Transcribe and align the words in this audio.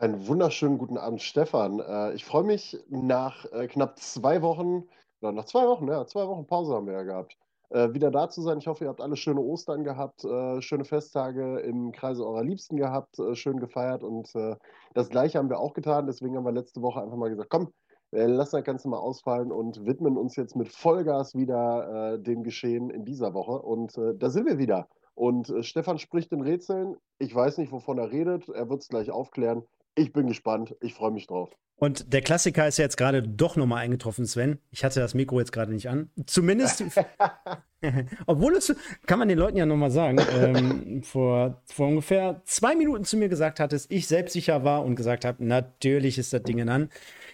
Einen 0.00 0.26
wunderschönen 0.26 0.78
guten 0.78 0.96
Abend, 0.96 1.20
Stefan. 1.20 1.78
Äh, 1.78 2.14
ich 2.14 2.24
freue 2.24 2.44
mich 2.44 2.82
nach 2.88 3.44
äh, 3.52 3.66
knapp 3.66 3.98
zwei 3.98 4.40
Wochen, 4.40 4.84
oder 5.20 5.32
nach 5.32 5.44
zwei 5.44 5.66
Wochen, 5.66 5.86
ja, 5.88 6.06
zwei 6.06 6.26
Wochen 6.26 6.46
Pause 6.46 6.72
haben 6.72 6.86
wir 6.86 6.94
ja 6.94 7.02
gehabt, 7.02 7.36
äh, 7.68 7.92
wieder 7.92 8.10
da 8.10 8.30
zu 8.30 8.40
sein. 8.40 8.56
Ich 8.56 8.66
hoffe, 8.66 8.84
ihr 8.84 8.88
habt 8.88 9.02
alle 9.02 9.16
schöne 9.16 9.42
Ostern 9.42 9.84
gehabt, 9.84 10.22
schöne 10.60 10.86
Festtage 10.86 11.60
im 11.60 11.92
Kreise 11.92 12.24
eurer 12.26 12.42
Liebsten 12.42 12.78
gehabt, 12.78 13.18
schön 13.34 13.60
gefeiert 13.60 14.02
und 14.02 14.32
das 14.94 15.10
Gleiche 15.10 15.36
haben 15.36 15.50
wir 15.50 15.60
auch 15.60 15.74
getan. 15.74 16.06
Deswegen 16.06 16.34
haben 16.34 16.44
wir 16.44 16.52
letzte 16.52 16.80
Woche 16.80 17.02
einfach 17.02 17.18
mal 17.18 17.28
gesagt, 17.28 17.50
komm, 17.50 17.70
lassen 18.10 18.56
das 18.56 18.64
Ganze 18.64 18.88
mal 18.88 18.96
ausfallen 18.96 19.52
und 19.52 19.84
widmen 19.84 20.16
uns 20.16 20.34
jetzt 20.34 20.56
mit 20.56 20.68
Vollgas 20.68 21.34
wieder 21.34 22.16
dem 22.16 22.42
Geschehen 22.42 22.88
in 22.88 23.04
dieser 23.04 23.34
Woche. 23.34 23.60
Und 23.60 24.00
da 24.14 24.30
sind 24.30 24.46
wir 24.46 24.56
wieder. 24.56 24.88
Und 25.14 25.52
Stefan 25.60 25.98
spricht 25.98 26.32
in 26.32 26.40
Rätseln. 26.40 26.96
Ich 27.18 27.34
weiß 27.34 27.58
nicht, 27.58 27.70
wovon 27.70 27.98
er 27.98 28.10
redet. 28.10 28.48
Er 28.48 28.70
wird 28.70 28.80
es 28.80 28.88
gleich 28.88 29.10
aufklären. 29.10 29.62
Ich 29.94 30.12
bin 30.12 30.26
gespannt. 30.26 30.74
Ich 30.80 30.94
freue 30.94 31.10
mich 31.10 31.26
drauf. 31.26 31.50
Und 31.80 32.12
der 32.12 32.20
Klassiker 32.20 32.68
ist 32.68 32.76
ja 32.76 32.84
jetzt 32.84 32.98
gerade 32.98 33.22
doch 33.22 33.56
nochmal 33.56 33.82
eingetroffen, 33.82 34.26
Sven. 34.26 34.58
Ich 34.70 34.84
hatte 34.84 35.00
das 35.00 35.14
Mikro 35.14 35.40
jetzt 35.40 35.50
gerade 35.50 35.72
nicht 35.72 35.88
an. 35.88 36.10
Zumindest, 36.26 36.84
obwohl 38.26 38.54
es, 38.54 38.74
kann 39.06 39.18
man 39.18 39.28
den 39.28 39.38
Leuten 39.38 39.56
ja 39.56 39.64
nochmal 39.64 39.90
sagen, 39.90 40.20
ähm, 40.38 41.02
vor, 41.02 41.62
vor 41.64 41.88
ungefähr 41.88 42.42
zwei 42.44 42.76
Minuten 42.76 43.04
zu 43.04 43.16
mir 43.16 43.30
gesagt 43.30 43.60
hattest, 43.60 43.90
ich 43.90 44.06
selbstsicher 44.06 44.62
war 44.62 44.84
und 44.84 44.94
gesagt 44.94 45.24
habe, 45.24 45.42
natürlich 45.42 46.18
ist 46.18 46.34
das 46.34 46.42
Ding 46.42 46.68
an. 46.68 46.90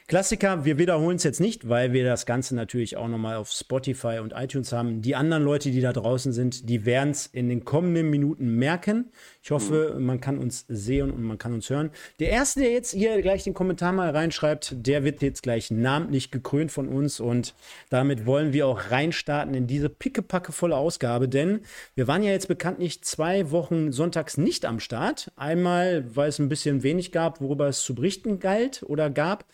Klassiker, 0.09 0.65
wir 0.65 0.79
wiederholen 0.79 1.17
es 1.17 1.25
jetzt 1.25 1.41
nicht, 1.41 1.69
weil 1.69 1.93
wir 1.93 2.05
das 2.05 2.27
Ganze 2.27 2.55
natürlich 2.55 2.97
auch 2.97 3.09
nochmal 3.09 3.35
auf 3.35 3.51
Spotify 3.51 4.21
und 4.23 4.35
iTunes 4.37 4.71
haben. 4.71 5.03
Die 5.03 5.17
anderen 5.17 5.43
Leute, 5.43 5.73
die 5.73 5.81
da 5.81 5.93
draußen 5.93 6.33
sind, 6.33 6.69
die 6.69 6.87
werden 6.87 7.11
es 7.11 7.27
in 7.27 7.49
den 7.49 7.65
kommenden 7.65 8.09
Minuten 8.09 8.55
merken. 8.55 9.11
Ich 9.43 9.51
hoffe, 9.51 9.97
mhm. 9.97 10.07
man 10.07 10.21
kann 10.21 10.39
uns 10.39 10.65
sehen 10.69 11.11
und 11.11 11.25
man 11.25 11.39
kann 11.39 11.55
uns 11.55 11.71
hören. 11.71 11.91
Der 12.21 12.31
Erste, 12.31 12.61
der 12.61 12.71
jetzt 12.71 12.93
hier 12.93 13.21
gleich 13.21 13.43
den 13.43 13.53
Kommentar 13.53 13.91
mal 13.91 14.11
reinschreibt, 14.11 14.77
der 14.77 15.03
wird 15.03 15.23
jetzt 15.23 15.43
gleich 15.43 15.73
namentlich 15.73 16.31
gekrönt 16.31 16.71
von 16.71 16.87
uns 16.87 17.19
und 17.19 17.57
damit 17.91 18.27
wollen 18.27 18.53
wir 18.53 18.69
auch 18.69 18.93
reinstarten 18.93 19.55
in 19.55 19.67
diese 19.67 19.89
pickepackevolle 19.89 20.77
Ausgabe, 20.77 21.29
denn 21.29 21.63
wir 21.97 22.07
waren 22.07 22.23
ja 22.23 22.31
jetzt 22.31 22.47
bekanntlich 22.47 23.03
zwei 23.03 23.51
Wochen 23.51 23.91
sonntags 23.91 24.37
nicht 24.39 24.67
am 24.67 24.79
Start. 24.79 25.33
Einmal, 25.35 26.05
weil 26.15 26.29
es 26.29 26.39
ein 26.39 26.49
bisschen 26.49 26.85
wenig 26.85 27.11
gab, 27.11 27.41
worüber 27.41 27.67
es 27.67 27.83
zu 27.83 27.97
berichten 27.97 28.39
galt 28.39 28.85
oder 28.87 29.11
gab. 29.11 29.45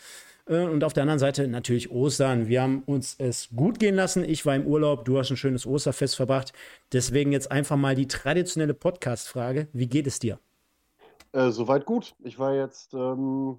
Äh, 0.47 0.65
und 0.65 0.85
auf 0.85 0.93
der 0.93 1.03
anderen 1.03 1.19
Seite 1.19 1.47
natürlich 1.48 1.91
Ostern. 1.91 2.48
Wir 2.48 2.62
haben 2.62 2.83
uns 2.87 3.15
es 3.19 3.48
gut 3.55 3.79
gehen 3.79 3.95
lassen. 3.95 4.25
Ich 4.25 4.45
war 4.47 4.57
im 4.57 4.67
Urlaub, 4.67 5.05
du 5.05 5.19
hast 5.19 5.31
ein 5.31 5.37
schönes 5.37 5.67
Osterfest 5.67 6.17
verbracht. 6.17 6.53
Deswegen 6.93 7.33
jetzt 7.33 7.51
einfach 7.51 7.77
mal 7.77 7.95
die 7.95 8.09
traditionelle 8.09 8.75
Podcast-Frage. 8.75 9.69
Wie 9.73 9.87
geht 9.87 10.07
es 10.07 10.19
dir? 10.19 10.39
Äh, 11.33 11.51
soweit 11.51 11.87
gut. 11.87 12.15
Ich 12.23 12.39
war 12.39 12.55
jetzt 12.55 12.95
ähm, 12.95 13.59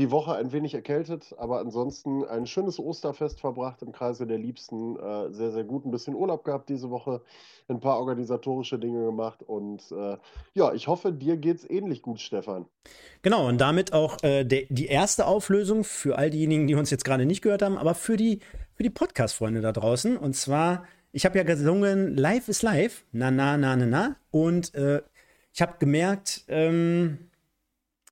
die 0.00 0.10
Woche 0.10 0.34
ein 0.34 0.50
wenig 0.50 0.72
erkältet, 0.72 1.34
aber 1.36 1.60
ansonsten 1.60 2.24
ein 2.24 2.46
schönes 2.46 2.78
Osterfest 2.78 3.38
verbracht 3.38 3.82
im 3.82 3.92
Kreise 3.92 4.26
der 4.26 4.38
Liebsten. 4.38 4.96
Äh, 4.96 5.30
sehr, 5.30 5.52
sehr 5.52 5.64
gut. 5.64 5.84
Ein 5.84 5.90
bisschen 5.90 6.14
Urlaub 6.14 6.42
gehabt 6.42 6.70
diese 6.70 6.90
Woche, 6.90 7.20
ein 7.68 7.80
paar 7.80 7.98
organisatorische 7.98 8.78
Dinge 8.78 9.04
gemacht 9.04 9.42
und 9.42 9.82
äh, 9.92 10.16
ja, 10.54 10.72
ich 10.72 10.88
hoffe, 10.88 11.12
dir 11.12 11.36
geht's 11.36 11.68
ähnlich 11.68 12.00
gut, 12.00 12.18
Stefan. 12.18 12.64
Genau, 13.20 13.46
und 13.46 13.60
damit 13.60 13.92
auch 13.92 14.16
äh, 14.22 14.44
de, 14.44 14.66
die 14.70 14.86
erste 14.86 15.26
Auflösung 15.26 15.84
für 15.84 16.16
all 16.16 16.30
diejenigen, 16.30 16.66
die 16.66 16.74
uns 16.74 16.90
jetzt 16.90 17.04
gerade 17.04 17.26
nicht 17.26 17.42
gehört 17.42 17.60
haben, 17.60 17.76
aber 17.76 17.94
für 17.94 18.16
die, 18.16 18.40
für 18.74 18.82
die 18.82 18.90
Podcast-Freunde 18.90 19.60
da 19.60 19.72
draußen. 19.72 20.16
Und 20.16 20.34
zwar, 20.34 20.84
ich 21.12 21.26
habe 21.26 21.36
ja 21.36 21.44
gesungen, 21.44 22.16
Live 22.16 22.48
is 22.48 22.62
Live, 22.62 23.04
na, 23.12 23.30
na, 23.30 23.58
na, 23.58 23.76
na, 23.76 23.84
na. 23.84 24.16
Und 24.30 24.74
äh, 24.74 25.02
ich 25.52 25.60
habe 25.60 25.74
gemerkt, 25.78 26.44
ähm, 26.48 27.29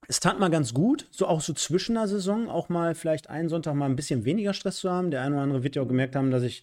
es 0.07 0.21
tat 0.21 0.39
mal 0.39 0.49
ganz 0.49 0.73
gut, 0.73 1.07
so 1.11 1.27
auch 1.27 1.41
so 1.41 1.53
zwischen 1.53 1.97
der 1.97 2.09
Saison, 2.09 2.49
auch 2.49 2.69
mal 2.69 2.95
vielleicht 2.95 3.29
einen 3.29 3.49
Sonntag 3.49 3.75
mal 3.75 3.87
ein 3.87 3.97
bisschen 3.97 4.25
weniger 4.25 4.55
Stress 4.55 4.79
zu 4.79 4.91
haben. 4.91 5.11
Der 5.11 5.23
eine 5.23 5.35
oder 5.35 5.43
andere 5.43 5.63
wird 5.63 5.77
ja 5.77 5.83
auch 5.83 5.89
gemerkt 5.89 6.17
haben, 6.17 6.31
dass 6.31 6.43
ich 6.43 6.63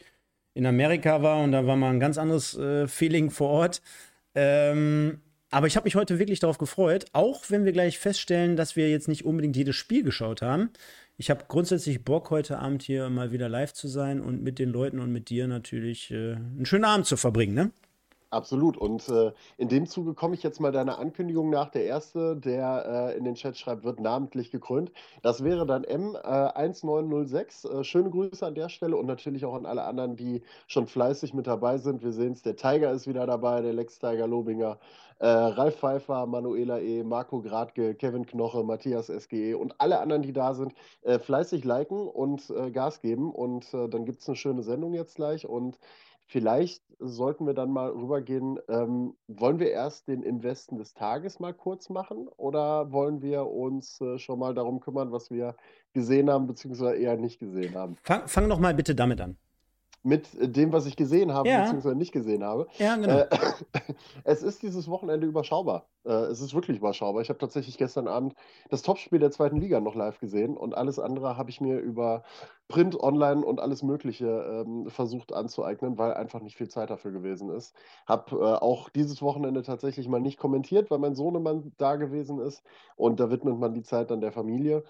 in 0.53 0.65
Amerika 0.65 1.21
war 1.21 1.43
und 1.43 1.51
da 1.51 1.67
war 1.67 1.75
mal 1.75 1.91
ein 1.91 1.99
ganz 1.99 2.17
anderes 2.17 2.57
äh, 2.57 2.87
Feeling 2.87 3.29
vor 3.29 3.49
Ort. 3.49 3.81
Ähm, 4.33 5.19
aber 5.51 5.67
ich 5.67 5.75
habe 5.75 5.85
mich 5.85 5.95
heute 5.95 6.17
wirklich 6.17 6.39
darauf 6.39 6.57
gefreut, 6.57 7.05
auch 7.13 7.43
wenn 7.49 7.65
wir 7.65 7.71
gleich 7.71 7.99
feststellen, 7.99 8.55
dass 8.55 8.75
wir 8.75 8.89
jetzt 8.89 9.07
nicht 9.07 9.25
unbedingt 9.25 9.55
jedes 9.55 9.75
Spiel 9.75 10.03
geschaut 10.03 10.41
haben. 10.41 10.71
Ich 11.17 11.29
habe 11.29 11.45
grundsätzlich 11.47 12.03
Bock, 12.03 12.29
heute 12.29 12.59
Abend 12.59 12.83
hier 12.83 13.09
mal 13.09 13.31
wieder 13.31 13.47
live 13.47 13.73
zu 13.73 13.87
sein 13.87 14.21
und 14.21 14.43
mit 14.43 14.59
den 14.59 14.69
Leuten 14.69 14.99
und 14.99 15.11
mit 15.11 15.29
dir 15.29 15.47
natürlich 15.47 16.11
äh, 16.11 16.33
einen 16.33 16.65
schönen 16.65 16.85
Abend 16.85 17.05
zu 17.05 17.15
verbringen, 17.15 17.53
ne? 17.53 17.71
Absolut. 18.35 18.75
Und 18.75 19.07
äh, 19.07 19.31
in 19.57 19.69
dem 19.69 19.87
Zuge 19.87 20.13
komme 20.13 20.35
ich 20.35 20.43
jetzt 20.43 20.59
mal 20.59 20.73
deiner 20.73 20.99
Ankündigung 20.99 21.49
nach. 21.49 21.69
Der 21.69 21.85
Erste, 21.85 22.35
der 22.35 23.13
äh, 23.13 23.17
in 23.17 23.23
den 23.23 23.35
Chat 23.35 23.57
schreibt, 23.57 23.85
wird 23.85 24.01
namentlich 24.01 24.51
gekrönt. 24.51 24.91
Das 25.21 25.41
wäre 25.45 25.65
dann 25.65 25.85
M1906. 25.85 27.79
Äh, 27.79 27.83
schöne 27.85 28.09
Grüße 28.09 28.45
an 28.45 28.53
der 28.53 28.67
Stelle 28.67 28.97
und 28.97 29.05
natürlich 29.05 29.45
auch 29.45 29.53
an 29.53 29.65
alle 29.65 29.85
anderen, 29.85 30.17
die 30.17 30.41
schon 30.67 30.85
fleißig 30.85 31.33
mit 31.33 31.47
dabei 31.47 31.77
sind. 31.77 32.03
Wir 32.03 32.11
sehen 32.11 32.33
es, 32.33 32.41
der 32.41 32.57
Tiger 32.57 32.91
ist 32.91 33.07
wieder 33.07 33.25
dabei, 33.25 33.61
der 33.61 33.71
Lex 33.71 33.99
Tiger 33.99 34.27
Lobinger, 34.27 34.79
äh, 35.19 35.27
Ralf 35.27 35.77
Pfeiffer, 35.77 36.25
Manuela 36.25 36.79
E., 36.79 37.03
Marco 37.03 37.41
Gradke, 37.41 37.95
Kevin 37.95 38.25
Knoche, 38.25 38.65
Matthias 38.65 39.07
SGE 39.07 39.55
und 39.57 39.75
alle 39.77 40.01
anderen, 40.01 40.23
die 40.23 40.33
da 40.33 40.53
sind, 40.53 40.73
äh, 41.03 41.19
fleißig 41.19 41.63
liken 41.63 42.05
und 42.09 42.49
äh, 42.49 42.69
Gas 42.71 42.99
geben. 42.99 43.31
Und 43.31 43.73
dann 43.73 44.03
gibt 44.03 44.19
es 44.19 44.27
eine 44.27 44.35
schöne 44.35 44.61
Sendung 44.61 44.93
jetzt 44.93 45.15
gleich. 45.15 45.47
Und 45.47 45.79
Vielleicht 46.27 46.83
sollten 46.99 47.45
wir 47.45 47.53
dann 47.53 47.71
mal 47.71 47.89
rübergehen. 47.89 48.57
Ähm, 48.67 49.15
wollen 49.27 49.59
wir 49.59 49.71
erst 49.71 50.07
den 50.07 50.23
Investen 50.23 50.77
des 50.77 50.93
Tages 50.93 51.39
mal 51.39 51.53
kurz 51.53 51.89
machen 51.89 52.27
oder 52.37 52.91
wollen 52.91 53.21
wir 53.21 53.47
uns 53.47 54.01
äh, 54.01 54.17
schon 54.17 54.39
mal 54.39 54.53
darum 54.53 54.79
kümmern, 54.79 55.11
was 55.11 55.29
wir 55.29 55.55
gesehen 55.93 56.29
haben, 56.29 56.47
beziehungsweise 56.47 56.95
eher 56.95 57.17
nicht 57.17 57.39
gesehen 57.39 57.75
haben? 57.75 57.95
Fang, 58.03 58.27
fang 58.27 58.49
doch 58.49 58.59
mal 58.59 58.73
bitte 58.73 58.95
damit 58.95 59.21
an 59.21 59.37
mit 60.05 60.29
dem, 60.39 60.71
was 60.71 60.85
ich 60.85 60.95
gesehen 60.95 61.33
habe, 61.33 61.49
ja. 61.49 61.63
beziehungsweise 61.63 61.95
nicht 61.95 62.11
gesehen 62.11 62.43
habe. 62.43 62.67
Ja, 62.77 62.95
genau. 62.95 63.19
Äh, 63.19 63.27
es 64.23 64.43
ist 64.43 64.61
dieses 64.61 64.87
Wochenende 64.87 65.25
überschaubar. 65.25 65.87
Äh, 66.05 66.11
es 66.11 66.41
ist 66.41 66.53
wirklich 66.53 66.77
überschaubar. 66.77 67.23
Ich 67.23 67.29
habe 67.29 67.39
tatsächlich 67.39 67.77
gestern 67.77 68.07
Abend 68.07 68.35
das 68.69 68.83
Topspiel 68.83 69.19
der 69.19 69.31
zweiten 69.31 69.57
Liga 69.57 69.79
noch 69.79 69.95
live 69.95 70.19
gesehen 70.19 70.57
und 70.57 70.77
alles 70.77 70.99
andere 70.99 71.37
habe 71.37 71.49
ich 71.49 71.59
mir 71.59 71.79
über 71.79 72.23
Print, 72.67 72.99
Online 72.99 73.43
und 73.43 73.59
alles 73.59 73.81
Mögliche 73.81 74.27
ähm, 74.65 74.89
versucht 74.89 75.33
anzueignen, 75.33 75.97
weil 75.97 76.13
einfach 76.13 76.41
nicht 76.41 76.55
viel 76.55 76.67
Zeit 76.67 76.89
dafür 76.91 77.11
gewesen 77.11 77.49
ist. 77.49 77.75
Habe 78.05 78.35
äh, 78.35 78.63
auch 78.63 78.89
dieses 78.89 79.21
Wochenende 79.23 79.63
tatsächlich 79.63 80.07
mal 80.07 80.21
nicht 80.21 80.37
kommentiert, 80.37 80.91
weil 80.91 80.99
mein 80.99 81.15
Sohnemann 81.15 81.73
da 81.77 81.95
gewesen 81.95 82.39
ist 82.39 82.63
und 82.95 83.19
da 83.19 83.31
widmet 83.31 83.57
man 83.59 83.73
die 83.73 83.83
Zeit 83.83 84.11
dann 84.11 84.21
der 84.21 84.31
Familie 84.31 84.83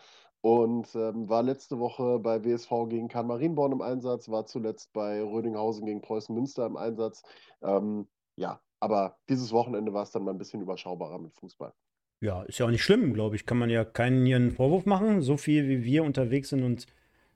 und 0.45 0.94
ähm, 0.94 1.28
war 1.28 1.41
letzte 1.41 1.79
Woche 1.79 2.19
bei 2.19 2.45
WSV 2.45 2.69
gegen 2.88 3.07
Kahn 3.07 3.25
Marienborn 3.25 3.72
im 3.72 3.81
Einsatz, 3.81 4.29
war 4.29 4.45
zuletzt 4.45 4.94
bei 4.94 5.19
Rödinghausen 5.23 5.88
gegen 5.88 6.01
Preußen 6.01 6.35
Münster 6.35 6.67
im 6.67 6.78
Einsatz. 6.78 7.23
Ähm, 7.63 8.07
ja, 8.35 8.61
aber 8.79 9.17
dieses 9.28 9.51
Wochenende 9.51 9.91
war 9.91 10.03
es 10.03 10.11
dann 10.11 10.23
mal 10.23 10.29
ein 10.29 10.38
bisschen 10.38 10.61
überschaubarer 10.61 11.17
mit 11.17 11.33
Fußball. 11.33 11.73
Ja, 12.22 12.44
ist 12.44 12.59
ja 12.59 12.67
auch 12.67 12.69
nicht 12.69 12.83
schlimm, 12.83 13.16
glaube 13.16 13.35
ich. 13.35 13.47
Kann 13.47 13.57
man 13.57 13.72
ja 13.72 13.83
keinen 13.83 14.23
hier 14.23 14.35
einen 14.35 14.51
Vorwurf 14.51 14.85
machen. 14.85 15.23
So 15.23 15.35
viel 15.35 15.67
wie 15.67 15.83
wir 15.83 16.03
unterwegs 16.03 16.50
sind 16.50 16.62
und 16.62 16.85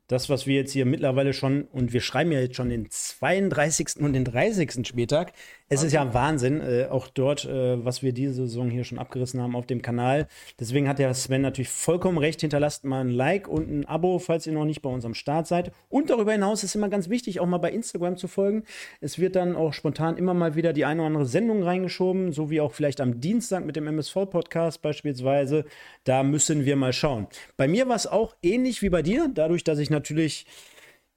das, 0.06 0.30
was 0.30 0.46
wir 0.46 0.58
jetzt 0.58 0.74
hier 0.74 0.86
mittlerweile 0.86 1.34
schon, 1.34 1.64
und 1.64 1.94
wir 1.94 2.02
schreiben 2.02 2.32
ja 2.32 2.40
jetzt 2.40 2.58
schon 2.58 2.70
den 2.70 2.92
32. 2.92 4.02
und 4.02 4.14
den 4.14 4.26
30. 4.26 4.86
Spieltag. 4.88 5.34
Es 5.72 5.84
ist 5.84 5.94
ja 5.94 6.16
Wahnsinn, 6.16 6.62
äh, 6.62 6.88
auch 6.90 7.08
dort, 7.08 7.46
äh, 7.46 7.86
was 7.86 8.02
wir 8.02 8.12
diese 8.12 8.34
Saison 8.34 8.72
hier 8.72 8.84
schon 8.84 8.98
abgerissen 8.98 9.40
haben 9.40 9.56
auf 9.56 9.68
dem 9.68 9.84
Kanal. 9.84 10.28
Deswegen 10.60 10.90
hat 10.90 10.98
der 10.98 11.14
Sven 11.14 11.44
natürlich 11.44 11.70
vollkommen 11.70 12.18
recht. 12.18 12.42
Hinterlasst 12.42 12.86
mal 12.86 13.02
ein 13.02 13.12
Like 13.12 13.48
und 13.48 13.70
ein 13.70 13.86
Abo, 13.86 14.18
falls 14.18 14.48
ihr 14.48 14.54
noch 14.54 14.66
nicht 14.66 14.82
bei 14.82 14.90
uns 14.90 15.06
am 15.06 15.14
Start 15.14 15.46
seid. 15.46 15.72
Und 15.88 16.10
darüber 16.10 16.32
hinaus 16.32 16.64
ist 16.64 16.74
immer 16.74 16.90
ganz 16.90 17.08
wichtig, 17.08 17.40
auch 17.40 17.46
mal 17.46 17.60
bei 17.60 17.72
Instagram 17.72 18.18
zu 18.18 18.28
folgen. 18.28 18.64
Es 19.00 19.20
wird 19.20 19.36
dann 19.36 19.56
auch 19.56 19.74
spontan 19.74 20.18
immer 20.18 20.34
mal 20.34 20.56
wieder 20.56 20.74
die 20.74 20.86
eine 20.86 21.02
oder 21.02 21.08
andere 21.08 21.26
Sendung 21.28 21.62
reingeschoben, 21.62 22.32
so 22.32 22.50
wie 22.50 22.62
auch 22.62 22.72
vielleicht 22.72 23.00
am 23.00 23.22
Dienstag 23.22 23.64
mit 23.64 23.76
dem 23.76 23.86
MSV-Podcast 23.86 24.82
beispielsweise. 24.82 25.66
Da 26.04 26.24
müssen 26.24 26.66
wir 26.66 26.78
mal 26.78 26.94
schauen. 26.94 27.28
Bei 27.58 27.68
mir 27.68 27.88
war 27.88 27.96
es 27.96 28.08
auch 28.08 28.36
ähnlich 28.42 28.82
wie 28.82 28.90
bei 28.90 29.04
dir, 29.04 29.30
dadurch, 29.32 29.64
dass 29.64 29.78
ich 29.78 29.92
natürlich, 29.92 30.48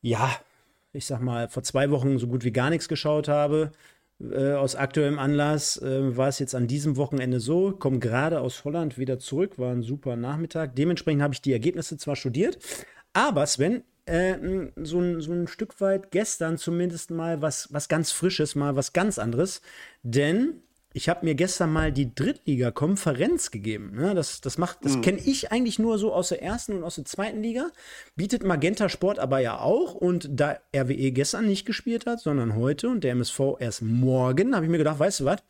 ja, 0.02 0.30
ich 0.92 1.06
sag 1.06 1.22
mal, 1.22 1.48
vor 1.48 1.62
zwei 1.62 1.90
Wochen 1.90 2.18
so 2.18 2.26
gut 2.26 2.44
wie 2.44 2.52
gar 2.52 2.68
nichts 2.68 2.86
geschaut 2.86 3.28
habe. 3.28 3.72
Äh, 4.30 4.52
aus 4.52 4.76
aktuellem 4.76 5.18
Anlass 5.18 5.80
äh, 5.82 6.16
war 6.16 6.28
es 6.28 6.38
jetzt 6.38 6.54
an 6.54 6.66
diesem 6.68 6.96
Wochenende 6.96 7.40
so, 7.40 7.72
komme 7.72 7.98
gerade 7.98 8.40
aus 8.40 8.64
Holland 8.64 8.96
wieder 8.98 9.18
zurück, 9.18 9.58
war 9.58 9.72
ein 9.72 9.82
super 9.82 10.16
Nachmittag. 10.16 10.76
Dementsprechend 10.76 11.22
habe 11.22 11.34
ich 11.34 11.42
die 11.42 11.52
Ergebnisse 11.52 11.96
zwar 11.96 12.14
studiert, 12.14 12.58
aber 13.12 13.46
Sven, 13.46 13.82
äh, 14.06 14.34
so, 14.76 15.00
ein, 15.00 15.20
so 15.20 15.32
ein 15.32 15.48
Stück 15.48 15.80
weit 15.80 16.10
gestern 16.10 16.56
zumindest 16.58 17.10
mal 17.10 17.42
was, 17.42 17.72
was 17.72 17.88
ganz 17.88 18.12
Frisches, 18.12 18.54
mal 18.54 18.76
was 18.76 18.92
ganz 18.92 19.18
anderes. 19.18 19.60
Denn 20.02 20.62
ich 20.94 21.08
habe 21.08 21.24
mir 21.24 21.34
gestern 21.34 21.72
mal 21.72 21.92
die 21.92 22.14
Drittliga-Konferenz 22.14 23.50
gegeben. 23.50 23.92
Ne? 23.94 24.14
Das, 24.14 24.40
das 24.40 24.56
das 24.56 24.96
mhm. 24.96 25.00
kenne 25.02 25.18
ich 25.24 25.52
eigentlich 25.52 25.78
nur 25.78 25.98
so 25.98 26.12
aus 26.12 26.28
der 26.28 26.42
ersten 26.42 26.74
und 26.74 26.84
aus 26.84 26.96
der 26.96 27.04
zweiten 27.04 27.42
Liga. 27.42 27.70
Bietet 28.16 28.44
Magenta 28.44 28.88
Sport 28.88 29.18
aber 29.18 29.38
ja 29.38 29.58
auch. 29.58 29.94
Und 29.94 30.28
da 30.30 30.58
RWE 30.74 31.12
gestern 31.12 31.46
nicht 31.46 31.64
gespielt 31.64 32.06
hat, 32.06 32.20
sondern 32.20 32.56
heute 32.56 32.88
und 32.88 33.04
der 33.04 33.12
MSV 33.12 33.40
erst 33.58 33.82
morgen, 33.82 34.54
habe 34.54 34.66
ich 34.66 34.70
mir 34.70 34.78
gedacht, 34.78 34.98
weißt 34.98 35.20
du 35.20 35.24
was? 35.24 35.42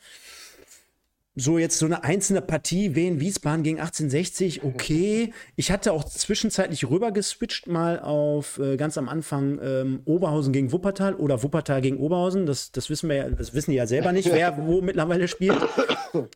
So 1.35 1.59
jetzt 1.59 1.79
so 1.79 1.87
eine 1.87 2.05
einzelne 2.05 2.43
Partie, 2.43 2.95
Wien 2.95 3.21
Wiesbaden 3.21 3.63
gegen 3.63 3.81
1860, 3.81 4.65
okay. 4.65 5.33
Ich 5.57 5.71
hatte 5.71 5.93
auch 5.93 6.05
zwischenzeitlich 6.05 6.89
rüber 6.91 7.11
geswitcht 7.11 7.67
mal 7.67 8.01
auf 8.01 8.59
äh, 8.59 8.77
ganz 8.77 8.99
am 8.99 9.09
Anfang 9.09 9.59
ähm, 9.63 10.01
Oberhausen 10.05 10.53
gegen 10.53 10.73
Wuppertal 10.73 11.15
oder 11.15 11.43
Wuppertal 11.43 11.81
gegen 11.81 11.97
Oberhausen. 11.97 12.45
Das, 12.45 12.71
das 12.73 12.91
wissen 12.91 13.09
wir 13.09 13.17
ja, 13.17 13.31
das 13.31 13.55
wissen 13.55 13.71
die 13.71 13.79
ja 13.79 13.87
selber 13.87 14.13
nicht, 14.13 14.31
wer 14.33 14.59
wo 14.67 14.83
mittlerweile 14.83 15.27
spielt. 15.29 15.59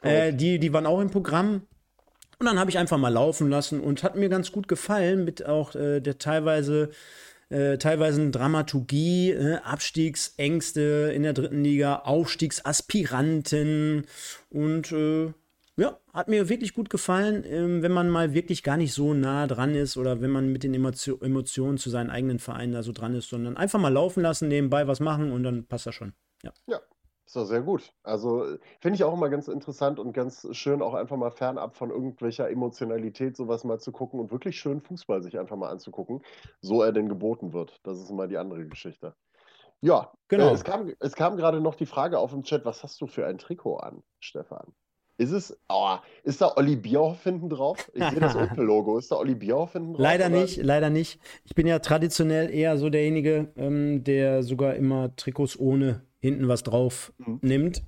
Äh, 0.02 0.32
die, 0.32 0.58
die 0.58 0.72
waren 0.72 0.86
auch 0.86 1.00
im 1.00 1.10
Programm. 1.10 1.66
Und 2.38 2.46
dann 2.46 2.58
habe 2.58 2.70
ich 2.70 2.78
einfach 2.78 2.98
mal 2.98 3.12
laufen 3.12 3.50
lassen 3.50 3.80
und 3.80 4.02
hat 4.02 4.16
mir 4.16 4.28
ganz 4.28 4.52
gut 4.52 4.68
gefallen 4.68 5.24
mit 5.24 5.44
auch 5.44 5.74
äh, 5.74 6.00
der 6.00 6.18
teilweise 6.18 6.90
äh, 7.48 7.78
teilweise 7.78 8.30
Dramaturgie, 8.30 9.30
äh, 9.30 9.56
Abstiegsängste 9.56 11.12
in 11.14 11.22
der 11.22 11.32
dritten 11.32 11.62
Liga, 11.62 11.96
Aufstiegsaspiranten 11.96 14.06
und 14.50 14.92
äh, 14.92 15.32
ja, 15.78 15.98
hat 16.12 16.28
mir 16.28 16.48
wirklich 16.48 16.72
gut 16.72 16.88
gefallen, 16.88 17.44
ähm, 17.46 17.82
wenn 17.82 17.92
man 17.92 18.08
mal 18.08 18.32
wirklich 18.32 18.62
gar 18.62 18.78
nicht 18.78 18.94
so 18.94 19.12
nah 19.12 19.46
dran 19.46 19.74
ist 19.74 19.96
oder 19.96 20.22
wenn 20.22 20.30
man 20.30 20.50
mit 20.50 20.62
den 20.62 20.72
Emotio 20.72 21.18
Emotionen 21.20 21.76
zu 21.76 21.90
seinen 21.90 22.10
eigenen 22.10 22.38
Vereinen 22.38 22.72
da 22.72 22.82
so 22.82 22.92
dran 22.92 23.14
ist, 23.14 23.28
sondern 23.28 23.56
einfach 23.56 23.78
mal 23.78 23.92
laufen 23.92 24.22
lassen, 24.22 24.48
nebenbei 24.48 24.88
was 24.88 25.00
machen 25.00 25.32
und 25.32 25.42
dann 25.42 25.66
passt 25.66 25.86
das 25.86 25.94
schon. 25.94 26.14
Ja. 26.42 26.52
Ja, 26.66 26.80
ist 27.26 27.34
doch 27.34 27.44
sehr 27.44 27.62
gut. 27.62 27.92
Also 28.04 28.56
finde 28.80 28.96
ich 28.96 29.04
auch 29.04 29.12
immer 29.12 29.28
ganz 29.28 29.48
interessant 29.48 29.98
und 29.98 30.12
ganz 30.12 30.46
schön, 30.52 30.80
auch 30.80 30.94
einfach 30.94 31.16
mal 31.16 31.30
fernab 31.30 31.76
von 31.76 31.90
irgendwelcher 31.90 32.48
Emotionalität 32.48 33.36
sowas 33.36 33.64
mal 33.64 33.80
zu 33.80 33.90
gucken 33.90 34.20
und 34.20 34.30
wirklich 34.30 34.58
schön 34.58 34.80
Fußball 34.80 35.22
sich 35.22 35.38
einfach 35.38 35.56
mal 35.56 35.70
anzugucken, 35.70 36.22
so 36.60 36.82
er 36.82 36.92
denn 36.92 37.08
geboten 37.08 37.52
wird. 37.52 37.80
Das 37.82 37.98
ist 37.98 38.10
immer 38.10 38.28
die 38.28 38.38
andere 38.38 38.66
Geschichte. 38.66 39.14
Ja, 39.80 40.12
genau. 40.28 40.48
Äh, 40.48 40.52
es, 40.52 40.64
kam, 40.64 40.92
es 41.00 41.14
kam 41.14 41.36
gerade 41.36 41.60
noch 41.60 41.74
die 41.74 41.86
Frage 41.86 42.18
auf 42.18 42.32
im 42.32 42.44
Chat, 42.44 42.64
was 42.64 42.82
hast 42.82 43.00
du 43.00 43.06
für 43.06 43.26
ein 43.26 43.38
Trikot 43.38 43.78
an, 43.78 44.02
Stefan? 44.20 44.72
Ist 45.18 45.32
es, 45.32 45.58
oh, 45.70 45.96
ist 46.24 46.42
da 46.42 46.52
Olli 46.56 46.76
Bierhoff 46.76 47.22
hinten 47.22 47.48
drauf? 47.48 47.90
Ich 47.94 48.04
sehe 48.04 48.20
das 48.20 48.36
Opel-Logo. 48.36 48.98
Ist 48.98 49.10
da 49.10 49.16
Olli 49.16 49.34
Bierhoff 49.34 49.72
hinten 49.72 49.94
drauf? 49.94 50.02
Leider 50.02 50.26
oder? 50.26 50.40
nicht, 50.40 50.62
leider 50.62 50.90
nicht. 50.90 51.18
Ich 51.44 51.54
bin 51.54 51.66
ja 51.66 51.78
traditionell 51.78 52.50
eher 52.50 52.76
so 52.76 52.90
derjenige, 52.90 53.48
ähm, 53.56 54.04
der 54.04 54.42
sogar 54.42 54.74
immer 54.74 55.16
Trikots 55.16 55.58
ohne 55.58 56.02
hinten 56.26 56.48
was 56.48 56.62
drauf 56.62 57.12
mhm. 57.18 57.38
nimmt. 57.42 57.82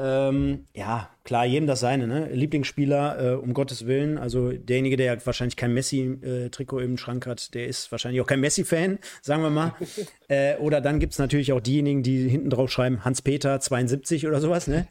Ähm, 0.00 0.66
ja, 0.74 1.10
klar, 1.24 1.44
jedem 1.44 1.66
das 1.66 1.80
seine, 1.80 2.06
ne? 2.06 2.28
Lieblingsspieler, 2.32 3.32
äh, 3.32 3.34
um 3.34 3.52
Gottes 3.52 3.86
Willen. 3.86 4.16
Also 4.16 4.52
derjenige, 4.52 4.96
der 4.96 5.26
wahrscheinlich 5.26 5.56
kein 5.56 5.74
Messi-Trikot 5.74 6.78
im 6.78 6.96
Schrank 6.98 7.26
hat, 7.26 7.52
der 7.54 7.66
ist 7.66 7.90
wahrscheinlich 7.90 8.20
auch 8.20 8.26
kein 8.26 8.38
Messi-Fan, 8.38 9.00
sagen 9.22 9.42
wir 9.42 9.50
mal. 9.50 9.74
äh, 10.28 10.56
oder 10.58 10.80
dann 10.80 11.00
gibt 11.00 11.14
es 11.14 11.18
natürlich 11.18 11.52
auch 11.52 11.60
diejenigen, 11.60 12.04
die 12.04 12.28
hinten 12.28 12.48
drauf 12.48 12.70
schreiben, 12.70 13.04
Hans-Peter 13.04 13.58
72 13.58 14.28
oder 14.28 14.40
sowas, 14.40 14.68
ne? 14.68 14.86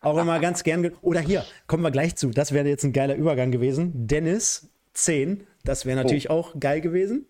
auch 0.00 0.18
immer 0.18 0.40
ganz 0.40 0.64
gern. 0.64 0.90
Oder 1.02 1.20
hier, 1.20 1.44
kommen 1.68 1.84
wir 1.84 1.92
gleich 1.92 2.16
zu. 2.16 2.30
Das 2.30 2.50
wäre 2.50 2.66
jetzt 2.66 2.82
ein 2.82 2.92
geiler 2.92 3.14
Übergang 3.14 3.52
gewesen. 3.52 4.08
Dennis 4.08 4.68
10, 5.02 5.46
das 5.64 5.86
wäre 5.86 5.96
natürlich 5.96 6.30
oh. 6.30 6.34
auch 6.34 6.58
geil 6.58 6.80
gewesen. 6.80 7.26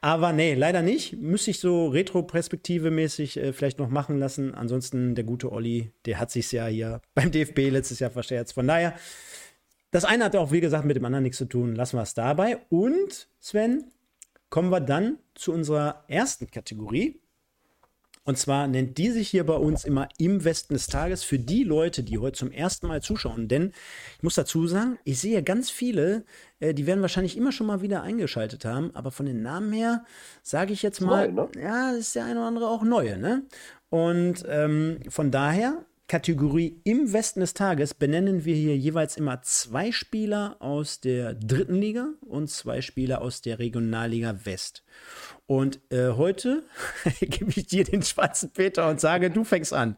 Aber 0.00 0.32
nee, 0.32 0.54
leider 0.54 0.82
nicht. 0.82 1.18
Müsste 1.18 1.50
ich 1.50 1.60
so 1.60 1.88
Retro-Perspektive-mäßig 1.88 3.36
äh, 3.36 3.52
vielleicht 3.52 3.78
noch 3.78 3.90
machen 3.90 4.18
lassen. 4.18 4.54
Ansonsten 4.54 5.14
der 5.14 5.24
gute 5.24 5.52
Olli, 5.52 5.92
der 6.06 6.18
hat 6.18 6.30
sich 6.30 6.50
ja 6.52 6.66
hier 6.66 7.02
beim 7.14 7.30
DFB 7.30 7.70
letztes 7.70 7.98
Jahr 7.98 8.10
verscherzt. 8.10 8.54
Von 8.54 8.66
daher, 8.66 8.94
das 9.90 10.04
eine 10.04 10.24
hat 10.24 10.36
auch, 10.36 10.52
wie 10.52 10.60
gesagt, 10.60 10.84
mit 10.84 10.96
dem 10.96 11.04
anderen 11.04 11.24
nichts 11.24 11.38
zu 11.38 11.44
tun. 11.44 11.74
Lassen 11.74 11.96
wir 11.96 12.02
es 12.02 12.14
dabei. 12.14 12.58
Und, 12.70 13.28
Sven, 13.40 13.90
kommen 14.48 14.70
wir 14.70 14.80
dann 14.80 15.18
zu 15.34 15.52
unserer 15.52 16.04
ersten 16.08 16.50
Kategorie. 16.50 17.20
Und 18.30 18.36
zwar 18.36 18.68
nennt 18.68 18.96
die 18.96 19.10
sich 19.10 19.28
hier 19.28 19.44
bei 19.44 19.56
uns 19.56 19.84
immer 19.84 20.08
im 20.16 20.44
Westen 20.44 20.74
des 20.74 20.86
Tages 20.86 21.24
für 21.24 21.40
die 21.40 21.64
Leute, 21.64 22.04
die 22.04 22.18
heute 22.18 22.38
zum 22.38 22.52
ersten 22.52 22.86
Mal 22.86 23.02
zuschauen. 23.02 23.48
Denn 23.48 23.72
ich 24.18 24.22
muss 24.22 24.36
dazu 24.36 24.68
sagen, 24.68 25.00
ich 25.02 25.18
sehe 25.18 25.42
ganz 25.42 25.68
viele, 25.68 26.22
äh, 26.60 26.72
die 26.72 26.86
werden 26.86 27.02
wahrscheinlich 27.02 27.36
immer 27.36 27.50
schon 27.50 27.66
mal 27.66 27.82
wieder 27.82 28.04
eingeschaltet 28.04 28.64
haben, 28.64 28.92
aber 28.94 29.10
von 29.10 29.26
den 29.26 29.42
Namen 29.42 29.72
her 29.72 30.04
sage 30.44 30.72
ich 30.72 30.82
jetzt 30.82 31.00
mal, 31.00 31.32
neu, 31.32 31.48
ne? 31.56 31.60
ja, 31.60 31.90
ist 31.90 32.14
der 32.14 32.24
eine 32.24 32.38
oder 32.38 32.46
andere 32.46 32.68
auch 32.68 32.84
neue, 32.84 33.18
ne? 33.18 33.42
Und 33.88 34.44
ähm, 34.48 35.00
von 35.08 35.32
daher 35.32 35.84
Kategorie 36.10 36.80
im 36.82 37.12
Westen 37.12 37.38
des 37.38 37.54
Tages 37.54 37.94
benennen 37.94 38.44
wir 38.44 38.56
hier 38.56 38.76
jeweils 38.76 39.16
immer 39.16 39.42
zwei 39.42 39.92
Spieler 39.92 40.56
aus 40.58 41.00
der 41.00 41.34
dritten 41.34 41.76
Liga 41.76 42.10
und 42.20 42.48
zwei 42.50 42.80
Spieler 42.80 43.22
aus 43.22 43.42
der 43.42 43.58
Regionalliga 43.60 44.44
West. 44.44 44.84
Und 45.50 45.80
äh, 45.90 46.12
heute 46.12 46.62
gebe 47.20 47.50
ich 47.50 47.66
dir 47.66 47.82
den 47.82 48.04
schwarzen 48.04 48.52
Peter 48.52 48.88
und 48.88 49.00
sage, 49.00 49.32
du 49.32 49.42
fängst 49.42 49.74
an. 49.74 49.96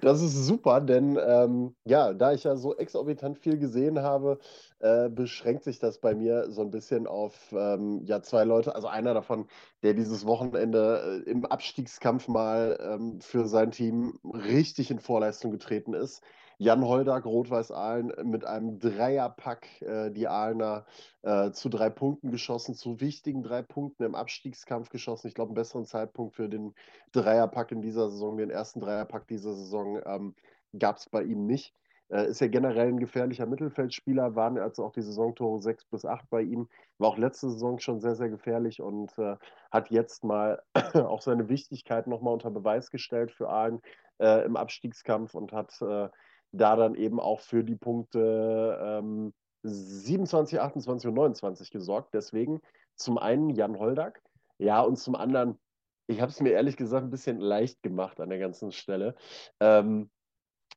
Das 0.00 0.22
ist 0.22 0.46
super, 0.46 0.80
denn 0.80 1.18
ähm, 1.22 1.74
ja, 1.84 2.14
da 2.14 2.32
ich 2.32 2.44
ja 2.44 2.56
so 2.56 2.74
exorbitant 2.74 3.36
viel 3.38 3.58
gesehen 3.58 4.00
habe, 4.00 4.38
äh, 4.78 5.10
beschränkt 5.10 5.64
sich 5.64 5.80
das 5.80 5.98
bei 5.98 6.14
mir 6.14 6.50
so 6.50 6.62
ein 6.62 6.70
bisschen 6.70 7.06
auf 7.06 7.34
ähm, 7.52 8.00
ja, 8.06 8.22
zwei 8.22 8.44
Leute. 8.44 8.74
Also 8.74 8.88
einer 8.88 9.12
davon, 9.12 9.48
der 9.82 9.92
dieses 9.92 10.24
Wochenende 10.24 11.22
äh, 11.26 11.30
im 11.30 11.44
Abstiegskampf 11.44 12.26
mal 12.26 12.78
ähm, 12.80 13.20
für 13.20 13.48
sein 13.48 13.70
Team 13.70 14.18
richtig 14.24 14.90
in 14.90 14.98
Vorleistung 14.98 15.50
getreten 15.50 15.92
ist. 15.92 16.22
Jan 16.60 16.84
Holdag, 16.84 17.24
Rot-Weiß 17.24 17.70
Aalen, 17.70 18.12
mit 18.24 18.44
einem 18.44 18.80
Dreierpack 18.80 19.80
äh, 19.80 20.10
die 20.10 20.26
Aalener 20.26 20.86
äh, 21.22 21.52
zu 21.52 21.68
drei 21.68 21.88
Punkten 21.88 22.32
geschossen, 22.32 22.74
zu 22.74 23.00
wichtigen 23.00 23.44
drei 23.44 23.62
Punkten 23.62 24.02
im 24.02 24.16
Abstiegskampf 24.16 24.88
geschossen. 24.90 25.28
Ich 25.28 25.34
glaube, 25.34 25.50
einen 25.50 25.54
besseren 25.54 25.84
Zeitpunkt 25.84 26.34
für 26.34 26.48
den 26.48 26.74
Dreierpack 27.12 27.70
in 27.70 27.80
dieser 27.80 28.10
Saison, 28.10 28.36
den 28.36 28.50
ersten 28.50 28.80
Dreierpack 28.80 29.28
dieser 29.28 29.54
Saison, 29.54 30.00
ähm, 30.04 30.34
gab 30.76 30.96
es 30.96 31.08
bei 31.08 31.22
ihm 31.22 31.46
nicht. 31.46 31.74
Äh, 32.08 32.26
ist 32.28 32.40
ja 32.40 32.48
generell 32.48 32.88
ein 32.88 32.98
gefährlicher 32.98 33.46
Mittelfeldspieler, 33.46 34.34
waren 34.34 34.58
also 34.58 34.84
auch 34.84 34.92
die 34.92 35.02
Saisontore 35.02 35.62
6 35.62 35.84
bis 35.84 36.04
8 36.04 36.28
bei 36.28 36.42
ihm. 36.42 36.68
War 36.98 37.10
auch 37.10 37.18
letzte 37.18 37.50
Saison 37.50 37.78
schon 37.78 38.00
sehr, 38.00 38.16
sehr 38.16 38.30
gefährlich 38.30 38.82
und 38.82 39.16
äh, 39.18 39.36
hat 39.70 39.90
jetzt 39.90 40.24
mal 40.24 40.60
auch 40.94 41.22
seine 41.22 41.48
Wichtigkeit 41.48 42.08
nochmal 42.08 42.32
unter 42.32 42.50
Beweis 42.50 42.90
gestellt 42.90 43.30
für 43.30 43.48
Aalen 43.48 43.80
äh, 44.18 44.44
im 44.44 44.56
Abstiegskampf 44.56 45.34
und 45.34 45.52
hat 45.52 45.80
äh, 45.82 46.08
da 46.52 46.76
dann 46.76 46.94
eben 46.94 47.20
auch 47.20 47.40
für 47.40 47.64
die 47.64 47.76
Punkte 47.76 48.78
ähm, 48.80 49.32
27, 49.62 50.60
28 50.60 51.08
und 51.08 51.14
29 51.14 51.70
gesorgt. 51.70 52.14
Deswegen 52.14 52.60
zum 52.94 53.18
einen 53.18 53.50
Jan 53.50 53.78
Holdak, 53.78 54.22
ja, 54.58 54.80
und 54.80 54.96
zum 54.96 55.14
anderen, 55.14 55.58
ich 56.06 56.20
habe 56.20 56.30
es 56.30 56.40
mir 56.40 56.50
ehrlich 56.50 56.76
gesagt 56.76 57.04
ein 57.04 57.10
bisschen 57.10 57.38
leicht 57.38 57.82
gemacht 57.82 58.20
an 58.20 58.30
der 58.30 58.38
ganzen 58.38 58.72
Stelle. 58.72 59.14
Ähm, 59.60 60.10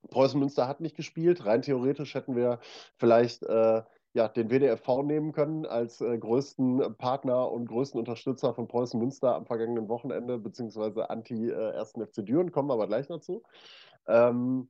Preußen 0.09 0.39
Münster 0.39 0.67
hat 0.67 0.81
nicht 0.81 0.95
gespielt. 0.95 1.45
Rein 1.45 1.61
theoretisch 1.61 2.15
hätten 2.15 2.35
wir 2.35 2.59
vielleicht 2.97 3.43
äh, 3.43 3.83
ja, 4.13 4.27
den 4.27 4.49
WDFV 4.49 5.03
nehmen 5.03 5.31
können 5.31 5.65
als 5.65 6.01
äh, 6.01 6.17
größten 6.17 6.97
Partner 6.97 7.51
und 7.51 7.67
größten 7.67 7.99
Unterstützer 7.99 8.53
von 8.53 8.67
Preußen 8.67 8.99
Münster 8.99 9.35
am 9.35 9.45
vergangenen 9.45 9.87
Wochenende, 9.87 10.37
beziehungsweise 10.37 11.09
anti-1. 11.09 12.01
Äh, 12.01 12.05
FC 12.05 12.25
Düren, 12.25 12.51
kommen 12.51 12.69
wir 12.69 12.73
aber 12.73 12.87
gleich 12.87 13.07
dazu. 13.07 13.43
Ähm, 14.07 14.69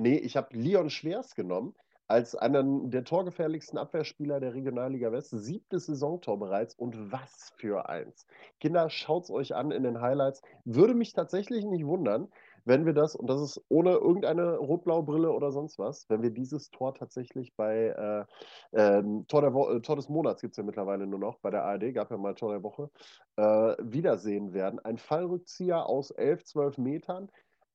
Nee, 0.00 0.16
ich 0.16 0.34
habe 0.38 0.56
Leon 0.56 0.88
Schwers 0.88 1.34
genommen 1.34 1.74
als 2.08 2.34
einen 2.34 2.90
der 2.90 3.04
torgefährlichsten 3.04 3.78
Abwehrspieler 3.78 4.40
der 4.40 4.54
Regionalliga 4.54 5.12
West. 5.12 5.28
Siebtes 5.30 5.84
Saisontor 5.84 6.38
bereits 6.38 6.74
und 6.74 7.12
was 7.12 7.52
für 7.58 7.86
eins. 7.86 8.26
Kinder, 8.60 8.88
schaut 8.88 9.24
es 9.24 9.30
euch 9.30 9.54
an 9.54 9.70
in 9.70 9.82
den 9.82 10.00
Highlights. 10.00 10.40
Würde 10.64 10.94
mich 10.94 11.12
tatsächlich 11.12 11.66
nicht 11.66 11.84
wundern, 11.84 12.28
wenn 12.64 12.86
wir 12.86 12.94
das, 12.94 13.14
und 13.14 13.28
das 13.28 13.42
ist 13.42 13.62
ohne 13.68 13.90
irgendeine 13.90 14.56
rot-blaue 14.56 15.02
Brille 15.02 15.32
oder 15.32 15.52
sonst 15.52 15.78
was, 15.78 16.08
wenn 16.08 16.22
wir 16.22 16.30
dieses 16.30 16.70
Tor 16.70 16.94
tatsächlich 16.94 17.54
bei 17.54 18.26
äh, 18.72 18.78
äh, 18.98 19.02
Tor, 19.28 19.42
der 19.42 19.52
Wo 19.52 19.68
äh, 19.68 19.82
Tor 19.82 19.96
des 19.96 20.08
Monats 20.08 20.40
gibt 20.40 20.52
es 20.52 20.56
ja 20.56 20.64
mittlerweile 20.64 21.06
nur 21.06 21.18
noch, 21.18 21.38
bei 21.40 21.50
der 21.50 21.64
ARD 21.64 21.92
gab 21.92 22.10
ja 22.10 22.16
mal 22.16 22.34
Tor 22.34 22.52
der 22.52 22.62
Woche, 22.62 22.88
äh, 23.36 23.76
wiedersehen 23.82 24.54
werden. 24.54 24.80
Ein 24.80 24.96
Fallrückzieher 24.96 25.84
aus 25.84 26.10
11, 26.10 26.44
12 26.44 26.78
Metern, 26.78 27.30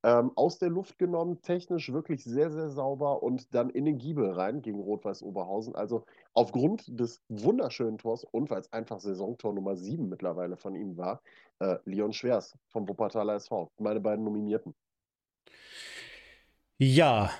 ähm, 0.05 0.31
aus 0.35 0.59
der 0.59 0.69
Luft 0.69 0.99
genommen, 0.99 1.41
technisch 1.41 1.91
wirklich 1.91 2.23
sehr, 2.23 2.51
sehr 2.51 2.69
sauber 2.69 3.23
und 3.23 3.55
dann 3.55 3.71
in 3.71 3.85
den 3.85 3.97
Giebel 3.97 4.29
rein 4.29 4.61
gegen 4.61 4.79
Rot-Weiß 4.79 5.23
Oberhausen. 5.23 5.73
Also 5.75 6.05
aufgrund 6.35 6.99
des 6.99 7.23
wunderschönen 7.27 7.97
Tors 7.97 8.23
und 8.23 8.51
weil 8.51 8.61
es 8.61 8.71
einfach 8.71 8.99
Saisontor 8.99 9.53
Nummer 9.53 9.75
7 9.75 10.07
mittlerweile 10.07 10.57
von 10.57 10.75
ihm 10.75 10.95
war, 10.95 11.23
äh, 11.57 11.77
Leon 11.85 12.13
Schwers 12.13 12.55
vom 12.67 12.87
Wuppertaler 12.87 13.33
SV. 13.33 13.71
Meine 13.79 13.99
beiden 13.99 14.23
Nominierten. 14.23 14.75
Ja, 16.77 17.31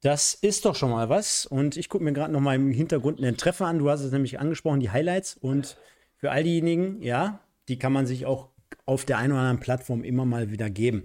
das 0.00 0.32
ist 0.32 0.64
doch 0.64 0.76
schon 0.76 0.90
mal 0.90 1.10
was. 1.10 1.44
Und 1.44 1.76
ich 1.76 1.90
gucke 1.90 2.04
mir 2.04 2.14
gerade 2.14 2.32
noch 2.32 2.40
mal 2.40 2.54
im 2.54 2.70
Hintergrund 2.70 3.18
einen 3.18 3.36
Treffer 3.36 3.66
an. 3.66 3.80
Du 3.80 3.90
hast 3.90 4.00
es 4.00 4.12
nämlich 4.12 4.40
angesprochen, 4.40 4.80
die 4.80 4.90
Highlights. 4.90 5.36
Und 5.36 5.76
für 6.16 6.30
all 6.30 6.42
diejenigen, 6.42 7.02
ja, 7.02 7.40
die 7.68 7.78
kann 7.78 7.92
man 7.92 8.06
sich 8.06 8.24
auch 8.24 8.48
auf 8.86 9.04
der 9.04 9.18
einen 9.18 9.32
oder 9.32 9.42
anderen 9.42 9.60
Plattform 9.60 10.04
immer 10.04 10.24
mal 10.24 10.50
wieder 10.50 10.70
geben. 10.70 11.04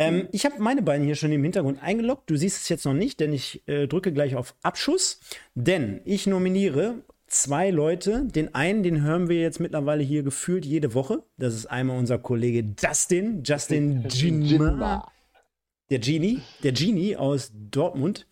Ähm, 0.00 0.28
ich 0.32 0.46
habe 0.46 0.60
meine 0.62 0.80
beiden 0.80 1.04
hier 1.04 1.14
schon 1.14 1.30
im 1.30 1.42
Hintergrund 1.42 1.82
eingeloggt. 1.82 2.30
Du 2.30 2.36
siehst 2.36 2.62
es 2.62 2.68
jetzt 2.70 2.86
noch 2.86 2.94
nicht, 2.94 3.20
denn 3.20 3.34
ich 3.34 3.62
äh, 3.68 3.86
drücke 3.86 4.12
gleich 4.12 4.34
auf 4.34 4.54
Abschuss. 4.62 5.20
Denn 5.54 6.00
ich 6.06 6.26
nominiere 6.26 7.04
zwei 7.26 7.70
Leute. 7.70 8.24
Den 8.24 8.54
einen, 8.54 8.82
den 8.82 9.02
hören 9.02 9.28
wir 9.28 9.40
jetzt 9.40 9.60
mittlerweile 9.60 10.02
hier 10.02 10.22
gefühlt 10.22 10.64
jede 10.64 10.94
Woche. 10.94 11.22
Das 11.36 11.54
ist 11.54 11.66
einmal 11.66 11.98
unser 11.98 12.18
Kollege 12.18 12.64
Justin, 12.80 13.42
Justin 13.44 14.02
Ginma. 14.08 15.06
Der 15.90 15.98
Genie, 15.98 16.40
der 16.62 16.72
Genie 16.72 17.16
aus 17.16 17.52
Dortmund. 17.52 18.26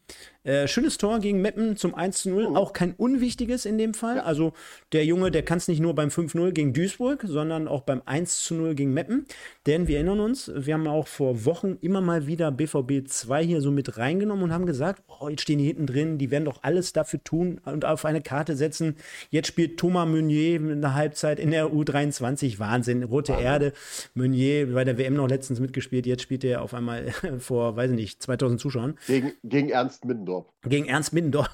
Äh, 0.49 0.67
schönes 0.67 0.97
Tor 0.97 1.19
gegen 1.19 1.43
Meppen 1.43 1.77
zum 1.77 1.95
1 1.95 2.23
zu 2.23 2.31
0, 2.31 2.47
oh. 2.47 2.57
auch 2.57 2.73
kein 2.73 2.95
unwichtiges 2.95 3.67
in 3.67 3.77
dem 3.77 3.93
Fall. 3.93 4.17
Ja. 4.17 4.23
Also 4.23 4.55
der 4.93 5.05
Junge, 5.05 5.31
der 5.31 5.43
kann 5.43 5.59
es 5.59 5.69
nicht 5.69 5.81
nur 5.81 5.95
beim 5.95 6.09
5-0 6.09 6.53
gegen 6.53 6.73
Duisburg, 6.73 7.23
sondern 7.27 7.69
auch 7.69 7.83
beim 7.83 8.00
1 8.07 8.45
zu 8.45 8.55
0 8.55 8.75
gegen 8.75 8.95
Meppen. 8.95 9.27
Denn 9.67 9.88
wir 9.88 9.97
erinnern 9.97 10.21
uns, 10.21 10.50
wir 10.55 10.73
haben 10.73 10.87
auch 10.87 11.07
vor 11.07 11.45
Wochen 11.45 11.77
immer 11.83 12.00
mal 12.00 12.27
wieder 12.27 12.50
BVB 12.50 13.07
2 13.07 13.45
hier 13.45 13.61
so 13.61 13.71
mit 13.71 13.99
reingenommen 13.99 14.45
und 14.45 14.53
haben 14.55 14.65
gesagt, 14.65 15.03
oh, 15.21 15.29
jetzt 15.29 15.43
stehen 15.43 15.59
die 15.59 15.67
hinten 15.67 15.87
drin, 15.87 16.17
die 16.17 16.31
werden 16.31 16.47
doch 16.47 16.62
alles 16.62 16.95
dafür 16.95 17.23
tun 17.23 17.61
und 17.67 17.85
auf 17.85 18.07
eine 18.07 18.23
Karte 18.23 18.57
setzen. 18.57 18.97
Jetzt 19.29 19.49
spielt 19.49 19.79
Thomas 19.79 20.09
Meunier 20.09 20.57
in 20.57 20.81
der 20.81 20.95
Halbzeit 20.95 21.41
in 21.41 21.50
der 21.50 21.67
U23. 21.67 22.59
Wahnsinn, 22.59 23.03
rote 23.03 23.33
Wahnsinn. 23.33 23.47
Erde. 23.47 23.73
Meunier 24.15 24.73
bei 24.73 24.85
der 24.85 24.97
WM 24.97 25.12
noch 25.15 25.29
letztens 25.29 25.61
mitgespielt, 25.61 26.07
jetzt 26.07 26.23
spielt 26.23 26.43
er 26.45 26.62
auf 26.62 26.73
einmal 26.73 27.12
vor, 27.38 27.77
weiß 27.77 27.91
ich 27.91 27.97
nicht, 27.97 28.23
2000 28.23 28.59
Zuschauern. 28.59 28.95
Gegen, 29.07 29.33
gegen 29.45 29.69
Ernst 29.69 29.98
Middendorf. 30.05 30.47
Gegen 30.62 30.87
Ernst 30.87 31.12
Middendorf. 31.12 31.50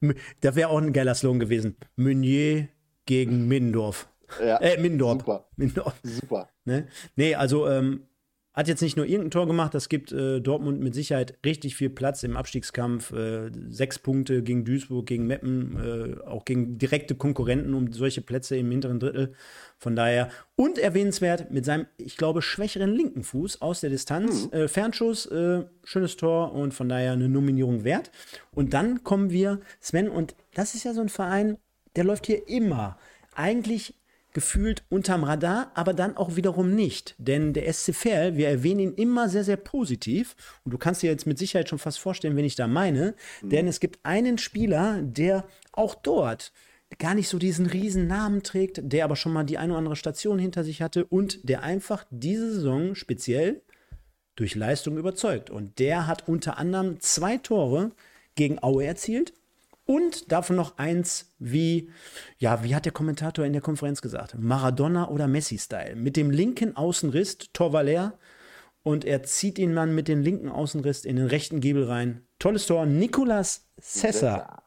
Das 0.40 0.54
wäre 0.54 0.68
auch 0.68 0.78
ein 0.78 0.92
geiler 0.92 1.14
Slogan 1.14 1.40
gewesen. 1.40 1.76
Meunier 1.96 2.68
gegen 3.04 3.48
Middendorf. 3.48 4.08
Ja, 4.40 4.58
äh, 4.58 4.80
Mindorf. 4.80 5.20
Super. 5.20 5.48
Mindorf. 5.56 5.94
Super. 6.02 6.50
Ne? 6.64 6.86
Nee, 7.16 7.34
also 7.34 7.68
ähm, 7.68 8.07
hat 8.58 8.66
jetzt 8.66 8.82
nicht 8.82 8.96
nur 8.96 9.06
irgendein 9.06 9.30
Tor 9.30 9.46
gemacht, 9.46 9.72
das 9.72 9.88
gibt 9.88 10.10
äh, 10.10 10.40
Dortmund 10.40 10.80
mit 10.80 10.92
Sicherheit 10.92 11.38
richtig 11.46 11.76
viel 11.76 11.90
Platz 11.90 12.24
im 12.24 12.36
Abstiegskampf. 12.36 13.12
Äh, 13.12 13.52
sechs 13.70 14.00
Punkte 14.00 14.42
gegen 14.42 14.64
Duisburg, 14.64 15.06
gegen 15.06 15.28
Meppen, 15.28 15.76
äh, 15.78 16.26
auch 16.26 16.44
gegen 16.44 16.76
direkte 16.76 17.14
Konkurrenten 17.14 17.72
um 17.72 17.92
solche 17.92 18.20
Plätze 18.20 18.56
im 18.56 18.68
hinteren 18.68 18.98
Drittel. 18.98 19.32
Von 19.78 19.94
daher, 19.94 20.28
und 20.56 20.76
erwähnenswert, 20.76 21.52
mit 21.52 21.64
seinem, 21.64 21.86
ich 21.98 22.16
glaube, 22.16 22.42
schwächeren 22.42 22.92
linken 22.92 23.22
Fuß 23.22 23.62
aus 23.62 23.80
der 23.80 23.90
Distanz. 23.90 24.46
Mhm. 24.46 24.58
Äh, 24.58 24.66
Fernschuss, 24.66 25.26
äh, 25.26 25.62
schönes 25.84 26.16
Tor 26.16 26.52
und 26.52 26.74
von 26.74 26.88
daher 26.88 27.12
eine 27.12 27.28
Nominierung 27.28 27.84
wert. 27.84 28.10
Und 28.50 28.74
dann 28.74 29.04
kommen 29.04 29.30
wir, 29.30 29.60
Sven, 29.80 30.08
und 30.08 30.34
das 30.54 30.74
ist 30.74 30.82
ja 30.82 30.94
so 30.94 31.00
ein 31.00 31.10
Verein, 31.10 31.58
der 31.94 32.02
läuft 32.02 32.26
hier 32.26 32.48
immer 32.48 32.98
eigentlich 33.36 33.94
gefühlt 34.38 34.84
unterm 34.88 35.24
Radar, 35.24 35.72
aber 35.74 35.92
dann 35.92 36.16
auch 36.16 36.36
wiederum 36.36 36.72
nicht. 36.72 37.16
Denn 37.18 37.54
der 37.54 37.72
SC 37.72 37.92
Verl, 37.92 38.36
wir 38.36 38.48
erwähnen 38.48 38.78
ihn 38.78 38.94
immer 38.94 39.28
sehr, 39.28 39.42
sehr 39.42 39.56
positiv. 39.56 40.36
Und 40.64 40.70
du 40.70 40.78
kannst 40.78 41.02
dir 41.02 41.10
jetzt 41.10 41.26
mit 41.26 41.38
Sicherheit 41.38 41.68
schon 41.68 41.80
fast 41.80 41.98
vorstellen, 41.98 42.36
wen 42.36 42.44
ich 42.44 42.54
da 42.54 42.68
meine. 42.68 43.16
Mhm. 43.42 43.50
Denn 43.50 43.66
es 43.66 43.80
gibt 43.80 43.98
einen 44.04 44.38
Spieler, 44.38 45.02
der 45.02 45.44
auch 45.72 45.96
dort 45.96 46.52
gar 47.00 47.16
nicht 47.16 47.28
so 47.28 47.40
diesen 47.40 47.66
riesen 47.66 48.06
Namen 48.06 48.44
trägt, 48.44 48.80
der 48.80 49.04
aber 49.04 49.16
schon 49.16 49.32
mal 49.32 49.42
die 49.42 49.58
eine 49.58 49.72
oder 49.72 49.78
andere 49.78 49.96
Station 49.96 50.38
hinter 50.38 50.62
sich 50.62 50.82
hatte 50.82 51.04
und 51.04 51.40
der 51.48 51.64
einfach 51.64 52.06
diese 52.10 52.52
Saison 52.52 52.94
speziell 52.94 53.62
durch 54.36 54.54
Leistung 54.54 54.98
überzeugt. 54.98 55.50
Und 55.50 55.80
der 55.80 56.06
hat 56.06 56.28
unter 56.28 56.58
anderem 56.58 57.00
zwei 57.00 57.38
Tore 57.38 57.90
gegen 58.36 58.62
Aue 58.62 58.84
erzielt 58.84 59.32
und 59.90 60.30
davon 60.30 60.54
noch 60.54 60.76
eins 60.76 61.34
wie, 61.38 61.90
ja, 62.36 62.62
wie 62.62 62.74
hat 62.74 62.84
der 62.84 62.92
Kommentator 62.92 63.46
in 63.46 63.54
der 63.54 63.62
Konferenz 63.62 64.02
gesagt? 64.02 64.36
Maradona 64.38 65.08
oder 65.08 65.26
Messi-Style. 65.26 65.96
Mit 65.96 66.18
dem 66.18 66.30
linken 66.30 66.76
Außenriss, 66.76 67.38
Torvaler. 67.54 68.18
Und 68.82 69.06
er 69.06 69.22
zieht 69.22 69.58
ihn 69.58 69.74
dann 69.74 69.94
mit 69.94 70.06
dem 70.06 70.20
linken 70.20 70.50
Außenriss 70.50 71.06
in 71.06 71.16
den 71.16 71.26
rechten 71.26 71.60
Giebel 71.60 71.84
rein. 71.84 72.26
Tolles 72.38 72.66
Tor. 72.66 72.84
Nicolas 72.84 73.66
Sessa. 73.78 74.62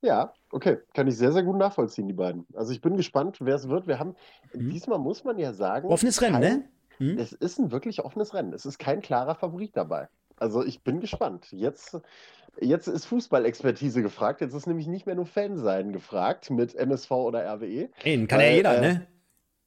Ja, 0.00 0.32
okay. 0.52 0.78
Kann 0.94 1.06
ich 1.06 1.18
sehr, 1.18 1.32
sehr 1.32 1.42
gut 1.42 1.58
nachvollziehen, 1.58 2.08
die 2.08 2.14
beiden. 2.14 2.46
Also 2.54 2.72
ich 2.72 2.80
bin 2.80 2.96
gespannt, 2.96 3.36
wer 3.40 3.56
es 3.56 3.68
wird. 3.68 3.86
Wir 3.86 3.98
haben, 3.98 4.14
mhm. 4.54 4.70
diesmal 4.70 4.98
muss 4.98 5.22
man 5.22 5.38
ja 5.38 5.52
sagen. 5.52 5.86
Offenes 5.88 6.22
Rennen, 6.22 6.40
kein, 6.40 6.58
ne? 6.58 6.68
Mhm. 6.98 7.18
Es 7.18 7.32
ist 7.32 7.58
ein 7.58 7.70
wirklich 7.72 8.02
offenes 8.02 8.32
Rennen. 8.32 8.54
Es 8.54 8.64
ist 8.64 8.78
kein 8.78 9.02
klarer 9.02 9.34
Favorit 9.34 9.76
dabei. 9.76 10.08
Also 10.36 10.64
ich 10.64 10.82
bin 10.82 11.00
gespannt. 11.00 11.48
Jetzt 11.50 12.00
Jetzt 12.60 12.88
ist 12.88 13.04
Fußballexpertise 13.06 14.02
gefragt. 14.02 14.40
Jetzt 14.40 14.54
ist 14.54 14.66
nämlich 14.66 14.86
nicht 14.86 15.06
mehr 15.06 15.14
nur 15.14 15.26
Fan 15.26 15.56
sein 15.56 15.92
gefragt 15.92 16.50
mit 16.50 16.74
MSV 16.74 17.10
oder 17.10 17.44
RWE. 17.44 17.88
Eben, 18.04 18.26
kann 18.26 18.40
ja 18.40 18.50
jeder, 18.50 18.78
äh, 18.78 18.80
ne? 18.80 19.06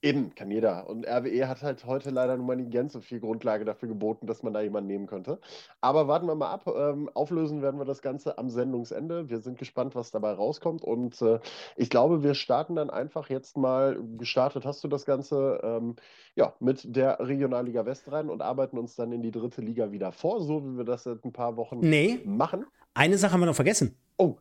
Eben, 0.03 0.33
kann 0.33 0.49
jeder. 0.49 0.89
Und 0.89 1.05
RWE 1.07 1.47
hat 1.47 1.61
halt 1.61 1.85
heute 1.85 2.09
leider 2.09 2.35
nur 2.35 2.47
mal 2.47 2.55
nicht 2.55 2.71
ganz 2.71 2.93
so 2.93 3.01
viel 3.01 3.19
Grundlage 3.19 3.65
dafür 3.65 3.87
geboten, 3.87 4.25
dass 4.25 4.41
man 4.41 4.51
da 4.51 4.59
jemanden 4.61 4.87
nehmen 4.87 5.05
könnte. 5.05 5.39
Aber 5.79 6.07
warten 6.07 6.25
wir 6.25 6.33
mal 6.33 6.49
ab. 6.49 6.65
Ähm, 6.75 7.07
auflösen 7.13 7.61
werden 7.61 7.79
wir 7.79 7.85
das 7.85 8.01
Ganze 8.01 8.39
am 8.39 8.49
Sendungsende. 8.49 9.29
Wir 9.29 9.41
sind 9.41 9.59
gespannt, 9.59 9.93
was 9.93 10.09
dabei 10.09 10.31
rauskommt. 10.31 10.83
Und 10.83 11.21
äh, 11.21 11.39
ich 11.75 11.91
glaube, 11.91 12.23
wir 12.23 12.33
starten 12.33 12.75
dann 12.75 12.89
einfach 12.89 13.29
jetzt 13.29 13.57
mal, 13.57 14.01
gestartet 14.17 14.65
hast 14.65 14.83
du 14.83 14.87
das 14.87 15.05
Ganze, 15.05 15.61
ähm, 15.63 15.95
ja, 16.35 16.55
mit 16.59 16.95
der 16.95 17.19
Regionalliga 17.19 17.85
West 17.85 18.11
rein 18.11 18.31
und 18.31 18.41
arbeiten 18.41 18.79
uns 18.79 18.95
dann 18.95 19.11
in 19.11 19.21
die 19.21 19.31
dritte 19.31 19.61
Liga 19.61 19.91
wieder 19.91 20.11
vor, 20.11 20.41
so 20.41 20.65
wie 20.65 20.77
wir 20.77 20.85
das 20.85 21.03
seit 21.03 21.23
ein 21.23 21.31
paar 21.31 21.57
Wochen 21.57 21.79
nee. 21.79 22.19
machen. 22.25 22.65
Eine 22.93 23.17
Sache 23.17 23.33
haben 23.33 23.39
wir 23.41 23.45
noch 23.45 23.55
vergessen. 23.55 23.95
Oh, 24.17 24.37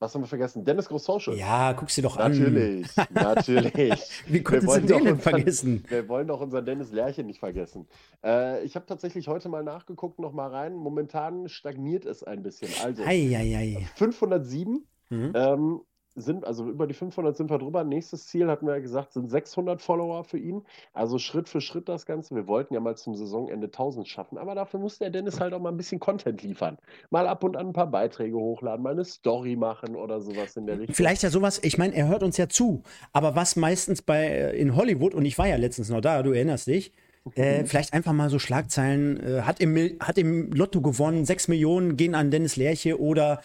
was 0.00 0.14
haben 0.14 0.22
wir 0.22 0.28
vergessen? 0.28 0.64
Dennis 0.64 0.88
Grossauschel. 0.88 1.36
Ja, 1.36 1.72
guck 1.74 1.90
sie 1.90 2.02
doch 2.02 2.16
natürlich, 2.18 2.96
an. 2.96 3.06
Natürlich, 3.10 3.74
natürlich. 3.74 4.22
Du 4.60 4.86
den 4.86 5.04
denn 5.04 5.18
vergessen? 5.18 5.84
Wir 5.88 6.08
wollen 6.08 6.28
doch 6.28 6.40
unseren 6.40 6.64
Dennis 6.64 6.92
Lerche 6.92 7.24
nicht 7.24 7.40
vergessen. 7.40 7.88
Äh, 8.24 8.62
ich 8.64 8.76
habe 8.76 8.86
tatsächlich 8.86 9.26
heute 9.26 9.48
mal 9.48 9.64
nachgeguckt, 9.64 10.20
noch 10.20 10.32
mal 10.32 10.48
rein. 10.50 10.74
Momentan 10.74 11.48
stagniert 11.48 12.04
es 12.04 12.22
ein 12.22 12.44
bisschen. 12.44 12.70
Also, 12.84 13.02
ei, 13.02 13.36
ei, 13.36 13.56
ei. 13.56 13.88
507. 13.96 14.86
Mhm. 15.10 15.32
Ähm, 15.34 15.80
sind, 16.22 16.44
also 16.44 16.68
über 16.68 16.86
die 16.86 16.94
500 16.94 17.36
sind 17.36 17.50
wir 17.50 17.58
drüber. 17.58 17.84
Nächstes 17.84 18.26
Ziel, 18.26 18.48
hatten 18.48 18.66
wir 18.66 18.74
ja 18.74 18.80
gesagt, 18.80 19.12
sind 19.12 19.30
600 19.30 19.80
Follower 19.80 20.24
für 20.24 20.38
ihn. 20.38 20.62
Also 20.92 21.18
Schritt 21.18 21.48
für 21.48 21.60
Schritt 21.60 21.88
das 21.88 22.06
Ganze. 22.06 22.34
Wir 22.34 22.46
wollten 22.46 22.74
ja 22.74 22.80
mal 22.80 22.96
zum 22.96 23.14
Saisonende 23.14 23.66
1000 23.66 24.06
schaffen, 24.06 24.38
aber 24.38 24.54
dafür 24.54 24.80
muss 24.80 24.98
der 24.98 25.10
Dennis 25.10 25.40
halt 25.40 25.54
auch 25.54 25.60
mal 25.60 25.70
ein 25.70 25.76
bisschen 25.76 26.00
Content 26.00 26.42
liefern. 26.42 26.78
Mal 27.10 27.26
ab 27.26 27.44
und 27.44 27.56
an 27.56 27.68
ein 27.68 27.72
paar 27.72 27.90
Beiträge 27.90 28.36
hochladen, 28.36 28.82
mal 28.82 28.92
eine 28.92 29.04
Story 29.04 29.56
machen 29.56 29.96
oder 29.96 30.20
sowas 30.20 30.56
in 30.56 30.66
der 30.66 30.78
Richtung. 30.78 30.94
Vielleicht 30.94 31.22
ja 31.22 31.30
sowas, 31.30 31.60
ich 31.62 31.78
meine, 31.78 31.94
er 31.94 32.08
hört 32.08 32.22
uns 32.22 32.36
ja 32.36 32.48
zu, 32.48 32.82
aber 33.12 33.34
was 33.34 33.56
meistens 33.56 34.02
bei 34.02 34.26
äh, 34.26 34.56
in 34.58 34.76
Hollywood, 34.76 35.14
und 35.14 35.24
ich 35.24 35.38
war 35.38 35.46
ja 35.46 35.56
letztens 35.56 35.90
noch 35.90 36.00
da, 36.00 36.22
du 36.22 36.32
erinnerst 36.32 36.66
dich, 36.66 36.92
äh, 37.36 37.62
mhm. 37.62 37.66
vielleicht 37.66 37.92
einfach 37.92 38.12
mal 38.12 38.30
so 38.30 38.38
Schlagzeilen, 38.38 39.20
äh, 39.20 39.42
hat, 39.42 39.60
im, 39.60 39.76
hat 40.00 40.18
im 40.18 40.52
Lotto 40.52 40.80
gewonnen, 40.80 41.24
6 41.24 41.48
Millionen 41.48 41.96
gehen 41.96 42.14
an 42.14 42.30
Dennis 42.30 42.56
Lerche 42.56 43.00
oder 43.00 43.40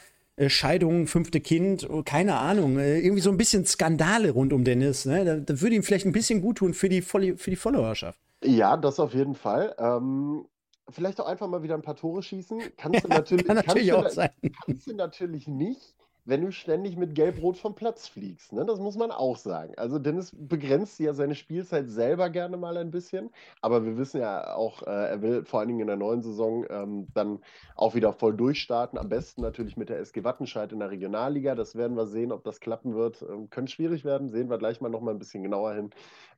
Scheidung, 0.48 1.08
fünfte 1.08 1.42
Kind, 1.42 1.88
oh, 1.90 2.04
keine 2.04 2.38
Ahnung, 2.38 2.80
äh, 2.80 3.00
irgendwie 3.00 3.22
so 3.22 3.30
ein 3.30 3.38
bisschen 3.38 3.66
Skandale 3.66 4.32
rund 4.32 4.52
um 4.54 4.64
Dennis. 4.64 5.06
Ne? 5.06 5.26
Da, 5.26 5.36
da 5.38 5.62
würde 5.62 5.76
ihm 5.76 5.84
vielleicht 5.84 6.06
ein 6.06 6.12
bisschen 6.12 6.42
gut 6.42 6.58
tun 6.58 6.74
für 6.74 6.90
die, 6.90 7.02
für 7.02 7.50
die 7.50 7.56
Followerschaft. 7.56 8.20
Ja, 8.44 8.76
das 8.78 9.00
auf 9.00 9.14
jeden 9.14 9.36
Fall. 9.36 9.76
Ähm, 9.78 10.46
vielleicht 10.90 11.22
auch 11.22 11.28
einfach 11.28 11.48
mal 11.48 11.64
wieder 11.64 11.76
ein 11.76 11.82
paar 11.82 11.96
Tore 11.96 12.24
schießen. 12.24 12.62
Kannst 12.78 13.04
du 13.04 13.08
natürlich, 13.10 13.46
Kann 13.46 13.58
natürlich 13.58 13.90
kannst 13.90 14.06
auch 14.06 14.10
du, 14.10 14.16
sein. 14.16 14.30
Kannst 14.66 14.88
du 14.88 14.96
natürlich 14.96 15.48
nicht 15.48 15.96
wenn 16.26 16.42
du 16.42 16.52
ständig 16.52 16.96
mit 16.96 17.16
Gelb-Rot 17.16 17.58
vom 17.58 17.76
Platz 17.76 18.08
fliegst. 18.08 18.54
Ne? 18.54 18.66
Das 18.66 18.80
muss 18.80 18.96
man 18.96 19.12
auch 19.12 19.38
sagen. 19.38 19.74
Also 19.78 20.00
Dennis 20.00 20.32
begrenzt 20.34 21.00
ja 21.00 21.14
seine 21.14 21.36
Spielzeit 21.36 21.90
selber 21.90 22.30
gerne 22.30 22.58
mal 22.58 22.78
ein 22.78 22.92
bisschen, 22.92 23.30
aber 23.62 23.86
wir 23.86 23.98
wissen 23.98 24.22
ja 24.22 24.56
auch, 24.56 24.84
äh, 24.84 25.10
er 25.10 25.22
will 25.22 25.46
vor 25.46 25.60
allen 25.60 25.68
Dingen 25.68 25.82
in 25.82 25.88
der 25.88 25.98
neuen 25.98 26.22
Saison 26.22 26.66
ähm, 26.70 27.08
dann 27.14 27.40
auch 27.76 27.96
wieder 27.96 28.14
voll 28.14 28.36
durchstarten. 28.36 28.98
Am 28.98 29.10
besten 29.10 29.42
natürlich 29.42 29.76
mit 29.76 29.90
der 29.90 30.00
SG 30.00 30.24
Wattenscheid 30.24 30.72
in 30.72 30.80
der 30.80 30.92
Regionalliga. 30.92 31.56
Das 31.56 31.76
werden 31.76 31.98
wir 31.98 32.08
sehen, 32.08 32.32
ob 32.32 32.44
das 32.44 32.60
klappen 32.60 32.96
wird. 32.96 33.22
Ähm, 33.22 33.50
könnte 33.50 33.72
schwierig 33.72 34.06
werden, 34.06 34.30
sehen 34.30 34.50
wir 34.50 34.58
gleich 34.58 34.80
mal 34.80 34.90
noch 34.90 35.02
mal 35.02 35.12
ein 35.12 35.20
bisschen 35.20 35.44
genauer 35.44 35.74
hin. 35.74 35.90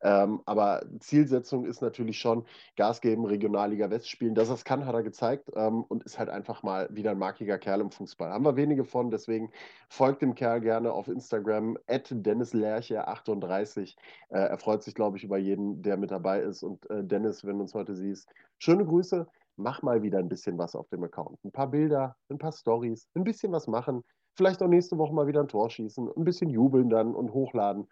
Ähm, 0.02 0.42
aber 0.46 0.84
Zielsetzung 1.00 1.66
ist 1.66 1.82
natürlich 1.82 2.20
schon 2.20 2.46
Gas 2.76 3.02
geben, 3.02 3.26
Regionalliga 3.26 3.90
West 3.90 4.10
spielen. 4.10 4.36
Dass 4.36 4.50
er 4.50 4.56
es 4.56 4.66
kann, 4.66 4.86
hat 4.86 4.96
er 4.96 5.04
gezeigt 5.04 5.52
ähm, 5.56 5.84
und 5.84 6.04
ist 6.04 6.20
halt 6.20 6.30
einfach 6.30 6.64
mal 6.64 6.88
wieder 6.92 7.12
ein 7.12 7.20
markiger 7.20 7.58
Kerl 7.58 7.82
im 7.82 7.92
Fußball. 7.92 8.32
Haben 8.32 8.46
wir 8.46 8.56
wenige 8.56 8.84
von, 8.84 9.10
deswegen 9.12 9.52
folgt 9.90 10.22
dem 10.22 10.36
Kerl 10.36 10.62
gerne 10.62 10.92
auf 10.92 11.08
Instagram, 11.08 11.78
DennisLerche38. 11.88 13.96
Äh, 14.30 14.38
er 14.38 14.58
freut 14.58 14.84
sich, 14.84 14.96
glaube 14.96 15.18
ich, 15.18 15.24
über 15.24 15.38
jeden, 15.38 15.82
der 15.82 15.98
mit 15.98 16.12
dabei 16.12 16.42
ist. 16.42 16.64
Und 16.64 16.90
äh, 16.90 17.04
Dennis, 17.04 17.46
wenn 17.46 17.58
du 17.58 17.64
uns 17.64 17.74
heute 17.74 17.96
siehst, 17.96 18.30
schöne 18.60 18.86
Grüße. 18.86 19.28
Mach 19.58 19.82
mal 19.82 20.04
wieder 20.04 20.20
ein 20.20 20.28
bisschen 20.28 20.58
was 20.58 20.76
auf 20.76 20.90
dem 20.90 21.06
Account. 21.06 21.40
Ein 21.46 21.52
paar 21.52 21.72
Bilder, 21.72 22.18
ein 22.30 22.38
paar 22.38 22.52
Stories, 22.52 23.08
ein 23.16 23.24
bisschen 23.24 23.54
was 23.54 23.68
machen. 23.68 24.04
Vielleicht 24.36 24.62
auch 24.62 24.68
nächste 24.68 24.98
Woche 24.98 25.14
mal 25.14 25.28
wieder 25.28 25.40
ein 25.40 25.48
Tor 25.48 25.70
schießen, 25.70 26.12
ein 26.16 26.26
bisschen 26.26 26.50
jubeln 26.50 26.90
dann 26.90 27.16
und 27.16 27.32
hochladen. 27.32 27.88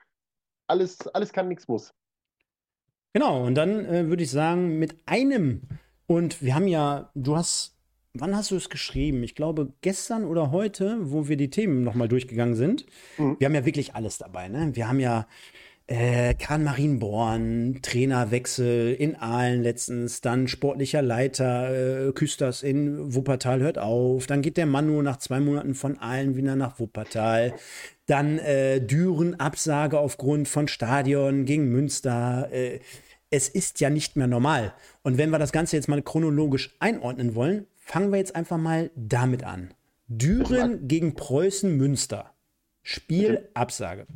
Alles, 0.67 1.07
alles 1.07 1.31
kann, 1.31 1.47
nichts 1.47 1.69
muss. 1.69 1.93
Genau, 3.13 3.45
und 3.45 3.55
dann 3.55 3.85
äh, 3.85 4.07
würde 4.07 4.23
ich 4.23 4.31
sagen, 4.31 4.79
mit 4.79 4.97
einem, 5.05 5.61
und 6.07 6.41
wir 6.41 6.55
haben 6.55 6.67
ja, 6.67 7.11
du 7.13 7.37
hast, 7.37 7.72
wann 8.13 8.35
hast 8.35 8.51
du 8.51 8.55
es 8.55 8.69
geschrieben? 8.69 9.23
Ich 9.23 9.35
glaube 9.35 9.73
gestern 9.81 10.25
oder 10.25 10.51
heute, 10.51 10.97
wo 11.01 11.27
wir 11.27 11.37
die 11.37 11.49
Themen 11.49 11.83
nochmal 11.83 12.07
durchgegangen 12.07 12.55
sind. 12.55 12.85
Mhm. 13.17 13.37
Wir 13.39 13.45
haben 13.45 13.55
ja 13.55 13.65
wirklich 13.65 13.95
alles 13.95 14.17
dabei, 14.17 14.47
ne? 14.49 14.71
Wir 14.73 14.87
haben 14.87 14.99
ja 14.99 15.27
äh, 15.87 16.33
Kahn 16.35 16.63
Marienborn, 16.63 17.79
Trainerwechsel 17.81 18.93
in 18.93 19.15
Aalen 19.15 19.63
letztens, 19.63 20.21
dann 20.21 20.47
sportlicher 20.47 21.01
Leiter, 21.01 22.07
äh, 22.07 22.11
Küsters 22.13 22.63
in 22.63 23.13
Wuppertal 23.13 23.61
hört 23.61 23.79
auf, 23.79 24.27
dann 24.27 24.41
geht 24.41 24.55
der 24.55 24.65
Manu 24.65 25.01
nach 25.01 25.17
zwei 25.17 25.41
Monaten 25.41 25.75
von 25.75 25.97
Aalen 25.97 26.37
wieder 26.37 26.55
nach 26.55 26.79
Wuppertal, 26.79 27.55
dann 28.05 28.39
äh, 28.39 28.79
Düren 28.79 29.39
Absage 29.39 29.99
aufgrund 29.99 30.47
von 30.47 30.69
Stadion 30.69 31.43
gegen 31.43 31.69
Münster, 31.69 32.49
äh, 32.53 32.79
es 33.29 33.49
ist 33.49 33.81
ja 33.81 33.89
nicht 33.89 34.15
mehr 34.15 34.27
normal. 34.27 34.73
Und 35.01 35.17
wenn 35.17 35.31
wir 35.31 35.39
das 35.39 35.51
Ganze 35.51 35.75
jetzt 35.75 35.89
mal 35.89 36.01
chronologisch 36.03 36.75
einordnen 36.79 37.33
wollen, 37.35 37.65
fangen 37.83 38.11
wir 38.11 38.17
jetzt 38.17 38.35
einfach 38.35 38.57
mal 38.57 38.91
damit 38.95 39.43
an. 39.43 39.73
Düren 40.07 40.87
gegen 40.87 41.15
Preußen 41.15 41.75
Münster. 41.75 42.31
Spielabsage. 42.81 44.07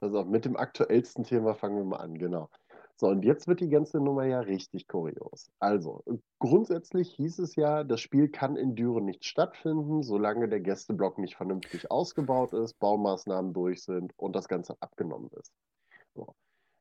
Auf, 0.00 0.26
mit 0.26 0.44
dem 0.44 0.56
aktuellsten 0.56 1.24
Thema 1.24 1.54
fangen 1.54 1.76
wir 1.76 1.84
mal 1.84 1.98
an, 1.98 2.18
genau. 2.18 2.48
So, 2.96 3.08
und 3.08 3.24
jetzt 3.24 3.48
wird 3.48 3.60
die 3.60 3.68
ganze 3.68 3.98
Nummer 3.98 4.26
ja 4.26 4.40
richtig 4.40 4.86
kurios. 4.86 5.50
Also, 5.58 6.04
grundsätzlich 6.38 7.10
hieß 7.12 7.38
es 7.38 7.56
ja, 7.56 7.82
das 7.82 8.00
Spiel 8.00 8.28
kann 8.28 8.56
in 8.56 8.74
Düren 8.74 9.06
nicht 9.06 9.24
stattfinden, 9.24 10.02
solange 10.02 10.48
der 10.48 10.60
Gästeblock 10.60 11.18
nicht 11.18 11.36
vernünftig 11.36 11.90
ausgebaut 11.90 12.52
ist, 12.52 12.78
Baumaßnahmen 12.78 13.54
durch 13.54 13.82
sind 13.82 14.12
und 14.18 14.36
das 14.36 14.48
Ganze 14.48 14.76
abgenommen 14.80 15.30
ist. 15.38 15.52
So. 16.14 16.34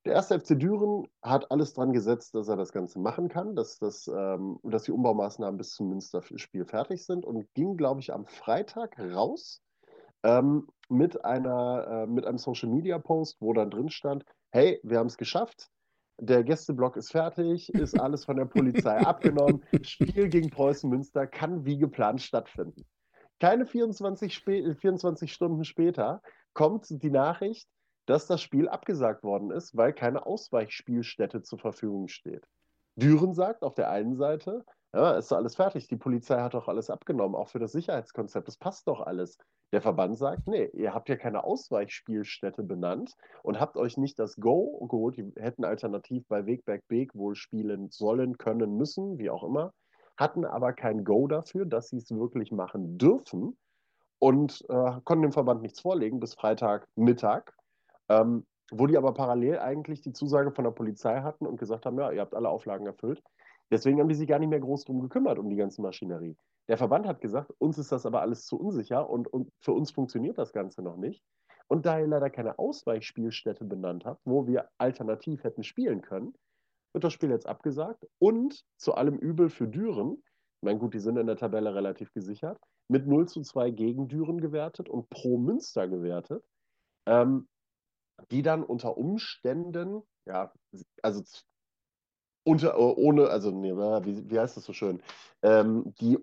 Der 0.05 0.13
erste 0.13 0.39
FC 0.39 0.57
Düren 0.57 1.07
hat 1.21 1.51
alles 1.51 1.73
dran 1.73 1.91
gesetzt, 1.91 2.33
dass 2.33 2.47
er 2.47 2.55
das 2.55 2.71
Ganze 2.71 2.99
machen 2.99 3.27
kann, 3.27 3.55
dass, 3.55 3.77
das, 3.79 4.07
ähm, 4.07 4.59
dass 4.63 4.83
die 4.83 4.91
Umbaumaßnahmen 4.91 5.57
bis 5.57 5.73
zum 5.73 5.89
Münsterspiel 5.89 6.65
fertig 6.65 7.05
sind 7.05 7.25
und 7.25 7.53
ging, 7.53 7.75
glaube 7.75 7.99
ich, 7.99 8.13
am 8.13 8.25
Freitag 8.25 8.97
raus 8.97 9.61
ähm, 10.23 10.67
mit, 10.87 11.25
einer, 11.25 11.87
äh, 11.87 12.07
mit 12.07 12.25
einem 12.25 12.37
Social 12.37 12.69
Media 12.69 12.97
Post, 12.97 13.37
wo 13.41 13.51
dann 13.51 13.69
drin 13.69 13.89
stand: 13.89 14.23
Hey, 14.51 14.79
wir 14.83 14.99
haben 14.99 15.07
es 15.07 15.17
geschafft. 15.17 15.69
Der 16.21 16.43
Gästeblock 16.43 16.97
ist 16.97 17.11
fertig, 17.11 17.73
ist 17.73 17.99
alles 17.99 18.25
von 18.25 18.37
der 18.37 18.45
Polizei 18.45 18.97
abgenommen. 19.05 19.63
Spiel 19.81 20.29
gegen 20.29 20.49
Preußen 20.49 20.89
Münster 20.89 21.27
kann 21.27 21.65
wie 21.65 21.77
geplant 21.77 22.21
stattfinden. 22.21 22.85
Keine 23.39 23.65
24, 23.65 24.39
24 24.39 25.31
Stunden 25.31 25.63
später 25.63 26.21
kommt 26.53 26.87
die 26.89 27.09
Nachricht, 27.09 27.69
dass 28.09 28.25
das 28.25 28.41
Spiel 28.41 28.67
abgesagt 28.67 29.23
worden 29.23 29.51
ist, 29.51 29.77
weil 29.77 29.93
keine 29.93 30.25
Ausweichspielstätte 30.25 31.43
zur 31.43 31.59
Verfügung 31.59 32.07
steht. 32.07 32.47
Düren 32.95 33.35
sagt 33.35 33.61
auf 33.61 33.75
der 33.75 33.91
einen 33.91 34.15
Seite, 34.15 34.65
ja, 34.95 35.11
ist 35.11 35.31
doch 35.31 35.37
alles 35.37 35.55
fertig, 35.55 35.87
die 35.87 35.95
Polizei 35.95 36.39
hat 36.39 36.55
doch 36.55 36.67
alles 36.67 36.89
abgenommen, 36.89 37.35
auch 37.35 37.49
für 37.49 37.59
das 37.59 37.71
Sicherheitskonzept, 37.71 38.47
das 38.47 38.57
passt 38.57 38.87
doch 38.87 39.01
alles. 39.01 39.37
Der 39.71 39.81
Verband 39.81 40.17
sagt, 40.17 40.47
nee, 40.47 40.71
ihr 40.73 40.95
habt 40.95 41.07
ja 41.07 41.17
keine 41.17 41.43
Ausweichspielstätte 41.43 42.63
benannt 42.63 43.13
und 43.43 43.59
habt 43.59 43.77
euch 43.77 43.95
nicht 43.95 44.17
das 44.17 44.37
Go 44.37 44.87
geholt. 44.87 45.15
Die 45.17 45.31
hätten 45.39 45.63
alternativ 45.63 46.27
bei 46.27 46.47
Wegberg 46.47 46.81
Beek 46.87 47.13
wohl 47.13 47.35
spielen 47.35 47.91
sollen, 47.91 48.39
können, 48.39 48.75
müssen, 48.75 49.19
wie 49.19 49.29
auch 49.29 49.43
immer, 49.43 49.71
hatten 50.17 50.45
aber 50.45 50.73
kein 50.73 51.03
Go 51.03 51.27
dafür, 51.27 51.67
dass 51.67 51.89
sie 51.89 51.97
es 51.97 52.09
wirklich 52.09 52.51
machen 52.51 52.97
dürfen 52.97 53.55
und 54.17 54.65
äh, 54.67 54.99
konnten 55.03 55.21
dem 55.21 55.31
Verband 55.31 55.61
nichts 55.61 55.81
vorlegen 55.81 56.19
bis 56.19 56.33
Freitagmittag, 56.33 57.53
ähm, 58.09 58.45
wo 58.71 58.87
die 58.87 58.97
aber 58.97 59.13
parallel 59.13 59.59
eigentlich 59.59 60.01
die 60.01 60.13
Zusage 60.13 60.51
von 60.51 60.63
der 60.63 60.71
Polizei 60.71 61.21
hatten 61.21 61.47
und 61.47 61.59
gesagt 61.59 61.85
haben, 61.85 61.97
ja, 61.97 62.11
ihr 62.11 62.21
habt 62.21 62.35
alle 62.35 62.49
Auflagen 62.49 62.85
erfüllt. 62.85 63.21
Deswegen 63.71 63.99
haben 63.99 64.09
die 64.09 64.15
sich 64.15 64.27
gar 64.27 64.39
nicht 64.39 64.49
mehr 64.49 64.59
groß 64.59 64.85
drum 64.85 65.01
gekümmert, 65.01 65.39
um 65.39 65.49
die 65.49 65.55
ganze 65.55 65.81
Maschinerie. 65.81 66.35
Der 66.67 66.77
Verband 66.77 67.07
hat 67.07 67.21
gesagt, 67.21 67.51
uns 67.59 67.77
ist 67.77 67.91
das 67.91 68.05
aber 68.05 68.21
alles 68.21 68.45
zu 68.45 68.59
unsicher 68.59 69.09
und, 69.09 69.27
und 69.27 69.49
für 69.59 69.73
uns 69.73 69.91
funktioniert 69.91 70.37
das 70.37 70.53
Ganze 70.53 70.81
noch 70.81 70.97
nicht. 70.97 71.23
Und 71.67 71.85
da 71.85 71.99
ihr 71.99 72.07
leider 72.07 72.31
keine 72.31 72.57
Ausweichspielstätte 72.57 73.63
benannt 73.63 74.05
habt, 74.05 74.21
wo 74.25 74.47
wir 74.47 74.69
alternativ 74.79 75.43
hätten 75.43 75.63
spielen 75.63 76.01
können, 76.01 76.33
wird 76.93 77.03
das 77.03 77.13
Spiel 77.13 77.29
jetzt 77.29 77.47
abgesagt 77.47 78.07
und 78.17 78.63
zu 78.77 78.95
allem 78.95 79.17
Übel 79.17 79.49
für 79.49 79.67
Düren, 79.67 80.23
ich 80.61 80.65
meine, 80.65 80.79
gut, 80.79 80.93
die 80.93 80.99
sind 80.99 81.17
in 81.17 81.27
der 81.27 81.37
Tabelle 81.37 81.73
relativ 81.73 82.11
gesichert, 82.11 82.59
mit 82.89 83.07
0 83.07 83.27
zu 83.27 83.41
2 83.41 83.69
gegen 83.71 84.07
Düren 84.07 84.41
gewertet 84.41 84.89
und 84.89 85.09
pro 85.09 85.37
Münster 85.37 85.87
gewertet, 85.87 86.43
ähm, 87.05 87.47
die 88.31 88.41
dann 88.41 88.63
unter 88.63 88.97
Umständen, 88.97 90.03
ja, 90.25 90.53
also 91.01 91.23
unter, 92.43 92.73
äh, 92.73 92.77
ohne, 92.77 93.29
also, 93.29 93.51
nee, 93.51 93.71
wie, 93.71 94.29
wie 94.29 94.39
heißt 94.39 94.57
das 94.57 94.65
so 94.65 94.73
schön, 94.73 95.01
ähm, 95.41 95.93
die 95.99 96.17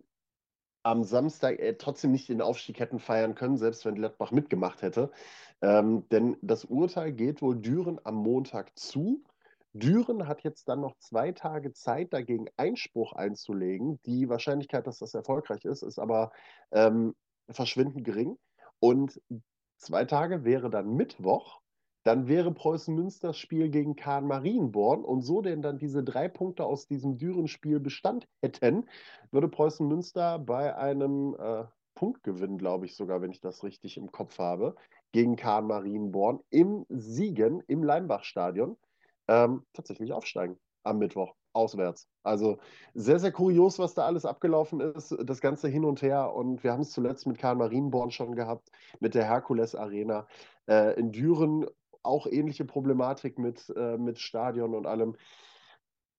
am 0.82 1.02
Samstag 1.02 1.58
äh, 1.58 1.74
trotzdem 1.74 2.12
nicht 2.12 2.28
den 2.28 2.40
Aufstieg 2.40 2.78
hätten 2.78 3.00
feiern 3.00 3.34
können, 3.34 3.56
selbst 3.56 3.84
wenn 3.84 3.96
Gladbach 3.96 4.30
mitgemacht 4.30 4.82
hätte. 4.82 5.10
Ähm, 5.60 6.08
denn 6.10 6.36
das 6.42 6.64
Urteil 6.64 7.12
geht 7.12 7.42
wohl 7.42 7.56
Düren 7.56 7.98
am 8.04 8.14
Montag 8.16 8.78
zu. 8.78 9.24
Düren 9.72 10.28
hat 10.28 10.42
jetzt 10.42 10.68
dann 10.68 10.80
noch 10.80 10.96
zwei 10.98 11.32
Tage 11.32 11.72
Zeit, 11.72 12.12
dagegen 12.12 12.46
Einspruch 12.56 13.12
einzulegen. 13.14 14.00
Die 14.06 14.28
Wahrscheinlichkeit, 14.28 14.86
dass 14.86 14.98
das 14.98 15.12
erfolgreich 15.12 15.64
ist, 15.64 15.82
ist 15.82 15.98
aber 15.98 16.30
ähm, 16.70 17.14
verschwindend 17.50 18.04
gering. 18.04 18.38
Und 18.78 19.20
zwei 19.76 20.04
Tage 20.04 20.44
wäre 20.44 20.70
dann 20.70 20.94
Mittwoch 20.94 21.60
dann 22.06 22.28
wäre 22.28 22.52
Preußen 22.52 22.94
Münsters 22.94 23.36
Spiel 23.36 23.68
gegen 23.68 23.96
Kahn 23.96 24.28
Marienborn 24.28 25.04
und 25.04 25.22
so 25.22 25.42
denn 25.42 25.60
dann 25.60 25.78
diese 25.78 26.04
drei 26.04 26.28
Punkte 26.28 26.64
aus 26.64 26.86
diesem 26.86 27.18
Düren-Spiel 27.18 27.80
Bestand 27.80 28.28
hätten, 28.42 28.88
würde 29.32 29.48
Preußen 29.48 29.86
Münster 29.88 30.38
bei 30.38 30.76
einem 30.76 31.34
äh, 31.36 31.64
Punktgewinn, 31.96 32.58
glaube 32.58 32.86
ich 32.86 32.94
sogar, 32.94 33.22
wenn 33.22 33.32
ich 33.32 33.40
das 33.40 33.64
richtig 33.64 33.96
im 33.96 34.12
Kopf 34.12 34.38
habe, 34.38 34.76
gegen 35.10 35.34
Kahn 35.34 35.66
Marienborn 35.66 36.38
im 36.50 36.86
Siegen 36.88 37.64
im 37.66 37.82
Leimbach-Stadion 37.82 38.76
ähm, 39.26 39.64
tatsächlich 39.72 40.12
aufsteigen 40.12 40.60
am 40.84 40.98
Mittwoch 40.98 41.34
auswärts. 41.54 42.06
Also 42.22 42.58
sehr, 42.94 43.18
sehr 43.18 43.32
kurios, 43.32 43.80
was 43.80 43.94
da 43.94 44.06
alles 44.06 44.24
abgelaufen 44.24 44.78
ist, 44.80 45.16
das 45.24 45.40
Ganze 45.40 45.66
hin 45.68 45.84
und 45.84 46.02
her. 46.02 46.32
Und 46.34 46.62
wir 46.62 46.70
haben 46.70 46.82
es 46.82 46.92
zuletzt 46.92 47.26
mit 47.26 47.38
Karl 47.38 47.56
Marienborn 47.56 48.12
schon 48.12 48.36
gehabt, 48.36 48.70
mit 49.00 49.14
der 49.16 49.24
Herkules 49.24 49.74
Arena. 49.74 50.28
Äh, 50.68 50.98
in 51.00 51.10
Düren 51.10 51.66
auch 52.06 52.26
ähnliche 52.26 52.64
Problematik 52.64 53.38
mit, 53.38 53.72
äh, 53.76 53.98
mit 53.98 54.18
Stadion 54.18 54.74
und 54.74 54.86
allem. 54.86 55.16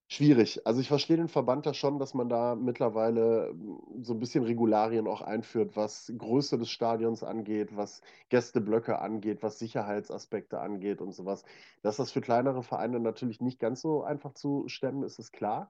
Schwierig. 0.10 0.66
Also 0.66 0.80
ich 0.80 0.88
verstehe 0.88 1.18
den 1.18 1.28
Verband 1.28 1.66
da 1.66 1.74
schon, 1.74 2.00
dass 2.00 2.14
man 2.14 2.30
da 2.30 2.56
mittlerweile 2.56 3.50
hm, 3.50 4.04
so 4.04 4.14
ein 4.14 4.20
bisschen 4.20 4.46
Regularien 4.46 5.06
auch 5.06 5.22
einführt, 5.22 5.76
was 5.76 6.14
Größe 6.18 6.58
des 6.58 6.70
Stadions 6.70 7.24
angeht, 7.24 7.76
was 7.76 8.02
Gästeblöcke 8.30 9.00
angeht, 9.00 9.44
was 9.44 9.60
Sicherheitsaspekte 9.60 10.62
angeht 10.62 11.02
und 11.02 11.12
sowas. 11.14 11.44
Dass 11.82 11.98
das 11.98 12.12
für 12.12 12.22
kleinere 12.22 12.64
Vereine 12.64 13.02
natürlich 13.02 13.42
nicht 13.42 13.60
ganz 13.60 13.82
so 13.82 14.02
einfach 14.04 14.34
zu 14.34 14.70
stemmen 14.70 15.04
ist, 15.04 15.20
ist 15.20 15.34
klar 15.34 15.70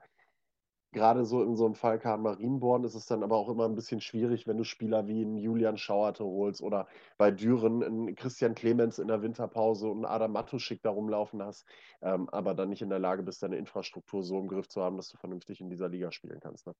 gerade 0.91 1.25
so 1.25 1.43
in 1.43 1.55
so 1.55 1.65
einem 1.65 1.75
Fall 1.75 1.99
Karl 1.99 2.17
Marienborn 2.17 2.83
ist 2.83 2.95
es 2.95 3.05
dann 3.05 3.23
aber 3.23 3.37
auch 3.37 3.49
immer 3.49 3.65
ein 3.65 3.75
bisschen 3.75 4.01
schwierig, 4.01 4.47
wenn 4.47 4.57
du 4.57 4.63
Spieler 4.63 5.07
wie 5.07 5.21
einen 5.21 5.37
Julian 5.37 5.77
Schauerte 5.77 6.23
holst 6.23 6.61
oder 6.61 6.87
bei 7.17 7.31
Düren 7.31 7.83
einen 7.83 8.15
Christian 8.15 8.55
Clemens 8.55 8.99
in 8.99 9.07
der 9.07 9.21
Winterpause 9.21 9.87
und 9.87 9.97
einen 9.97 10.05
Adam 10.05 10.31
Matuschik 10.31 10.81
da 10.81 10.89
rumlaufen 10.89 11.43
hast, 11.43 11.67
ähm, 12.01 12.29
aber 12.29 12.53
dann 12.53 12.69
nicht 12.69 12.81
in 12.81 12.89
der 12.89 12.99
Lage 12.99 13.23
bist, 13.23 13.43
deine 13.43 13.57
Infrastruktur 13.57 14.23
so 14.23 14.39
im 14.39 14.47
Griff 14.47 14.67
zu 14.67 14.81
haben, 14.81 14.97
dass 14.97 15.09
du 15.09 15.17
vernünftig 15.17 15.61
in 15.61 15.69
dieser 15.69 15.89
Liga 15.89 16.11
spielen 16.11 16.39
kannst. 16.39 16.67
Ne? 16.67 16.73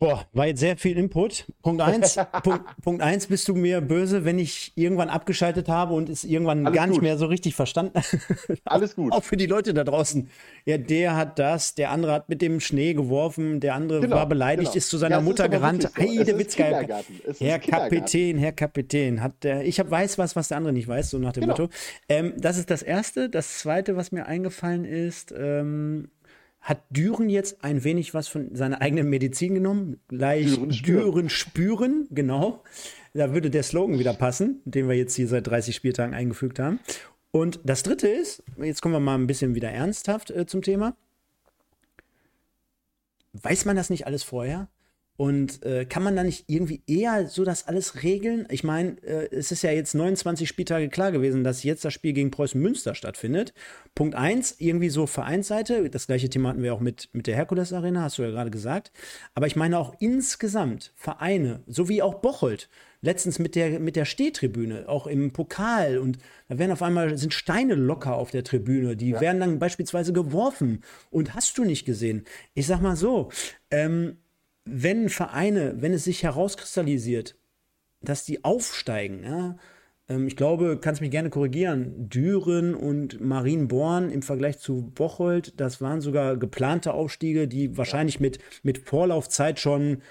Boah, 0.00 0.24
war 0.32 0.46
jetzt 0.46 0.60
sehr 0.60 0.76
viel 0.76 0.96
Input. 0.96 1.46
Punkt 1.60 1.82
eins. 1.82 2.16
Punkt, 2.44 2.64
Punkt 2.82 3.02
eins, 3.02 3.26
bist 3.26 3.48
du 3.48 3.56
mir 3.56 3.80
böse, 3.80 4.24
wenn 4.24 4.38
ich 4.38 4.70
irgendwann 4.76 5.08
abgeschaltet 5.08 5.68
habe 5.68 5.94
und 5.94 6.08
es 6.08 6.22
irgendwann 6.22 6.66
Alles 6.66 6.76
gar 6.76 6.86
gut. 6.86 6.92
nicht 6.92 7.02
mehr 7.02 7.18
so 7.18 7.26
richtig 7.26 7.56
verstanden 7.56 8.00
Alles 8.64 8.94
gut. 8.94 9.12
Auch 9.12 9.24
für 9.24 9.36
die 9.36 9.46
Leute 9.46 9.74
da 9.74 9.82
draußen. 9.82 10.30
Ja, 10.64 10.78
der 10.78 11.16
hat 11.16 11.40
das, 11.40 11.74
der 11.74 11.90
andere 11.90 12.12
hat 12.12 12.28
mit 12.28 12.42
dem 12.42 12.60
Schnee 12.60 12.94
geworfen, 12.94 13.58
der 13.58 13.74
andere 13.74 14.00
genau, 14.00 14.16
war 14.16 14.26
beleidigt, 14.26 14.70
genau. 14.70 14.76
ist 14.76 14.88
zu 14.88 14.98
seiner 14.98 15.16
ja, 15.16 15.20
Mutter 15.20 15.48
gerannt. 15.48 15.82
So. 15.82 15.88
Hey, 15.96 16.24
der 16.24 16.38
Witzgeil. 16.38 16.86
Herr 17.40 17.58
Kapitän, 17.58 18.38
Herr 18.38 18.52
Kapitän, 18.52 19.20
hat 19.20 19.42
der, 19.42 19.64
ich 19.64 19.80
hab, 19.80 19.90
weiß 19.90 20.16
was, 20.16 20.36
was 20.36 20.46
der 20.46 20.58
andere 20.58 20.72
nicht 20.72 20.86
weiß, 20.86 21.10
so 21.10 21.18
nach 21.18 21.32
dem 21.32 21.42
genau. 21.42 21.54
Motto. 21.54 21.70
Ähm, 22.08 22.34
das 22.36 22.56
ist 22.56 22.70
das 22.70 22.82
Erste. 22.82 23.28
Das 23.28 23.58
Zweite, 23.58 23.96
was 23.96 24.12
mir 24.12 24.26
eingefallen 24.26 24.84
ist, 24.84 25.34
ähm, 25.36 26.08
hat 26.60 26.82
Düren 26.90 27.30
jetzt 27.30 27.64
ein 27.64 27.84
wenig 27.84 28.14
was 28.14 28.28
von 28.28 28.54
seiner 28.54 28.80
eigenen 28.80 29.08
Medizin 29.08 29.54
genommen? 29.54 30.00
Gleich 30.08 30.54
Düren 30.54 30.72
spüren. 30.72 31.04
Düren 31.04 31.28
spüren, 31.30 32.08
genau. 32.10 32.62
Da 33.14 33.32
würde 33.32 33.50
der 33.50 33.62
Slogan 33.62 33.98
wieder 33.98 34.12
passen, 34.14 34.60
den 34.64 34.88
wir 34.88 34.96
jetzt 34.96 35.14
hier 35.14 35.28
seit 35.28 35.46
30 35.46 35.74
Spieltagen 35.74 36.14
eingefügt 36.14 36.58
haben. 36.58 36.80
Und 37.30 37.60
das 37.64 37.82
dritte 37.82 38.08
ist, 38.08 38.42
jetzt 38.58 38.82
kommen 38.82 38.94
wir 38.94 39.00
mal 39.00 39.16
ein 39.16 39.26
bisschen 39.26 39.54
wieder 39.54 39.70
ernsthaft 39.70 40.30
äh, 40.30 40.46
zum 40.46 40.62
Thema. 40.62 40.96
Weiß 43.32 43.64
man 43.64 43.76
das 43.76 43.90
nicht 43.90 44.06
alles 44.06 44.22
vorher? 44.22 44.68
Und 45.18 45.64
äh, 45.66 45.84
kann 45.84 46.04
man 46.04 46.14
da 46.14 46.22
nicht 46.22 46.44
irgendwie 46.46 46.80
eher 46.86 47.26
so 47.26 47.42
das 47.42 47.66
alles 47.66 48.04
regeln? 48.04 48.46
Ich 48.50 48.62
meine, 48.62 49.02
äh, 49.02 49.28
es 49.32 49.50
ist 49.50 49.62
ja 49.62 49.72
jetzt 49.72 49.96
29 49.96 50.48
Spieltage 50.48 50.88
klar 50.90 51.10
gewesen, 51.10 51.42
dass 51.42 51.64
jetzt 51.64 51.84
das 51.84 51.92
Spiel 51.92 52.12
gegen 52.12 52.30
Preußen 52.30 52.62
Münster 52.62 52.94
stattfindet. 52.94 53.52
Punkt 53.96 54.14
1, 54.14 54.60
irgendwie 54.60 54.90
so 54.90 55.08
Vereinsseite. 55.08 55.90
Das 55.90 56.06
gleiche 56.06 56.30
Thema 56.30 56.50
hatten 56.50 56.62
wir 56.62 56.72
auch 56.72 56.78
mit, 56.78 57.08
mit 57.14 57.26
der 57.26 57.34
Herkules 57.34 57.72
Arena, 57.72 58.02
hast 58.02 58.18
du 58.18 58.22
ja 58.22 58.30
gerade 58.30 58.52
gesagt. 58.52 58.92
Aber 59.34 59.48
ich 59.48 59.56
meine 59.56 59.80
auch 59.80 59.92
insgesamt 59.98 60.92
Vereine, 60.94 61.64
so 61.66 61.88
wie 61.88 62.00
auch 62.00 62.20
Bocholt, 62.20 62.68
letztens 63.00 63.40
mit 63.40 63.56
der, 63.56 63.80
mit 63.80 63.96
der 63.96 64.04
Stehtribüne, 64.04 64.88
auch 64.88 65.08
im 65.08 65.32
Pokal. 65.32 65.98
Und 65.98 66.18
da 66.48 66.60
werden 66.60 66.70
auf 66.70 66.82
einmal 66.82 67.18
sind 67.18 67.34
Steine 67.34 67.74
locker 67.74 68.14
auf 68.14 68.30
der 68.30 68.44
Tribüne. 68.44 68.96
Die 68.96 69.10
ja. 69.10 69.20
werden 69.20 69.40
dann 69.40 69.58
beispielsweise 69.58 70.12
geworfen. 70.12 70.84
Und 71.10 71.34
hast 71.34 71.58
du 71.58 71.64
nicht 71.64 71.84
gesehen? 71.84 72.24
Ich 72.54 72.68
sag 72.68 72.80
mal 72.80 72.94
so, 72.94 73.30
ähm, 73.72 74.18
wenn 74.70 75.08
Vereine, 75.08 75.76
wenn 75.80 75.92
es 75.92 76.04
sich 76.04 76.22
herauskristallisiert, 76.22 77.36
dass 78.02 78.24
die 78.24 78.44
aufsteigen, 78.44 79.24
ja, 79.24 79.56
Ähm, 80.08 80.26
ich 80.26 80.36
glaube, 80.36 80.78
kannst 80.80 81.00
mich 81.00 81.10
gerne 81.10 81.30
korrigieren. 81.30 82.08
Düren 82.08 82.74
und 82.74 83.20
Marienborn 83.20 84.10
im 84.10 84.22
Vergleich 84.22 84.58
zu 84.58 84.90
Bocholt, 84.94 85.60
das 85.60 85.80
waren 85.80 86.00
sogar 86.00 86.36
geplante 86.36 86.94
Aufstiege, 86.94 87.46
die 87.48 87.76
wahrscheinlich 87.76 88.20
mit, 88.20 88.38
mit 88.62 88.78
Vorlaufzeit 88.78 89.60
schon 89.60 90.02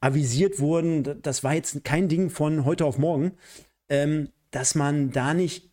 avisiert 0.00 0.60
wurden. 0.60 1.22
Das 1.22 1.42
war 1.42 1.54
jetzt 1.54 1.84
kein 1.84 2.08
Ding 2.08 2.30
von 2.30 2.64
heute 2.64 2.84
auf 2.84 2.98
morgen, 2.98 3.32
ähm, 3.88 4.28
dass 4.50 4.74
man 4.74 5.10
da 5.10 5.34
nicht 5.34 5.70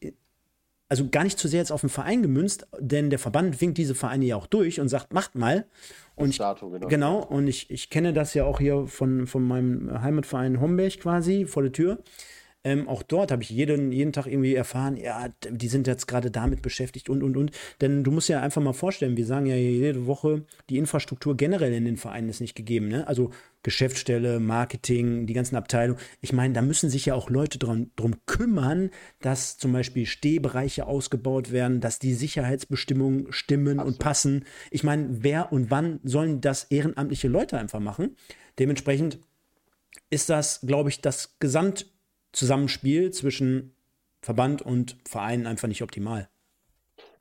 also 0.90 1.10
gar 1.10 1.24
nicht 1.24 1.40
zu 1.40 1.48
sehr 1.48 1.60
jetzt 1.60 1.72
auf 1.72 1.82
den 1.82 1.90
Verein 1.90 2.22
gemünzt, 2.22 2.68
denn 2.80 3.10
der 3.10 3.18
Verband 3.18 3.60
winkt 3.62 3.80
diese 3.80 3.96
Vereine 3.96 4.26
ja 4.26 4.36
auch 4.36 4.46
durch 4.46 4.80
und 4.80 4.90
sagt, 4.90 5.12
macht 5.12 5.34
mal. 5.34 5.66
Und 6.16 6.30
ich, 6.30 6.38
Datum, 6.38 6.72
genau. 6.72 6.88
genau, 6.88 7.20
und 7.24 7.48
ich, 7.48 7.70
ich 7.72 7.90
kenne 7.90 8.14
das 8.14 8.34
ja 8.34 8.46
auch 8.46 8.60
hier 8.60 8.86
von, 8.88 9.26
von 9.26 9.44
meinem 9.44 10.02
Heimatverein 10.02 10.62
Homberg 10.62 11.00
quasi 11.00 11.46
vor 11.46 11.64
der 11.64 11.72
Tür. 11.72 11.98
Ähm, 12.66 12.88
auch 12.88 13.04
dort 13.04 13.32
habe 13.32 13.44
ich 13.44 13.50
jeden, 13.50 13.92
jeden 13.92 14.14
Tag 14.14 14.26
irgendwie 14.26 14.56
erfahren, 14.56 14.96
ja, 14.96 15.28
die 15.50 15.68
sind 15.68 15.86
jetzt 15.86 16.08
gerade 16.08 16.32
damit 16.32 16.62
beschäftigt 16.62 17.10
und, 17.10 17.22
und, 17.22 17.36
und. 17.36 17.52
Denn 17.82 18.04
du 18.04 18.12
musst 18.12 18.30
ja 18.30 18.42
einfach 18.42 18.62
mal 18.62 18.74
vorstellen, 18.74 19.18
wir 19.18 19.26
sagen 19.26 19.46
ja 19.46 19.56
jede 19.56 20.08
Woche, 20.08 20.46
die 20.70 20.78
Infrastruktur 20.78 21.36
generell 21.36 21.74
in 21.74 21.84
den 21.84 21.98
Vereinen 21.98 22.30
ist 22.30 22.40
nicht 22.40 22.56
gegeben. 22.56 22.88
Ne? 22.88 23.06
Also 23.06 23.32
Geschäftsstelle, 23.64 24.40
Marketing, 24.40 25.26
die 25.26 25.34
ganzen 25.34 25.58
Abteilungen. 25.58 26.00
Ich 26.22 26.32
meine, 26.32 26.54
da 26.54 26.62
müssen 26.62 26.90
sich 26.90 27.06
ja 27.06 27.16
auch 27.16 27.30
Leute 27.30 27.60
dran, 27.60 27.92
drum 27.98 28.16
kümmern, 28.26 28.92
dass 29.20 29.58
zum 29.58 29.74
Beispiel 29.74 30.06
Stehbereiche 30.06 30.86
ausgebaut 30.86 31.52
werden, 31.52 31.82
dass 31.82 32.00
die 32.00 32.14
Sicherheitsbestimmungen 32.14 33.32
stimmen 33.32 33.80
Absolut. 33.80 33.96
und 33.96 34.00
passen. 34.00 34.46
Ich 34.72 34.84
meine, 34.84 35.08
wer 35.10 35.52
und 35.52 35.70
wann 35.70 36.00
sollen 36.04 36.40
das 36.40 36.66
ehrenamtliche 36.66 37.28
Leute 37.28 37.58
einfach 37.58 37.80
machen? 37.80 38.16
Dementsprechend 38.60 39.20
ist 40.10 40.30
das, 40.30 40.62
glaube 40.62 40.90
ich, 40.90 41.02
das 41.02 41.38
Gesamt 41.40 41.93
Zusammenspiel 42.34 43.12
zwischen 43.12 43.76
Verband 44.22 44.62
und 44.62 44.98
Verein 45.08 45.48
einfach 45.48 45.68
nicht 45.68 45.84
optimal. 45.84 46.30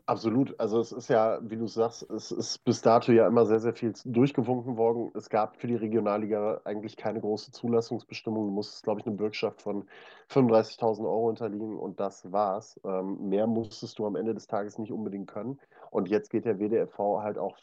Absolut. 0.06 0.58
Also 0.58 0.80
es 0.80 0.90
ist 0.90 1.08
ja, 1.08 1.38
wie 1.42 1.56
du 1.56 1.68
sagst, 1.68 2.02
es 2.10 2.32
ist 2.32 2.64
bis 2.64 2.82
dato 2.82 3.12
ja 3.12 3.26
immer 3.26 3.46
sehr, 3.46 3.60
sehr 3.60 3.72
viel 3.72 3.92
durchgewunken 4.04 4.76
worden. 4.76 5.12
Es 5.14 5.30
gab 5.30 5.56
für 5.56 5.68
die 5.68 5.76
Regionalliga 5.76 6.60
eigentlich 6.64 6.96
keine 6.96 7.20
große 7.20 7.52
Zulassungsbestimmung. 7.52 8.46
Du 8.46 8.52
musstest, 8.52 8.82
glaube 8.82 9.00
ich, 9.00 9.06
eine 9.06 9.14
Bürgschaft 9.14 9.62
von 9.62 9.84
35.000 10.30 11.00
Euro 11.04 11.28
unterliegen 11.28 11.78
und 11.78 12.00
das 12.00 12.32
war's. 12.32 12.80
Ähm, 12.84 13.28
mehr 13.28 13.46
musstest 13.46 13.98
du 13.98 14.06
am 14.06 14.16
Ende 14.16 14.34
des 14.34 14.48
Tages 14.48 14.76
nicht 14.76 14.90
unbedingt 14.90 15.28
können. 15.28 15.60
Und 15.90 16.08
jetzt 16.08 16.30
geht 16.30 16.46
der 16.46 16.58
WDFV 16.58 17.22
halt 17.22 17.38
auch 17.38 17.56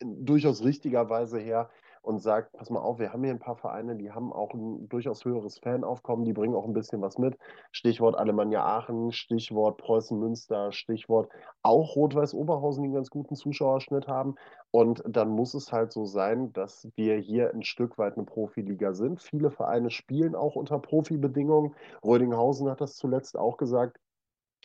in 0.00 0.24
durchaus 0.24 0.62
richtigerweise 0.64 1.38
her, 1.38 1.70
und 2.02 2.20
sagt, 2.20 2.52
pass 2.52 2.70
mal 2.70 2.80
auf, 2.80 2.98
wir 2.98 3.12
haben 3.12 3.22
hier 3.22 3.32
ein 3.32 3.38
paar 3.38 3.56
Vereine, 3.56 3.96
die 3.96 4.10
haben 4.10 4.32
auch 4.32 4.54
ein 4.54 4.88
durchaus 4.88 5.24
höheres 5.24 5.58
Fanaufkommen, 5.58 6.24
die 6.24 6.32
bringen 6.32 6.54
auch 6.54 6.64
ein 6.64 6.72
bisschen 6.72 7.00
was 7.02 7.18
mit. 7.18 7.36
Stichwort 7.72 8.16
Alemannia 8.16 8.64
Aachen, 8.64 9.12
Stichwort 9.12 9.78
Preußen 9.78 10.18
Münster, 10.18 10.72
Stichwort 10.72 11.28
auch 11.62 11.96
Rot-Weiß 11.96 12.34
Oberhausen, 12.34 12.82
die 12.82 12.88
einen 12.88 12.94
ganz 12.94 13.10
guten 13.10 13.34
Zuschauerschnitt 13.36 14.08
haben. 14.08 14.36
Und 14.70 15.02
dann 15.06 15.28
muss 15.30 15.54
es 15.54 15.72
halt 15.72 15.92
so 15.92 16.04
sein, 16.04 16.52
dass 16.52 16.88
wir 16.94 17.16
hier 17.16 17.52
ein 17.52 17.62
Stück 17.62 17.98
weit 17.98 18.16
eine 18.16 18.24
Profiliga 18.24 18.94
sind. 18.94 19.20
Viele 19.20 19.50
Vereine 19.50 19.90
spielen 19.90 20.34
auch 20.34 20.56
unter 20.56 20.78
Profibedingungen. 20.78 21.74
Rödinghausen 22.04 22.70
hat 22.70 22.80
das 22.80 22.96
zuletzt 22.96 23.36
auch 23.36 23.56
gesagt. 23.56 23.98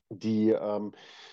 Die 0.10 0.52
ähm, 0.52 0.92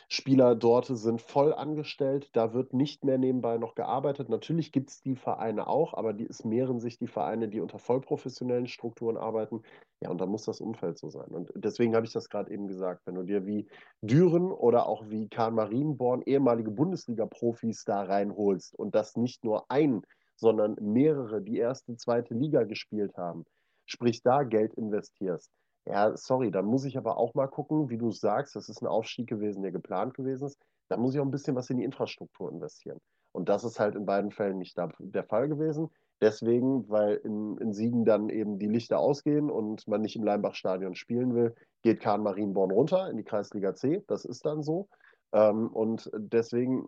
Spieler 0.09 0.55
dort 0.55 0.87
sind 0.87 1.21
voll 1.21 1.53
angestellt, 1.53 2.31
da 2.33 2.55
wird 2.55 2.73
nicht 2.73 3.05
mehr 3.05 3.19
nebenbei 3.19 3.59
noch 3.59 3.75
gearbeitet. 3.75 4.31
Natürlich 4.31 4.73
gibt 4.73 4.89
es 4.91 5.03
die 5.03 5.15
Vereine 5.15 5.67
auch, 5.67 5.93
aber 5.93 6.15
die, 6.15 6.27
es 6.27 6.45
mehren 6.45 6.81
sich 6.81 6.97
die 6.97 7.07
Vereine, 7.07 7.49
die 7.49 7.61
unter 7.61 7.79
vollprofessionellen 7.79 8.67
Strukturen 8.67 9.19
arbeiten. 9.19 9.63
Ja, 10.01 10.09
und 10.11 10.23
da 10.23 10.27
muss 10.27 10.47
das 10.47 10.63
Umfeld 10.63 10.99
so 10.99 11.11
sein. 11.11 11.29
Und 11.29 11.53
deswegen 11.55 11.95
habe 11.95 12.07
ich 12.07 12.13
das 12.13 12.31
gerade 12.31 12.51
eben 12.51 12.67
gesagt. 12.67 13.03
Wenn 13.05 13.17
du 13.17 13.25
dir 13.25 13.47
wie 13.47 13.69
Düren 14.01 14.51
oder 14.51 14.87
auch 14.87 15.09
wie 15.11 15.29
Karl 15.29 15.51
Marienborn 15.51 16.23
ehemalige 16.23 16.71
Bundesliga-Profis 16.71 17.85
da 17.85 18.03
reinholst 18.05 18.75
und 18.75 18.95
das 18.95 19.17
nicht 19.17 19.45
nur 19.45 19.71
ein, 19.71 20.01
sondern 20.37 20.77
mehrere, 20.81 21.43
die 21.43 21.59
erste, 21.59 21.97
zweite 21.97 22.33
Liga 22.33 22.65
gespielt 22.65 23.19
haben, 23.19 23.45
sprich 23.85 24.23
da 24.23 24.45
Geld 24.45 24.73
investierst, 24.75 25.51
ja, 25.87 26.17
sorry, 26.17 26.51
dann 26.51 26.67
muss 26.67 26.85
ich 26.85 26.97
aber 26.97 27.17
auch 27.17 27.35
mal 27.35 27.49
gucken, 27.49 27.91
wie 27.91 27.99
du 27.99 28.11
sagst, 28.11 28.55
das 28.55 28.69
ist 28.69 28.83
ein 28.83 28.87
Aufstieg 28.87 29.29
gewesen, 29.29 29.63
der 29.63 29.73
geplant 29.73 30.15
gewesen 30.15 30.47
ist. 30.47 30.59
Da 30.89 30.97
muss 30.97 31.15
ich 31.15 31.21
auch 31.21 31.25
ein 31.25 31.31
bisschen 31.31 31.57
was 31.57 31.71
in 31.71 31.79
die 31.79 31.85
Infrastruktur 31.85 32.51
investieren. 32.51 33.01
Und 33.33 33.49
das 33.49 33.65
ist 33.65 33.81
halt 33.81 33.95
in 33.95 34.07
beiden 34.07 34.31
Fällen 34.31 34.59
nicht 34.59 34.77
der 34.99 35.25
Fall 35.25 35.49
gewesen. 35.49 35.89
Deswegen, 36.21 36.89
weil 36.89 37.17
in, 37.25 37.57
in 37.59 37.73
Siegen 37.73 38.05
dann 38.05 38.29
eben 38.29 38.59
die 38.59 38.69
Lichter 38.69 38.99
ausgehen 38.99 39.51
und 39.51 39.89
man 39.89 40.03
nicht 40.03 40.15
im 40.15 40.23
Leimbach-Stadion 40.23 40.95
spielen 40.95 41.35
will, 41.35 41.55
geht 41.83 42.01
Kahn 42.01 42.23
Marienborn 42.23 42.71
runter 42.71 43.11
in 43.11 43.17
die 43.17 43.25
Kreisliga 43.25 43.75
C. 43.75 44.05
Das 44.07 44.25
ist 44.25 44.47
dann 44.47 44.63
so. 44.63 44.89
Ähm, 45.33 45.69
und 45.69 46.11
deswegen 46.15 46.87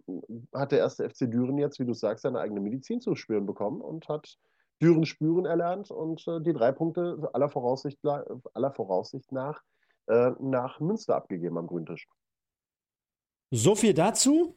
hat 0.55 0.71
der 0.71 0.79
erste 0.79 1.09
FC 1.09 1.31
Düren 1.31 1.59
jetzt, 1.59 1.81
wie 1.81 1.87
du 1.87 1.95
sagst, 1.95 2.23
seine 2.23 2.39
eigene 2.39 2.61
Medizin 2.61 3.01
zu 3.01 3.17
spüren 3.17 3.47
bekommen 3.47 3.81
und 3.81 4.09
hat 4.09 4.39
Spüren, 4.85 5.07
Spüren 5.07 5.45
erlernt 5.47 5.91
und 5.91 6.27
äh, 6.29 6.41
die 6.41 6.53
drei 6.53 6.73
Punkte 6.73 7.29
aller 7.33 7.49
Voraussicht, 7.49 7.99
aller 8.05 8.73
Voraussicht 8.73 9.33
nach 9.33 9.63
äh, 10.07 10.33
nach 10.41 10.81
Münster 10.81 11.17
abgegeben 11.17 11.59
am 11.59 11.67
Grüntisch. 11.67 12.07
So 13.51 13.75
viel 13.75 13.95
dazu. 13.95 14.57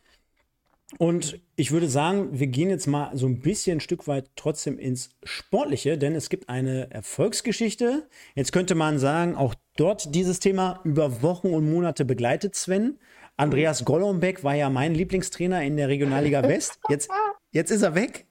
Und 0.99 1.41
ich 1.57 1.71
würde 1.71 1.89
sagen, 1.89 2.39
wir 2.39 2.47
gehen 2.47 2.69
jetzt 2.69 2.87
mal 2.87 3.15
so 3.15 3.27
ein 3.27 3.41
bisschen 3.41 3.77
ein 3.77 3.81
Stück 3.81 4.07
weit 4.07 4.31
trotzdem 4.37 4.79
ins 4.79 5.09
Sportliche, 5.23 5.97
denn 5.97 6.15
es 6.15 6.29
gibt 6.29 6.47
eine 6.47 6.89
Erfolgsgeschichte. 6.91 8.07
Jetzt 8.35 8.53
könnte 8.53 8.73
man 8.73 8.97
sagen, 8.97 9.35
auch 9.35 9.53
dort 9.75 10.15
dieses 10.15 10.39
Thema 10.39 10.79
über 10.85 11.21
Wochen 11.21 11.53
und 11.53 11.69
Monate 11.69 12.05
begleitet 12.05 12.55
Sven. 12.55 12.99
Andreas 13.35 13.83
Golombek 13.83 14.45
war 14.45 14.55
ja 14.55 14.69
mein 14.69 14.95
Lieblingstrainer 14.95 15.61
in 15.61 15.75
der 15.75 15.89
Regionalliga 15.89 16.41
West. 16.43 16.79
Jetzt, 16.89 17.09
jetzt 17.51 17.71
ist 17.71 17.81
er 17.81 17.93
weg. 17.93 18.26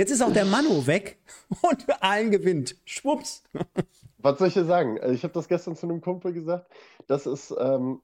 Jetzt 0.00 0.12
ist 0.12 0.22
auch 0.22 0.32
der 0.32 0.46
Manu 0.46 0.86
weg 0.86 1.18
und 1.60 1.84
allen 2.02 2.30
gewinnt. 2.30 2.74
Schwupps. 2.86 3.44
Was 4.16 4.38
soll 4.38 4.48
ich 4.48 4.54
dir 4.54 4.64
sagen? 4.64 4.98
Also 4.98 5.14
ich 5.14 5.24
habe 5.24 5.34
das 5.34 5.46
gestern 5.46 5.76
zu 5.76 5.84
einem 5.84 6.00
Kumpel 6.00 6.32
gesagt. 6.32 6.72
Das 7.06 7.26
ist, 7.26 7.54
ähm, 7.60 8.00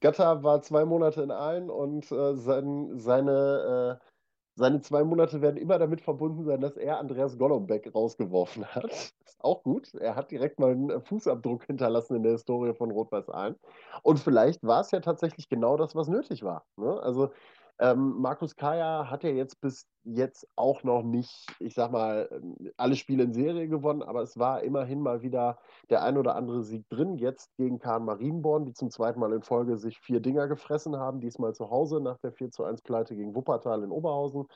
Gatter 0.00 0.44
war 0.44 0.62
zwei 0.62 0.84
Monate 0.84 1.22
in 1.22 1.32
Aalen 1.32 1.70
und 1.70 2.12
äh, 2.12 2.36
sein, 2.36 3.00
seine, 3.00 3.98
äh, 4.00 4.06
seine 4.54 4.80
zwei 4.82 5.02
Monate 5.02 5.42
werden 5.42 5.56
immer 5.56 5.80
damit 5.80 6.02
verbunden 6.02 6.44
sein, 6.44 6.60
dass 6.60 6.76
er 6.76 7.00
Andreas 7.00 7.36
Golombek 7.36 7.92
rausgeworfen 7.92 8.64
hat. 8.66 8.84
Ist 9.24 9.40
auch 9.40 9.64
gut. 9.64 9.92
Er 9.94 10.14
hat 10.14 10.30
direkt 10.30 10.60
mal 10.60 10.70
einen 10.70 11.00
Fußabdruck 11.00 11.64
hinterlassen 11.64 12.14
in 12.14 12.22
der 12.22 12.30
Historie 12.30 12.74
von 12.74 12.92
Rot-Weiß 12.92 13.28
Aalen. 13.28 13.56
Und 14.04 14.20
vielleicht 14.20 14.62
war 14.62 14.82
es 14.82 14.92
ja 14.92 15.00
tatsächlich 15.00 15.48
genau 15.48 15.76
das, 15.76 15.96
was 15.96 16.06
nötig 16.06 16.44
war. 16.44 16.64
Ne? 16.76 16.96
Also 17.02 17.30
ähm, 17.78 18.20
Markus 18.20 18.54
Kaya 18.54 19.10
hat 19.10 19.24
ja 19.24 19.30
jetzt 19.30 19.60
bis 19.60 19.88
jetzt 20.04 20.46
auch 20.54 20.84
noch 20.84 21.02
nicht, 21.02 21.46
ich 21.58 21.74
sag 21.74 21.90
mal, 21.90 22.28
ähm, 22.30 22.72
alle 22.76 22.94
Spiele 22.94 23.24
in 23.24 23.32
Serie 23.32 23.68
gewonnen, 23.68 24.02
aber 24.02 24.22
es 24.22 24.38
war 24.38 24.62
immerhin 24.62 25.00
mal 25.00 25.22
wieder 25.22 25.58
der 25.90 26.02
ein 26.02 26.16
oder 26.16 26.36
andere 26.36 26.62
Sieg 26.62 26.88
drin. 26.88 27.16
Jetzt 27.16 27.56
gegen 27.56 27.78
Kahn 27.78 28.04
Marienborn, 28.04 28.66
die 28.66 28.74
zum 28.74 28.90
zweiten 28.90 29.18
Mal 29.18 29.32
in 29.32 29.42
Folge 29.42 29.76
sich 29.76 29.98
vier 29.98 30.20
Dinger 30.20 30.46
gefressen 30.46 30.96
haben, 30.96 31.20
diesmal 31.20 31.54
zu 31.54 31.70
Hause 31.70 32.00
nach 32.00 32.18
der 32.18 32.32
4 32.32 32.50
zu 32.50 32.64
1 32.64 32.82
Pleite 32.82 33.16
gegen 33.16 33.34
Wuppertal 33.34 33.82
in 33.82 33.90
Oberhausen. 33.90 34.46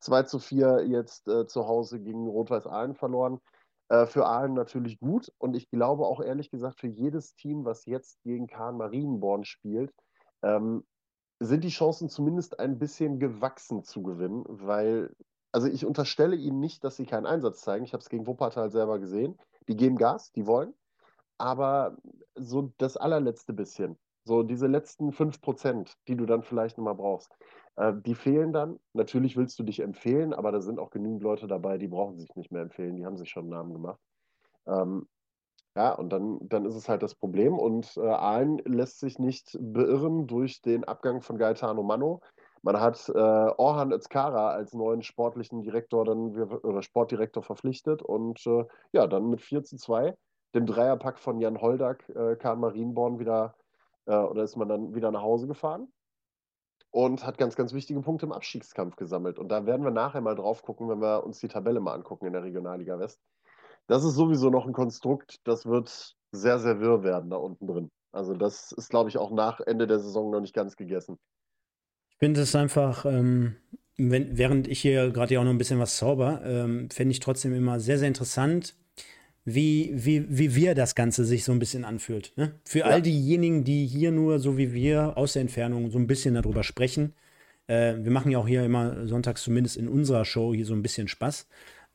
2 0.00 0.22
zu 0.24 0.38
4 0.38 0.86
jetzt 0.86 1.28
äh, 1.28 1.46
zu 1.46 1.68
Hause 1.68 2.00
gegen 2.00 2.26
Rot-Weiß 2.26 2.66
Aalen 2.66 2.94
verloren. 2.94 3.40
Äh, 3.90 4.06
für 4.06 4.26
Aalen 4.26 4.54
natürlich 4.54 4.98
gut 4.98 5.32
und 5.38 5.54
ich 5.54 5.70
glaube 5.70 6.06
auch 6.06 6.20
ehrlich 6.20 6.50
gesagt 6.50 6.80
für 6.80 6.88
jedes 6.88 7.34
Team, 7.34 7.64
was 7.64 7.86
jetzt 7.86 8.22
gegen 8.22 8.46
Kahn 8.46 8.76
Marienborn 8.76 9.44
spielt, 9.44 9.92
ähm, 10.42 10.84
sind 11.40 11.64
die 11.64 11.70
Chancen 11.70 12.08
zumindest 12.08 12.60
ein 12.60 12.78
bisschen 12.78 13.18
gewachsen 13.18 13.82
zu 13.82 14.02
gewinnen, 14.02 14.44
weil, 14.46 15.14
also 15.52 15.66
ich 15.66 15.86
unterstelle 15.86 16.36
ihnen 16.36 16.60
nicht, 16.60 16.84
dass 16.84 16.96
sie 16.96 17.06
keinen 17.06 17.26
Einsatz 17.26 17.62
zeigen. 17.62 17.84
Ich 17.84 17.94
habe 17.94 18.02
es 18.02 18.10
gegen 18.10 18.26
Wuppertal 18.26 18.70
selber 18.70 18.98
gesehen. 18.98 19.38
Die 19.66 19.76
geben 19.76 19.96
Gas, 19.96 20.32
die 20.32 20.46
wollen. 20.46 20.74
Aber 21.38 21.96
so 22.34 22.72
das 22.76 22.98
allerletzte 22.98 23.54
bisschen, 23.54 23.98
so 24.24 24.42
diese 24.42 24.66
letzten 24.66 25.12
5%, 25.12 25.96
die 26.06 26.16
du 26.16 26.26
dann 26.26 26.42
vielleicht 26.42 26.76
nochmal 26.76 26.94
brauchst, 26.94 27.34
äh, 27.76 27.94
die 27.94 28.14
fehlen 28.14 28.52
dann. 28.52 28.78
Natürlich 28.92 29.38
willst 29.38 29.58
du 29.58 29.62
dich 29.62 29.80
empfehlen, 29.80 30.34
aber 30.34 30.52
da 30.52 30.60
sind 30.60 30.78
auch 30.78 30.90
genügend 30.90 31.22
Leute 31.22 31.46
dabei, 31.46 31.78
die 31.78 31.88
brauchen 31.88 32.18
sich 32.18 32.34
nicht 32.36 32.52
mehr 32.52 32.62
empfehlen, 32.62 32.96
die 32.96 33.06
haben 33.06 33.16
sich 33.16 33.30
schon 33.30 33.44
einen 33.44 33.50
Namen 33.50 33.72
gemacht. 33.72 34.00
Ähm, 34.66 35.08
ja, 35.76 35.92
und 35.92 36.10
dann, 36.10 36.38
dann 36.48 36.64
ist 36.64 36.74
es 36.74 36.88
halt 36.88 37.02
das 37.02 37.14
Problem. 37.14 37.58
Und 37.58 37.96
äh, 37.96 38.00
Aalen 38.00 38.58
lässt 38.64 38.98
sich 38.98 39.18
nicht 39.18 39.56
beirren 39.60 40.26
durch 40.26 40.60
den 40.62 40.84
Abgang 40.84 41.20
von 41.20 41.38
Gaetano 41.38 41.82
Mano. 41.82 42.20
Man 42.62 42.80
hat 42.80 43.08
äh, 43.08 43.12
Orhan 43.18 43.92
Özkara 43.92 44.50
als 44.50 44.74
neuen 44.74 45.02
sportlichen 45.02 45.62
Direktor 45.62 46.04
dann, 46.04 46.36
oder 46.36 46.82
Sportdirektor 46.82 47.42
verpflichtet. 47.42 48.02
Und 48.02 48.44
äh, 48.46 48.64
ja, 48.92 49.06
dann 49.06 49.30
mit 49.30 49.40
4 49.40 49.62
zu 49.62 49.76
2, 49.76 50.16
dem 50.54 50.66
Dreierpack 50.66 51.18
von 51.18 51.38
Jan 51.38 51.60
Holdak, 51.60 52.08
äh, 52.10 52.36
kam 52.36 52.60
Marienborn 52.60 53.20
wieder, 53.20 53.54
äh, 54.06 54.16
oder 54.16 54.42
ist 54.42 54.56
man 54.56 54.68
dann 54.68 54.94
wieder 54.94 55.12
nach 55.12 55.22
Hause 55.22 55.46
gefahren 55.46 55.92
und 56.90 57.24
hat 57.24 57.38
ganz, 57.38 57.54
ganz 57.54 57.72
wichtige 57.72 58.00
Punkte 58.00 58.26
im 58.26 58.32
Abstiegskampf 58.32 58.96
gesammelt. 58.96 59.38
Und 59.38 59.48
da 59.48 59.66
werden 59.66 59.84
wir 59.84 59.92
nachher 59.92 60.20
mal 60.20 60.34
drauf 60.34 60.62
gucken, 60.62 60.88
wenn 60.88 61.00
wir 61.00 61.24
uns 61.24 61.38
die 61.38 61.48
Tabelle 61.48 61.80
mal 61.80 61.94
angucken 61.94 62.26
in 62.26 62.32
der 62.32 62.42
Regionalliga 62.42 62.98
West 62.98 63.20
das 63.90 64.04
ist 64.04 64.14
sowieso 64.14 64.50
noch 64.50 64.66
ein 64.66 64.72
Konstrukt, 64.72 65.40
das 65.44 65.66
wird 65.66 66.14
sehr, 66.30 66.60
sehr 66.60 66.80
wirr 66.80 67.02
werden 67.02 67.28
da 67.28 67.36
unten 67.36 67.66
drin. 67.66 67.90
Also 68.12 68.34
das 68.34 68.70
ist, 68.72 68.88
glaube 68.88 69.10
ich, 69.10 69.18
auch 69.18 69.32
nach 69.32 69.58
Ende 69.60 69.88
der 69.88 69.98
Saison 69.98 70.30
noch 70.30 70.40
nicht 70.40 70.54
ganz 70.54 70.76
gegessen. 70.76 71.16
Ich 72.10 72.16
finde 72.18 72.42
es 72.42 72.54
einfach, 72.54 73.04
ähm, 73.04 73.56
wenn, 73.96 74.38
während 74.38 74.68
ich 74.68 74.80
hier 74.80 75.10
gerade 75.10 75.34
ja 75.34 75.40
auch 75.40 75.44
noch 75.44 75.50
ein 75.50 75.58
bisschen 75.58 75.80
was 75.80 75.96
zauber, 75.96 76.40
ähm, 76.44 76.88
finde 76.90 77.12
ich 77.12 77.20
trotzdem 77.20 77.52
immer 77.52 77.80
sehr, 77.80 77.98
sehr 77.98 78.06
interessant, 78.06 78.76
wie, 79.44 79.90
wie, 79.92 80.24
wie 80.28 80.54
wir 80.54 80.76
das 80.76 80.94
Ganze 80.94 81.24
sich 81.24 81.42
so 81.42 81.50
ein 81.50 81.58
bisschen 81.58 81.84
anfühlt. 81.84 82.32
Ne? 82.36 82.54
Für 82.64 82.80
ja. 82.80 82.84
all 82.86 83.02
diejenigen, 83.02 83.64
die 83.64 83.86
hier 83.86 84.12
nur 84.12 84.38
so 84.38 84.56
wie 84.56 84.72
wir 84.72 85.16
aus 85.16 85.32
der 85.32 85.42
Entfernung 85.42 85.90
so 85.90 85.98
ein 85.98 86.06
bisschen 86.06 86.34
darüber 86.34 86.62
sprechen. 86.62 87.14
Äh, 87.66 87.96
wir 87.96 88.12
machen 88.12 88.30
ja 88.30 88.38
auch 88.38 88.46
hier 88.46 88.64
immer 88.64 89.08
sonntags 89.08 89.42
zumindest 89.42 89.76
in 89.76 89.88
unserer 89.88 90.24
Show 90.24 90.54
hier 90.54 90.66
so 90.66 90.74
ein 90.74 90.82
bisschen 90.82 91.08
Spaß. 91.08 91.48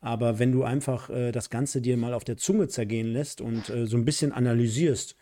Aber 0.05 0.37
wenn 0.37 0.51
du 0.51 0.63
einfach 0.63 1.09
äh, 1.09 1.31
das 1.31 1.49
Ganze 1.49 1.81
dir 1.81 1.97
mal 1.97 2.13
auf 2.13 2.23
der 2.23 2.37
Zunge 2.37 2.67
zergehen 2.67 3.07
lässt 3.07 3.41
und 3.41 3.71
äh, 3.71 3.87
so 3.87 3.97
ein 3.97 4.05
bisschen 4.05 4.31
analysierst, 4.31 5.15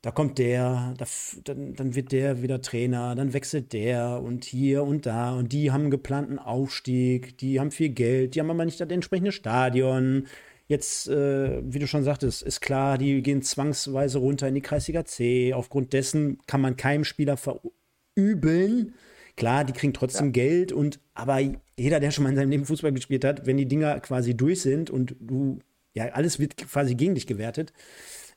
da 0.00 0.12
kommt 0.12 0.38
der, 0.38 0.94
da, 0.96 1.04
dann, 1.44 1.74
dann 1.74 1.94
wird 1.94 2.10
der 2.10 2.40
wieder 2.40 2.62
Trainer, 2.62 3.14
dann 3.14 3.34
wechselt 3.34 3.74
der 3.74 4.22
und 4.22 4.46
hier 4.46 4.82
und 4.82 5.04
da 5.04 5.34
und 5.34 5.52
die 5.52 5.72
haben 5.72 5.82
einen 5.82 5.90
geplanten 5.90 6.38
Aufstieg, 6.38 7.36
die 7.36 7.60
haben 7.60 7.70
viel 7.70 7.90
Geld, 7.90 8.34
die 8.34 8.40
haben 8.40 8.50
aber 8.50 8.64
nicht 8.64 8.80
das 8.80 8.88
entsprechende 8.88 9.30
Stadion. 9.30 10.26
Jetzt, 10.68 11.06
äh, 11.08 11.60
wie 11.62 11.78
du 11.78 11.86
schon 11.86 12.04
sagtest, 12.04 12.42
ist 12.42 12.62
klar, 12.62 12.96
die 12.96 13.20
gehen 13.22 13.42
zwangsweise 13.42 14.18
runter 14.18 14.48
in 14.48 14.54
die 14.54 14.62
Kreisliga 14.62 15.04
C. 15.04 15.52
Aufgrund 15.52 15.92
dessen 15.92 16.38
kann 16.46 16.62
man 16.62 16.78
keinem 16.78 17.04
Spieler 17.04 17.36
verübeln. 17.36 18.94
Klar, 19.36 19.64
die 19.64 19.72
kriegen 19.72 19.92
trotzdem 19.92 20.26
ja. 20.26 20.32
Geld 20.32 20.72
und 20.72 21.00
aber 21.14 21.40
jeder, 21.76 22.00
der 22.00 22.10
schon 22.10 22.24
mal 22.24 22.30
in 22.30 22.36
seinem 22.36 22.50
Leben 22.50 22.66
Fußball 22.66 22.92
gespielt 22.92 23.24
hat, 23.24 23.46
wenn 23.46 23.56
die 23.56 23.66
Dinger 23.66 23.98
quasi 24.00 24.36
durch 24.36 24.62
sind 24.62 24.90
und 24.90 25.16
du, 25.20 25.58
ja, 25.94 26.06
alles 26.10 26.38
wird 26.38 26.56
quasi 26.56 26.94
gegen 26.94 27.14
dich 27.14 27.26
gewertet, 27.26 27.72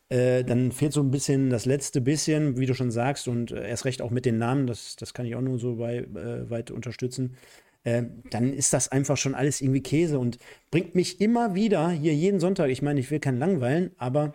äh, 0.09 0.43
dann 0.43 0.71
fehlt 0.71 0.93
so 0.93 1.01
ein 1.01 1.11
bisschen 1.11 1.49
das 1.49 1.65
letzte 1.65 2.01
bisschen, 2.01 2.57
wie 2.57 2.65
du 2.65 2.73
schon 2.73 2.91
sagst, 2.91 3.27
und 3.27 3.51
äh, 3.51 3.67
erst 3.67 3.85
recht 3.85 4.01
auch 4.01 4.11
mit 4.11 4.25
den 4.25 4.37
Namen, 4.37 4.65
das, 4.65 4.95
das 4.95 5.13
kann 5.13 5.25
ich 5.25 5.35
auch 5.35 5.41
nur 5.41 5.59
so 5.59 5.75
bei, 5.75 5.97
äh, 5.97 6.49
weit 6.49 6.71
unterstützen. 6.71 7.35
Äh, 7.83 8.03
dann 8.31 8.53
ist 8.53 8.73
das 8.73 8.87
einfach 8.89 9.17
schon 9.17 9.35
alles 9.35 9.61
irgendwie 9.61 9.81
Käse 9.81 10.17
und 10.17 10.39
bringt 10.71 10.95
mich 10.95 11.21
immer 11.21 11.55
wieder 11.55 11.89
hier 11.89 12.13
jeden 12.13 12.39
Sonntag, 12.39 12.69
ich 12.69 12.81
meine, 12.81 12.99
ich 12.99 13.11
will 13.11 13.19
keinen 13.19 13.37
langweilen, 13.37 13.91
aber 13.97 14.33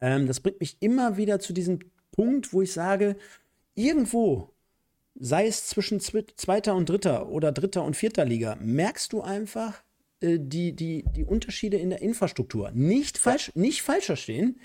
ähm, 0.00 0.26
das 0.26 0.40
bringt 0.40 0.60
mich 0.60 0.76
immer 0.80 1.16
wieder 1.16 1.40
zu 1.40 1.52
diesem 1.52 1.80
Punkt, 2.12 2.52
wo 2.52 2.62
ich 2.62 2.72
sage, 2.72 3.16
irgendwo, 3.74 4.50
sei 5.18 5.46
es 5.46 5.66
zwischen 5.66 6.00
zweiter 6.00 6.74
und 6.74 6.88
dritter 6.88 7.28
oder 7.28 7.52
dritter 7.52 7.84
und 7.84 7.96
vierter 7.96 8.24
Liga, 8.24 8.56
merkst 8.60 9.12
du 9.12 9.20
einfach, 9.20 9.82
äh, 10.20 10.38
die, 10.40 10.72
die, 10.74 11.04
die 11.16 11.24
Unterschiede 11.24 11.76
in 11.76 11.90
der 11.90 12.02
Infrastruktur. 12.02 12.70
Nicht 12.72 13.18
falsch, 13.18 13.52
nicht 13.54 13.82
falsch 13.82 14.06
verstehen, 14.06 14.60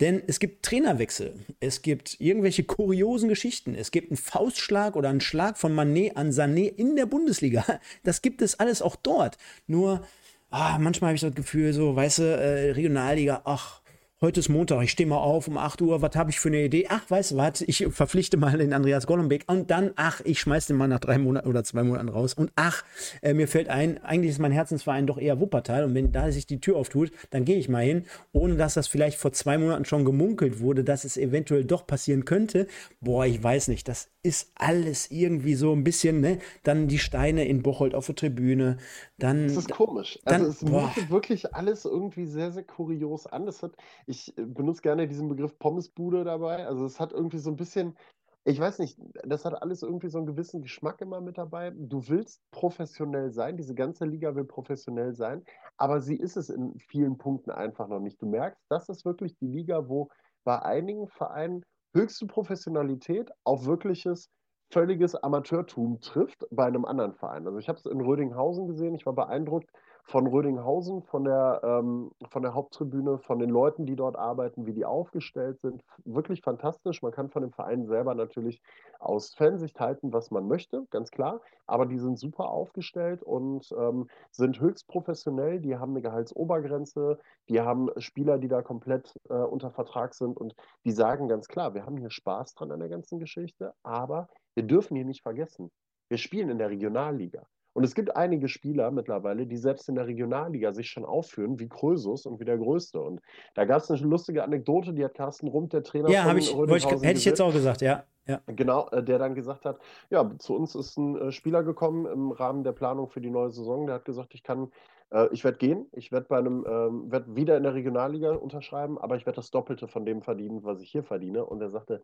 denn 0.00 0.22
es 0.26 0.38
gibt 0.38 0.64
Trainerwechsel, 0.64 1.34
es 1.60 1.82
gibt 1.82 2.20
irgendwelche 2.20 2.64
kuriosen 2.64 3.28
Geschichten, 3.28 3.74
es 3.74 3.90
gibt 3.90 4.10
einen 4.10 4.16
Faustschlag 4.16 4.96
oder 4.96 5.08
einen 5.08 5.20
Schlag 5.20 5.58
von 5.58 5.74
Manet 5.74 6.16
an 6.16 6.30
Sané 6.30 6.66
in 6.66 6.96
der 6.96 7.06
Bundesliga. 7.06 7.64
Das 8.04 8.22
gibt 8.22 8.42
es 8.42 8.58
alles 8.58 8.82
auch 8.82 8.96
dort. 8.96 9.38
Nur, 9.66 10.06
ah, 10.50 10.78
manchmal 10.78 11.08
habe 11.08 11.16
ich 11.16 11.20
das 11.20 11.34
Gefühl, 11.34 11.72
so, 11.72 11.94
weißt 11.94 12.18
du, 12.18 12.22
äh, 12.22 12.70
Regionalliga, 12.72 13.42
ach, 13.44 13.81
heute 14.22 14.38
ist 14.38 14.48
Montag, 14.48 14.84
ich 14.84 14.92
stehe 14.92 15.08
mal 15.08 15.16
auf 15.16 15.48
um 15.48 15.58
8 15.58 15.82
Uhr, 15.82 16.00
was 16.00 16.14
habe 16.14 16.30
ich 16.30 16.38
für 16.38 16.48
eine 16.48 16.62
Idee? 16.62 16.86
Ach, 16.88 17.02
weißt 17.10 17.32
du 17.32 17.36
was, 17.38 17.60
ich 17.60 17.84
verpflichte 17.90 18.36
mal 18.36 18.56
den 18.56 18.72
Andreas 18.72 19.08
Golombek 19.08 19.42
und 19.48 19.68
dann, 19.72 19.90
ach, 19.96 20.20
ich 20.24 20.38
schmeiß 20.38 20.66
den 20.66 20.76
mal 20.76 20.86
nach 20.86 21.00
drei 21.00 21.18
Monaten 21.18 21.48
oder 21.48 21.64
zwei 21.64 21.82
Monaten 21.82 22.08
raus 22.08 22.32
und 22.32 22.52
ach, 22.54 22.84
äh, 23.20 23.34
mir 23.34 23.48
fällt 23.48 23.68
ein, 23.68 24.02
eigentlich 24.04 24.30
ist 24.30 24.38
mein 24.38 24.52
Herzensverein 24.52 25.08
doch 25.08 25.18
eher 25.18 25.40
Wuppertal 25.40 25.82
und 25.82 25.96
wenn 25.96 26.12
da 26.12 26.30
sich 26.30 26.46
die 26.46 26.60
Tür 26.60 26.76
auftut, 26.76 27.10
dann 27.30 27.44
gehe 27.44 27.58
ich 27.58 27.68
mal 27.68 27.82
hin, 27.82 28.04
ohne 28.30 28.54
dass 28.54 28.74
das 28.74 28.86
vielleicht 28.86 29.18
vor 29.18 29.32
zwei 29.32 29.58
Monaten 29.58 29.84
schon 29.86 30.04
gemunkelt 30.04 30.60
wurde, 30.60 30.84
dass 30.84 31.04
es 31.04 31.16
eventuell 31.16 31.64
doch 31.64 31.84
passieren 31.88 32.24
könnte. 32.24 32.68
Boah, 33.00 33.26
ich 33.26 33.42
weiß 33.42 33.66
nicht, 33.66 33.88
das 33.88 34.08
ist 34.22 34.52
alles 34.54 35.10
irgendwie 35.10 35.54
so 35.54 35.72
ein 35.72 35.82
bisschen, 35.82 36.20
ne? 36.20 36.38
Dann 36.62 36.86
die 36.86 37.00
Steine 37.00 37.44
in 37.44 37.62
Bocholt 37.62 37.92
auf 37.92 38.06
der 38.06 38.14
Tribüne, 38.14 38.76
dann. 39.22 39.46
Das 39.46 39.56
ist 39.56 39.70
komisch. 39.70 40.18
Also 40.24 40.46
es 40.46 40.62
mutet 40.62 41.10
wirklich 41.10 41.54
alles 41.54 41.84
irgendwie 41.84 42.26
sehr, 42.26 42.52
sehr 42.52 42.64
kurios 42.64 43.26
an. 43.26 43.46
Das 43.46 43.62
hat, 43.62 43.76
ich 44.06 44.36
äh, 44.36 44.44
benutze 44.44 44.82
gerne 44.82 45.06
diesen 45.06 45.28
Begriff 45.28 45.58
Pommesbude 45.58 46.24
dabei. 46.24 46.66
Also 46.66 46.84
es 46.84 46.98
hat 46.98 47.12
irgendwie 47.12 47.38
so 47.38 47.50
ein 47.50 47.56
bisschen, 47.56 47.96
ich 48.44 48.58
weiß 48.58 48.80
nicht, 48.80 48.98
das 49.24 49.44
hat 49.44 49.62
alles 49.62 49.82
irgendwie 49.82 50.08
so 50.08 50.18
einen 50.18 50.26
gewissen 50.26 50.62
Geschmack 50.62 51.00
immer 51.00 51.20
mit 51.20 51.38
dabei. 51.38 51.72
Du 51.76 52.08
willst 52.08 52.42
professionell 52.50 53.30
sein, 53.30 53.56
diese 53.56 53.74
ganze 53.74 54.04
Liga 54.04 54.34
will 54.34 54.44
professionell 54.44 55.14
sein, 55.14 55.44
aber 55.76 56.00
sie 56.00 56.16
ist 56.16 56.36
es 56.36 56.50
in 56.50 56.78
vielen 56.78 57.18
Punkten 57.18 57.50
einfach 57.50 57.88
noch 57.88 58.00
nicht. 58.00 58.20
Du 58.20 58.26
merkst, 58.26 58.60
das 58.68 58.88
ist 58.88 59.04
wirklich 59.04 59.36
die 59.36 59.46
Liga, 59.46 59.88
wo 59.88 60.08
bei 60.44 60.60
einigen 60.60 61.06
Vereinen 61.06 61.64
höchste 61.94 62.26
Professionalität 62.26 63.30
auf 63.44 63.66
wirkliches, 63.66 64.30
völliges 64.72 65.14
Amateurtum 65.14 66.00
trifft 66.00 66.46
bei 66.50 66.64
einem 66.64 66.84
anderen 66.84 67.12
Verein. 67.12 67.46
Also 67.46 67.58
ich 67.58 67.68
habe 67.68 67.78
es 67.78 67.86
in 67.86 68.00
Rödinghausen 68.00 68.66
gesehen, 68.66 68.94
ich 68.94 69.04
war 69.04 69.12
beeindruckt, 69.12 69.70
von 70.04 70.26
Rödinghausen, 70.26 71.02
von 71.02 71.24
der, 71.24 71.60
ähm, 71.62 72.10
von 72.28 72.42
der 72.42 72.54
Haupttribüne, 72.54 73.18
von 73.18 73.38
den 73.38 73.50
Leuten, 73.50 73.86
die 73.86 73.94
dort 73.94 74.16
arbeiten, 74.16 74.66
wie 74.66 74.72
die 74.72 74.84
aufgestellt 74.84 75.60
sind. 75.60 75.84
Wirklich 76.04 76.42
fantastisch. 76.42 77.02
Man 77.02 77.12
kann 77.12 77.30
von 77.30 77.42
dem 77.42 77.52
Verein 77.52 77.86
selber 77.86 78.14
natürlich 78.14 78.60
aus 78.98 79.34
Fansicht 79.34 79.78
halten, 79.78 80.12
was 80.12 80.30
man 80.30 80.48
möchte, 80.48 80.86
ganz 80.90 81.10
klar. 81.10 81.40
Aber 81.66 81.86
die 81.86 81.98
sind 81.98 82.18
super 82.18 82.50
aufgestellt 82.50 83.22
und 83.22 83.72
ähm, 83.78 84.08
sind 84.32 84.60
höchst 84.60 84.88
professionell. 84.88 85.60
Die 85.60 85.76
haben 85.76 85.92
eine 85.92 86.02
Gehaltsobergrenze. 86.02 87.18
Die 87.48 87.60
haben 87.60 87.88
Spieler, 87.98 88.38
die 88.38 88.48
da 88.48 88.62
komplett 88.62 89.14
äh, 89.28 89.34
unter 89.34 89.70
Vertrag 89.70 90.14
sind 90.14 90.36
und 90.36 90.56
die 90.84 90.92
sagen 90.92 91.28
ganz 91.28 91.46
klar, 91.46 91.74
wir 91.74 91.86
haben 91.86 91.96
hier 91.96 92.10
Spaß 92.10 92.54
dran 92.54 92.72
an 92.72 92.80
der 92.80 92.88
ganzen 92.88 93.20
Geschichte, 93.20 93.72
aber 93.84 94.28
wir 94.54 94.64
dürfen 94.64 94.96
hier 94.96 95.04
nicht 95.04 95.22
vergessen, 95.22 95.70
wir 96.08 96.18
spielen 96.18 96.50
in 96.50 96.58
der 96.58 96.70
Regionalliga. 96.70 97.46
Und 97.74 97.84
es 97.84 97.94
gibt 97.94 98.14
einige 98.14 98.48
Spieler 98.48 98.90
mittlerweile, 98.90 99.46
die 99.46 99.56
selbst 99.56 99.88
in 99.88 99.94
der 99.94 100.06
Regionalliga 100.06 100.72
sich 100.72 100.90
schon 100.90 101.06
aufführen, 101.06 101.58
wie 101.58 101.68
Krösus 101.68 102.26
und 102.26 102.38
wie 102.38 102.44
der 102.44 102.58
Größte. 102.58 103.00
Und 103.00 103.20
da 103.54 103.64
gab 103.64 103.80
es 103.80 103.90
eine 103.90 104.00
lustige 104.02 104.44
Anekdote, 104.44 104.92
die 104.92 105.04
hat 105.04 105.14
Carsten 105.14 105.48
Rump, 105.48 105.70
der 105.70 105.82
Trainer 105.82 106.10
ja, 106.10 106.24
von 106.24 106.36
ich, 106.36 106.54
ich, 106.54 106.84
hätte 106.84 107.18
ich 107.18 107.24
jetzt 107.24 107.40
auch 107.40 107.52
gesagt, 107.52 107.80
ja. 107.80 108.04
ja. 108.26 108.42
Genau, 108.46 108.88
äh, 108.90 109.02
der 109.02 109.18
dann 109.18 109.34
gesagt 109.34 109.64
hat, 109.64 109.78
ja, 110.10 110.30
zu 110.38 110.54
uns 110.54 110.74
ist 110.74 110.98
ein 110.98 111.16
äh, 111.16 111.32
Spieler 111.32 111.62
gekommen 111.62 112.04
im 112.04 112.30
Rahmen 112.30 112.62
der 112.62 112.72
Planung 112.72 113.08
für 113.08 113.22
die 113.22 113.30
neue 113.30 113.50
Saison, 113.50 113.86
der 113.86 113.94
hat 113.96 114.04
gesagt, 114.04 114.34
ich 114.34 114.42
kann 114.42 114.70
äh, 115.12 115.28
ich 115.32 115.44
werde 115.44 115.58
gehen, 115.58 115.86
ich 115.92 116.12
werde 116.12 116.26
bei 116.28 116.38
einem, 116.38 116.66
ähm, 116.68 117.10
werde 117.10 117.36
wieder 117.36 117.56
in 117.56 117.62
der 117.62 117.74
Regionalliga 117.74 118.32
unterschreiben, 118.32 118.98
aber 118.98 119.16
ich 119.16 119.26
werde 119.26 119.36
das 119.36 119.50
Doppelte 119.50 119.88
von 119.88 120.04
dem 120.04 120.22
verdienen, 120.22 120.64
was 120.64 120.80
ich 120.80 120.90
hier 120.90 121.04
verdiene. 121.04 121.44
Und 121.44 121.60
er 121.60 121.70
sagte, 121.70 122.02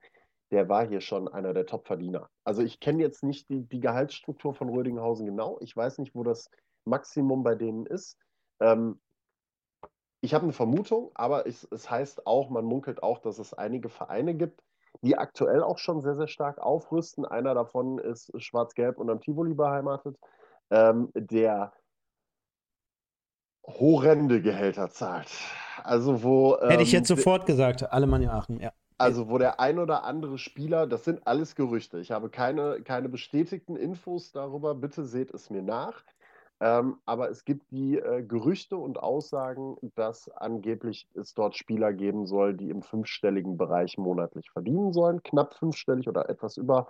der 0.50 0.68
war 0.68 0.86
hier 0.86 1.00
schon 1.00 1.28
einer 1.28 1.52
der 1.52 1.66
Top-Verdiener. 1.66 2.30
Also 2.44 2.62
ich 2.62 2.80
kenne 2.80 3.02
jetzt 3.02 3.22
nicht 3.22 3.48
die, 3.48 3.62
die, 3.68 3.80
Gehaltsstruktur 3.80 4.54
von 4.54 4.68
Rödinghausen 4.68 5.26
genau. 5.26 5.58
Ich 5.60 5.76
weiß 5.76 5.98
nicht, 5.98 6.14
wo 6.14 6.22
das 6.22 6.50
Maximum 6.84 7.42
bei 7.42 7.54
denen 7.54 7.86
ist. 7.86 8.16
Ähm, 8.60 9.00
ich 10.20 10.34
habe 10.34 10.44
eine 10.44 10.52
Vermutung, 10.52 11.10
aber 11.14 11.46
es, 11.46 11.68
es, 11.70 11.90
heißt 11.90 12.26
auch, 12.26 12.50
man 12.50 12.64
munkelt 12.64 13.02
auch, 13.02 13.18
dass 13.18 13.38
es 13.38 13.54
einige 13.54 13.88
Vereine 13.88 14.34
gibt, 14.34 14.62
die 15.02 15.16
aktuell 15.16 15.62
auch 15.62 15.78
schon 15.78 16.00
sehr, 16.00 16.16
sehr 16.16 16.26
stark 16.26 16.58
aufrüsten. 16.58 17.24
Einer 17.24 17.54
davon 17.54 17.98
ist 17.98 18.32
Schwarz-Gelb 18.40 18.98
und 18.98 19.10
am 19.10 19.20
Tivoli 19.20 19.54
beheimatet, 19.54 20.16
ähm, 20.70 21.10
der 21.14 21.72
horrende 23.64 24.40
Gehälter 24.40 24.90
zahlt. 24.90 25.30
Also 25.84 26.22
wo. 26.22 26.56
Ähm, 26.60 26.70
Hätte 26.70 26.82
ich 26.82 26.92
jetzt 26.92 27.10
ähm, 27.10 27.16
sofort 27.16 27.46
gesagt, 27.46 27.92
Alemannia 27.92 28.32
Aachen, 28.32 28.60
ja. 28.60 28.72
Also, 28.98 29.28
wo 29.28 29.38
der 29.38 29.60
ein 29.60 29.78
oder 29.78 30.04
andere 30.04 30.38
Spieler, 30.38 30.88
das 30.88 31.04
sind 31.04 31.26
alles 31.26 31.54
Gerüchte. 31.54 32.00
Ich 32.00 32.10
habe 32.10 32.30
keine, 32.30 32.82
keine 32.82 33.08
bestätigten 33.08 33.76
Infos 33.76 34.32
darüber. 34.32 34.74
Bitte 34.74 35.04
seht 35.04 35.32
es 35.32 35.50
mir 35.50 35.62
nach. 35.62 36.02
Ähm, 36.60 36.98
aber 37.06 37.30
es 37.30 37.44
gibt 37.44 37.70
die 37.70 37.98
äh, 37.98 38.24
Gerüchte 38.24 38.76
und 38.76 38.98
Aussagen, 38.98 39.76
dass 39.94 40.28
angeblich 40.28 41.08
es 41.14 41.32
dort 41.32 41.56
Spieler 41.56 41.92
geben 41.92 42.26
soll, 42.26 42.54
die 42.54 42.70
im 42.70 42.82
fünfstelligen 42.82 43.56
Bereich 43.56 43.96
monatlich 43.96 44.50
verdienen 44.50 44.92
sollen. 44.92 45.22
Knapp 45.22 45.54
fünfstellig 45.54 46.08
oder 46.08 46.28
etwas 46.28 46.56
über, 46.56 46.88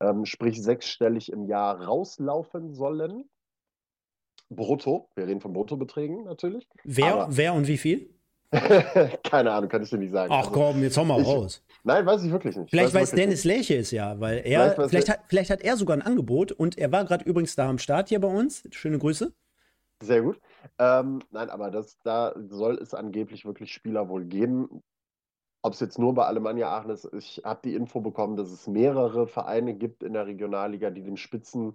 ähm, 0.00 0.24
sprich 0.24 0.60
sechsstellig 0.60 1.30
im 1.30 1.44
Jahr 1.44 1.80
rauslaufen 1.80 2.74
sollen. 2.74 3.30
Brutto, 4.50 5.08
wir 5.14 5.28
reden 5.28 5.40
von 5.40 5.52
Bruttobeträgen 5.52 6.24
natürlich. 6.24 6.68
Wer, 6.82 7.28
wer 7.30 7.54
und 7.54 7.68
wie 7.68 7.78
viel? 7.78 8.12
Keine 9.24 9.52
Ahnung, 9.52 9.68
kann 9.68 9.82
ich 9.82 9.90
dir 9.90 9.98
nicht 9.98 10.12
sagen. 10.12 10.32
Ach 10.32 10.38
also, 10.38 10.50
komm, 10.50 10.82
jetzt 10.82 10.96
hau 10.96 11.04
mal 11.04 11.20
ich, 11.20 11.26
raus. 11.26 11.62
Nein, 11.82 12.06
weiß 12.06 12.22
ich 12.24 12.30
wirklich 12.30 12.56
nicht. 12.56 12.70
Vielleicht 12.70 12.94
weiß, 12.94 13.02
weiß 13.02 13.10
Dennis 13.12 13.44
Lerche 13.44 13.76
es 13.76 13.90
ja, 13.90 14.18
weil 14.20 14.42
er, 14.44 14.72
vielleicht, 14.72 14.90
vielleicht, 14.90 15.08
hat, 15.08 15.20
vielleicht 15.28 15.50
hat 15.50 15.62
er 15.62 15.76
sogar 15.76 15.96
ein 15.96 16.02
Angebot 16.02 16.52
und 16.52 16.78
er 16.78 16.92
war 16.92 17.04
gerade 17.04 17.24
übrigens 17.24 17.56
da 17.56 17.68
am 17.68 17.78
Start 17.78 18.08
hier 18.08 18.20
bei 18.20 18.28
uns. 18.28 18.62
Schöne 18.70 18.98
Grüße. 18.98 19.32
Sehr 20.02 20.22
gut. 20.22 20.40
Ähm, 20.78 21.20
nein, 21.30 21.50
aber 21.50 21.70
das, 21.70 21.98
da 22.02 22.34
soll 22.48 22.78
es 22.78 22.94
angeblich 22.94 23.44
wirklich 23.44 23.72
Spieler 23.72 24.08
wohl 24.08 24.24
geben. 24.24 24.82
Ob 25.62 25.72
es 25.72 25.80
jetzt 25.80 25.98
nur 25.98 26.14
bei 26.14 26.26
Alemannia 26.26 26.68
Aachen 26.68 26.90
ist, 26.90 27.08
ich 27.14 27.40
habe 27.42 27.60
die 27.64 27.74
Info 27.74 28.00
bekommen, 28.00 28.36
dass 28.36 28.50
es 28.50 28.66
mehrere 28.66 29.26
Vereine 29.26 29.74
gibt 29.74 30.02
in 30.02 30.12
der 30.12 30.26
Regionalliga, 30.26 30.90
die 30.90 31.02
dem 31.02 31.16
Spitzenfeld 31.16 31.74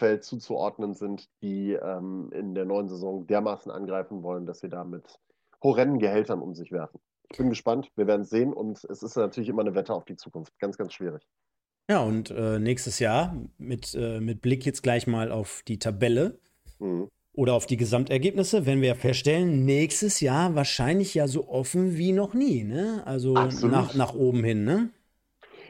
äh, 0.00 0.20
zuzuordnen 0.20 0.94
sind, 0.94 1.28
die 1.42 1.72
ähm, 1.72 2.30
in 2.32 2.54
der 2.54 2.66
neuen 2.66 2.88
Saison 2.88 3.26
dermaßen 3.26 3.72
angreifen 3.72 4.22
wollen, 4.22 4.46
dass 4.46 4.60
sie 4.60 4.68
damit 4.68 5.18
horrenden 5.64 5.98
Gehältern 5.98 6.40
um 6.40 6.54
sich 6.54 6.70
werfen. 6.70 7.00
Ich 7.30 7.38
bin 7.38 7.48
gespannt, 7.48 7.90
wir 7.96 8.06
werden 8.06 8.24
sehen 8.24 8.52
und 8.52 8.84
es 8.84 9.02
ist 9.02 9.16
natürlich 9.16 9.48
immer 9.48 9.62
eine 9.62 9.74
Wette 9.74 9.92
auf 9.92 10.04
die 10.04 10.14
Zukunft. 10.14 10.56
Ganz, 10.60 10.76
ganz 10.76 10.92
schwierig. 10.92 11.26
Ja, 11.90 12.00
und 12.00 12.30
äh, 12.30 12.58
nächstes 12.58 12.98
Jahr 12.98 13.36
mit, 13.58 13.94
äh, 13.94 14.20
mit 14.20 14.40
Blick 14.40 14.64
jetzt 14.64 14.82
gleich 14.82 15.06
mal 15.06 15.32
auf 15.32 15.62
die 15.66 15.78
Tabelle 15.78 16.38
mhm. 16.78 17.08
oder 17.32 17.54
auf 17.54 17.66
die 17.66 17.76
Gesamtergebnisse, 17.76 18.66
werden 18.66 18.80
wir 18.80 18.88
ja 18.88 18.94
feststellen, 18.94 19.64
nächstes 19.64 20.20
Jahr 20.20 20.54
wahrscheinlich 20.54 21.14
ja 21.14 21.26
so 21.26 21.48
offen 21.48 21.96
wie 21.96 22.12
noch 22.12 22.32
nie, 22.32 22.62
ne? 22.62 23.02
Also 23.04 23.34
nach, 23.34 23.94
nach 23.94 24.14
oben 24.14 24.44
hin, 24.44 24.64
ne? 24.64 24.90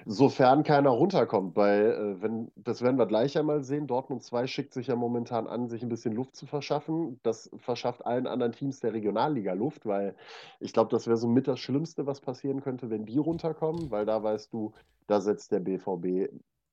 Sofern 0.07 0.65
keiner 0.65 0.91
runterkommt, 0.91 1.57
weil, 1.57 1.93
äh, 1.93 2.23
wenn, 2.23 2.53
das 2.57 2.83
werden 2.83 2.99
wir 2.99 3.07
gleich 3.07 3.39
einmal 3.39 3.63
sehen. 3.63 3.87
Dortmund 3.87 4.23
2 4.23 4.47
schickt 4.47 4.75
sich 4.75 4.89
ja 4.89 4.97
momentan 4.97 5.47
an, 5.47 5.69
sich 5.69 5.83
ein 5.83 5.89
bisschen 5.89 6.13
Luft 6.13 6.37
zu 6.37 6.47
verschaffen. 6.47 7.21
Das 7.23 7.51
verschafft 7.57 8.05
allen 8.05 8.27
anderen 8.27 8.53
Teams 8.53 8.81
der 8.81 8.93
Regionalliga 8.93 9.55
Luft, 9.55 9.87
weil 9.87 10.15
ich 10.61 10.75
glaube, 10.75 10.91
das 10.91 11.07
wäre 11.07 11.17
so 11.17 11.27
mit 11.27 11.49
das 11.49 11.59
Schlimmste, 11.61 12.07
was 12.07 12.21
passieren 12.21 12.61
könnte, 12.61 12.91
wenn 12.91 13.07
die 13.07 13.17
runterkommen, 13.19 13.91
weil 13.91 14.05
da 14.05 14.23
weißt 14.23 14.53
du, 14.53 14.73
da 15.07 15.21
setzt 15.23 15.53
der 15.53 15.61
BVB 15.61 16.31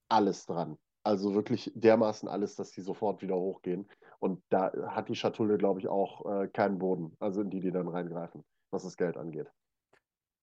alles 0.10 0.46
dran. 0.46 0.78
Also 1.04 1.34
wirklich 1.34 1.72
dermaßen 1.74 2.28
alles, 2.28 2.56
dass 2.56 2.72
die 2.72 2.82
sofort 2.82 3.22
wieder 3.22 3.36
hochgehen. 3.36 3.88
Und 4.20 4.44
da 4.50 4.72
hat 4.88 5.08
die 5.10 5.16
Schatulle, 5.16 5.58
glaube 5.58 5.80
ich, 5.80 5.88
auch 5.88 6.26
äh, 6.26 6.48
keinen 6.50 6.80
Boden, 6.80 7.16
also 7.20 7.42
in 7.42 7.50
die 7.50 7.62
die 7.62 7.72
dann 7.72 7.88
reingreifen, 7.88 8.44
was 8.72 8.84
das 8.84 8.98
Geld 8.98 9.18
angeht. 9.18 9.48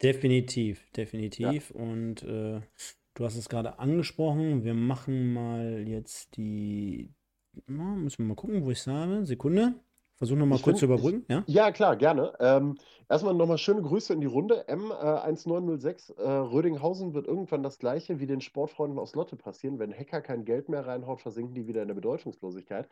Definitiv, 0.02 0.90
definitiv. 0.92 1.70
Ja. 1.74 1.80
Und 1.80 2.22
äh, 2.22 2.60
du 3.14 3.24
hast 3.24 3.36
es 3.36 3.48
gerade 3.48 3.78
angesprochen. 3.78 4.64
Wir 4.64 4.74
machen 4.74 5.32
mal 5.32 5.84
jetzt 5.86 6.36
die. 6.36 7.10
Na, 7.66 7.96
müssen 7.96 8.18
wir 8.18 8.26
mal 8.26 8.34
gucken, 8.36 8.64
wo 8.64 8.70
ich 8.70 8.78
es 8.78 8.86
habe. 8.86 9.26
Sekunde. 9.26 9.74
Versuch 10.18 10.36
nochmal 10.36 10.58
kurz 10.58 10.64
find, 10.64 10.78
zu 10.78 10.84
überbrücken. 10.86 11.24
Ich, 11.28 11.28
ja? 11.28 11.44
ja, 11.46 11.70
klar, 11.70 11.94
gerne. 11.94 12.32
Ähm, 12.40 12.76
erstmal 13.08 13.34
nochmal 13.34 13.56
schöne 13.56 13.82
Grüße 13.82 14.12
in 14.12 14.20
die 14.20 14.26
Runde. 14.26 14.64
M1906 14.68 16.18
äh, 16.18 16.22
äh, 16.22 16.28
Rödinghausen 16.28 17.14
wird 17.14 17.28
irgendwann 17.28 17.62
das 17.62 17.78
gleiche 17.78 18.18
wie 18.18 18.26
den 18.26 18.40
Sportfreunden 18.40 18.98
aus 18.98 19.14
Lotte 19.14 19.36
passieren. 19.36 19.78
Wenn 19.78 19.94
Hacker 19.94 20.20
kein 20.20 20.44
Geld 20.44 20.68
mehr 20.68 20.84
reinhaut, 20.84 21.20
versinken 21.20 21.54
die 21.54 21.68
wieder 21.68 21.82
in 21.82 21.88
der 21.88 21.94
Bedeutungslosigkeit. 21.94 22.88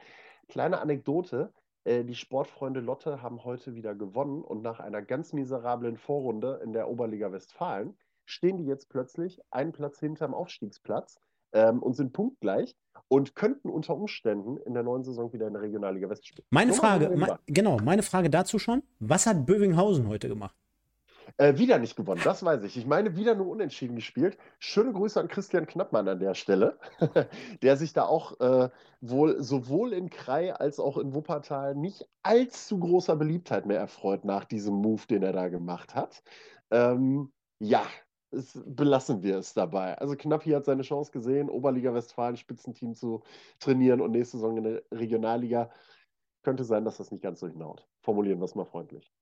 Kleine 0.49 0.79
Anekdote: 0.81 1.53
die 1.87 2.15
Sportfreunde 2.15 2.81
Lotte 2.81 3.23
haben 3.23 3.45
heute 3.45 3.77
wieder 3.77 3.95
gewonnen 3.95 4.43
und 4.43 4.63
nach 4.63 4.81
einer 4.81 5.03
ganz 5.03 5.33
miserablen 5.33 5.97
Vorrunde 5.97 6.61
in 6.65 6.73
der 6.73 6.89
Oberliga 6.89 7.31
Westfalen 7.31 7.97
stehen 8.25 8.59
die 8.59 8.67
jetzt 8.67 8.89
plötzlich 8.89 9.41
einen 9.51 9.73
Platz 9.73 10.01
hinterm 10.01 10.35
Aufstiegsplatz 10.35 11.21
ähm, 11.53 11.83
und 11.83 11.95
sind 11.95 12.13
punktgleich 12.13 12.77
und 13.09 13.35
könnten 13.35 13.71
unter 13.71 13.97
Umständen 13.97 14.57
in 14.59 14.75
der 14.75 14.83
neuen 14.83 15.05
Saison 15.05 15.33
wieder 15.33 15.47
in 15.47 15.53
der 15.53 15.63
Regionalliga 15.63 16.11
West 16.11 16.27
spielen. 16.27 16.45
Meine 16.51 16.73
Frage, 16.73 17.09
me 17.11 17.39
genau, 17.47 17.79
meine 17.79 18.03
Frage 18.03 18.31
dazu 18.31 18.59
schon. 18.59 18.83
Was 18.99 19.27
hat 19.27 19.47
Bövinghausen 19.47 20.09
heute 20.09 20.29
gemacht? 20.29 20.57
Äh, 21.39 21.59
wieder 21.59 21.79
nicht 21.79 21.97
gewonnen, 21.97 22.21
das 22.25 22.45
weiß 22.45 22.63
ich. 22.65 22.77
Ich 22.77 22.87
meine, 22.87 23.17
wieder 23.17 23.35
nur 23.35 23.49
unentschieden 23.49 23.97
gespielt. 23.97 24.39
Schöne 24.59 24.93
Grüße 24.93 25.21
an 25.21 25.29
Christian 25.29 25.67
Knappmann 25.67 26.09
an 26.09 26.21
der 26.21 26.35
Stelle, 26.35 26.79
der 27.63 27.77
sich 27.77 27.93
da 27.93 28.05
auch 28.05 28.39
äh, 28.41 28.71
wohl 29.01 29.43
sowohl 29.43 29.93
in 29.93 30.11
Krei 30.11 30.55
als 30.55 30.79
auch 30.81 30.99
in 30.99 31.15
Wuppertal 31.15 31.75
nicht 31.75 32.07
allzu 32.23 32.79
großer 32.79 33.17
Beliebtheit 33.17 33.67
mehr 33.67 33.81
erfreut 33.81 34.25
nach 34.25 34.45
diesem 34.45 34.75
Move, 34.75 35.03
den 35.09 35.23
er 35.23 35.33
da 35.33 35.49
gemacht 35.49 35.95
hat. 35.95 36.23
Ähm, 36.71 37.33
ja, 37.59 37.85
es, 38.31 38.61
belassen 38.67 39.23
wir 39.23 39.39
es 39.39 39.55
dabei. 39.55 39.99
Also 39.99 40.17
Knappi 40.17 40.51
hat 40.51 40.65
seine 40.65 40.83
Chance 40.83 41.13
gesehen, 41.13 41.51
Oberliga 41.51 41.95
Westfalen 41.95 42.37
Spitzenteam 42.37 42.95
zu 42.95 43.23
trainieren 43.59 44.01
und 44.01 44.13
nächste 44.13 44.39
Saison 44.39 44.57
in 44.59 44.65
der 44.65 44.83
Regionalliga. 44.93 45.71
Könnte 46.43 46.65
sein, 46.65 46.85
dass 46.85 46.99
das 46.99 47.11
nicht 47.11 47.23
ganz 47.23 47.41
so 47.41 47.49
hinhaut. 47.49 47.87
Formulieren 48.03 48.39
wir 48.39 48.45
es 48.45 48.55
mal 48.55 48.65
freundlich. 48.65 49.13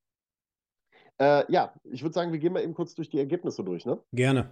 Äh, 1.19 1.51
ja, 1.53 1.73
ich 1.85 2.03
würde 2.03 2.15
sagen, 2.15 2.33
wir 2.33 2.39
gehen 2.39 2.53
mal 2.53 2.63
eben 2.63 2.75
kurz 2.75 2.95
durch 2.95 3.09
die 3.09 3.19
Ergebnisse 3.19 3.63
durch, 3.63 3.87
ne? 3.87 3.99
Gerne. 4.13 4.51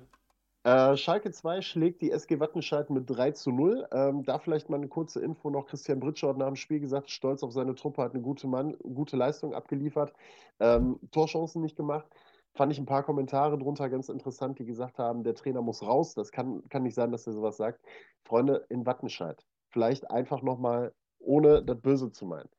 Äh, 0.64 0.96
Schalke 0.96 1.32
2 1.32 1.60
schlägt 1.60 2.02
die 2.02 2.12
SG 2.12 2.38
Wattenscheid 2.38 2.88
mit 2.88 3.10
3 3.10 3.32
zu 3.32 3.50
0. 3.50 3.88
Ähm, 3.90 4.22
da 4.24 4.38
vielleicht 4.38 4.70
mal 4.70 4.76
eine 4.76 4.86
kurze 4.86 5.20
Info 5.20 5.50
noch. 5.50 5.66
Christian 5.66 5.98
Britschau 5.98 6.28
hat 6.28 6.36
nach 6.36 6.46
dem 6.46 6.56
Spiel 6.56 6.78
gesagt, 6.78 7.10
stolz 7.10 7.42
auf 7.42 7.52
seine 7.52 7.74
Truppe, 7.74 8.02
hat 8.02 8.14
eine 8.14 8.22
gute, 8.22 8.46
Mann, 8.46 8.76
gute 8.78 9.16
Leistung 9.16 9.54
abgeliefert. 9.54 10.12
Ähm, 10.60 11.00
Torchancen 11.10 11.62
nicht 11.62 11.76
gemacht. 11.76 12.06
Fand 12.54 12.70
ich 12.70 12.78
ein 12.78 12.86
paar 12.86 13.02
Kommentare 13.02 13.58
drunter 13.58 13.88
ganz 13.88 14.08
interessant, 14.08 14.58
die 14.58 14.64
gesagt 14.66 14.98
haben, 14.98 15.24
der 15.24 15.34
Trainer 15.34 15.62
muss 15.62 15.82
raus. 15.82 16.14
Das 16.14 16.30
kann, 16.30 16.62
kann 16.68 16.84
nicht 16.84 16.94
sein, 16.94 17.10
dass 17.10 17.26
er 17.26 17.32
sowas 17.32 17.56
sagt. 17.56 17.80
Freunde 18.24 18.64
in 18.68 18.86
Wattenscheid, 18.86 19.44
vielleicht 19.70 20.10
einfach 20.10 20.42
nochmal, 20.42 20.94
ohne 21.18 21.64
das 21.64 21.80
Böse 21.80 22.12
zu 22.12 22.26
meinen. 22.26 22.50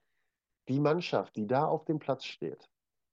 Die 0.68 0.80
Mannschaft, 0.80 1.36
die 1.38 1.48
da 1.48 1.66
auf 1.66 1.86
dem 1.86 2.00
Platz 2.00 2.26
steht, 2.26 2.70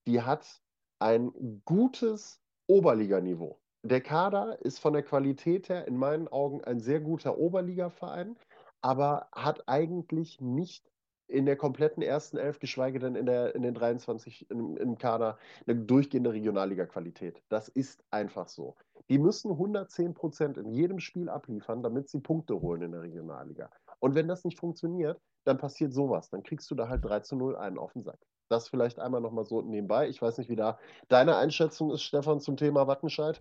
die 0.07 0.23
hat 0.23 0.63
ein 1.01 1.63
gutes 1.65 2.41
Oberliganiveau. 2.67 3.59
Der 3.83 4.01
Kader 4.03 4.59
ist 4.65 4.79
von 4.79 4.93
der 4.93 5.03
Qualität 5.03 5.69
her 5.69 5.89
in 5.89 5.97
meinen 5.97 6.29
Augen 6.29 6.63
ein 6.63 6.81
sehr 6.81 7.01
guter 7.01 7.39
Oberligaverein, 7.39 8.37
aber 8.83 9.29
hat 9.33 9.67
eigentlich 9.67 10.41
nicht 10.41 10.91
in 11.27 11.47
der 11.47 11.57
kompletten 11.57 12.03
ersten 12.03 12.37
Elf, 12.37 12.59
geschweige 12.59 12.99
denn 12.99 13.15
in, 13.15 13.25
der, 13.25 13.55
in 13.55 13.63
den 13.63 13.73
23 13.73 14.51
im, 14.51 14.77
im 14.77 14.99
Kader, 14.99 15.39
eine 15.67 15.77
durchgehende 15.77 16.33
Regionalliga-Qualität. 16.33 17.43
Das 17.49 17.69
ist 17.69 18.05
einfach 18.11 18.49
so. 18.49 18.77
Die 19.09 19.19
müssen 19.19 19.53
110 19.53 20.13
Prozent 20.15 20.59
in 20.59 20.71
jedem 20.73 20.99
Spiel 20.99 21.29
abliefern, 21.29 21.83
damit 21.83 22.09
sie 22.09 22.21
Punkte 22.21 22.61
holen 22.61 22.83
in 22.83 22.93
der 22.93 23.03
Regionalliga. 23.03 23.71
Und 24.01 24.15
wenn 24.15 24.29
das 24.29 24.45
nicht 24.45 24.59
funktioniert, 24.59 25.21
dann 25.45 25.57
passiert 25.57 25.93
sowas. 25.93 26.31
Dann 26.31 26.43
kriegst 26.43 26.71
du 26.71 26.75
da 26.75 26.89
halt 26.89 27.05
3 27.05 27.21
zu 27.21 27.37
0 27.37 27.57
einen 27.57 27.79
auf 27.79 27.93
den 27.93 28.03
Sack. 28.03 28.19
Das 28.51 28.69
vielleicht 28.69 28.99
einmal 28.99 29.21
nochmal 29.21 29.45
so 29.45 29.63
nebenbei. 29.63 30.09
Ich 30.09 30.21
weiß 30.21 30.39
nicht, 30.39 30.51
wie 30.51 30.57
da 30.57 30.79
deine 31.09 31.37
Einschätzung 31.37 31.93
ist, 31.93 32.03
Stefan, 32.03 32.41
zum 32.41 32.57
Thema 32.57 32.89
Wattenscheid. 32.89 33.41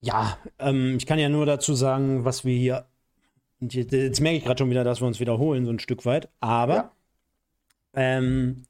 Ja, 0.00 0.38
ähm, 0.58 0.96
ich 0.96 1.06
kann 1.06 1.18
ja 1.18 1.28
nur 1.28 1.44
dazu 1.44 1.74
sagen, 1.74 2.24
was 2.24 2.44
wir 2.44 2.56
hier. 2.56 2.86
Jetzt, 3.60 4.20
merke 4.20 4.36
ich 4.36 4.44
gerade 4.44 4.58
schon 4.58 4.70
wieder, 4.70 4.84
dass 4.84 5.00
wir 5.00 5.06
uns 5.06 5.20
wiederholen, 5.20 5.64
so 5.64 5.72
ein 5.72 5.78
Stück 5.78 6.04
weit. 6.04 6.28
Aber 6.40 6.74
ja. 6.74 6.92
ähm, 7.94 8.64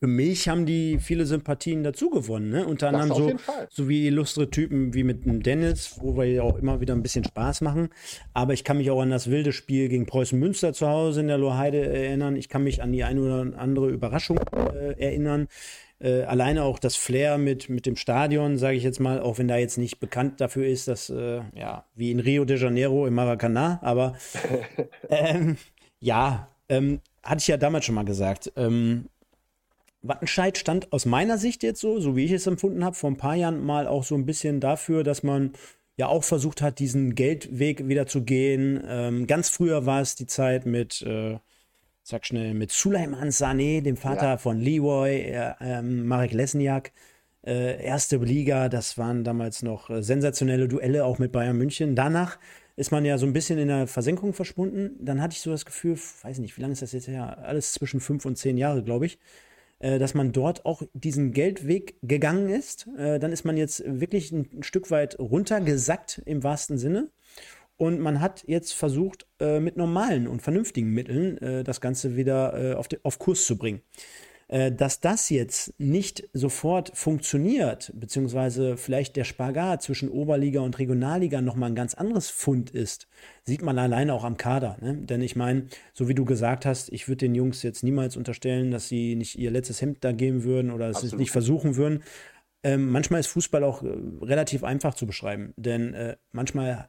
für 0.00 0.06
mich 0.06 0.48
haben 0.48 0.64
die 0.64 0.98
viele 0.98 1.26
Sympathien 1.26 1.82
dazu 1.82 2.08
gewonnen. 2.08 2.50
Ne? 2.50 2.66
Unter 2.66 2.88
anderem 2.88 3.08
so, 3.08 3.32
so 3.68 3.88
wie 3.88 4.06
illustre 4.06 4.48
Typen 4.48 4.94
wie 4.94 5.02
mit 5.02 5.24
dem 5.24 5.42
Dennis, 5.42 5.98
wo 6.00 6.16
wir 6.16 6.24
ja 6.24 6.42
auch 6.42 6.56
immer 6.56 6.80
wieder 6.80 6.94
ein 6.94 7.02
bisschen 7.02 7.24
Spaß 7.24 7.62
machen. 7.62 7.88
Aber 8.32 8.52
ich 8.52 8.62
kann 8.62 8.78
mich 8.78 8.90
auch 8.90 9.00
an 9.00 9.10
das 9.10 9.28
wilde 9.28 9.52
Spiel 9.52 9.88
gegen 9.88 10.06
Preußen 10.06 10.38
Münster 10.38 10.72
zu 10.72 10.86
Hause 10.88 11.20
in 11.20 11.28
der 11.28 11.38
Loheide 11.38 11.84
erinnern. 11.84 12.36
Ich 12.36 12.48
kann 12.48 12.62
mich 12.62 12.80
an 12.80 12.92
die 12.92 13.02
eine 13.02 13.20
oder 13.20 13.58
andere 13.58 13.88
Überraschung 13.88 14.38
äh, 14.38 14.92
erinnern. 15.00 15.48
Äh, 16.00 16.22
alleine 16.22 16.62
auch 16.62 16.78
das 16.78 16.94
Flair 16.94 17.38
mit, 17.38 17.68
mit 17.68 17.84
dem 17.84 17.96
Stadion, 17.96 18.56
sage 18.56 18.76
ich 18.76 18.84
jetzt 18.84 19.00
mal, 19.00 19.20
auch 19.20 19.38
wenn 19.38 19.48
da 19.48 19.56
jetzt 19.56 19.78
nicht 19.78 19.98
bekannt 19.98 20.40
dafür 20.40 20.64
ist, 20.68 20.86
dass, 20.86 21.10
äh, 21.10 21.40
ja, 21.56 21.86
wie 21.96 22.12
in 22.12 22.20
Rio 22.20 22.44
de 22.44 22.56
Janeiro 22.56 23.08
im 23.08 23.14
Maracanã, 23.14 23.80
aber 23.82 24.16
ähm, 25.10 25.56
ja, 25.98 26.48
ähm, 26.68 27.00
hatte 27.24 27.40
ich 27.40 27.48
ja 27.48 27.56
damals 27.56 27.84
schon 27.84 27.96
mal 27.96 28.04
gesagt. 28.04 28.52
Ähm, 28.54 29.06
Wattenscheid 30.02 30.56
stand 30.56 30.92
aus 30.92 31.06
meiner 31.06 31.38
Sicht 31.38 31.62
jetzt 31.62 31.80
so, 31.80 31.98
so 31.98 32.16
wie 32.16 32.24
ich 32.24 32.32
es 32.32 32.46
empfunden 32.46 32.84
habe, 32.84 32.94
vor 32.94 33.10
ein 33.10 33.16
paar 33.16 33.34
Jahren 33.34 33.64
mal 33.64 33.86
auch 33.86 34.04
so 34.04 34.14
ein 34.14 34.26
bisschen 34.26 34.60
dafür, 34.60 35.02
dass 35.02 35.22
man 35.22 35.52
ja 35.96 36.06
auch 36.06 36.22
versucht 36.22 36.62
hat, 36.62 36.78
diesen 36.78 37.14
Geldweg 37.14 37.88
wieder 37.88 38.06
zu 38.06 38.22
gehen. 38.22 38.82
Ähm, 38.86 39.26
ganz 39.26 39.48
früher 39.48 39.84
war 39.86 40.00
es 40.00 40.14
die 40.14 40.26
Zeit 40.26 40.64
mit, 40.64 41.02
äh, 41.02 41.38
sag 42.04 42.24
schnell, 42.24 42.54
mit 42.54 42.70
Suleiman 42.70 43.30
Sané, 43.30 43.82
dem 43.82 43.96
Vater 43.96 44.22
ja. 44.22 44.36
von 44.36 44.60
Leroy, 44.60 45.22
äh, 45.22 45.54
ähm, 45.60 46.06
Marek 46.06 46.32
Lesniak. 46.32 46.92
Äh, 47.44 47.82
erste 47.84 48.18
Liga, 48.18 48.68
das 48.68 48.98
waren 48.98 49.24
damals 49.24 49.62
noch 49.62 49.90
äh, 49.90 50.02
sensationelle 50.02 50.68
Duelle, 50.68 51.04
auch 51.04 51.18
mit 51.18 51.32
Bayern 51.32 51.56
München. 51.58 51.96
Danach 51.96 52.38
ist 52.76 52.92
man 52.92 53.04
ja 53.04 53.18
so 53.18 53.26
ein 53.26 53.32
bisschen 53.32 53.58
in 53.58 53.68
der 53.68 53.88
Versenkung 53.88 54.32
verschwunden. 54.32 54.96
Dann 55.00 55.20
hatte 55.20 55.32
ich 55.32 55.40
so 55.40 55.50
das 55.50 55.64
Gefühl, 55.64 55.98
weiß 56.22 56.38
nicht, 56.38 56.56
wie 56.56 56.62
lange 56.62 56.74
ist 56.74 56.82
das 56.82 56.92
jetzt 56.92 57.08
her? 57.08 57.38
Alles 57.42 57.72
zwischen 57.72 58.00
fünf 58.00 58.24
und 58.24 58.36
zehn 58.36 58.56
Jahre, 58.56 58.84
glaube 58.84 59.06
ich 59.06 59.18
dass 59.80 60.14
man 60.14 60.32
dort 60.32 60.64
auch 60.66 60.82
diesen 60.92 61.32
Geldweg 61.32 61.96
gegangen 62.02 62.48
ist. 62.48 62.88
Äh, 62.96 63.18
dann 63.18 63.32
ist 63.32 63.44
man 63.44 63.56
jetzt 63.56 63.82
wirklich 63.86 64.32
ein, 64.32 64.62
Stück 64.62 64.90
weit 64.90 65.18
runtergesackt 65.18 66.22
im 66.24 66.42
wahrsten 66.42 66.78
Sinne. 66.78 67.10
Und 67.76 68.00
man 68.00 68.20
hat 68.20 68.42
jetzt 68.48 68.72
versucht, 68.72 69.26
äh, 69.38 69.60
mit 69.60 69.76
normalen 69.76 70.26
und 70.26 70.42
vernünftigen 70.42 70.90
Mitteln 70.90 71.64
das 71.64 71.80
Ganze 71.80 72.16
wieder 72.16 72.78
auf 73.02 73.18
Kurs 73.18 73.44
zu 73.44 73.56
bringen. 73.56 73.82
Äh, 74.48 74.72
dass 74.72 75.00
das 75.00 75.28
jetzt 75.28 75.78
nicht 75.78 76.26
sofort 76.32 76.90
funktioniert, 76.94 77.92
beziehungsweise 77.94 78.78
vielleicht 78.78 79.16
der 79.16 79.24
Spagat 79.24 79.82
zwischen 79.82 80.08
Oberliga 80.08 80.60
und 80.60 80.78
Regionalliga 80.78 81.42
nochmal 81.42 81.70
ein 81.70 81.74
ganz 81.74 81.92
anderes 81.92 82.30
Fund 82.30 82.70
ist, 82.70 83.08
sieht 83.44 83.60
man 83.60 83.78
alleine 83.78 84.14
auch 84.14 84.24
am 84.24 84.38
Kader. 84.38 84.78
Ne? 84.80 84.96
Denn 85.02 85.20
ich 85.20 85.36
meine, 85.36 85.66
so 85.92 86.08
wie 86.08 86.14
du 86.14 86.24
gesagt 86.24 86.64
hast, 86.64 86.90
ich 86.94 87.08
würde 87.08 87.18
den 87.18 87.34
Jungs 87.34 87.62
jetzt 87.62 87.84
niemals 87.84 88.16
unterstellen, 88.16 88.70
dass 88.70 88.88
sie 88.88 89.16
nicht 89.16 89.38
ihr 89.38 89.50
letztes 89.50 89.82
Hemd 89.82 89.98
da 90.02 90.12
geben 90.12 90.44
würden 90.44 90.70
oder 90.70 90.88
dass 90.88 91.02
sie 91.02 91.08
es 91.08 91.16
nicht 91.16 91.30
versuchen 91.30 91.76
würden. 91.76 92.02
Ähm, 92.62 92.90
manchmal 92.90 93.20
ist 93.20 93.26
Fußball 93.26 93.62
auch 93.62 93.82
äh, 93.82 93.88
relativ 94.22 94.64
einfach 94.64 94.94
zu 94.94 95.06
beschreiben, 95.06 95.52
denn 95.56 95.92
äh, 95.92 96.16
manchmal 96.32 96.88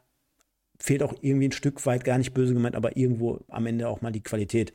fehlt 0.80 1.04
auch 1.04 1.14
irgendwie 1.22 1.50
ein 1.50 1.52
Stück 1.52 1.86
weit, 1.86 2.06
gar 2.06 2.18
nicht 2.18 2.34
böse 2.34 2.54
gemeint, 2.54 2.78
aber 2.78 2.96
irgendwo 2.96 3.42
am 3.50 3.66
Ende 3.66 3.90
auch 3.90 4.02
mal 4.02 4.12
die 4.12 4.24
Qualität. 4.24 4.74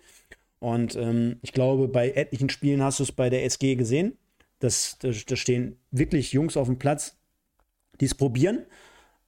Und 0.64 0.96
ähm, 0.96 1.36
ich 1.42 1.52
glaube, 1.52 1.88
bei 1.88 2.12
etlichen 2.12 2.48
Spielen 2.48 2.82
hast 2.82 2.98
du 2.98 3.02
es 3.02 3.12
bei 3.12 3.28
der 3.28 3.44
SG 3.44 3.74
gesehen, 3.74 4.16
Das, 4.60 4.96
da, 4.98 5.12
stehen 5.12 5.76
wirklich 5.90 6.32
Jungs 6.32 6.56
auf 6.56 6.68
dem 6.68 6.78
Platz, 6.78 7.18
die 8.00 8.06
es 8.06 8.14
probieren. 8.14 8.64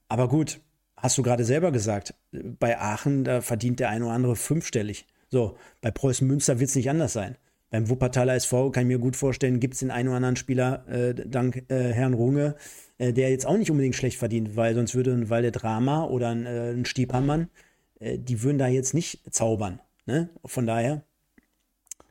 Aber 0.07 0.29
gut, 0.29 0.59
hast 0.95 1.15
du 1.15 1.21
gerade 1.21 1.43
selber 1.43 1.71
gesagt, 1.71 2.15
bei 2.31 2.79
Aachen, 2.79 3.23
da 3.23 3.41
verdient 3.41 3.79
der 3.79 3.89
eine 3.89 4.05
oder 4.05 4.15
andere 4.15 4.35
fünfstellig. 4.35 5.05
So, 5.29 5.57
bei 5.81 5.91
Preußen 5.91 6.27
Münster 6.27 6.59
wird 6.59 6.71
es 6.71 6.75
nicht 6.75 6.89
anders 6.89 7.13
sein. 7.13 7.37
Beim 7.69 7.87
Wuppertaler 7.87 8.33
SV 8.33 8.71
kann 8.71 8.83
ich 8.83 8.87
mir 8.87 8.97
gut 8.97 9.15
vorstellen, 9.15 9.59
gibt 9.59 9.75
es 9.75 9.81
den 9.81 9.91
einen 9.91 10.07
oder 10.07 10.17
anderen 10.17 10.37
Spieler, 10.37 10.87
äh, 10.87 11.13
dank 11.13 11.69
äh, 11.69 11.93
Herrn 11.93 12.15
Runge, 12.15 12.55
äh, 12.97 13.13
der 13.13 13.29
jetzt 13.29 13.45
auch 13.45 13.57
nicht 13.57 13.69
unbedingt 13.69 13.95
schlecht 13.95 14.17
verdient, 14.17 14.55
weil 14.55 14.73
sonst 14.73 14.95
würde 14.95 15.11
ein 15.11 15.29
Walde 15.29 15.51
Drama 15.51 16.05
oder 16.05 16.29
ein, 16.29 16.47
äh, 16.47 16.71
ein 16.71 16.85
Stiepermann, 16.85 17.49
äh, 17.99 18.17
die 18.17 18.41
würden 18.41 18.57
da 18.57 18.67
jetzt 18.67 18.95
nicht 18.95 19.21
zaubern. 19.31 19.79
Ne? 20.07 20.29
Von 20.43 20.65
daher. 20.65 21.03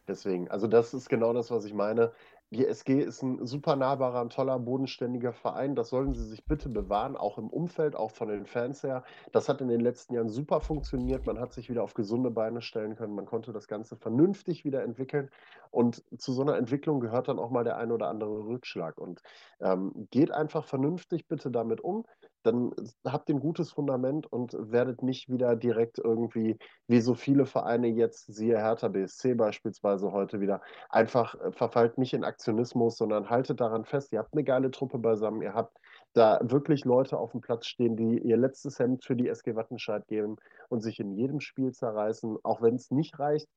Deswegen, 0.08 0.48
also 0.48 0.66
das 0.68 0.94
ist 0.94 1.08
genau 1.08 1.32
das, 1.32 1.50
was 1.50 1.64
ich 1.64 1.74
meine. 1.74 2.12
Die 2.50 2.64
SG 2.64 3.00
ist 3.00 3.22
ein 3.22 3.44
super 3.44 3.74
nahbarer, 3.74 4.20
ein 4.20 4.30
toller, 4.30 4.58
bodenständiger 4.60 5.32
Verein. 5.32 5.74
Das 5.74 5.88
sollten 5.88 6.14
sie 6.14 6.24
sich 6.24 6.44
bitte 6.44 6.68
bewahren, 6.68 7.16
auch 7.16 7.38
im 7.38 7.48
Umfeld, 7.48 7.96
auch 7.96 8.12
von 8.12 8.28
den 8.28 8.46
Fans 8.46 8.84
her. 8.84 9.02
Das 9.32 9.48
hat 9.48 9.60
in 9.60 9.66
den 9.66 9.80
letzten 9.80 10.14
Jahren 10.14 10.28
super 10.28 10.60
funktioniert. 10.60 11.26
Man 11.26 11.40
hat 11.40 11.52
sich 11.52 11.68
wieder 11.68 11.82
auf 11.82 11.94
gesunde 11.94 12.30
Beine 12.30 12.62
stellen 12.62 12.94
können. 12.94 13.16
Man 13.16 13.26
konnte 13.26 13.52
das 13.52 13.66
Ganze 13.66 13.96
vernünftig 13.96 14.64
wieder 14.64 14.84
entwickeln. 14.84 15.28
Und 15.72 16.04
zu 16.18 16.32
so 16.32 16.42
einer 16.42 16.56
Entwicklung 16.56 17.00
gehört 17.00 17.26
dann 17.26 17.40
auch 17.40 17.50
mal 17.50 17.64
der 17.64 17.76
ein 17.76 17.90
oder 17.90 18.06
andere 18.06 18.46
Rückschlag. 18.46 18.98
Und 18.98 19.22
ähm, 19.60 20.06
geht 20.12 20.30
einfach 20.30 20.64
vernünftig 20.64 21.26
bitte 21.26 21.50
damit 21.50 21.80
um 21.80 22.06
dann 22.46 22.72
habt 23.04 23.28
ihr 23.28 23.34
ein 23.34 23.40
gutes 23.40 23.72
Fundament 23.72 24.32
und 24.32 24.56
werdet 24.58 25.02
nicht 25.02 25.28
wieder 25.28 25.56
direkt 25.56 25.98
irgendwie, 25.98 26.58
wie 26.86 27.00
so 27.00 27.14
viele 27.14 27.44
Vereine 27.44 27.88
jetzt, 27.88 28.32
siehe 28.32 28.56
Hertha 28.56 28.88
BSC 28.88 29.34
beispielsweise 29.34 30.12
heute 30.12 30.40
wieder, 30.40 30.62
einfach 30.88 31.34
äh, 31.40 31.52
verfallt 31.52 31.98
nicht 31.98 32.14
in 32.14 32.24
Aktionismus, 32.24 32.96
sondern 32.96 33.28
haltet 33.28 33.60
daran 33.60 33.84
fest, 33.84 34.12
ihr 34.12 34.20
habt 34.20 34.32
eine 34.32 34.44
geile 34.44 34.70
Truppe 34.70 34.98
beisammen, 34.98 35.42
ihr 35.42 35.54
habt 35.54 35.76
da 36.12 36.38
wirklich 36.42 36.84
Leute 36.84 37.18
auf 37.18 37.32
dem 37.32 37.40
Platz 37.40 37.66
stehen, 37.66 37.96
die 37.96 38.18
ihr 38.20 38.36
letztes 38.36 38.78
Hemd 38.78 39.04
für 39.04 39.16
die 39.16 39.28
SG 39.28 39.56
Wattenscheid 39.56 40.06
geben 40.06 40.36
und 40.68 40.80
sich 40.80 41.00
in 41.00 41.12
jedem 41.12 41.40
Spiel 41.40 41.72
zerreißen, 41.72 42.38
auch 42.42 42.62
wenn 42.62 42.76
es 42.76 42.90
nicht 42.90 43.18
reicht. 43.18 43.48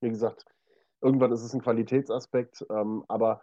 Wie 0.00 0.08
gesagt, 0.08 0.44
irgendwann 1.00 1.32
ist 1.32 1.42
es 1.42 1.54
ein 1.54 1.62
Qualitätsaspekt, 1.62 2.66
ähm, 2.70 3.04
aber 3.08 3.42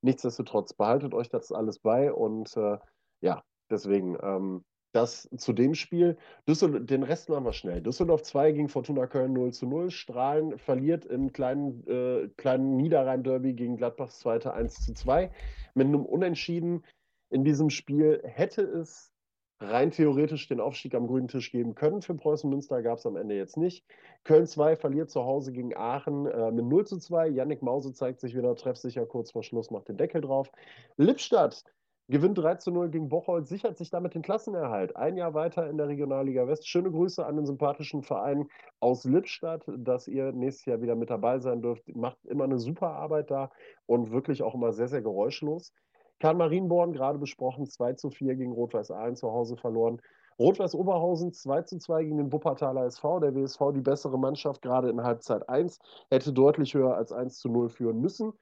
nichtsdestotrotz 0.00 0.72
behaltet 0.72 1.14
euch 1.14 1.28
das 1.28 1.52
alles 1.52 1.78
bei 1.78 2.12
und 2.12 2.56
äh, 2.56 2.78
ja, 3.20 3.42
Deswegen, 3.70 4.16
ähm, 4.22 4.64
das 4.92 5.28
zu 5.36 5.52
dem 5.52 5.74
Spiel. 5.74 6.16
Düssel 6.48 6.84
den 6.84 7.02
Rest 7.02 7.28
machen 7.28 7.44
wir 7.44 7.52
schnell. 7.52 7.82
Düsseldorf 7.82 8.22
2 8.22 8.52
gegen 8.52 8.68
Fortuna 8.68 9.06
Köln 9.06 9.32
0 9.32 9.52
zu 9.52 9.66
0. 9.66 9.90
Strahlen 9.90 10.58
verliert 10.58 11.04
im 11.04 11.32
kleinen, 11.32 11.86
äh, 11.86 12.28
kleinen 12.36 12.76
Niederrhein-Derby 12.76 13.54
gegen 13.54 13.76
Gladbachs 13.76 14.20
Zweite 14.20 14.54
1 14.54 14.86
zu 14.86 14.94
2. 14.94 15.30
Mit 15.74 15.86
einem 15.86 16.06
Unentschieden 16.06 16.84
in 17.30 17.44
diesem 17.44 17.70
Spiel 17.70 18.22
hätte 18.24 18.62
es 18.62 19.12
rein 19.60 19.90
theoretisch 19.90 20.48
den 20.48 20.60
Aufstieg 20.60 20.94
am 20.94 21.06
grünen 21.06 21.28
Tisch 21.28 21.50
geben 21.50 21.74
können. 21.74 22.00
Für 22.00 22.14
Preußen 22.14 22.48
Münster 22.48 22.80
gab 22.82 22.98
es 22.98 23.06
am 23.06 23.16
Ende 23.16 23.36
jetzt 23.36 23.56
nicht. 23.56 23.84
Köln 24.24 24.46
2 24.46 24.76
verliert 24.76 25.10
zu 25.10 25.24
Hause 25.24 25.52
gegen 25.52 25.76
Aachen 25.76 26.26
äh, 26.26 26.50
mit 26.52 26.64
0 26.64 26.86
zu 26.86 26.98
2. 26.98 27.28
Yannick 27.28 27.60
Mause 27.60 27.92
zeigt 27.92 28.20
sich 28.20 28.36
wieder 28.36 28.54
treffsicher 28.54 29.04
kurz 29.04 29.32
vor 29.32 29.42
Schluss, 29.42 29.70
macht 29.70 29.88
den 29.88 29.96
Deckel 29.96 30.20
drauf. 30.20 30.50
Lippstadt 30.96 31.64
gewinnt 32.08 32.38
3 32.38 32.54
zu 32.54 32.70
0 32.70 32.88
gegen 32.88 33.08
Bocholt, 33.10 33.46
sichert 33.46 33.76
sich 33.76 33.90
damit 33.90 34.14
den 34.14 34.22
Klassenerhalt. 34.22 34.96
Ein 34.96 35.16
Jahr 35.16 35.34
weiter 35.34 35.68
in 35.68 35.76
der 35.76 35.88
Regionalliga 35.88 36.46
West. 36.46 36.66
Schöne 36.66 36.90
Grüße 36.90 37.24
an 37.24 37.36
den 37.36 37.44
sympathischen 37.44 38.02
Verein 38.02 38.48
aus 38.80 39.04
Lippstadt, 39.04 39.64
dass 39.76 40.08
ihr 40.08 40.32
nächstes 40.32 40.64
Jahr 40.64 40.80
wieder 40.80 40.96
mit 40.96 41.10
dabei 41.10 41.38
sein 41.38 41.60
dürft. 41.60 41.94
Macht 41.94 42.24
immer 42.24 42.44
eine 42.44 42.58
super 42.58 42.92
Arbeit 42.92 43.30
da 43.30 43.50
und 43.86 44.10
wirklich 44.10 44.42
auch 44.42 44.54
immer 44.54 44.72
sehr, 44.72 44.88
sehr 44.88 45.02
geräuschlos. 45.02 45.72
Karl 46.18 46.34
Marienborn, 46.34 46.94
gerade 46.94 47.18
besprochen, 47.18 47.66
2 47.66 47.92
zu 47.92 48.10
4 48.10 48.36
gegen 48.36 48.52
Rot-Weiß 48.52 48.90
Aalen 48.90 49.14
zu 49.14 49.30
Hause 49.30 49.56
verloren. 49.56 50.00
Rot-Weiß 50.38 50.74
Oberhausen 50.74 51.32
2 51.32 51.62
zu 51.62 51.78
2 51.78 52.04
gegen 52.04 52.16
den 52.16 52.32
Wuppertaler 52.32 52.86
SV. 52.86 53.20
Der 53.20 53.34
WSV 53.34 53.72
die 53.74 53.82
bessere 53.82 54.18
Mannschaft, 54.18 54.62
gerade 54.62 54.88
in 54.88 55.02
Halbzeit 55.02 55.48
1, 55.48 55.78
hätte 56.10 56.32
deutlich 56.32 56.72
höher 56.72 56.96
als 56.96 57.12
1 57.12 57.38
zu 57.38 57.50
0 57.50 57.68
führen 57.68 58.00
müssen. 58.00 58.32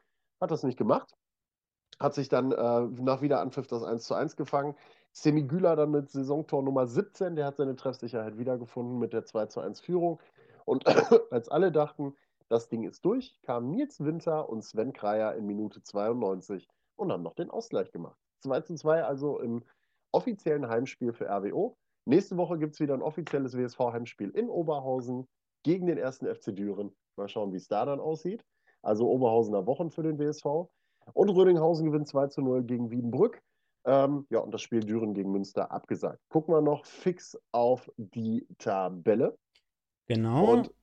Hat 0.40 0.52
das 0.52 0.62
nicht 0.62 0.78
gemacht 0.78 1.16
hat 1.98 2.14
sich 2.14 2.28
dann 2.28 2.52
äh, 2.52 3.02
nach 3.02 3.22
Wiederanpfiff 3.22 3.66
das 3.66 3.82
1 3.82 4.04
zu 4.04 4.14
1 4.14 4.36
gefangen. 4.36 4.74
Semi 5.12 5.44
Güler 5.44 5.76
dann 5.76 5.90
mit 5.90 6.10
Saisontor 6.10 6.62
Nummer 6.62 6.86
17, 6.86 7.36
der 7.36 7.46
hat 7.46 7.56
seine 7.56 7.74
Treffsicherheit 7.74 8.38
wiedergefunden 8.38 8.98
mit 8.98 9.12
der 9.12 9.24
2 9.24 9.46
zu 9.46 9.60
1 9.60 9.80
Führung. 9.80 10.20
Und 10.64 10.86
als 11.32 11.48
alle 11.48 11.72
dachten, 11.72 12.14
das 12.48 12.68
Ding 12.68 12.84
ist 12.84 13.04
durch, 13.04 13.40
kamen 13.42 13.70
Nils 13.70 14.04
Winter 14.04 14.48
und 14.48 14.62
Sven 14.62 14.92
Kreier 14.92 15.34
in 15.34 15.46
Minute 15.46 15.82
92 15.82 16.68
und 16.96 17.10
haben 17.10 17.22
noch 17.22 17.34
den 17.34 17.50
Ausgleich 17.50 17.90
gemacht. 17.92 18.18
2 18.40 18.60
zu 18.60 18.74
2 18.74 19.04
also 19.04 19.40
im 19.40 19.64
offiziellen 20.12 20.68
Heimspiel 20.68 21.12
für 21.12 21.28
RWO. 21.28 21.76
Nächste 22.04 22.36
Woche 22.36 22.58
gibt 22.58 22.74
es 22.74 22.80
wieder 22.80 22.94
ein 22.94 23.02
offizielles 23.02 23.56
WSV-Heimspiel 23.56 24.30
in 24.30 24.48
Oberhausen 24.48 25.26
gegen 25.64 25.86
den 25.86 25.98
ersten 25.98 26.32
FC 26.32 26.54
Düren. 26.54 26.94
Mal 27.16 27.28
schauen, 27.28 27.52
wie 27.52 27.56
es 27.56 27.68
da 27.68 27.84
dann 27.84 27.98
aussieht. 27.98 28.44
Also 28.82 29.08
Oberhausener 29.08 29.66
Wochen 29.66 29.90
für 29.90 30.04
den 30.04 30.18
WSV. 30.18 30.68
Und 31.12 31.30
Rödinghausen 31.30 31.86
gewinnt 31.86 32.08
2 32.08 32.28
zu 32.28 32.42
0 32.42 32.64
gegen 32.64 32.90
Wiedenbrück. 32.90 33.40
Ähm, 33.84 34.26
ja, 34.30 34.40
und 34.40 34.52
das 34.52 34.62
Spiel 34.62 34.80
Düren 34.80 35.14
gegen 35.14 35.30
Münster 35.30 35.70
abgesagt. 35.70 36.20
Gucken 36.28 36.52
wir 36.54 36.60
noch 36.60 36.84
fix 36.84 37.38
auf 37.52 37.90
die 37.96 38.46
Tabelle. 38.58 39.38
Genau. 40.08 40.52
Und 40.52 40.74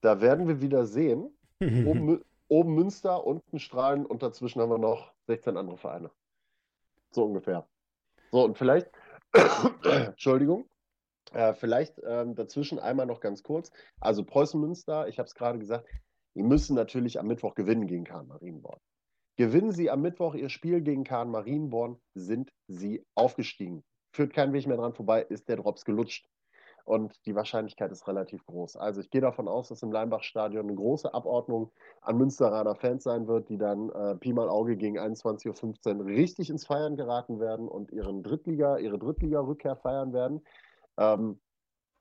da 0.00 0.20
werden 0.20 0.48
wir 0.48 0.60
wieder 0.60 0.84
sehen, 0.84 1.36
oben, 1.60 2.22
oben 2.48 2.74
Münster, 2.74 3.24
unten 3.24 3.58
Strahlen 3.58 4.04
und 4.04 4.22
dazwischen 4.22 4.60
haben 4.60 4.70
wir 4.70 4.78
noch 4.78 5.12
16 5.28 5.56
andere 5.56 5.76
Vereine. 5.76 6.10
So 7.10 7.24
ungefähr. 7.24 7.66
So, 8.32 8.44
und 8.44 8.58
vielleicht, 8.58 8.90
Entschuldigung, 9.84 10.68
äh, 11.32 11.54
vielleicht 11.54 12.00
ähm, 12.04 12.34
dazwischen 12.34 12.80
einmal 12.80 13.06
noch 13.06 13.20
ganz 13.20 13.44
kurz. 13.44 13.70
Also 14.00 14.24
Preußen 14.24 14.60
Münster, 14.60 15.08
ich 15.08 15.18
habe 15.18 15.26
es 15.26 15.34
gerade 15.34 15.58
gesagt, 15.58 15.88
die 16.34 16.42
müssen 16.42 16.74
natürlich 16.74 17.20
am 17.20 17.28
Mittwoch 17.28 17.54
gewinnen 17.54 17.86
gegen 17.86 18.04
Karl 18.04 18.24
Marienborn. 18.24 18.80
Gewinnen 19.36 19.72
Sie 19.72 19.90
am 19.90 20.00
Mittwoch 20.00 20.34
Ihr 20.34 20.48
Spiel 20.48 20.80
gegen 20.80 21.02
Kahn 21.02 21.30
Marienborn, 21.30 22.00
sind 22.14 22.52
Sie 22.68 23.04
aufgestiegen. 23.14 23.82
Führt 24.12 24.32
kein 24.32 24.52
Weg 24.52 24.66
mehr 24.66 24.76
dran 24.76 24.94
vorbei, 24.94 25.22
ist 25.22 25.48
der 25.48 25.56
Drops 25.56 25.84
gelutscht. 25.84 26.28
Und 26.84 27.24
die 27.26 27.34
Wahrscheinlichkeit 27.34 27.90
ist 27.90 28.06
relativ 28.06 28.44
groß. 28.44 28.76
Also 28.76 29.00
ich 29.00 29.10
gehe 29.10 29.22
davon 29.22 29.48
aus, 29.48 29.68
dass 29.68 29.82
im 29.82 29.90
Leimbach-Stadion 29.90 30.66
eine 30.66 30.74
große 30.74 31.12
Abordnung 31.14 31.72
an 32.02 32.18
Münsteraner 32.18 32.74
Fans 32.74 33.02
sein 33.04 33.26
wird, 33.26 33.48
die 33.48 33.56
dann 33.56 33.88
äh, 33.90 34.14
Pi 34.16 34.34
mal 34.34 34.50
Auge 34.50 34.76
gegen 34.76 34.98
21.15 34.98 35.98
Uhr 35.98 36.06
richtig 36.06 36.50
ins 36.50 36.66
Feiern 36.66 36.96
geraten 36.96 37.40
werden 37.40 37.68
und 37.68 37.90
ihren 37.90 38.22
Drittliga, 38.22 38.76
ihre 38.76 38.98
Drittliga-Rückkehr 38.98 39.76
feiern 39.76 40.12
werden. 40.12 40.42
Ähm, 40.98 41.40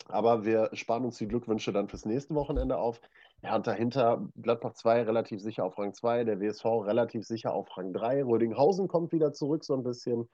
aber 0.09 0.43
wir 0.43 0.69
sparen 0.73 1.05
uns 1.05 1.17
die 1.17 1.27
Glückwünsche 1.27 1.71
dann 1.71 1.87
fürs 1.87 2.05
nächste 2.05 2.35
Wochenende 2.35 2.77
auf. 2.77 2.99
Ja, 3.43 3.57
und 3.57 3.67
dahinter 3.67 4.25
Gladbach 4.41 4.73
2 4.73 5.03
relativ 5.03 5.41
sicher 5.41 5.65
auf 5.65 5.77
Rang 5.77 5.93
2, 5.93 6.23
der 6.23 6.39
WSV 6.39 6.65
relativ 6.85 7.25
sicher 7.25 7.53
auf 7.53 7.77
Rang 7.77 7.91
3. 7.91 8.23
Rödinghausen 8.23 8.87
kommt 8.87 9.11
wieder 9.11 9.33
zurück 9.33 9.65
so 9.65 9.73
ein 9.73 9.83
bisschen. 9.83 10.29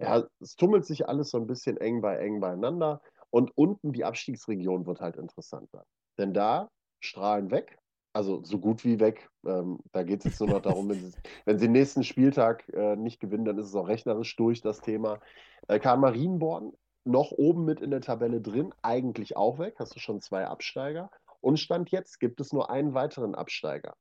Ja, 0.00 0.24
es 0.40 0.56
tummelt 0.56 0.84
sich 0.84 1.08
alles 1.08 1.30
so 1.30 1.38
ein 1.38 1.46
bisschen 1.46 1.76
eng 1.76 2.00
bei 2.00 2.16
eng 2.16 2.40
beieinander. 2.40 3.00
Und 3.30 3.56
unten 3.56 3.92
die 3.92 4.04
Abstiegsregion 4.04 4.86
wird 4.86 5.00
halt 5.00 5.16
interessanter. 5.16 5.84
Denn 6.18 6.34
da 6.34 6.68
strahlen 7.00 7.50
weg, 7.52 7.78
also 8.12 8.42
so 8.42 8.58
gut 8.58 8.84
wie 8.84 8.98
weg. 8.98 9.28
Ähm, 9.46 9.78
da 9.92 10.02
geht 10.02 10.20
es 10.20 10.24
jetzt 10.24 10.40
nur 10.40 10.48
noch 10.48 10.62
darum, 10.62 10.88
wenn 10.88 10.98
sie, 10.98 11.12
wenn 11.44 11.58
sie 11.58 11.66
den 11.66 11.72
nächsten 11.72 12.02
Spieltag 12.02 12.68
äh, 12.70 12.96
nicht 12.96 13.20
gewinnen, 13.20 13.44
dann 13.44 13.58
ist 13.58 13.66
es 13.66 13.74
auch 13.76 13.86
rechnerisch 13.86 14.34
durch 14.34 14.62
das 14.62 14.80
Thema. 14.80 15.20
Äh, 15.68 15.78
Karl 15.78 15.98
Marienborn 15.98 16.72
noch 17.04 17.30
oben 17.30 17.64
mit 17.64 17.80
in 17.80 17.90
der 17.92 18.00
Tabelle 18.00 18.40
drin, 18.40 18.74
eigentlich 18.82 19.36
auch 19.36 19.60
weg. 19.60 19.76
Hast 19.78 19.94
du 19.94 20.00
schon 20.00 20.20
zwei 20.20 20.46
Absteiger. 20.46 21.10
Und 21.40 21.58
Stand 21.58 21.90
jetzt 21.90 22.20
gibt 22.20 22.40
es 22.40 22.52
nur 22.52 22.70
einen 22.70 22.94
weiteren 22.94 23.34
Absteiger, 23.34 23.94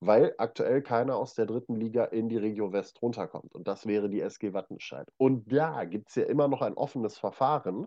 weil 0.00 0.34
aktuell 0.38 0.82
keiner 0.82 1.16
aus 1.16 1.34
der 1.34 1.46
dritten 1.46 1.76
Liga 1.76 2.04
in 2.04 2.28
die 2.28 2.36
Regio 2.38 2.72
West 2.72 3.00
runterkommt. 3.02 3.54
Und 3.54 3.68
das 3.68 3.86
wäre 3.86 4.08
die 4.08 4.20
SG 4.20 4.52
Wattenscheid. 4.52 5.08
Und 5.16 5.52
da 5.52 5.84
gibt 5.84 6.08
es 6.08 6.14
ja 6.14 6.24
immer 6.24 6.48
noch 6.48 6.62
ein 6.62 6.74
offenes 6.74 7.18
Verfahren, 7.18 7.86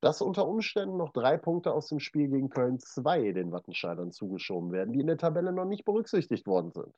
dass 0.00 0.20
unter 0.20 0.48
Umständen 0.48 0.96
noch 0.96 1.12
drei 1.12 1.36
Punkte 1.36 1.72
aus 1.72 1.88
dem 1.88 2.00
Spiel 2.00 2.28
gegen 2.28 2.50
Köln 2.50 2.80
2 2.80 3.32
den 3.32 3.52
Wattenscheidern 3.52 4.10
zugeschoben 4.10 4.72
werden, 4.72 4.92
die 4.92 5.00
in 5.00 5.06
der 5.06 5.16
Tabelle 5.16 5.52
noch 5.52 5.64
nicht 5.64 5.84
berücksichtigt 5.84 6.46
worden 6.46 6.72
sind. 6.72 6.92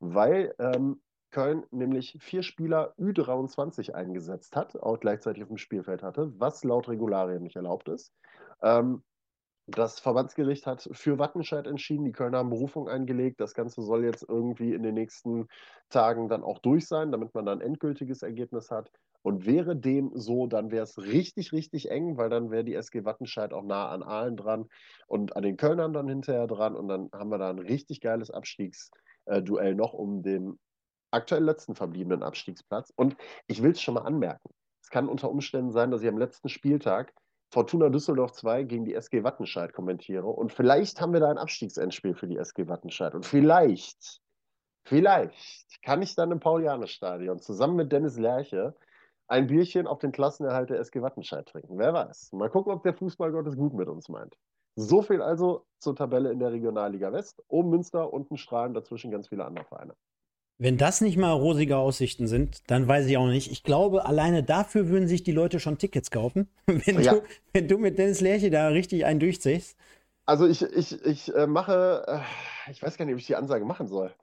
Weil 0.00 0.54
ähm, 0.58 1.00
Köln 1.30 1.64
nämlich 1.70 2.18
vier 2.20 2.42
Spieler 2.42 2.94
Ü23 2.98 3.92
eingesetzt 3.92 4.54
hat, 4.54 4.76
auch 4.76 5.00
gleichzeitig 5.00 5.42
auf 5.42 5.48
dem 5.48 5.56
Spielfeld 5.56 6.02
hatte, 6.02 6.38
was 6.38 6.62
laut 6.62 6.88
Regularien 6.88 7.42
nicht 7.42 7.56
erlaubt 7.56 7.88
ist. 7.88 8.12
Ähm, 8.62 9.02
das 9.66 10.00
Verbandsgericht 10.00 10.66
hat 10.66 10.88
für 10.92 11.18
Wattenscheid 11.18 11.66
entschieden. 11.66 12.04
Die 12.04 12.12
Kölner 12.12 12.38
haben 12.38 12.50
Berufung 12.50 12.88
eingelegt. 12.88 13.40
Das 13.40 13.54
Ganze 13.54 13.82
soll 13.82 14.04
jetzt 14.04 14.24
irgendwie 14.28 14.74
in 14.74 14.82
den 14.82 14.94
nächsten 14.94 15.46
Tagen 15.88 16.28
dann 16.28 16.42
auch 16.42 16.58
durch 16.58 16.86
sein, 16.86 17.12
damit 17.12 17.34
man 17.34 17.46
dann 17.46 17.60
endgültiges 17.60 18.22
Ergebnis 18.22 18.70
hat. 18.70 18.90
Und 19.22 19.46
wäre 19.46 19.76
dem 19.76 20.10
so, 20.14 20.48
dann 20.48 20.72
wäre 20.72 20.82
es 20.82 20.98
richtig, 20.98 21.52
richtig 21.52 21.90
eng, 21.90 22.16
weil 22.16 22.28
dann 22.28 22.50
wäre 22.50 22.64
die 22.64 22.74
SG 22.74 23.04
Wattenscheid 23.04 23.52
auch 23.52 23.62
nah 23.62 23.88
an 23.88 24.02
Aalen 24.02 24.36
dran 24.36 24.68
und 25.06 25.36
an 25.36 25.44
den 25.44 25.56
Kölnern 25.56 25.92
dann 25.92 26.08
hinterher 26.08 26.48
dran. 26.48 26.74
Und 26.74 26.88
dann 26.88 27.08
haben 27.12 27.30
wir 27.30 27.38
da 27.38 27.48
ein 27.48 27.60
richtig 27.60 28.00
geiles 28.00 28.32
Abstiegsduell 28.32 29.76
noch 29.76 29.92
um 29.92 30.22
den 30.22 30.58
aktuell 31.12 31.44
letzten 31.44 31.76
verbliebenen 31.76 32.24
Abstiegsplatz. 32.24 32.92
Und 32.96 33.16
ich 33.46 33.62
will 33.62 33.72
es 33.72 33.80
schon 33.80 33.94
mal 33.94 34.00
anmerken. 34.00 34.50
Es 34.82 34.90
kann 34.90 35.08
unter 35.08 35.30
Umständen 35.30 35.70
sein, 35.70 35.92
dass 35.92 36.02
ich 36.02 36.08
am 36.08 36.18
letzten 36.18 36.48
Spieltag 36.48 37.14
Fortuna 37.52 37.90
Düsseldorf 37.90 38.32
2 38.32 38.64
gegen 38.64 38.86
die 38.86 38.94
SG 38.94 39.24
Wattenscheid 39.24 39.74
kommentiere. 39.74 40.26
Und 40.26 40.54
vielleicht 40.54 41.02
haben 41.02 41.12
wir 41.12 41.20
da 41.20 41.28
ein 41.28 41.36
Abstiegsendspiel 41.36 42.14
für 42.14 42.26
die 42.26 42.38
SG 42.38 42.66
Wattenscheid. 42.66 43.14
Und 43.14 43.26
vielleicht, 43.26 44.22
vielleicht 44.86 45.82
kann 45.82 46.00
ich 46.00 46.14
dann 46.14 46.32
im 46.32 46.40
Paulianer-Stadion 46.40 47.40
zusammen 47.40 47.76
mit 47.76 47.92
Dennis 47.92 48.18
Lerche 48.18 48.74
ein 49.28 49.48
Bierchen 49.48 49.86
auf 49.86 49.98
den 49.98 50.12
Klassenerhalt 50.12 50.70
der 50.70 50.80
SG 50.80 51.02
Wattenscheid 51.02 51.46
trinken. 51.46 51.78
Wer 51.78 51.92
weiß. 51.92 52.32
Mal 52.32 52.48
gucken, 52.48 52.72
ob 52.72 52.82
der 52.84 52.94
Fußballgott 52.94 53.46
es 53.46 53.56
gut 53.56 53.74
mit 53.74 53.88
uns 53.88 54.08
meint. 54.08 54.34
So 54.74 55.02
viel 55.02 55.20
also 55.20 55.66
zur 55.78 55.94
Tabelle 55.94 56.32
in 56.32 56.38
der 56.38 56.52
Regionalliga 56.52 57.12
West. 57.12 57.42
Oben 57.48 57.68
Münster, 57.68 58.14
unten 58.14 58.38
Strahlen, 58.38 58.72
dazwischen 58.72 59.10
ganz 59.10 59.28
viele 59.28 59.44
andere 59.44 59.66
Vereine. 59.66 59.94
Wenn 60.62 60.76
das 60.76 61.00
nicht 61.00 61.16
mal 61.16 61.32
rosige 61.32 61.76
Aussichten 61.76 62.28
sind, 62.28 62.62
dann 62.68 62.86
weiß 62.86 63.06
ich 63.06 63.16
auch 63.16 63.26
nicht. 63.26 63.50
Ich 63.50 63.64
glaube, 63.64 64.06
alleine 64.06 64.44
dafür 64.44 64.88
würden 64.88 65.08
sich 65.08 65.24
die 65.24 65.32
Leute 65.32 65.58
schon 65.58 65.76
Tickets 65.76 66.12
kaufen, 66.12 66.48
wenn, 66.66 67.02
ja. 67.02 67.14
du, 67.14 67.22
wenn 67.52 67.66
du 67.66 67.78
mit 67.78 67.98
Dennis 67.98 68.20
Lerche 68.20 68.48
da 68.48 68.68
richtig 68.68 69.04
einen 69.04 69.18
durchziehst. 69.18 69.76
Also 70.24 70.46
ich, 70.46 70.62
ich, 70.62 71.04
ich 71.04 71.34
äh, 71.34 71.48
mache, 71.48 72.04
äh, 72.06 72.70
ich 72.70 72.80
weiß 72.80 72.96
gar 72.96 73.06
nicht, 73.06 73.14
ob 73.14 73.18
ich 73.18 73.26
die 73.26 73.34
Ansage 73.34 73.64
machen 73.64 73.88
soll. 73.88 74.14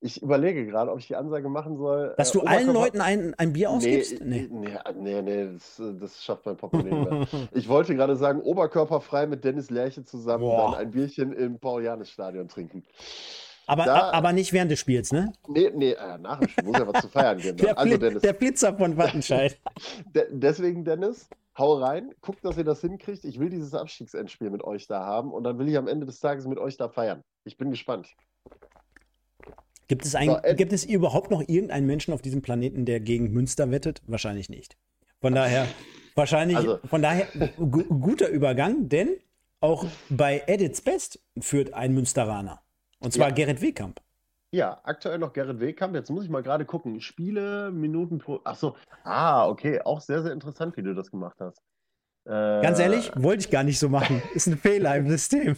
Ich 0.00 0.22
überlege 0.22 0.64
gerade, 0.66 0.92
ob 0.92 1.00
ich 1.00 1.08
die 1.08 1.16
Ansage 1.16 1.48
machen 1.48 1.76
soll. 1.76 2.14
Dass 2.16 2.30
äh, 2.30 2.38
du 2.38 2.46
allen 2.46 2.72
Leuten 2.72 3.00
ein, 3.00 3.34
ein 3.36 3.52
Bier 3.52 3.70
ausgibst? 3.70 4.24
Nee, 4.24 4.48
nee, 4.48 4.78
nee, 5.00 5.20
nee 5.20 5.48
das, 5.52 5.82
das, 5.98 6.22
schafft 6.22 6.46
mein 6.46 6.56
Portemonnaie 6.56 6.94
nicht 6.94 7.10
mehr. 7.10 7.26
Ich 7.52 7.68
wollte 7.68 7.96
gerade 7.96 8.14
sagen, 8.14 8.40
oberkörperfrei 8.40 9.26
mit 9.26 9.42
Dennis 9.42 9.68
Lerche 9.68 10.04
zusammen 10.04 10.44
Boah. 10.44 10.70
dann 10.70 10.80
ein 10.80 10.92
Bierchen 10.92 11.32
im 11.32 11.58
Paulianis-Stadion 11.58 12.46
trinken. 12.46 12.84
Aber, 13.68 13.84
da, 13.84 14.10
aber 14.12 14.32
nicht 14.32 14.54
während 14.54 14.70
des 14.70 14.80
Spiels, 14.80 15.12
ne? 15.12 15.30
Nee, 15.46 15.70
nee, 15.74 15.92
äh, 15.92 16.16
nach 16.18 16.40
dem 16.40 16.48
Spiel 16.48 16.64
muss 16.64 16.78
ja 16.78 16.86
was 16.86 17.02
zu 17.02 17.08
feiern 17.08 17.38
geben. 17.38 17.56
Der, 17.58 17.78
also, 17.78 17.98
Dennis, 17.98 18.22
der 18.22 18.32
Blitzer 18.32 18.74
von 18.74 18.96
Wattenscheid. 18.96 19.60
deswegen, 20.30 20.86
Dennis, 20.86 21.28
hau 21.58 21.74
rein, 21.74 22.14
guckt, 22.22 22.42
dass 22.46 22.56
ihr 22.56 22.64
das 22.64 22.80
hinkriegt. 22.80 23.26
Ich 23.26 23.38
will 23.38 23.50
dieses 23.50 23.74
Abstiegsendspiel 23.74 24.48
mit 24.48 24.64
euch 24.64 24.86
da 24.86 25.04
haben 25.04 25.32
und 25.32 25.44
dann 25.44 25.58
will 25.58 25.68
ich 25.68 25.76
am 25.76 25.86
Ende 25.86 26.06
des 26.06 26.18
Tages 26.18 26.46
mit 26.46 26.56
euch 26.56 26.78
da 26.78 26.88
feiern. 26.88 27.22
Ich 27.44 27.58
bin 27.58 27.70
gespannt. 27.70 28.08
Gibt 29.86 30.06
es, 30.06 30.14
ein, 30.14 30.30
so, 30.30 30.54
gibt 30.54 30.72
es 30.72 30.86
überhaupt 30.86 31.30
noch 31.30 31.42
irgendeinen 31.46 31.86
Menschen 31.86 32.14
auf 32.14 32.22
diesem 32.22 32.40
Planeten, 32.40 32.86
der 32.86 33.00
gegen 33.00 33.32
Münster 33.32 33.70
wettet? 33.70 34.00
Wahrscheinlich 34.06 34.48
nicht. 34.48 34.78
Von 35.20 35.34
daher, 35.34 35.66
wahrscheinlich, 36.14 36.56
also, 36.56 36.78
von 36.88 37.02
daher, 37.02 37.26
guter 37.58 38.28
Übergang, 38.30 38.88
denn 38.88 39.16
auch 39.60 39.84
bei 40.08 40.42
Edits 40.46 40.80
Best 40.80 41.20
führt 41.38 41.74
ein 41.74 41.92
Münsteraner. 41.92 42.62
Und 43.00 43.12
zwar 43.12 43.28
ja. 43.28 43.34
Gerrit 43.34 43.60
Wehkamp. 43.60 44.00
Ja, 44.50 44.80
aktuell 44.84 45.18
noch 45.18 45.32
Gerrit 45.32 45.60
Wehkamp. 45.60 45.94
Jetzt 45.94 46.10
muss 46.10 46.24
ich 46.24 46.30
mal 46.30 46.42
gerade 46.42 46.64
gucken. 46.64 47.00
Spiele, 47.00 47.70
Minuten 47.70 48.18
pro. 48.18 48.40
Achso. 48.44 48.76
Ah, 49.04 49.46
okay. 49.48 49.80
Auch 49.82 50.00
sehr, 50.00 50.22
sehr 50.22 50.32
interessant, 50.32 50.76
wie 50.76 50.82
du 50.82 50.94
das 50.94 51.10
gemacht 51.10 51.36
hast. 51.40 51.62
Ganz 52.28 52.78
ehrlich, 52.78 53.10
äh, 53.16 53.22
wollte 53.22 53.40
ich 53.40 53.50
gar 53.50 53.64
nicht 53.64 53.78
so 53.78 53.88
machen. 53.88 54.22
Ist 54.34 54.46
ein 54.46 54.58
Fehler 54.58 54.96
im 54.96 55.08
System. 55.08 55.56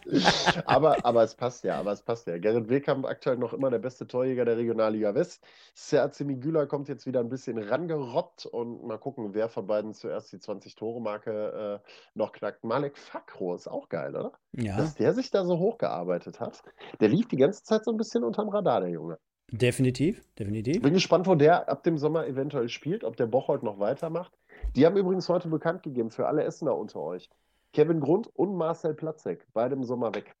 aber, 0.66 1.04
aber 1.06 1.22
es 1.22 1.34
passt 1.34 1.64
ja, 1.64 1.80
aber 1.80 1.92
es 1.92 2.02
passt 2.02 2.26
ja. 2.26 2.36
Gerrit 2.36 2.68
Wehkamp 2.68 3.06
aktuell 3.06 3.38
noch 3.38 3.54
immer 3.54 3.70
der 3.70 3.78
beste 3.78 4.06
Torjäger 4.06 4.44
der 4.44 4.58
Regionalliga 4.58 5.14
West. 5.14 5.42
Serzi 5.74 6.24
Migula 6.24 6.66
kommt 6.66 6.88
jetzt 6.88 7.06
wieder 7.06 7.20
ein 7.20 7.30
bisschen 7.30 7.56
rangerobbt 7.56 8.44
und 8.44 8.84
mal 8.84 8.98
gucken, 8.98 9.32
wer 9.32 9.48
von 9.48 9.66
beiden 9.66 9.94
zuerst 9.94 10.32
die 10.32 10.38
20-Tore-Marke 10.38 11.80
äh, 11.82 11.88
noch 12.14 12.32
knackt. 12.32 12.62
Malek 12.62 12.98
Fakro 12.98 13.54
ist 13.54 13.68
auch 13.68 13.88
geil, 13.88 14.14
oder? 14.14 14.32
Ja. 14.52 14.76
Dass 14.76 14.94
der 14.94 15.14
sich 15.14 15.30
da 15.30 15.46
so 15.46 15.58
hochgearbeitet 15.58 16.40
hat. 16.40 16.62
Der 17.00 17.08
lief 17.08 17.26
die 17.28 17.36
ganze 17.36 17.64
Zeit 17.64 17.84
so 17.84 17.90
ein 17.90 17.96
bisschen 17.96 18.22
unterm 18.22 18.50
Radar, 18.50 18.82
der 18.82 18.90
Junge. 18.90 19.18
Definitiv, 19.52 20.24
definitiv. 20.38 20.80
Bin 20.80 20.94
gespannt, 20.94 21.26
wo 21.26 21.34
der 21.34 21.68
ab 21.68 21.82
dem 21.82 21.98
Sommer 21.98 22.26
eventuell 22.26 22.70
spielt, 22.70 23.04
ob 23.04 23.16
der 23.16 23.26
Bocholt 23.26 23.62
noch 23.62 23.78
weitermacht. 23.78 24.32
Die 24.74 24.86
haben 24.86 24.96
übrigens 24.96 25.28
heute 25.28 25.48
bekannt 25.48 25.82
gegeben 25.82 26.10
für 26.10 26.26
alle 26.26 26.44
Essener 26.44 26.76
unter 26.76 27.00
euch. 27.00 27.28
Kevin 27.72 28.00
Grund 28.00 28.28
und 28.34 28.54
Marcel 28.56 28.94
Platzek, 28.94 29.46
beide 29.52 29.74
im 29.74 29.84
Sommer 29.84 30.14
weg 30.14 30.34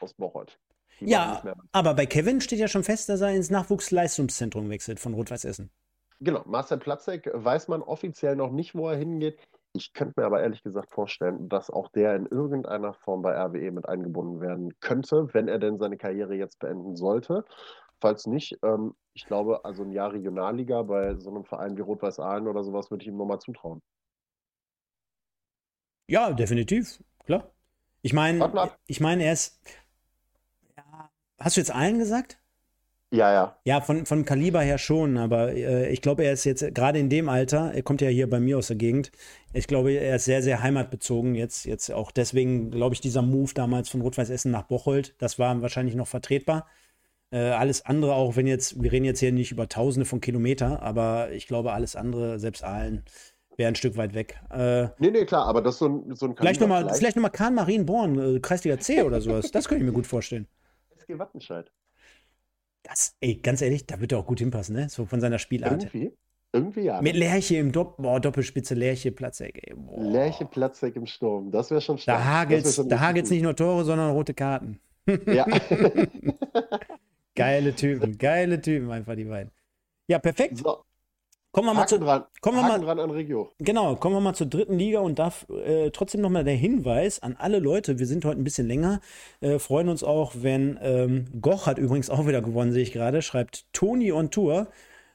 aus 0.00 0.14
Bocholt. 0.14 0.58
ja, 1.00 1.42
aber 1.72 1.94
bei 1.94 2.06
Kevin 2.06 2.40
steht 2.40 2.58
ja 2.58 2.68
schon 2.68 2.84
fest, 2.84 3.08
dass 3.08 3.20
er 3.20 3.34
ins 3.34 3.50
Nachwuchsleistungszentrum 3.50 4.68
wechselt 4.70 5.00
von 5.00 5.14
Rot-Weiß 5.14 5.44
Essen. 5.44 5.70
Genau, 6.20 6.42
Marcel 6.46 6.78
Platzek 6.78 7.30
weiß 7.32 7.68
man 7.68 7.82
offiziell 7.82 8.34
noch 8.34 8.50
nicht, 8.50 8.74
wo 8.74 8.88
er 8.88 8.96
hingeht. 8.96 9.38
Ich 9.72 9.92
könnte 9.92 10.14
mir 10.16 10.26
aber 10.26 10.42
ehrlich 10.42 10.62
gesagt 10.62 10.90
vorstellen, 10.90 11.48
dass 11.48 11.70
auch 11.70 11.88
der 11.88 12.16
in 12.16 12.26
irgendeiner 12.26 12.92
Form 12.92 13.22
bei 13.22 13.36
RWE 13.36 13.70
mit 13.70 13.88
eingebunden 13.88 14.40
werden 14.40 14.74
könnte, 14.80 15.28
wenn 15.32 15.46
er 15.46 15.58
denn 15.58 15.78
seine 15.78 15.96
Karriere 15.96 16.34
jetzt 16.34 16.58
beenden 16.58 16.96
sollte. 16.96 17.44
Falls 18.00 18.26
nicht, 18.26 18.58
ähm, 18.62 18.94
ich 19.12 19.26
glaube, 19.26 19.64
also 19.64 19.82
ein 19.82 19.90
Jahr 19.90 20.12
Regionalliga 20.12 20.82
bei 20.82 21.16
so 21.16 21.30
einem 21.30 21.44
Verein 21.44 21.76
wie 21.76 21.80
Rot-Weiß 21.80 22.20
Aalen 22.20 22.46
oder 22.46 22.62
sowas 22.62 22.90
würde 22.90 23.02
ich 23.02 23.08
ihm 23.08 23.16
nochmal 23.16 23.40
zutrauen. 23.40 23.82
Ja, 26.06 26.32
definitiv, 26.32 27.02
klar. 27.24 27.50
Ich 28.02 28.12
meine, 28.12 28.70
ich 28.86 29.00
meine, 29.00 29.24
er 29.24 29.32
ist. 29.32 29.60
Ja, 30.76 31.10
hast 31.38 31.56
du 31.56 31.60
jetzt 31.60 31.74
Aalen 31.74 31.98
gesagt? 31.98 32.38
Ja, 33.10 33.32
ja. 33.32 33.56
Ja, 33.64 33.80
von, 33.80 34.04
von 34.04 34.24
Kaliber 34.26 34.60
her 34.60 34.76
schon, 34.76 35.16
aber 35.16 35.54
äh, 35.54 35.90
ich 35.90 36.02
glaube, 36.02 36.24
er 36.24 36.32
ist 36.34 36.44
jetzt 36.44 36.74
gerade 36.74 36.98
in 36.98 37.08
dem 37.08 37.30
Alter, 37.30 37.72
er 37.72 37.82
kommt 37.82 38.02
ja 38.02 38.08
hier 38.08 38.28
bei 38.28 38.38
mir 38.38 38.58
aus 38.58 38.66
der 38.66 38.76
Gegend, 38.76 39.12
ich 39.54 39.66
glaube, 39.66 39.92
er 39.92 40.16
ist 40.16 40.26
sehr, 40.26 40.42
sehr 40.42 40.62
heimatbezogen 40.62 41.34
jetzt. 41.34 41.64
Jetzt 41.64 41.90
auch 41.90 42.10
deswegen, 42.10 42.70
glaube 42.70 42.94
ich, 42.94 43.00
dieser 43.00 43.22
Move 43.22 43.54
damals 43.54 43.88
von 43.88 44.02
Rot-Weiß 44.02 44.28
Essen 44.28 44.52
nach 44.52 44.64
Bocholt, 44.64 45.14
das 45.22 45.38
war 45.38 45.60
wahrscheinlich 45.62 45.94
noch 45.94 46.06
vertretbar. 46.06 46.66
Äh, 47.30 47.38
alles 47.38 47.84
andere, 47.84 48.14
auch 48.14 48.36
wenn 48.36 48.46
jetzt, 48.46 48.82
wir 48.82 48.90
reden 48.90 49.04
jetzt 49.04 49.20
hier 49.20 49.32
nicht 49.32 49.52
über 49.52 49.68
Tausende 49.68 50.06
von 50.06 50.20
Kilometer, 50.20 50.82
aber 50.82 51.30
ich 51.32 51.46
glaube, 51.46 51.72
alles 51.72 51.94
andere, 51.94 52.38
selbst 52.38 52.64
Aalen, 52.64 53.04
wäre 53.58 53.68
ein 53.68 53.74
Stück 53.74 53.96
weit 53.96 54.14
weg. 54.14 54.40
Äh, 54.50 54.84
nee, 54.98 55.10
nee, 55.10 55.26
klar, 55.26 55.46
aber 55.46 55.60
das 55.60 55.74
ist 55.74 55.78
so 55.80 55.88
ein, 55.88 56.14
so 56.14 56.26
ein 56.26 56.36
Vielleicht 56.36 56.60
nochmal 56.60 56.88
vielleicht 56.94 57.16
noch 57.16 57.30
Kahn 57.30 57.54
Marienborn, 57.54 58.36
äh, 58.36 58.40
Kreisliga 58.40 58.78
C 58.78 59.02
oder 59.02 59.20
sowas. 59.20 59.50
Das 59.50 59.68
könnte 59.68 59.84
ich 59.84 59.90
mir 59.90 59.94
gut 59.94 60.06
vorstellen. 60.06 60.46
SG 60.96 61.18
Wattenscheid. 61.18 61.70
Das, 62.84 63.16
ey, 63.20 63.34
ganz 63.34 63.60
ehrlich, 63.60 63.86
da 63.86 64.00
wird 64.00 64.12
er 64.12 64.18
auch 64.18 64.26
gut 64.26 64.38
hinpassen, 64.38 64.74
ne? 64.74 64.88
So 64.88 65.04
von 65.04 65.20
seiner 65.20 65.38
Spielart. 65.38 65.84
Irgendwie. 65.84 66.12
Irgendwie 66.52 66.80
ja. 66.82 67.02
Mit 67.02 67.14
Lerche 67.14 67.56
im 67.56 67.72
Dopp 67.72 67.98
boah, 67.98 68.20
Doppelspitze, 68.20 68.74
Lerche, 68.74 69.12
Platzek, 69.12 69.68
ey. 69.68 69.74
Boah. 69.74 70.02
Lerche, 70.02 70.46
Platzek 70.46 70.96
im 70.96 71.04
Sturm. 71.04 71.50
Das 71.50 71.70
wäre 71.70 71.82
schon 71.82 71.98
stark. 71.98 72.18
Da 72.18 72.24
hagelt's, 72.24 72.82
da 72.88 73.00
hagelt's 73.00 73.28
nicht 73.28 73.42
nur 73.42 73.54
Tore, 73.54 73.84
sondern 73.84 74.12
rote 74.12 74.32
Karten. 74.32 74.80
Ja. 75.26 75.44
Geile 77.38 77.74
Typen, 77.74 78.18
geile 78.18 78.60
Typen 78.60 78.90
einfach 78.90 79.14
die 79.14 79.24
beiden. 79.24 79.50
Ja, 80.08 80.18
perfekt. 80.18 80.58
So. 80.58 80.84
Kommen 81.50 81.68
wir 81.68 81.74
mal 81.74 81.86
zu, 81.86 81.98
dran. 81.98 82.24
Kommen 82.40 82.58
wir 82.58 82.62
mal, 82.62 82.80
dran 82.80 82.98
an 82.98 83.10
Regio. 83.10 83.50
Genau, 83.58 83.96
kommen 83.96 84.14
wir 84.14 84.20
mal 84.20 84.34
zur 84.34 84.48
dritten 84.48 84.78
Liga 84.78 85.00
und 85.00 85.18
darf 85.18 85.46
äh, 85.48 85.90
trotzdem 85.90 86.20
nochmal 86.20 86.44
der 86.44 86.54
Hinweis 86.54 87.20
an 87.22 87.36
alle 87.38 87.58
Leute, 87.58 87.98
wir 87.98 88.06
sind 88.06 88.24
heute 88.24 88.40
ein 88.40 88.44
bisschen 88.44 88.68
länger, 88.68 89.00
äh, 89.40 89.58
freuen 89.58 89.88
uns 89.88 90.04
auch, 90.04 90.32
wenn 90.36 90.78
ähm, 90.82 91.26
Goch 91.40 91.66
hat 91.66 91.78
übrigens 91.78 92.10
auch 92.10 92.26
wieder 92.26 92.42
gewonnen, 92.42 92.72
sehe 92.72 92.82
ich 92.82 92.92
gerade, 92.92 93.22
schreibt 93.22 93.64
Toni 93.72 94.12
on 94.12 94.30
Tour. 94.30 94.68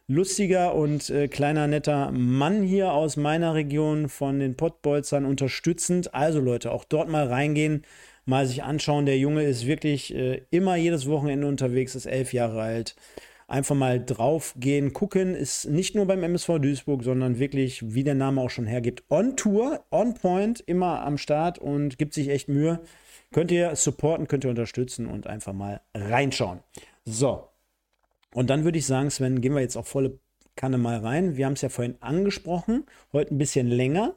Lustiger 0.08 0.76
und 0.76 1.10
äh, 1.10 1.30
kleiner 1.30 1.68
netter 1.68 2.12
Mann 2.12 2.62
hier 2.62 2.92
aus 2.92 3.16
meiner 3.16 3.54
Region 3.54 4.10
von 4.10 4.38
den 4.40 4.58
Pottbolzern 4.58 5.24
unterstützend. 5.24 6.14
Also 6.14 6.42
Leute, 6.42 6.74
auch 6.74 6.84
dort 6.84 7.08
mal 7.08 7.28
reingehen 7.28 7.86
mal 8.26 8.46
sich 8.46 8.64
anschauen. 8.64 9.06
Der 9.06 9.18
Junge 9.18 9.44
ist 9.44 9.66
wirklich 9.66 10.14
äh, 10.16 10.42
immer 10.50 10.76
jedes 10.76 11.08
Wochenende 11.08 11.48
unterwegs, 11.48 11.96
ist 11.96 12.06
elf 12.06 12.34
Jahre 12.34 12.62
alt. 12.62 12.96
Einfach 13.48 13.76
mal 13.76 14.04
draufgehen, 14.04 14.94
gucken, 14.94 15.36
ist 15.36 15.66
nicht 15.66 15.96
nur 15.96 16.06
beim 16.08 16.24
MSV 16.24 16.60
Duisburg, 16.60 17.04
sondern 17.04 17.40
wirklich, 17.40 17.94
wie 17.94 18.04
der 18.04 18.16
Name 18.16 18.42
auch 18.42 18.50
schon 18.50 18.66
hergibt, 18.66 19.04
on 19.10 19.36
Tour, 19.36 19.84
on 19.92 20.14
point, 20.14 20.62
immer 20.62 21.02
am 21.06 21.18
Start 21.18 21.60
und 21.60 21.98
gibt 22.00 22.14
sich 22.14 22.30
echt 22.30 22.48
Mühe. 22.48 22.80
Könnt 23.32 23.52
ihr 23.52 23.76
supporten, 23.76 24.28
könnt 24.28 24.46
ihr 24.46 24.50
unterstützen 24.50 25.08
und 25.08 25.28
einfach 25.28 25.54
mal 25.54 25.82
reinschauen. 25.94 26.60
So. 27.04 27.50
Und 28.34 28.50
dann 28.50 28.64
würde 28.64 28.78
ich 28.78 28.86
sagen, 28.86 29.10
Sven, 29.12 29.42
gehen 29.42 29.54
wir 29.54 29.62
jetzt 29.62 29.76
auf 29.76 29.88
volle 29.88 30.20
Kanne 30.56 30.78
mal 30.78 31.00
rein. 31.00 31.36
Wir 31.36 31.46
haben 31.46 31.54
es 31.54 31.62
ja 31.62 31.70
vorhin 31.70 31.96
angesprochen, 32.00 32.86
heute 33.12 33.34
ein 33.34 33.38
bisschen 33.38 33.68
länger. 33.68 34.16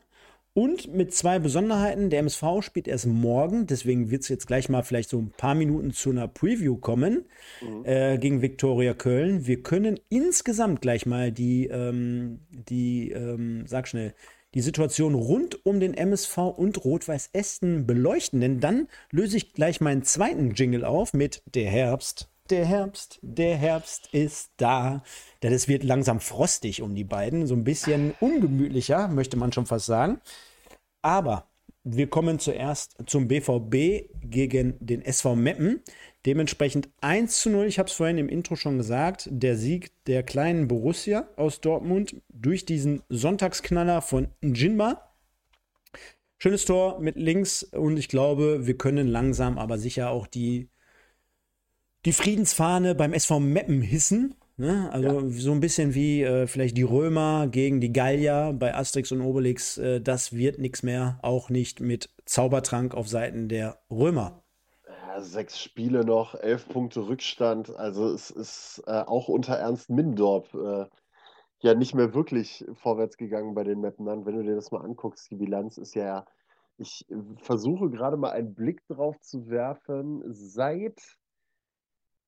Und 0.56 0.94
mit 0.94 1.12
zwei 1.12 1.38
Besonderheiten. 1.38 2.08
Der 2.08 2.20
MSV 2.20 2.62
spielt 2.62 2.88
erst 2.88 3.04
morgen, 3.04 3.66
deswegen 3.66 4.10
wird 4.10 4.22
es 4.22 4.30
jetzt 4.30 4.46
gleich 4.46 4.70
mal 4.70 4.80
vielleicht 4.80 5.10
so 5.10 5.18
ein 5.18 5.30
paar 5.36 5.54
Minuten 5.54 5.92
zu 5.92 6.08
einer 6.08 6.28
Preview 6.28 6.78
kommen 6.78 7.26
mhm. 7.60 7.84
äh, 7.84 8.16
gegen 8.16 8.40
Viktoria 8.40 8.94
Köln. 8.94 9.46
Wir 9.46 9.62
können 9.62 10.00
insgesamt 10.08 10.80
gleich 10.80 11.04
mal 11.04 11.30
die, 11.30 11.66
ähm, 11.66 12.40
die 12.50 13.10
ähm, 13.10 13.66
sag 13.66 13.86
schnell, 13.86 14.14
die 14.54 14.62
Situation 14.62 15.14
rund 15.14 15.66
um 15.66 15.78
den 15.78 15.92
MSV 15.92 16.38
und 16.38 16.82
Rot-Weiß 16.82 17.28
Essen 17.34 17.86
beleuchten. 17.86 18.40
Denn 18.40 18.58
dann 18.58 18.88
löse 19.10 19.36
ich 19.36 19.52
gleich 19.52 19.82
meinen 19.82 20.04
zweiten 20.04 20.52
Jingle 20.52 20.86
auf 20.86 21.12
mit 21.12 21.42
Der 21.54 21.68
Herbst. 21.68 22.30
Der 22.50 22.64
Herbst, 22.64 23.18
der 23.22 23.56
Herbst 23.56 24.08
ist 24.12 24.50
da. 24.56 25.02
Denn 25.42 25.52
es 25.52 25.66
wird 25.66 25.82
langsam 25.82 26.20
frostig 26.20 26.82
um 26.82 26.94
die 26.94 27.04
beiden. 27.04 27.46
So 27.46 27.54
ein 27.54 27.64
bisschen 27.64 28.14
ungemütlicher, 28.20 29.08
möchte 29.08 29.36
man 29.36 29.52
schon 29.52 29.66
fast 29.66 29.86
sagen. 29.86 30.20
Aber 31.02 31.48
wir 31.82 32.08
kommen 32.08 32.38
zuerst 32.38 32.96
zum 33.06 33.28
BVB 33.28 34.10
gegen 34.22 34.76
den 34.80 35.02
SV 35.02 35.36
Meppen. 35.36 35.82
Dementsprechend 36.24 36.88
1 37.00 37.40
zu 37.40 37.50
0, 37.50 37.66
ich 37.66 37.78
habe 37.78 37.88
es 37.88 37.94
vorhin 37.94 38.18
im 38.18 38.28
Intro 38.28 38.56
schon 38.56 38.78
gesagt, 38.78 39.28
der 39.30 39.56
Sieg 39.56 39.92
der 40.06 40.24
kleinen 40.24 40.66
Borussia 40.66 41.28
aus 41.36 41.60
Dortmund 41.60 42.16
durch 42.28 42.64
diesen 42.64 43.02
Sonntagsknaller 43.08 44.02
von 44.02 44.28
Njinma. 44.40 45.00
Schönes 46.38 46.64
Tor 46.64 47.00
mit 47.00 47.16
links 47.16 47.62
und 47.62 47.96
ich 47.96 48.08
glaube, 48.08 48.66
wir 48.66 48.76
können 48.76 49.06
langsam 49.06 49.56
aber 49.56 49.78
sicher 49.78 50.10
auch 50.10 50.26
die, 50.26 50.68
die 52.06 52.12
Friedensfahne 52.12 52.94
beim 52.94 53.12
SV 53.12 53.40
Meppen 53.40 53.82
hissen. 53.82 54.36
Ne? 54.56 54.88
Also 54.92 55.20
ja. 55.20 55.28
so 55.28 55.50
ein 55.50 55.60
bisschen 55.60 55.94
wie 55.94 56.22
äh, 56.22 56.46
vielleicht 56.46 56.76
die 56.76 56.84
Römer 56.84 57.48
gegen 57.48 57.80
die 57.80 57.92
Gallier 57.92 58.54
bei 58.56 58.74
Asterix 58.74 59.10
und 59.10 59.20
Obelix. 59.20 59.76
Äh, 59.76 60.00
das 60.00 60.32
wird 60.32 60.58
nichts 60.58 60.84
mehr, 60.84 61.18
auch 61.22 61.50
nicht 61.50 61.80
mit 61.80 62.08
Zaubertrank 62.24 62.94
auf 62.94 63.08
Seiten 63.08 63.48
der 63.48 63.80
Römer. 63.90 64.44
Ja, 64.86 65.20
sechs 65.20 65.60
Spiele 65.60 66.04
noch, 66.04 66.36
elf 66.36 66.68
Punkte 66.68 67.08
Rückstand. 67.08 67.74
Also 67.76 68.08
es 68.14 68.30
ist 68.30 68.82
äh, 68.86 69.02
auch 69.02 69.28
unter 69.28 69.54
Ernst 69.54 69.90
Mindorp 69.90 70.54
äh, 70.54 70.86
ja 71.58 71.74
nicht 71.74 71.94
mehr 71.94 72.14
wirklich 72.14 72.64
vorwärts 72.74 73.16
gegangen 73.16 73.54
bei 73.54 73.64
den 73.64 73.80
Mappenern. 73.80 74.24
Wenn 74.24 74.36
du 74.36 74.44
dir 74.44 74.54
das 74.54 74.70
mal 74.70 74.84
anguckst, 74.84 75.28
die 75.30 75.36
Bilanz 75.36 75.76
ist 75.76 75.94
ja, 75.94 76.24
ich 76.78 77.04
versuche 77.42 77.90
gerade 77.90 78.16
mal 78.16 78.30
einen 78.30 78.54
Blick 78.54 78.86
drauf 78.86 79.20
zu 79.20 79.48
werfen. 79.48 80.22
Seit 80.28 81.00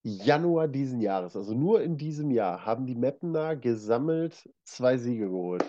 Januar 0.02 0.68
diesen 0.68 1.00
Jahres, 1.00 1.36
also 1.36 1.54
nur 1.54 1.82
in 1.82 1.96
diesem 1.96 2.30
Jahr, 2.30 2.64
haben 2.64 2.86
die 2.86 2.94
Mappener 2.94 3.56
gesammelt 3.56 4.48
zwei 4.64 4.96
Siege 4.96 5.28
geholt. 5.28 5.64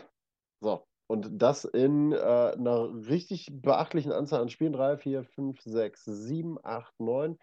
So, 0.62 0.86
und 1.08 1.42
das 1.42 1.66
in 1.66 2.12
äh, 2.12 2.18
einer 2.18 2.94
richtig 3.08 3.50
beachtlichen 3.52 4.12
Anzahl 4.12 4.42
an 4.42 4.50
Spielen. 4.50 4.74
3, 4.74 4.98
4, 4.98 5.24
5, 5.24 5.60
6, 5.60 6.06
7, 6.06 6.58
8, 6.62 7.00
9, 7.00 7.38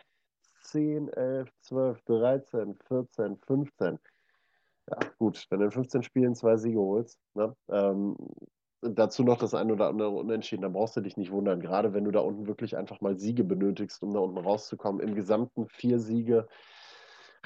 10, 0.62 1.09
11, 1.09 1.51
12, 1.62 2.03
13, 2.03 2.74
14, 2.87 3.37
15. 3.39 3.99
Ja, 4.89 4.99
gut, 5.18 5.47
wenn 5.51 5.59
du 5.59 5.64
in 5.64 5.70
15 5.72 6.03
Spielen 6.05 6.34
zwei 6.37 6.57
Siege 6.57 6.78
holst, 6.78 7.18
ne? 7.34 7.57
ähm, 7.68 8.16
dazu 8.82 9.24
noch 9.24 9.39
das 9.39 9.55
ein 9.55 9.72
oder 9.72 9.89
andere 9.89 10.11
Unentschieden, 10.11 10.62
dann 10.62 10.72
brauchst 10.72 10.97
du 10.97 11.01
dich 11.01 11.16
nicht 11.16 11.32
wundern. 11.32 11.61
Gerade 11.61 11.93
wenn 11.93 12.05
du 12.05 12.12
da 12.12 12.20
unten 12.20 12.47
wirklich 12.47 12.76
einfach 12.76 13.01
mal 13.01 13.16
Siege 13.18 13.43
benötigst, 13.43 14.01
um 14.03 14.14
da 14.14 14.20
unten 14.20 14.39
rauszukommen. 14.39 15.01
Im 15.01 15.16
Gesamten 15.16 15.66
vier 15.66 15.99
Siege 15.99 16.47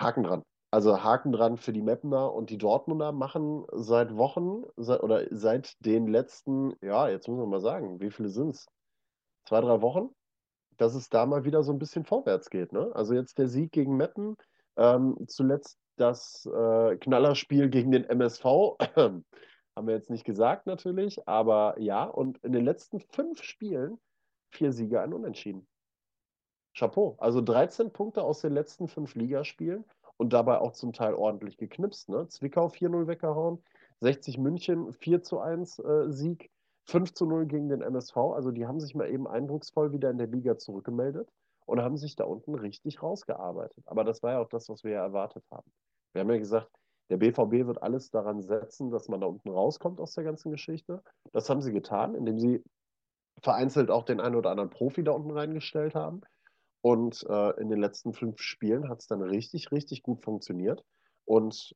Haken 0.01 0.25
dran. 0.25 0.43
Also 0.73 1.03
Haken 1.03 1.33
dran 1.33 1.57
für 1.57 1.73
die 1.73 1.83
Mapner 1.83 2.33
und 2.33 2.51
die 2.51 2.59
Dortmunder 2.59 3.11
machen 3.13 3.65
seit 3.73 4.17
Wochen 4.17 4.63
seit, 4.77 5.03
oder 5.03 5.27
seit 5.31 5.75
den 5.85 6.07
letzten, 6.07 6.75
ja, 6.81 7.09
jetzt 7.09 7.27
muss 7.27 7.39
man 7.39 7.49
mal 7.49 7.61
sagen, 7.61 8.01
wie 8.01 8.11
viele 8.11 8.29
sind 8.29 8.51
es? 8.51 8.67
Zwei, 9.49 9.61
drei 9.61 9.83
Wochen, 9.83 10.11
dass 10.77 10.95
es 10.95 11.09
da 11.09 11.27
mal 11.27 11.45
wieder 11.45 11.65
so 11.65 11.73
ein 11.73 11.79
bisschen 11.79 12.05
vorwärts 12.05 12.51
geht. 12.51 12.73
Ne? 12.73 12.91
Also 12.95 13.15
jetzt 13.15 13.39
der 13.39 13.49
Sieg 13.49 13.73
gegen 13.73 13.97
Meppen, 13.97 14.37
ähm, 14.77 15.17
zuletzt 15.27 15.77
das 15.97 16.47
äh, 16.47 16.97
Knallerspiel 16.97 17.69
gegen 17.69 17.91
den 17.91 18.05
MSV, 18.05 18.45
haben 18.97 19.25
wir 19.87 19.95
jetzt 19.95 20.11
nicht 20.11 20.25
gesagt 20.25 20.67
natürlich, 20.67 21.27
aber 21.27 21.75
ja, 21.79 22.05
und 22.05 22.39
in 22.45 22.53
den 22.53 22.65
letzten 22.65 23.01
fünf 23.01 23.43
Spielen 23.43 23.99
vier 24.51 24.73
Siege, 24.73 25.01
ein 25.01 25.13
Unentschieden. 25.13 25.67
Chapeau. 26.75 27.17
Also 27.19 27.41
13 27.41 27.93
Punkte 27.93 28.23
aus 28.23 28.41
den 28.41 28.53
letzten 28.53 28.89
fünf 28.89 29.15
Ligaspielen 29.15 29.85
und 30.17 30.33
dabei 30.33 30.59
auch 30.59 30.73
zum 30.73 30.93
Teil 30.93 31.15
ordentlich 31.15 31.57
geknipst. 31.57 32.09
Ne? 32.09 32.29
Zwickau 32.29 32.67
4-0 32.67 33.07
weggehauen, 33.07 33.63
60 34.01 34.39
München 34.39 34.93
4 34.93 35.23
zu 35.23 35.41
1 35.41 35.79
äh, 35.79 36.11
Sieg, 36.11 36.51
5 36.85 37.15
zu 37.15 37.27
0 37.27 37.47
gegen 37.47 37.69
den 37.69 37.83
MSV. 37.83 38.17
Also 38.17 38.51
die 38.51 38.67
haben 38.67 38.81
sich 38.81 38.95
mal 38.95 39.11
eben 39.11 39.27
eindrucksvoll 39.27 39.93
wieder 39.93 40.11
in 40.11 40.19
der 40.19 40.27
Liga 40.27 40.59
zurückgemeldet 40.59 41.29
und 41.67 41.81
haben 41.81 41.97
sich 41.97 42.17
da 42.17 42.25
unten 42.25 42.55
richtig 42.55 43.03
rausgearbeitet. 43.03 43.85
Aber 43.87 44.05
das 44.05 44.23
war 44.23 44.33
ja 44.33 44.41
auch 44.41 44.49
das, 44.49 44.69
was 44.69 44.85
wir 44.85 44.93
ja 44.93 45.03
erwartet 45.03 45.45
haben. 45.51 45.71
Wir 46.13 46.23
haben 46.23 46.31
ja 46.31 46.39
gesagt, 46.39 46.71
der 47.11 47.17
BVB 47.17 47.67
wird 47.67 47.83
alles 47.83 48.11
daran 48.11 48.41
setzen, 48.43 48.91
dass 48.91 49.09
man 49.09 49.21
da 49.21 49.27
unten 49.27 49.51
rauskommt 49.51 50.01
aus 50.01 50.15
der 50.15 50.25
ganzen 50.25 50.51
Geschichte. 50.51 51.03
Das 51.33 51.51
haben 51.51 51.61
sie 51.61 51.73
getan, 51.73 52.15
indem 52.15 52.39
sie 52.39 52.63
vereinzelt 53.43 53.91
auch 53.91 54.05
den 54.05 54.21
einen 54.21 54.37
oder 54.37 54.51
anderen 54.51 54.71
Profi 54.71 55.03
da 55.03 55.13
unten 55.13 55.31
reingestellt 55.31 55.95
haben. 55.95 56.21
Und 56.83 57.25
äh, 57.29 57.61
in 57.61 57.69
den 57.69 57.81
letzten 57.81 58.13
fünf 58.13 58.41
Spielen 58.41 58.89
hat 58.89 59.01
es 59.01 59.07
dann 59.07 59.23
richtig, 59.23 59.71
richtig 59.73 60.03
gut 60.03 60.23
funktioniert. 60.23 60.83
Und 61.25 61.75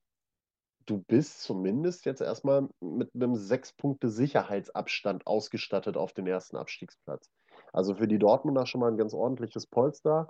du 0.86 0.98
bist 0.98 1.42
zumindest 1.42 2.04
jetzt 2.04 2.20
erstmal 2.20 2.68
mit 2.80 3.14
einem 3.14 3.34
sechs 3.36 3.72
Punkte 3.72 4.08
Sicherheitsabstand 4.08 5.26
ausgestattet 5.26 5.96
auf 5.96 6.12
den 6.12 6.26
ersten 6.26 6.56
Abstiegsplatz. 6.56 7.30
Also 7.72 7.94
für 7.96 8.08
die 8.08 8.18
Dortmunder 8.18 8.66
schon 8.66 8.80
mal 8.80 8.90
ein 8.90 8.98
ganz 8.98 9.14
ordentliches 9.14 9.66
Polster. 9.66 10.28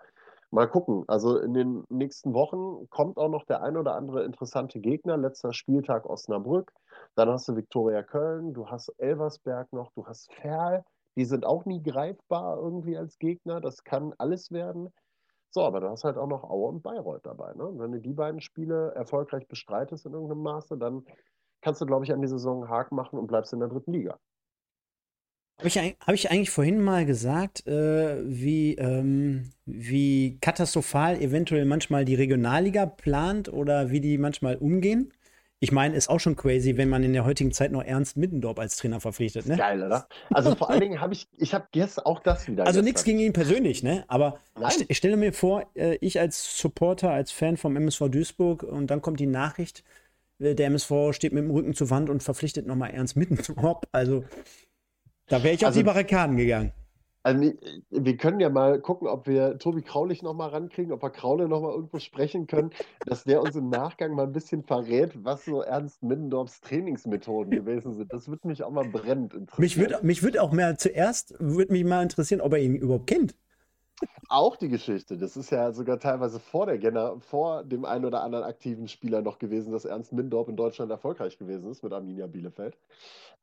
Mal 0.51 0.69
gucken. 0.69 1.05
Also 1.09 1.39
in 1.39 1.53
den 1.53 1.85
nächsten 1.89 2.33
Wochen 2.33 2.89
kommt 2.91 3.17
auch 3.17 3.29
noch 3.29 3.45
der 3.45 3.63
ein 3.63 3.77
oder 3.77 3.95
andere 3.95 4.25
interessante 4.25 4.81
Gegner. 4.81 5.17
Letzter 5.17 5.53
Spieltag 5.53 6.07
Osnabrück. 6.07 6.73
Dann 7.17 7.29
hast 7.29 7.49
du 7.49 7.57
Viktoria 7.57 8.03
Köln, 8.03 8.55
du 8.55 8.69
hast 8.69 8.89
Elversberg 8.99 9.73
noch, 9.73 9.91
du 9.95 10.07
hast 10.07 10.33
Ferl. 10.33 10.85
Die 11.17 11.25
sind 11.25 11.45
auch 11.47 11.65
nie 11.65 11.83
greifbar 11.83 12.59
irgendwie 12.59 12.97
als 12.97 13.19
Gegner. 13.19 13.61
Das 13.61 13.85
kann 13.85 14.13
alles 14.19 14.51
werden. 14.51 14.93
So, 15.51 15.63
aber 15.63 15.81
du 15.81 15.89
hast 15.89 16.03
halt 16.03 16.17
auch 16.17 16.27
noch 16.27 16.43
Aue 16.43 16.69
und 16.69 16.83
Bayreuth 16.83 17.25
dabei. 17.25 17.55
Ne? 17.55 17.65
Und 17.65 17.79
wenn 17.79 17.93
du 17.93 18.01
die 18.01 18.13
beiden 18.13 18.41
Spiele 18.41 18.93
erfolgreich 18.97 19.47
bestreitest 19.47 20.05
in 20.05 20.13
irgendeinem 20.13 20.43
Maße, 20.43 20.77
dann 20.77 21.05
kannst 21.61 21.81
du, 21.81 21.87
glaube 21.87 22.05
ich, 22.05 22.13
an 22.13 22.21
die 22.21 22.29
Saison 22.29 22.63
einen 22.63 22.71
Haken 22.71 22.97
machen 22.97 23.19
und 23.19 23.29
bleibst 23.29 23.53
in 23.53 23.61
der 23.61 23.69
dritten 23.69 23.93
Liga. 23.93 24.19
Habe 25.59 25.69
ich, 25.69 25.79
hab 25.79 26.15
ich 26.15 26.31
eigentlich 26.31 26.51
vorhin 26.51 26.81
mal 26.81 27.07
gesagt, 27.07 27.65
äh, 27.69 28.21
wie, 28.25 28.75
ähm, 28.75 29.53
wie 29.65 30.39
katastrophal 30.41 31.21
eventuell 31.23 31.65
manchmal 31.65 32.05
die 32.05 32.17
Regionalliga 32.17 32.87
plant 32.87 33.53
oder 33.53 33.91
wie 33.91 34.01
die 34.01 34.19
manchmal 34.19 34.57
umgehen? 34.57 35.13
Ich 35.61 35.73
meine, 35.73 35.97
ist 35.97 36.11
auch 36.11 36.21
schon 36.21 36.37
crazy, 36.37 36.77
wenn 36.77 36.89
man 36.89 37.03
in 37.05 37.13
der 37.13 37.25
heutigen 37.25 37.53
Zeit 37.53 37.73
noch 37.73 37.83
Ernst 37.83 38.17
Middendorp 38.17 38.59
als 38.59 38.77
Trainer 38.77 39.01
verpflichtet. 39.01 39.47
Ne? 39.47 39.57
Geil, 39.57 39.83
oder? 39.83 40.09
Also 40.31 40.55
vor 40.55 40.69
allen 40.69 40.81
Dingen 40.81 41.01
habe 41.01 41.15
ich, 41.15 41.27
ich 41.39 41.55
habe 41.55 41.67
gestern 41.73 42.05
auch 42.05 42.21
das 42.21 42.49
wieder. 42.49 42.67
Also 42.67 42.83
nichts 42.83 43.05
gegen 43.05 43.19
ihn 43.19 43.33
persönlich, 43.33 43.83
ne? 43.83 44.05
Aber 44.09 44.41
ich, 44.69 44.91
ich, 44.91 44.97
stelle 44.97 45.17
mir 45.17 45.33
vor, 45.33 45.65
äh, 45.75 45.97
ich 46.01 46.21
als 46.21 46.59
Supporter, 46.59 47.11
als 47.11 47.31
Fan 47.31 47.57
vom 47.57 47.77
MSV 47.77 48.09
Duisburg 48.11 48.63
und 48.63 48.89
dann 48.89 49.01
kommt 49.01 49.21
die 49.21 49.27
Nachricht, 49.27 49.85
äh, 50.39 50.55
der 50.55 50.67
MSV 50.67 51.13
steht 51.13 51.33
mit 51.33 51.45
dem 51.45 51.51
Rücken 51.51 51.75
zur 51.75 51.89
Wand 51.89 52.11
und 52.11 52.23
verpflichtet 52.23 52.67
nochmal 52.67 52.91
Ernst 52.91 53.17
Middendorp. 53.17 53.89
Also 53.93 54.25
da 55.29 55.43
wäre 55.43 55.55
ich 55.55 55.63
auf 55.63 55.69
also, 55.69 55.81
die 55.81 55.85
Barrikaden 55.85 56.37
gegangen. 56.37 56.73
Also, 57.25 57.53
wir 57.89 58.17
können 58.19 58.39
ja 58.39 58.51
mal 58.51 58.79
gucken, 58.83 59.09
ob 59.09 59.27
wir 59.27 59.59
Tobi 59.59 59.81
Kraulich 59.81 60.23
noch 60.23 60.35
mal 60.35 60.49
rankriegen, 60.49 60.93
ob 60.93 61.03
wir 61.03 61.09
Kraule 61.09 61.49
noch 61.49 61.63
mal 61.63 61.73
irgendwo 61.73 61.99
sprechen 61.99 62.47
können, 62.47 62.71
dass 63.07 63.25
der 63.25 63.41
uns 63.41 63.57
im 63.57 63.71
Nachgang 63.71 64.15
mal 64.15 64.25
ein 64.25 64.33
bisschen 64.33 64.63
verrät, 64.63 65.13
was 65.25 65.47
so 65.47 65.63
Ernst 65.63 66.03
Middendorfs 66.03 66.61
Trainingsmethoden 66.61 67.51
gewesen 67.51 67.95
sind. 67.95 68.13
Das 68.13 68.29
würde 68.29 68.47
mich 68.47 68.63
auch 68.63 68.71
mal 68.71 68.87
brennend 68.87 69.33
interessieren. 69.33 69.63
Mich 69.63 69.79
würde 69.79 70.07
mich 70.07 70.23
würd 70.23 70.39
auch 70.39 70.53
mehr 70.53 70.77
zuerst 70.77 71.35
würde 71.39 71.73
mich 71.73 71.85
mal 71.85 72.03
interessieren, 72.03 72.43
ob 72.43 72.53
er 72.53 72.59
ihn 72.59 72.77
überhaupt 72.77 73.07
kennt. 73.07 73.35
Auch 74.29 74.57
die 74.57 74.69
Geschichte. 74.69 75.17
Das 75.17 75.37
ist 75.37 75.51
ja 75.51 75.73
sogar 75.73 75.99
teilweise 75.99 76.41
vor 76.41 76.67
der 76.67 76.79
Genner, 76.79 77.21
vor 77.21 77.65
dem 77.65 77.85
einen 77.85 78.05
oder 78.05 78.23
anderen 78.23 78.45
aktiven 78.45 78.89
Spieler 78.89 79.23
noch 79.23 79.39
gewesen, 79.39 79.73
dass 79.73 79.85
Ernst 79.85 80.13
Mindorp 80.13 80.49
in 80.49 80.57
Deutschland 80.57 80.91
erfolgreich 80.91 81.39
gewesen 81.39 81.71
ist 81.71 81.83
mit 81.83 81.93
Arminia 81.93 82.27
Bielefeld. 82.27 82.77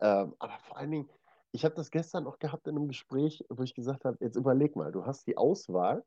Ähm, 0.02 0.34
aber 0.40 0.54
vor 0.68 0.78
allen 0.78 0.92
Dingen, 0.92 1.10
ich 1.52 1.66
habe 1.66 1.76
das 1.76 1.91
gestern 1.91 2.28
auch 2.28 2.39
gehabt 2.39 2.68
in 2.68 2.78
einem 2.78 2.88
Gespräch, 2.88 3.43
wo 3.49 3.64
ich 3.64 3.74
gesagt 3.74 4.06
habe, 4.06 4.18
jetzt 4.22 4.36
überleg 4.36 4.76
mal, 4.76 4.91
du 4.91 5.06
hast 5.06 5.28
die 5.28 5.38
Auswahl. 5.38 6.04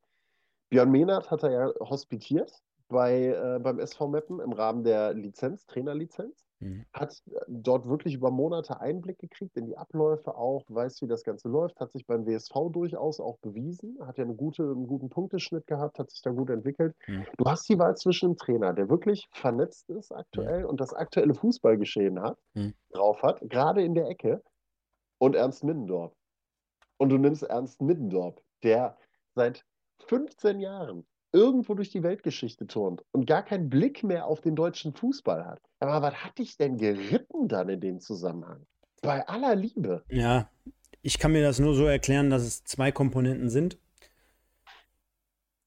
Björn 0.70 0.90
Mehnert 0.90 1.30
hat 1.30 1.42
er 1.42 1.50
ja 1.50 1.72
hospitiert 1.80 2.62
bei, 2.88 3.28
äh, 3.28 3.58
beim 3.60 3.78
SV 3.78 4.08
Meppen 4.08 4.40
im 4.40 4.52
Rahmen 4.52 4.84
der 4.84 5.14
Lizenz, 5.14 5.66
Trainerlizenz. 5.66 6.44
Mhm. 6.60 6.84
Hat 6.92 7.22
äh, 7.26 7.40
dort 7.48 7.88
wirklich 7.88 8.14
über 8.14 8.30
Monate 8.30 8.80
Einblick 8.80 9.18
gekriegt 9.18 9.56
in 9.56 9.66
die 9.66 9.76
Abläufe 9.76 10.36
auch, 10.36 10.64
weiß, 10.68 11.02
wie 11.02 11.06
das 11.06 11.24
Ganze 11.24 11.48
läuft, 11.48 11.80
hat 11.80 11.92
sich 11.92 12.06
beim 12.06 12.26
WSV 12.26 12.70
durchaus 12.72 13.20
auch 13.20 13.38
bewiesen, 13.38 13.98
hat 14.06 14.18
ja 14.18 14.24
eine 14.24 14.34
gute, 14.34 14.62
einen 14.62 14.86
guten 14.86 15.10
Punkteschnitt 15.10 15.66
gehabt, 15.66 15.98
hat 15.98 16.10
sich 16.10 16.22
da 16.22 16.30
gut 16.30 16.50
entwickelt. 16.50 16.94
Mhm. 17.06 17.26
Du 17.36 17.44
hast 17.44 17.68
die 17.68 17.78
Wahl 17.78 17.96
zwischen 17.96 18.26
einem 18.26 18.36
Trainer, 18.36 18.72
der 18.72 18.88
wirklich 18.88 19.28
vernetzt 19.32 19.90
ist 19.90 20.12
aktuell 20.12 20.62
mhm. 20.62 20.70
und 20.70 20.80
das 20.80 20.94
aktuelle 20.94 21.34
Fußballgeschehen 21.34 22.20
hat, 22.20 22.38
mhm. 22.54 22.74
drauf 22.92 23.22
hat, 23.22 23.40
gerade 23.42 23.82
in 23.82 23.94
der 23.94 24.08
Ecke, 24.08 24.42
und 25.18 25.34
Ernst 25.34 25.64
Middendorf. 25.64 26.12
Und 26.96 27.10
du 27.10 27.18
nimmst 27.18 27.42
Ernst 27.42 27.80
Middendorf, 27.80 28.36
der 28.62 28.96
seit 29.34 29.64
15 30.06 30.60
Jahren 30.60 31.06
irgendwo 31.32 31.74
durch 31.74 31.90
die 31.90 32.02
Weltgeschichte 32.02 32.66
turnt 32.66 33.04
und 33.10 33.26
gar 33.26 33.42
keinen 33.42 33.68
Blick 33.68 34.04
mehr 34.04 34.26
auf 34.26 34.40
den 34.40 34.54
deutschen 34.54 34.94
Fußball 34.94 35.44
hat. 35.44 35.60
Aber 35.80 36.00
was 36.00 36.14
hat 36.24 36.38
dich 36.38 36.56
denn 36.56 36.78
geritten 36.78 37.48
dann 37.48 37.68
in 37.68 37.80
dem 37.80 38.00
Zusammenhang? 38.00 38.64
Bei 39.02 39.26
aller 39.26 39.56
Liebe. 39.56 40.04
Ja, 40.08 40.48
ich 41.02 41.18
kann 41.18 41.32
mir 41.32 41.42
das 41.42 41.58
nur 41.58 41.74
so 41.74 41.84
erklären, 41.86 42.30
dass 42.30 42.42
es 42.42 42.64
zwei 42.64 42.92
Komponenten 42.92 43.50
sind. 43.50 43.78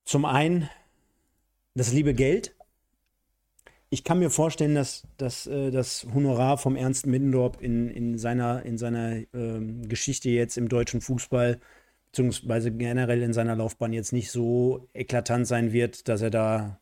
Zum 0.06 0.24
einen 0.24 0.70
das 1.76 1.92
liebe 1.92 2.14
Geld 2.14 2.57
ich 3.90 4.04
kann 4.04 4.20
mir 4.20 4.30
vorstellen, 4.30 4.76
dass, 4.76 5.08
dass 5.18 5.48
äh, 5.48 5.72
das 5.72 6.06
Honorar 6.14 6.58
vom 6.58 6.76
Ernst 6.76 7.08
Middendorp 7.08 7.62
in, 7.62 7.90
in 7.90 8.18
seiner, 8.18 8.64
in 8.64 8.78
seiner 8.78 9.24
ähm, 9.34 9.88
Geschichte 9.88 10.30
jetzt 10.30 10.58
im 10.58 10.68
deutschen 10.68 11.02
Fußball 11.02 11.60
beziehungsweise 12.08 12.72
generell 12.72 13.22
in 13.22 13.34
seiner 13.34 13.56
Laufbahn 13.56 13.94
jetzt 13.94 14.14
nicht 14.14 14.32
so 14.32 14.88
eklatant 14.94 15.48
sein 15.48 15.72
wird, 15.72 16.08
dass 16.08 16.22
er 16.22 16.30
da 16.30 16.80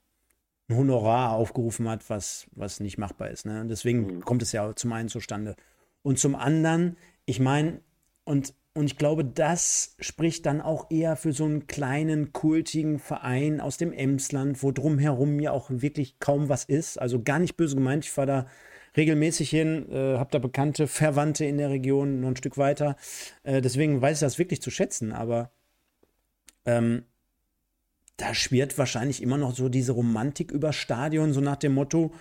ein 0.68 0.78
Honorar 0.78 1.34
aufgerufen 1.34 1.88
hat, 1.90 2.10
was, 2.10 2.48
was 2.54 2.80
nicht 2.80 2.98
machbar 2.98 3.30
ist. 3.30 3.46
Ne? 3.46 3.66
Deswegen 3.68 4.18
mhm. 4.18 4.22
kommt 4.22 4.42
es 4.42 4.52
ja 4.52 4.76
zum 4.76 4.94
einen 4.94 5.10
zustande. 5.10 5.56
Und 6.02 6.20
zum 6.20 6.36
anderen, 6.36 6.98
ich 7.26 7.40
meine, 7.40 7.82
und, 8.24 8.54
und 8.76 8.88
ich 8.88 8.98
glaube, 8.98 9.24
das 9.24 9.96
spricht 10.00 10.46
dann 10.46 10.60
auch 10.60 10.92
eher 10.92 11.16
für 11.16 11.32
so 11.32 11.46
einen 11.46 11.66
kleinen, 11.66 12.34
kultigen 12.34 13.00
Verein 13.00 13.62
aus 13.62 13.78
dem 13.78 13.94
Emsland, 13.94 14.62
wo 14.62 14.72
drumherum 14.74 15.40
ja 15.40 15.52
auch 15.52 15.70
wirklich 15.70 16.20
kaum 16.20 16.50
was 16.50 16.66
ist. 16.66 17.00
Also 17.00 17.24
gar 17.24 17.40
nicht 17.40 17.56
böse 17.56 17.76
gemeint, 17.76 18.04
ich 18.04 18.12
fahre 18.12 18.28
da 18.28 18.48
regelmäßig 18.98 19.50
hin, 19.50 19.90
äh, 19.90 20.18
habe 20.18 20.30
da 20.32 20.40
bekannte 20.40 20.88
Verwandte 20.88 21.46
in 21.46 21.58
der 21.58 21.70
Region, 21.70 22.20
noch 22.20 22.30
ein 22.30 22.36
Stück 22.36 22.58
weiter. 22.58 22.98
Äh, 23.44 23.62
deswegen 23.62 24.02
weiß 24.02 24.18
ich 24.18 24.22
das 24.22 24.40
wirklich 24.40 24.62
zu 24.62 24.72
schätzen, 24.72 25.14
aber 25.14 25.52
ähm, 26.66 27.04
da 28.18 28.34
schwirrt 28.34 28.78
wahrscheinlich 28.78 29.24
immer 29.24 29.38
noch 29.38 29.56
so 29.56 29.70
diese 29.70 29.94
Romantik 29.94 30.52
über 30.52 30.74
Stadion, 30.74 31.32
so 31.32 31.40
nach 31.40 31.58
dem 31.58 31.74
Motto, 31.74 32.14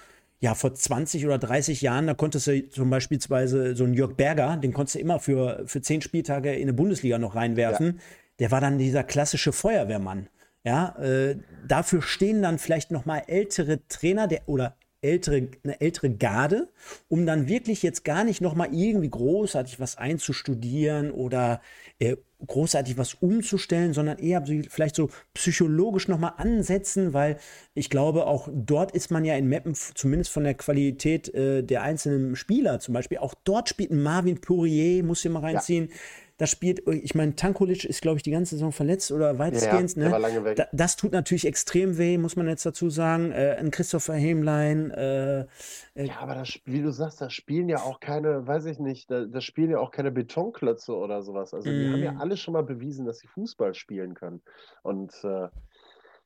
ja, 0.44 0.54
vor 0.54 0.74
20 0.74 1.24
oder 1.24 1.38
30 1.38 1.80
Jahren, 1.80 2.06
da 2.06 2.12
konntest 2.12 2.46
du 2.48 2.68
zum 2.68 2.90
Beispiel 2.90 3.18
so 3.18 3.56
einen 3.82 3.94
Jörg 3.94 4.12
Berger, 4.12 4.58
den 4.58 4.74
konntest 4.74 4.96
du 4.96 4.98
immer 4.98 5.18
für, 5.18 5.62
für 5.64 5.80
zehn 5.80 6.02
Spieltage 6.02 6.52
in 6.52 6.64
eine 6.64 6.74
Bundesliga 6.74 7.16
noch 7.16 7.34
reinwerfen. 7.34 7.86
Ja. 7.86 8.02
Der 8.40 8.50
war 8.50 8.60
dann 8.60 8.76
dieser 8.76 9.04
klassische 9.04 9.52
Feuerwehrmann. 9.52 10.28
Ja, 10.62 10.96
äh, 10.98 11.36
dafür 11.66 12.02
stehen 12.02 12.42
dann 12.42 12.58
vielleicht 12.58 12.90
noch 12.90 13.06
mal 13.06 13.22
ältere 13.26 13.88
Trainer 13.88 14.28
der, 14.28 14.42
oder 14.44 14.76
ältere, 15.04 15.48
eine 15.62 15.80
ältere 15.80 16.10
Garde, 16.10 16.68
um 17.08 17.26
dann 17.26 17.46
wirklich 17.46 17.82
jetzt 17.82 18.04
gar 18.04 18.24
nicht 18.24 18.40
noch 18.40 18.54
mal 18.54 18.68
irgendwie 18.72 19.10
großartig 19.10 19.78
was 19.78 19.96
einzustudieren 19.96 21.10
oder 21.10 21.60
äh, 21.98 22.16
großartig 22.46 22.98
was 22.98 23.14
umzustellen, 23.14 23.92
sondern 23.92 24.18
eher 24.18 24.44
vielleicht 24.68 24.96
so 24.96 25.10
psychologisch 25.34 26.08
noch 26.08 26.18
mal 26.18 26.34
ansetzen, 26.36 27.12
weil 27.12 27.38
ich 27.74 27.90
glaube, 27.90 28.26
auch 28.26 28.48
dort 28.52 28.92
ist 28.92 29.10
man 29.10 29.24
ja 29.24 29.36
in 29.36 29.48
Mappen, 29.48 29.74
zumindest 29.74 30.30
von 30.30 30.44
der 30.44 30.54
Qualität 30.54 31.32
äh, 31.34 31.62
der 31.62 31.82
einzelnen 31.82 32.36
Spieler 32.36 32.80
zum 32.80 32.94
Beispiel, 32.94 33.18
auch 33.18 33.34
dort 33.44 33.68
spielt 33.68 33.90
ein 33.90 34.02
Marvin 34.02 34.40
Pourier, 34.40 35.04
muss 35.04 35.22
hier 35.22 35.30
mal 35.30 35.40
reinziehen. 35.40 35.88
Ja 35.90 35.94
das 36.36 36.50
spielt, 36.50 36.86
ich 36.88 37.14
meine, 37.14 37.36
Tankulic 37.36 37.84
ist, 37.84 38.02
glaube 38.02 38.16
ich, 38.16 38.24
die 38.24 38.32
ganze 38.32 38.56
Saison 38.56 38.72
verletzt 38.72 39.12
oder 39.12 39.38
weitestgehend. 39.38 39.96
Ja, 39.96 40.18
ne? 40.18 40.54
Da, 40.54 40.66
das 40.72 40.96
tut 40.96 41.12
natürlich 41.12 41.46
extrem 41.46 41.96
weh, 41.96 42.18
muss 42.18 42.34
man 42.34 42.48
jetzt 42.48 42.66
dazu 42.66 42.90
sagen. 42.90 43.30
Äh, 43.30 43.56
ein 43.58 43.70
Christopher 43.70 44.14
Hemlein. 44.14 44.90
Äh, 44.90 45.40
äh, 45.40 45.46
ja, 45.94 46.18
aber 46.18 46.34
das, 46.34 46.58
wie 46.64 46.82
du 46.82 46.90
sagst, 46.90 47.20
da 47.20 47.30
spielen 47.30 47.68
ja 47.68 47.78
auch 47.78 48.00
keine, 48.00 48.46
weiß 48.46 48.66
ich 48.66 48.80
nicht, 48.80 49.10
da, 49.10 49.26
da 49.26 49.40
spielen 49.40 49.70
ja 49.70 49.78
auch 49.78 49.92
keine 49.92 50.10
Betonklötze 50.10 50.94
oder 50.96 51.22
sowas. 51.22 51.54
Also 51.54 51.70
die 51.70 51.92
haben 51.92 52.02
ja 52.02 52.12
mhm. 52.12 52.20
alle 52.20 52.36
schon 52.36 52.54
mal 52.54 52.64
bewiesen, 52.64 53.06
dass 53.06 53.18
sie 53.18 53.28
Fußball 53.28 53.74
spielen 53.74 54.14
können. 54.14 54.42
Und 54.82 55.12
äh, 55.22 55.48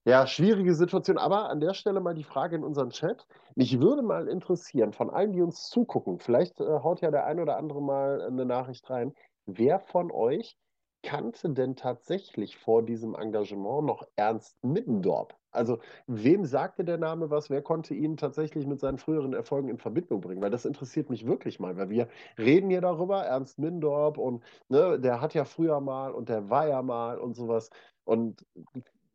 ja, 0.07 0.27
schwierige 0.27 0.75
Situation. 0.75 1.19
Aber 1.19 1.51
an 1.51 1.61
der 1.61 1.75
Stelle 1.75 2.01
mal 2.01 2.15
die 2.15 2.25
Frage 2.25 2.57
in 2.57 2.65
unserem 2.65 2.91
Chat. 2.91 3.27
Mich 3.57 3.79
würde 3.79 4.01
mal 4.01 4.27
interessieren, 4.29 4.95
von 4.95 5.11
allen, 5.11 5.33
die 5.33 5.43
uns 5.43 5.69
zugucken, 5.69 6.19
vielleicht 6.19 6.61
äh, 6.61 6.65
haut 6.65 7.03
ja 7.03 7.11
der 7.11 7.27
ein 7.27 7.41
oder 7.41 7.59
andere 7.59 7.83
mal 7.83 8.23
eine 8.23 8.47
Nachricht 8.47 8.89
rein. 8.89 9.13
Wer 9.51 9.81
von 9.81 10.11
euch 10.11 10.59
kannte 11.03 11.49
denn 11.51 11.75
tatsächlich 11.75 12.59
vor 12.59 12.85
diesem 12.85 13.15
Engagement 13.15 13.87
noch 13.87 14.07
Ernst 14.15 14.63
Middendorp? 14.63 15.35
Also, 15.51 15.79
wem 16.07 16.45
sagte 16.45 16.85
der 16.85 16.99
Name 16.99 17.31
was? 17.31 17.49
Wer 17.49 17.63
konnte 17.63 17.95
ihn 17.95 18.19
tatsächlich 18.19 18.67
mit 18.67 18.79
seinen 18.79 18.99
früheren 18.99 19.33
Erfolgen 19.33 19.71
in 19.71 19.79
Verbindung 19.79 20.21
bringen? 20.21 20.43
Weil 20.43 20.51
das 20.51 20.67
interessiert 20.67 21.09
mich 21.09 21.27
wirklich 21.27 21.61
mal, 21.61 21.79
weil 21.79 21.89
wir 21.89 22.09
reden 22.37 22.71
ja 22.71 22.83
darüber, 22.83 23.23
Ernst 23.25 23.59
Middendorp 23.59 24.19
und 24.19 24.45
ne, 24.69 25.01
der 25.01 25.23
hat 25.23 25.33
ja 25.33 25.47
früher 25.47 25.81
mal 25.81 26.13
und 26.13 26.29
der 26.29 26.51
war 26.51 26.69
ja 26.69 26.83
mal 26.83 27.19
und 27.19 27.35
sowas. 27.35 27.71
Und 28.05 28.45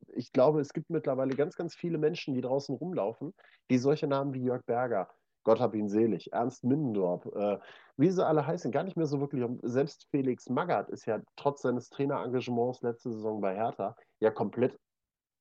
ich 0.07 0.31
glaube, 0.31 0.61
es 0.61 0.73
gibt 0.73 0.89
mittlerweile 0.89 1.35
ganz, 1.35 1.55
ganz 1.55 1.75
viele 1.75 1.99
Menschen, 1.99 2.33
die 2.33 2.41
draußen 2.41 2.75
rumlaufen, 2.75 3.33
die 3.69 3.77
solche 3.77 4.07
Namen 4.07 4.33
wie 4.33 4.43
Jörg 4.43 4.65
Berger, 4.65 5.09
Gott 5.43 5.59
hab 5.59 5.75
ihn 5.75 5.89
selig, 5.89 6.31
Ernst 6.31 6.63
Middendorp, 6.63 7.25
äh, 7.35 7.59
wie 7.97 8.09
sie 8.09 8.25
alle 8.25 8.45
heißen, 8.45 8.71
gar 8.71 8.83
nicht 8.83 8.97
mehr 8.97 9.05
so 9.05 9.19
wirklich. 9.19 9.45
Selbst 9.61 10.07
Felix 10.09 10.49
Magath 10.49 10.89
ist 10.89 11.05
ja 11.05 11.19
trotz 11.35 11.61
seines 11.61 11.89
Trainerengagements 11.89 12.81
letzte 12.81 13.11
Saison 13.11 13.41
bei 13.41 13.55
Hertha 13.55 13.95
ja 14.19 14.31
komplett 14.31 14.79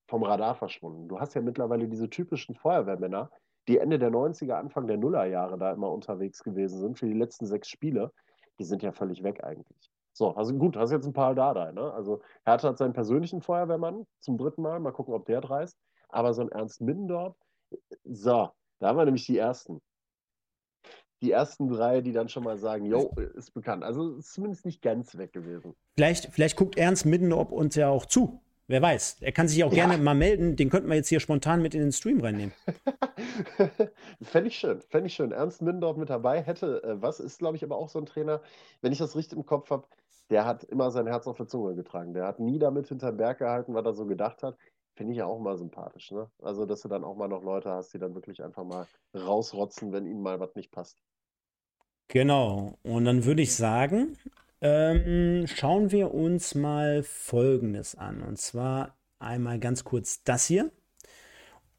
vom 0.09 0.25
Radar 0.25 0.55
verschwunden. 0.55 1.09
Du 1.09 1.21
hast 1.21 1.35
ja 1.35 1.41
mittlerweile 1.41 1.89
diese 1.89 2.11
typischen 2.11 2.55
Feuerwehrmänner, 2.55 3.31
die 3.69 3.79
Ende 3.79 3.99
der 3.99 4.11
90er, 4.11 4.55
Anfang 4.55 4.87
der 4.87 4.99
Nullerjahre 4.99 5.57
da 5.57 5.73
immer 5.73 5.91
unterwegs 5.91 6.43
gewesen 6.43 6.81
sind 6.81 6.99
für 6.99 7.07
die 7.07 7.15
letzten 7.15 7.47
sechs 7.47 7.69
Spiele. 7.69 8.13
Die 8.59 8.65
sind 8.65 8.83
ja 8.83 8.93
völlig 8.93 9.23
weg 9.23 9.43
eigentlich. 9.45 9.91
So, 10.13 10.35
also 10.35 10.55
gut, 10.55 10.77
hast 10.77 10.91
jetzt 10.91 11.07
ein 11.07 11.15
paar 11.15 11.35
da, 11.35 11.73
ne? 11.73 11.93
Also 11.95 12.21
Hertha 12.45 12.69
hat 12.69 12.79
seinen 12.79 12.93
persönlichen 12.93 13.41
Feuerwehrmann 13.41 14.07
zum 14.21 14.37
dritten 14.37 14.63
Mal, 14.63 14.81
mal 14.81 14.93
gucken, 14.93 15.15
ob 15.15 15.25
der 15.27 15.41
dreist. 15.41 15.79
Aber 16.09 16.35
so 16.35 16.43
ein 16.43 16.51
Ernst 16.51 16.83
Middendorf, 16.83 17.35
so, 18.05 18.51
da 18.81 18.89
haben 18.89 18.99
wir 18.99 19.05
nämlich 19.07 19.25
die 19.25 19.39
ersten 19.39 19.81
die 21.23 21.31
ersten 21.31 21.69
drei, 21.69 22.01
die 22.01 22.13
dann 22.13 22.29
schon 22.29 22.45
mal 22.45 22.59
sagen, 22.59 22.85
jo, 22.85 23.11
ist 23.35 23.55
bekannt. 23.55 23.85
Also 23.85 24.17
ist 24.17 24.33
zumindest 24.33 24.67
nicht 24.67 24.83
ganz 24.83 25.17
weg 25.17 25.33
gewesen. 25.33 25.75
Vielleicht, 25.95 26.27
vielleicht 26.27 26.57
guckt 26.57 26.77
Ernst 26.77 27.07
Middendorf 27.07 27.53
uns 27.53 27.77
ja 27.77 27.89
auch 27.89 28.07
zu. 28.07 28.41
Wer 28.69 28.81
weiß. 28.81 29.19
Er 29.21 29.33
kann 29.33 29.49
sich 29.49 29.63
auch 29.65 29.73
ja. 29.73 29.87
gerne 29.87 30.03
mal 30.03 30.15
melden. 30.15 30.57
Den 30.57 30.71
könnten 30.71 30.89
wir 30.89 30.97
jetzt 30.97 31.09
hier 31.09 31.21
spontan 31.21 31.63
mit 31.63 31.75
in 31.75 31.81
den 31.81 31.93
Stream 31.93 32.21
reinnehmen. 32.21 32.55
Fände 34.23 34.49
ich 34.49 34.57
schön. 34.57 34.81
Fände 34.89 35.09
ich 35.09 35.15
schön. 35.15 35.33
Ernst 35.33 35.63
Middendorf 35.63 35.97
mit 35.97 36.11
dabei 36.11 36.43
hätte. 36.43 36.83
Äh, 36.83 37.03
was 37.03 37.21
ist, 37.21 37.39
glaube 37.39 37.57
ich, 37.57 37.65
aber 37.65 37.77
auch 37.77 37.89
so 37.89 37.99
ein 37.99 38.07
Trainer, 38.07 38.41
wenn 38.81 38.93
ich 38.93 38.99
das 38.99 39.17
richtig 39.17 39.37
im 39.37 39.47
Kopf 39.47 39.71
habe, 39.71 39.87
der 40.31 40.47
hat 40.47 40.65
immer 40.65 40.91
sein 40.91 41.07
Herz 41.07 41.27
auf 41.27 41.37
der 41.37 41.49
Zunge 41.49 41.75
getragen. 41.75 42.15
Der 42.15 42.27
hat 42.27 42.41
nie 42.41 42.59
damit 42.59 42.89
hinterm 42.89 43.17
Berg 43.17 43.39
gehalten, 43.39 43.75
was 43.75 43.85
er 43.85 43.95
so 43.95 44.07
gedacht 44.07 44.43
hat. 44.43 44.57
Finde 44.95 45.13
ich 45.13 45.19
ja 45.19 45.27
auch 45.27 45.39
mal 45.39 45.57
sympathisch, 45.57 46.11
ne? 46.11 46.31
Also, 46.41 46.65
dass 46.65 46.83
du 46.83 46.89
dann 46.89 47.05
auch 47.05 47.17
mal 47.17 47.29
noch 47.29 47.43
Leute 47.43 47.71
hast, 47.71 47.93
die 47.95 47.99
dann 47.99 48.15
wirklich 48.15 48.43
einfach 48.43 48.65
mal 48.65 48.87
rausrotzen, 49.15 49.93
wenn 49.93 50.07
ihnen 50.07 50.23
mal 50.23 50.39
was 50.39 50.55
nicht 50.55 50.71
passt. 50.71 50.99
Genau. 52.13 52.77
Und 52.83 53.07
dann 53.07 53.25
würde 53.25 53.41
ich 53.41 53.55
sagen, 53.55 54.19
ähm, 54.61 55.47
schauen 55.47 55.93
wir 55.93 56.13
uns 56.13 56.55
mal 56.55 57.03
Folgendes 57.03 57.95
an. 57.95 58.21
Und 58.23 58.37
zwar 58.39 58.99
einmal 59.19 59.59
ganz 59.59 59.83
kurz 59.83 60.23
das 60.23 60.45
hier. 60.45 60.71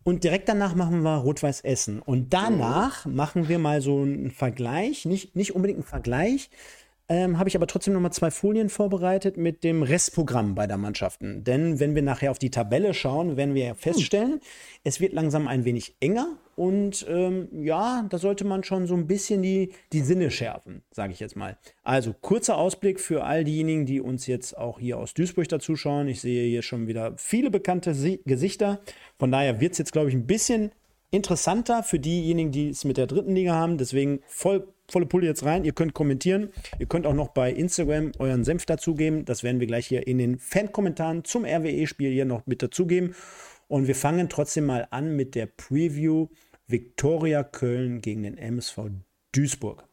Und 0.03 0.23
direkt 0.23 0.49
danach 0.49 0.73
machen 0.73 1.03
wir 1.03 1.17
Rot-Weiß 1.17 1.61
Essen. 1.61 2.01
Und 2.01 2.34
danach 2.34 3.05
machen 3.05 3.47
wir 3.47 3.59
mal 3.59 3.79
so 3.79 4.01
einen 4.01 4.31
Vergleich, 4.31 5.05
nicht, 5.05 5.36
nicht 5.36 5.53
unbedingt 5.53 5.77
einen 5.77 5.88
Vergleich, 5.88 6.49
ähm, 7.10 7.38
habe 7.38 7.49
ich 7.49 7.56
aber 7.56 7.68
trotzdem 7.68 7.93
noch 7.93 8.01
mal 8.01 8.12
zwei 8.12 8.32
Folien 8.32 8.70
vorbereitet 8.70 9.38
mit 9.38 9.64
dem 9.64 9.84
Restprogramm 9.84 10.56
beider 10.56 10.78
Mannschaften. 10.78 11.43
Denn 11.43 11.80
wenn 11.80 11.95
wir 11.95 12.01
nachher 12.01 12.32
auf 12.32 12.39
die 12.39 12.51
Tabelle 12.51 12.93
schauen, 12.93 13.36
werden 13.38 13.56
wir 13.56 13.76
feststellen, 13.76 14.39
es 14.84 14.99
wird 14.99 15.14
langsam 15.14 15.47
ein 15.47 15.66
wenig 15.66 15.95
enger 15.99 16.38
und 16.56 17.06
ähm, 17.10 17.47
ja, 17.64 18.06
da 18.10 18.18
sollte 18.18 18.45
man 18.45 18.64
schon 18.64 18.88
so 18.88 18.95
ein 18.95 19.08
bisschen 19.08 19.41
die, 19.41 19.72
die 19.91 20.01
Sinne 20.01 20.30
schärfen, 20.32 20.84
sage 20.91 21.12
ich 21.12 21.20
jetzt 21.20 21.36
mal. 21.36 21.58
Also 21.84 22.14
kurzer 22.14 22.58
Ausblick 22.58 22.99
für 22.99 23.24
all 23.24 23.43
diejenigen, 23.43 23.86
die 23.86 23.99
uns 23.99 24.28
jetzt 24.28 24.58
auch 24.58 24.80
hier 24.80 24.97
aus 24.97 25.14
Duisburg 25.14 25.49
dazuschauen. 25.49 26.08
Ich 26.08 26.22
sehe 26.22 26.47
hier 26.47 26.62
schon 26.62 26.88
wieder 26.88 27.14
viele 27.18 27.49
bekannte 27.49 27.93
Sie 27.93 28.22
Gesichter. 28.26 28.80
Von 29.18 29.32
daher 29.32 29.60
wird 29.60 29.74
es 29.74 29.80
jetzt, 29.80 29.93
glaube 29.93 30.10
ich, 30.10 30.16
ein 30.16 30.28
bisschen 30.28 30.72
interessanter 31.14 31.84
für 31.84 31.99
diejenigen, 31.99 32.51
die 32.51 32.70
es 32.70 32.86
mit 32.86 32.97
der 32.97 33.08
dritten 33.08 33.36
Liga 33.36 33.54
haben. 33.54 33.78
Deswegen 33.78 34.22
voll, 34.28 34.68
volle 34.94 35.06
Pulle 35.08 35.26
jetzt 35.26 35.44
rein. 35.44 35.66
Ihr 35.66 35.74
könnt 35.74 35.94
kommentieren. 35.94 36.50
Ihr 36.80 36.86
könnt 36.86 37.06
auch 37.06 37.14
noch 37.14 37.30
bei 37.30 37.52
Instagram 37.52 38.14
euren 38.20 38.46
Senf 38.46 38.66
dazugeben. 38.66 39.26
Das 39.26 39.44
werden 39.44 39.60
wir 39.60 39.68
gleich 39.68 39.88
hier 39.88 40.08
in 40.08 40.20
den 40.20 40.39
Fan-Kommentaren 40.39 41.26
zum 41.26 41.44
RWE-Spiel 41.44 42.12
hier 42.12 42.26
noch 42.26 42.46
mit 42.46 42.64
dazugeben. 42.64 43.16
Und 43.68 43.88
wir 43.88 43.96
fangen 43.96 44.30
trotzdem 44.30 44.66
mal 44.66 44.88
an 44.91 45.16
mit 45.16 45.36
der 45.36 45.48
Preview 45.48 46.28
Viktoria 46.68 47.44
Köln 47.44 48.02
gegen 48.02 48.24
den 48.24 48.38
MSV 48.38 48.91
Duisburg. 49.34 49.84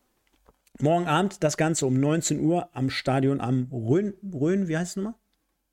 Morgen 0.80 1.06
Abend 1.06 1.42
das 1.42 1.56
Ganze 1.56 1.86
um 1.86 1.98
19 1.98 2.40
Uhr 2.40 2.68
am 2.72 2.90
Stadion 2.90 3.40
am 3.40 3.68
Rhön, 3.72 4.14
Rhön 4.32 4.68
wie 4.68 4.76
heißt 4.76 4.92
es 4.92 4.96
nochmal? 4.96 5.14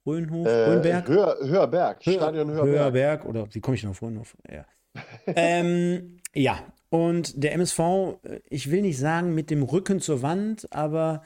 Rhönhof? 0.06 0.48
Äh, 0.48 0.70
Rhönberg? 0.70 1.08
Höher, 1.08 1.38
Höherberg. 1.42 2.02
Stadion 2.02 2.50
Höherberg. 2.50 2.68
Höherberg 2.68 3.26
oder 3.26 3.48
wie 3.54 3.60
komme 3.60 3.76
ich 3.76 3.84
noch 3.84 3.92
auf 3.92 4.02
Rhönhof? 4.02 4.36
Ja 4.50 4.66
ähm, 5.28 6.20
ja, 6.34 6.60
und 6.90 7.44
der 7.44 7.54
MSV, 7.54 7.80
äh, 7.80 8.40
ich 8.50 8.72
will 8.72 8.82
nicht 8.82 8.98
sagen 8.98 9.36
mit 9.36 9.50
dem 9.50 9.64
Rücken 9.64 10.00
zur 10.00 10.22
Wand, 10.22 10.72
aber 10.72 11.24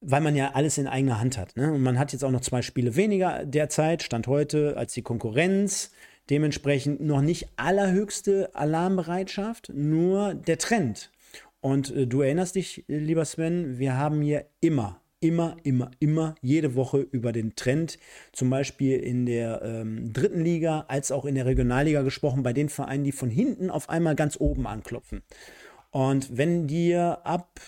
weil 0.00 0.20
man 0.20 0.34
ja 0.34 0.52
alles 0.54 0.78
in 0.78 0.88
eigener 0.88 1.20
Hand 1.20 1.38
hat. 1.38 1.56
Ne? 1.56 1.72
Und 1.72 1.82
man 1.82 1.98
hat 1.98 2.12
jetzt 2.12 2.24
auch 2.24 2.30
noch 2.30 2.40
zwei 2.40 2.62
Spiele 2.62 2.96
weniger 2.96 3.44
derzeit, 3.44 4.02
Stand 4.02 4.26
heute, 4.26 4.76
als 4.76 4.92
die 4.94 5.02
Konkurrenz. 5.02 5.92
Dementsprechend 6.28 7.00
noch 7.00 7.20
nicht 7.20 7.48
allerhöchste 7.56 8.54
Alarmbereitschaft, 8.54 9.70
nur 9.74 10.34
der 10.34 10.58
Trend. 10.58 11.10
Und 11.60 11.94
äh, 11.94 12.06
du 12.06 12.22
erinnerst 12.22 12.56
dich, 12.56 12.84
lieber 12.88 13.24
Sven, 13.24 13.78
wir 13.78 13.96
haben 13.96 14.22
hier 14.22 14.46
immer 14.60 15.01
immer, 15.22 15.56
immer, 15.62 15.90
immer 16.00 16.34
jede 16.42 16.74
Woche 16.74 16.98
über 16.98 17.32
den 17.32 17.54
Trend, 17.56 17.98
zum 18.32 18.50
Beispiel 18.50 18.98
in 18.98 19.24
der 19.24 19.62
ähm, 19.62 20.12
dritten 20.12 20.42
Liga 20.42 20.84
als 20.88 21.12
auch 21.12 21.24
in 21.24 21.34
der 21.34 21.46
Regionalliga 21.46 22.02
gesprochen, 22.02 22.42
bei 22.42 22.52
den 22.52 22.68
Vereinen, 22.68 23.04
die 23.04 23.12
von 23.12 23.30
hinten 23.30 23.70
auf 23.70 23.88
einmal 23.88 24.16
ganz 24.16 24.38
oben 24.38 24.66
anklopfen. 24.66 25.22
Und 25.90 26.36
wenn 26.36 26.66
dir 26.66 27.20
ab 27.24 27.60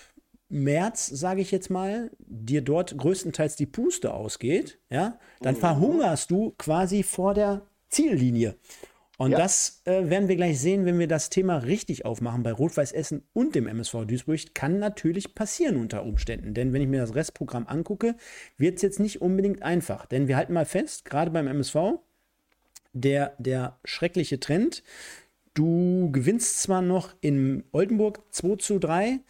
März, 0.48 1.06
sage 1.06 1.40
ich 1.40 1.50
jetzt 1.50 1.70
mal, 1.70 2.10
dir 2.18 2.62
dort 2.62 2.96
größtenteils 2.96 3.56
die 3.56 3.66
Puste 3.66 4.12
ausgeht, 4.12 4.78
ja, 4.90 5.18
dann 5.40 5.54
mhm. 5.54 5.60
verhungerst 5.60 6.30
du 6.30 6.54
quasi 6.58 7.02
vor 7.02 7.34
der 7.34 7.62
Ziellinie. 7.88 8.56
Und 9.16 9.30
ja. 9.30 9.38
das 9.38 9.82
äh, 9.84 10.10
werden 10.10 10.28
wir 10.28 10.36
gleich 10.36 10.58
sehen, 10.58 10.84
wenn 10.86 10.98
wir 10.98 11.06
das 11.06 11.30
Thema 11.30 11.58
richtig 11.58 12.04
aufmachen 12.04 12.42
bei 12.42 12.52
Rot-Weiß 12.52 12.92
Essen 12.92 13.22
und 13.32 13.54
dem 13.54 13.68
MSV 13.68 14.06
Duisburg. 14.06 14.54
Kann 14.54 14.78
natürlich 14.80 15.34
passieren 15.34 15.76
unter 15.76 16.04
Umständen. 16.04 16.52
Denn 16.52 16.72
wenn 16.72 16.82
ich 16.82 16.88
mir 16.88 17.00
das 17.00 17.14
Restprogramm 17.14 17.68
angucke, 17.68 18.16
wird 18.56 18.76
es 18.76 18.82
jetzt 18.82 18.98
nicht 18.98 19.22
unbedingt 19.22 19.62
einfach. 19.62 20.06
Denn 20.06 20.26
wir 20.26 20.36
halten 20.36 20.52
mal 20.52 20.66
fest, 20.66 21.04
gerade 21.04 21.30
beim 21.30 21.46
MSV, 21.46 22.00
der, 22.92 23.34
der 23.38 23.78
schreckliche 23.84 24.40
Trend. 24.40 24.82
Du 25.54 26.10
gewinnst 26.10 26.62
zwar 26.62 26.82
noch 26.82 27.14
in 27.20 27.62
Oldenburg 27.70 28.20
2 28.30 28.56
zu 28.56 28.80
3, 28.80 29.20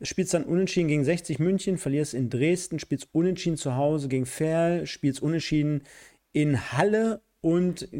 spielst 0.00 0.32
dann 0.32 0.44
unentschieden 0.44 0.88
gegen 0.88 1.04
60 1.04 1.38
München, 1.38 1.76
verlierst 1.76 2.14
in 2.14 2.30
Dresden, 2.30 2.78
spielst 2.78 3.08
unentschieden 3.12 3.58
zu 3.58 3.76
Hause 3.76 4.08
gegen 4.08 4.24
Ferl, 4.24 4.86
spielst 4.86 5.20
unentschieden 5.20 5.82
in 6.32 6.72
Halle 6.72 7.20
und 7.44 7.90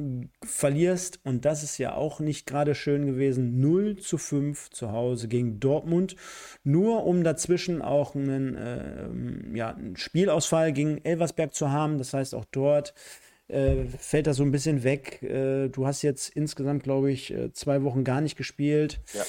verlierst, 0.42 1.20
und 1.22 1.44
das 1.44 1.62
ist 1.62 1.76
ja 1.76 1.94
auch 1.94 2.18
nicht 2.18 2.46
gerade 2.46 2.74
schön 2.74 3.04
gewesen, 3.04 3.60
0 3.60 3.96
zu 3.96 4.16
5 4.16 4.70
zu 4.70 4.90
Hause 4.90 5.28
gegen 5.28 5.60
Dortmund, 5.60 6.16
nur 6.62 7.04
um 7.04 7.22
dazwischen 7.22 7.82
auch 7.82 8.14
einen, 8.14 8.56
äh, 8.56 9.54
ja, 9.54 9.74
einen 9.74 9.98
Spielausfall 9.98 10.72
gegen 10.72 11.04
Elversberg 11.04 11.52
zu 11.52 11.70
haben. 11.70 11.98
Das 11.98 12.14
heißt, 12.14 12.34
auch 12.34 12.46
dort 12.46 12.94
äh, 13.48 13.84
fällt 13.98 14.28
das 14.28 14.38
so 14.38 14.44
ein 14.44 14.50
bisschen 14.50 14.82
weg. 14.82 15.22
Äh, 15.22 15.68
du 15.68 15.86
hast 15.86 16.00
jetzt 16.00 16.30
insgesamt, 16.30 16.82
glaube 16.82 17.12
ich, 17.12 17.30
äh, 17.30 17.52
zwei 17.52 17.82
Wochen 17.82 18.02
gar 18.02 18.22
nicht 18.22 18.36
gespielt. 18.36 19.02
Ja, 19.12 19.24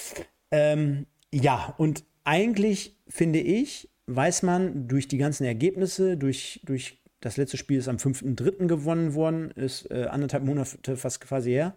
ähm, 0.51 1.07
ja 1.34 1.76
und 1.78 2.05
eigentlich 2.24 2.95
finde 3.09 3.39
ich, 3.39 3.89
weiß 4.07 4.43
man 4.43 4.88
durch 4.88 5.09
die 5.09 5.18
ganzen 5.18 5.43
Ergebnisse, 5.43 6.16
durch, 6.16 6.61
durch 6.63 7.01
das 7.26 7.38
letzte 7.38 7.57
Spiel 7.57 7.80
ist 7.80 7.88
am 7.88 7.95
5.3. 7.95 8.67
gewonnen 8.67 9.15
worden, 9.15 9.49
ist 9.49 9.89
äh, 9.89 10.05
anderthalb 10.11 10.43
Monate 10.43 10.95
fast 10.95 11.21
quasi 11.21 11.49
her. 11.49 11.76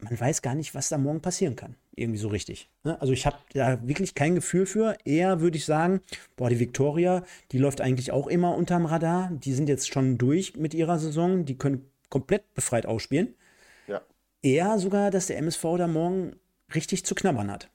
Man 0.00 0.20
weiß 0.20 0.42
gar 0.42 0.54
nicht, 0.54 0.74
was 0.74 0.90
da 0.90 0.98
morgen 0.98 1.22
passieren 1.22 1.56
kann. 1.56 1.76
Irgendwie 1.96 2.18
so 2.18 2.28
richtig. 2.28 2.68
Ne? 2.84 3.00
Also 3.00 3.14
ich 3.14 3.24
habe 3.24 3.38
da 3.54 3.88
wirklich 3.88 4.14
kein 4.14 4.34
Gefühl 4.34 4.66
für. 4.66 4.98
Eher 5.06 5.40
würde 5.40 5.56
ich 5.56 5.64
sagen, 5.64 6.02
boah, 6.36 6.50
die 6.50 6.60
Victoria, 6.60 7.24
die 7.52 7.58
läuft 7.58 7.80
eigentlich 7.80 8.12
auch 8.12 8.26
immer 8.26 8.54
unterm 8.54 8.84
Radar. 8.84 9.30
Die 9.32 9.54
sind 9.54 9.66
jetzt 9.70 9.90
schon 9.90 10.18
durch 10.18 10.56
mit 10.56 10.74
ihrer 10.74 10.98
Saison. 10.98 11.46
Die 11.46 11.56
können 11.56 11.90
komplett 12.10 12.52
befreit 12.52 12.84
ausspielen. 12.84 13.34
Ja. 13.86 14.02
Eher 14.42 14.78
sogar, 14.78 15.10
dass 15.10 15.28
der 15.28 15.38
MSV 15.38 15.62
da 15.78 15.86
morgen 15.86 16.36
richtig 16.74 17.06
zu 17.06 17.14
knabbern 17.14 17.50
hat. 17.50 17.70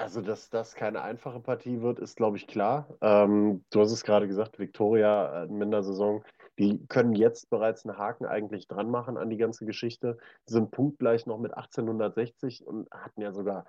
Also, 0.00 0.20
dass 0.20 0.48
das 0.48 0.76
keine 0.76 1.02
einfache 1.02 1.40
Partie 1.40 1.82
wird, 1.82 1.98
ist, 1.98 2.16
glaube 2.16 2.36
ich, 2.36 2.46
klar. 2.46 2.86
Ähm, 3.00 3.64
du 3.70 3.80
hast 3.80 3.90
es 3.90 4.04
gerade 4.04 4.28
gesagt, 4.28 4.60
Viktoria 4.60 5.42
äh, 5.42 5.46
in 5.46 5.70
der 5.72 5.82
die 6.56 6.86
können 6.86 7.14
jetzt 7.14 7.50
bereits 7.50 7.84
einen 7.84 7.98
Haken 7.98 8.24
eigentlich 8.24 8.68
dran 8.68 8.90
machen 8.90 9.16
an 9.16 9.28
die 9.28 9.36
ganze 9.36 9.66
Geschichte, 9.66 10.16
sind 10.46 10.70
punktgleich 10.70 11.26
noch 11.26 11.38
mit 11.38 11.52
1860 11.52 12.64
und 12.64 12.88
hatten 12.92 13.22
ja 13.22 13.32
sogar, 13.32 13.64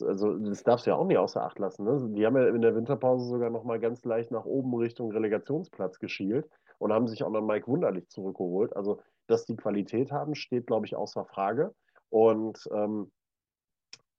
also 0.00 0.36
das 0.38 0.64
darfst 0.64 0.86
du 0.86 0.90
ja 0.90 0.96
auch 0.96 1.06
nicht 1.06 1.18
außer 1.18 1.44
Acht 1.44 1.60
lassen. 1.60 1.84
Ne? 1.84 2.10
Die 2.12 2.26
haben 2.26 2.36
ja 2.36 2.48
in 2.48 2.60
der 2.60 2.74
Winterpause 2.74 3.28
sogar 3.28 3.50
noch 3.50 3.62
mal 3.62 3.78
ganz 3.78 4.04
leicht 4.04 4.32
nach 4.32 4.46
oben 4.46 4.74
Richtung 4.74 5.12
Relegationsplatz 5.12 6.00
geschielt 6.00 6.48
und 6.78 6.92
haben 6.92 7.06
sich 7.06 7.22
auch 7.22 7.30
noch 7.30 7.42
Mike 7.42 7.68
Wunderlich 7.68 8.08
zurückgeholt. 8.08 8.74
Also, 8.74 9.00
dass 9.28 9.46
die 9.46 9.56
Qualität 9.56 10.10
haben, 10.10 10.34
steht, 10.34 10.66
glaube 10.66 10.86
ich, 10.86 10.96
außer 10.96 11.24
Frage. 11.24 11.72
Und 12.10 12.68
ähm, 12.72 13.12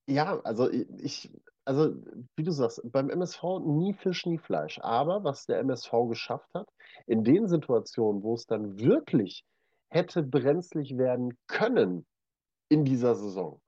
ja, 0.09 0.39
also 0.41 0.69
ich, 0.71 1.31
also 1.65 1.93
wie 2.35 2.43
du 2.43 2.51
sagst, 2.51 2.81
beim 2.91 3.09
MSV 3.09 3.43
nie 3.63 3.93
Fisch, 3.93 4.25
nie 4.25 4.39
Fleisch. 4.39 4.79
Aber 4.81 5.23
was 5.23 5.45
der 5.45 5.59
MSV 5.59 5.91
geschafft 6.09 6.49
hat, 6.53 6.67
in 7.05 7.23
den 7.23 7.47
Situationen, 7.47 8.23
wo 8.23 8.33
es 8.33 8.45
dann 8.45 8.79
wirklich 8.79 9.45
hätte 9.89 10.23
brenzlig 10.23 10.97
werden 10.97 11.37
können 11.47 12.05
in 12.69 12.85
dieser 12.85 13.15
Saison, 13.15 13.61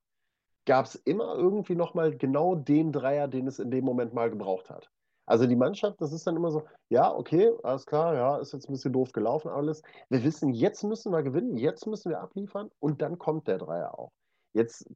gab 0.66 0.86
es 0.86 0.96
immer 0.96 1.36
irgendwie 1.36 1.76
nochmal 1.76 2.16
genau 2.16 2.56
den 2.56 2.92
Dreier, 2.92 3.28
den 3.28 3.48
es 3.48 3.60
in 3.60 3.72
dem 3.72 3.86
Moment 3.86 4.14
mal 4.14 4.30
gebraucht 4.30 4.70
hat. 4.70 4.90
Also 5.28 5.46
die 5.46 5.56
Mannschaft, 5.56 6.02
das 6.02 6.12
ist 6.12 6.26
dann 6.28 6.36
immer 6.36 6.52
so, 6.52 6.64
ja, 6.90 7.14
okay, 7.14 7.52
alles 7.64 7.86
klar, 7.86 8.16
ja, 8.16 8.38
ist 8.38 8.54
jetzt 8.54 8.68
ein 8.68 8.74
bisschen 8.74 8.94
doof 8.94 9.12
gelaufen, 9.12 9.50
alles. 9.50 9.82
Wir 10.10 10.24
wissen, 10.24 10.54
jetzt 10.54 10.84
müssen 10.84 11.12
wir 11.12 11.24
gewinnen, 11.24 11.58
jetzt 11.58 11.86
müssen 11.88 12.10
wir 12.10 12.20
abliefern 12.20 12.70
und 12.80 13.02
dann 13.02 13.18
kommt 13.18 13.48
der 13.48 13.60
Dreier 13.60 13.98
auch. 13.98 14.12
Jetzt 14.54 14.90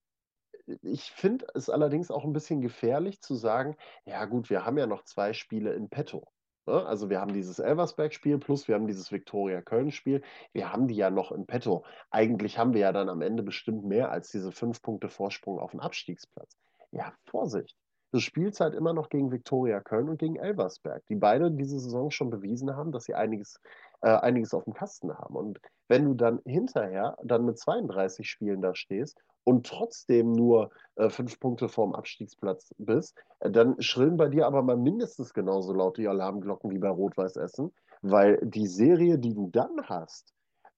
ich 0.82 1.12
finde 1.12 1.48
es 1.54 1.70
allerdings 1.70 2.12
auch 2.12 2.24
ein 2.24 2.34
bisschen 2.34 2.62
gefährlich 2.62 3.22
zu 3.22 3.36
sagen, 3.36 3.76
ja 4.06 4.26
gut, 4.26 4.50
wir 4.50 4.66
haben 4.66 4.78
ja 4.78 4.88
noch 4.88 5.04
zwei 5.04 5.34
Spiele 5.34 5.74
in 5.74 5.90
petto. 5.90 6.28
Ne? 6.66 6.86
Also 6.86 7.10
wir 7.10 7.22
haben 7.22 7.34
dieses 7.34 7.60
Elversberg-Spiel 7.60 8.40
plus 8.40 8.68
wir 8.68 8.76
haben 8.76 8.88
dieses 8.88 9.12
Viktoria-Köln-Spiel. 9.12 10.22
Wir 10.54 10.72
haben 10.72 10.88
die 10.88 10.96
ja 10.96 11.10
noch 11.10 11.32
in 11.32 11.46
petto. 11.46 11.86
Eigentlich 12.10 12.58
haben 12.58 12.74
wir 12.74 12.82
ja 12.82 12.92
dann 12.92 13.10
am 13.10 13.22
Ende 13.22 13.44
bestimmt 13.44 13.86
mehr 13.86 14.12
als 14.12 14.32
diese 14.32 14.52
fünf 14.52 14.82
Punkte 14.82 15.10
Vorsprung 15.10 15.60
auf 15.60 15.72
den 15.72 15.80
Abstiegsplatz. 15.80 16.58
Ja, 16.92 17.14
Vorsicht. 17.26 17.76
Du 18.12 18.20
spielst 18.22 18.62
halt 18.62 18.74
immer 18.76 18.94
noch 18.94 19.10
gegen 19.10 19.32
Viktoria 19.32 19.82
Köln 19.82 20.08
und 20.08 20.18
gegen 20.18 20.38
Elversberg, 20.38 21.06
die 21.08 21.16
beide 21.16 21.52
diese 21.52 21.80
Saison 21.80 22.12
schon 22.12 22.30
bewiesen 22.30 22.74
haben, 22.74 22.94
dass 22.94 23.04
sie 23.04 23.14
einiges, 23.14 23.60
äh, 24.06 24.20
einiges 24.20 24.54
auf 24.54 24.66
dem 24.66 24.74
Kasten 24.74 25.12
haben. 25.18 25.36
Und 25.36 25.60
wenn 25.88 26.06
du 26.06 26.14
dann 26.14 26.40
hinterher 26.46 27.18
dann 27.24 27.44
mit 27.44 27.58
32 27.58 28.30
Spielen 28.30 28.62
da 28.62 28.76
stehst 28.76 29.20
und 29.44 29.66
trotzdem 29.66 30.32
nur 30.32 30.70
äh, 30.96 31.10
fünf 31.10 31.40
Punkte 31.40 31.70
vorm 31.70 31.96
Abstiegsplatz 31.96 32.74
bist, 32.78 33.18
äh, 33.40 33.50
dann 33.50 33.82
schrillen 33.82 34.16
bei 34.16 34.30
dir 34.30 34.46
aber 34.46 34.62
mal 34.62 34.78
mindestens 34.78 35.34
genauso 35.34 35.74
laut 35.74 35.98
die 35.98 36.08
Alarmglocken 36.08 36.70
wie 36.70 36.78
bei 36.78 36.90
Rot-Weiß 36.90 37.36
Essen, 37.38 37.74
weil 38.04 38.40
die 38.44 38.68
Serie, 38.68 39.18
die 39.18 39.34
du 39.34 39.50
dann 39.52 39.82
hast, 39.84 40.32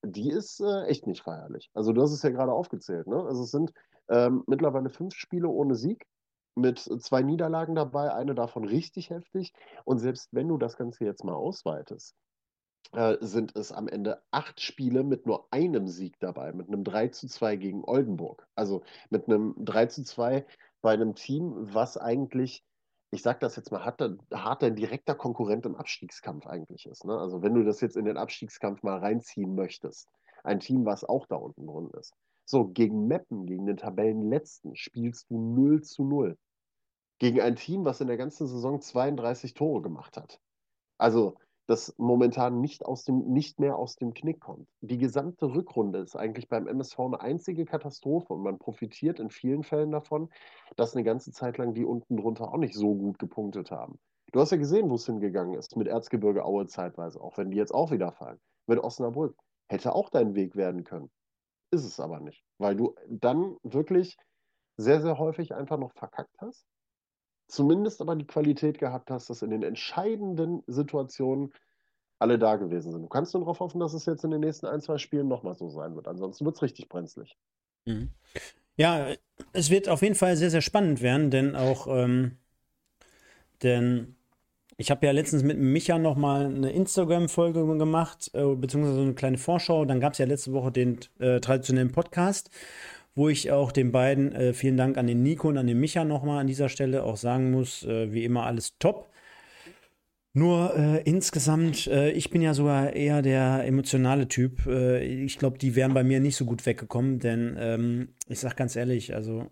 die 0.04 0.30
ist 0.30 0.62
äh, 0.62 0.86
echt 0.86 1.06
nicht 1.06 1.22
feierlich. 1.22 1.70
Also 1.74 1.92
du 1.92 2.02
hast 2.02 2.14
es 2.14 2.24
ja 2.24 2.30
gerade 2.30 2.54
aufgezählt. 2.54 3.08
Ne? 3.08 3.22
Also 3.26 3.44
es 3.44 3.52
sind 3.52 3.74
ähm, 4.08 4.44
mittlerweile 4.48 4.90
fünf 4.90 5.16
Spiele 5.16 5.50
ohne 5.50 5.76
Sieg 5.76 6.08
mit 6.56 6.80
zwei 6.80 7.24
Niederlagen 7.24 7.76
dabei, 7.76 8.14
eine 8.14 8.36
davon 8.36 8.64
richtig 8.64 9.10
heftig. 9.10 9.52
Und 9.84 9.98
selbst 10.00 10.30
wenn 10.32 10.48
du 10.48 10.58
das 10.58 10.78
Ganze 10.78 11.04
jetzt 11.04 11.26
mal 11.26 11.36
ausweitest, 11.36 12.16
äh, 12.94 13.18
sind 13.22 13.56
es 13.56 13.72
am 13.72 13.88
Ende 13.88 14.22
acht 14.32 14.62
Spiele 14.62 15.04
mit 15.04 15.26
nur 15.26 15.48
einem 15.52 15.88
Sieg 15.88 16.20
dabei, 16.20 16.54
mit 16.54 16.68
einem 16.68 16.84
3 16.84 17.10
zu 17.10 17.28
2 17.28 17.56
gegen 17.58 17.84
Oldenburg. 17.84 18.48
Also 18.56 18.84
mit 19.10 19.28
einem 19.28 19.56
3 19.58 19.88
zu 19.88 20.04
2 20.04 20.46
bei 20.82 20.94
einem 20.94 21.16
Team, 21.16 21.54
was 21.74 21.98
eigentlich, 21.98 22.64
ich 23.12 23.22
sage 23.22 23.40
das 23.40 23.56
jetzt 23.56 23.72
mal, 23.72 23.84
harter, 23.84 24.18
harter 24.34 24.72
direkter 24.72 25.16
Konkurrent 25.16 25.66
im 25.66 25.76
Abstiegskampf 25.76 26.48
eigentlich 26.48 26.86
ist. 26.86 27.06
Ne? 27.06 27.18
Also 27.18 27.42
wenn 27.42 27.54
du 27.54 27.64
das 27.64 27.82
jetzt 27.82 27.98
in 27.98 28.06
den 28.06 28.18
Abstiegskampf 28.18 28.84
mal 28.84 28.98
reinziehen 29.00 29.56
möchtest, 29.56 30.10
ein 30.44 30.60
Team, 30.60 30.86
was 30.86 31.04
auch 31.04 31.26
da 31.28 31.36
unten 31.36 31.68
drin 31.68 31.90
ist. 32.00 32.14
So, 32.46 32.68
gegen 32.70 33.08
Meppen, 33.08 33.46
gegen 33.46 33.66
den 33.66 33.76
Tabellenletzten, 33.76 34.76
spielst 34.78 35.30
du 35.30 35.38
0 35.38 35.84
zu 35.84 36.06
0. 36.06 36.38
Gegen 37.20 37.42
ein 37.42 37.58
Team, 37.58 37.84
was 37.84 38.00
in 38.00 38.08
der 38.08 38.16
ganzen 38.16 38.48
Saison 38.48 38.80
32 38.80 39.54
Tore 39.54 39.82
gemacht 39.82 40.16
hat. 40.16 40.40
Also, 40.98 41.36
das 41.68 41.94
momentan 41.98 42.62
nicht, 42.62 42.86
aus 42.86 43.04
dem, 43.04 43.28
nicht 43.28 43.60
mehr 43.60 43.76
aus 43.76 43.98
dem 43.98 44.14
Knick 44.14 44.40
kommt. 44.40 44.68
Die 44.82 44.98
gesamte 44.98 45.54
Rückrunde 45.54 46.00
ist 46.00 46.16
eigentlich 46.16 46.48
beim 46.48 46.66
MSV 46.66 47.00
eine 47.00 47.22
einzige 47.22 47.66
Katastrophe 47.66 48.34
und 48.34 48.42
man 48.42 48.58
profitiert 48.58 49.20
in 49.20 49.30
vielen 49.30 49.64
Fällen 49.64 49.92
davon, 49.92 50.30
dass 50.78 50.96
eine 50.96 51.04
ganze 51.04 51.32
Zeit 51.32 51.58
lang 51.58 51.74
die 51.74 51.86
unten 51.86 52.18
drunter 52.18 52.54
auch 52.54 52.58
nicht 52.58 52.74
so 52.74 52.96
gut 52.96 53.20
gepunktet 53.20 53.70
haben. 53.70 54.00
Du 54.32 54.40
hast 54.40 54.52
ja 54.52 54.58
gesehen, 54.58 54.90
wo 54.90 54.96
es 54.96 55.06
hingegangen 55.06 55.58
ist, 55.58 55.76
mit 55.76 55.88
Erzgebirge 55.88 56.46
Aue 56.46 56.68
zeitweise, 56.68 57.22
auch 57.22 57.38
wenn 57.38 57.52
die 57.52 57.58
jetzt 57.58 57.74
auch 57.74 57.92
wieder 57.92 58.12
fallen. 58.12 58.40
Mit 58.66 58.80
Osnabrück. 58.80 59.36
Hätte 59.70 59.94
auch 59.94 60.10
dein 60.10 60.36
Weg 60.36 60.56
werden 60.56 60.86
können. 60.86 61.10
Ist 61.72 61.84
es 61.84 62.00
aber 62.00 62.22
nicht, 62.22 62.46
weil 62.58 62.76
du 62.78 62.96
dann 63.10 63.58
wirklich 63.64 64.18
sehr, 64.78 65.02
sehr 65.02 65.18
häufig 65.18 65.54
einfach 65.54 65.78
noch 65.78 65.92
verkackt 65.94 66.36
hast 66.40 66.66
zumindest 67.48 68.02
aber 68.02 68.16
die 68.16 68.28
Qualität 68.28 68.78
gehabt 68.80 69.10
hast, 69.10 69.30
dass 69.30 69.42
in 69.42 69.50
den 69.50 69.64
entscheidenden 69.64 70.64
Situationen 70.68 71.54
alle 72.20 72.40
da 72.40 72.56
gewesen 72.56 72.92
sind. 72.92 73.02
Du 73.02 73.08
kannst 73.08 73.34
nur 73.34 73.42
darauf 73.42 73.60
hoffen, 73.60 73.80
dass 73.80 73.94
es 73.94 74.06
jetzt 74.06 74.24
in 74.24 74.32
den 74.32 74.42
nächsten 74.42 74.66
ein, 74.66 74.82
zwei 74.82 74.98
Spielen 74.98 75.28
nochmal 75.28 75.56
so 75.56 75.70
sein 75.70 75.96
wird. 75.96 76.08
Ansonsten 76.08 76.46
wird 76.46 76.56
es 76.56 76.62
richtig 76.62 76.90
brenzlig. 76.90 77.38
Mhm. 77.86 78.10
Ja, 78.76 79.14
es 79.54 79.70
wird 79.70 79.90
auf 79.90 80.02
jeden 80.02 80.16
Fall 80.16 80.36
sehr, 80.36 80.52
sehr 80.52 80.62
spannend 80.62 81.02
werden, 81.02 81.32
denn 81.32 81.56
auch, 81.56 81.88
ähm, 81.88 82.38
denn 83.64 84.16
ich 84.78 84.92
habe 84.92 85.06
ja 85.06 85.12
letztens 85.12 85.42
mit 85.42 85.58
Micha 85.58 85.98
nochmal 85.98 86.46
eine 86.46 86.72
Instagram-Folge 86.72 87.66
gemacht, 87.78 88.30
äh, 88.34 88.56
beziehungsweise 88.56 89.02
eine 89.02 89.16
kleine 89.16 89.40
Vorschau. 89.40 89.86
Dann 89.86 90.00
gab 90.00 90.14
es 90.14 90.20
ja 90.20 90.28
letzte 90.28 90.54
Woche 90.54 90.72
den 90.72 91.00
äh, 91.20 91.40
traditionellen 91.40 91.92
Podcast 91.92 92.52
wo 93.18 93.30
ich 93.30 93.52
auch 93.52 93.72
den 93.72 93.92
beiden, 93.92 94.32
äh, 94.32 94.54
vielen 94.54 94.78
Dank 94.78 94.98
an 94.98 95.08
den 95.08 95.24
Nico 95.24 95.50
und 95.50 95.58
an 95.58 95.66
den 95.66 95.80
Micha 95.80 96.06
nochmal 96.06 96.40
an 96.40 96.48
dieser 96.48 96.70
Stelle 96.70 97.04
auch 97.04 97.18
sagen 97.18 97.50
muss, 97.50 97.84
äh, 97.84 98.14
wie 98.14 98.24
immer 98.24 98.46
alles 98.46 98.78
top. 98.78 99.10
Nur 100.34 100.78
äh, 100.78 101.02
insgesamt, 101.02 101.88
äh, 101.88 102.12
ich 102.12 102.30
bin 102.30 102.44
ja 102.44 102.54
sogar 102.54 102.94
eher 102.94 103.24
der 103.24 103.66
emotionale 103.66 104.28
Typ. 104.28 104.68
Äh, 104.68 105.04
ich 105.04 105.40
glaube, 105.40 105.58
die 105.58 105.76
wären 105.76 105.96
bei 105.96 106.04
mir 106.04 106.20
nicht 106.20 106.36
so 106.36 106.46
gut 106.46 106.64
weggekommen, 106.68 107.18
denn 107.18 107.58
ähm, 107.60 108.10
ich 108.28 108.40
sag 108.40 108.56
ganz 108.56 108.76
ehrlich, 108.76 109.16
also 109.16 109.48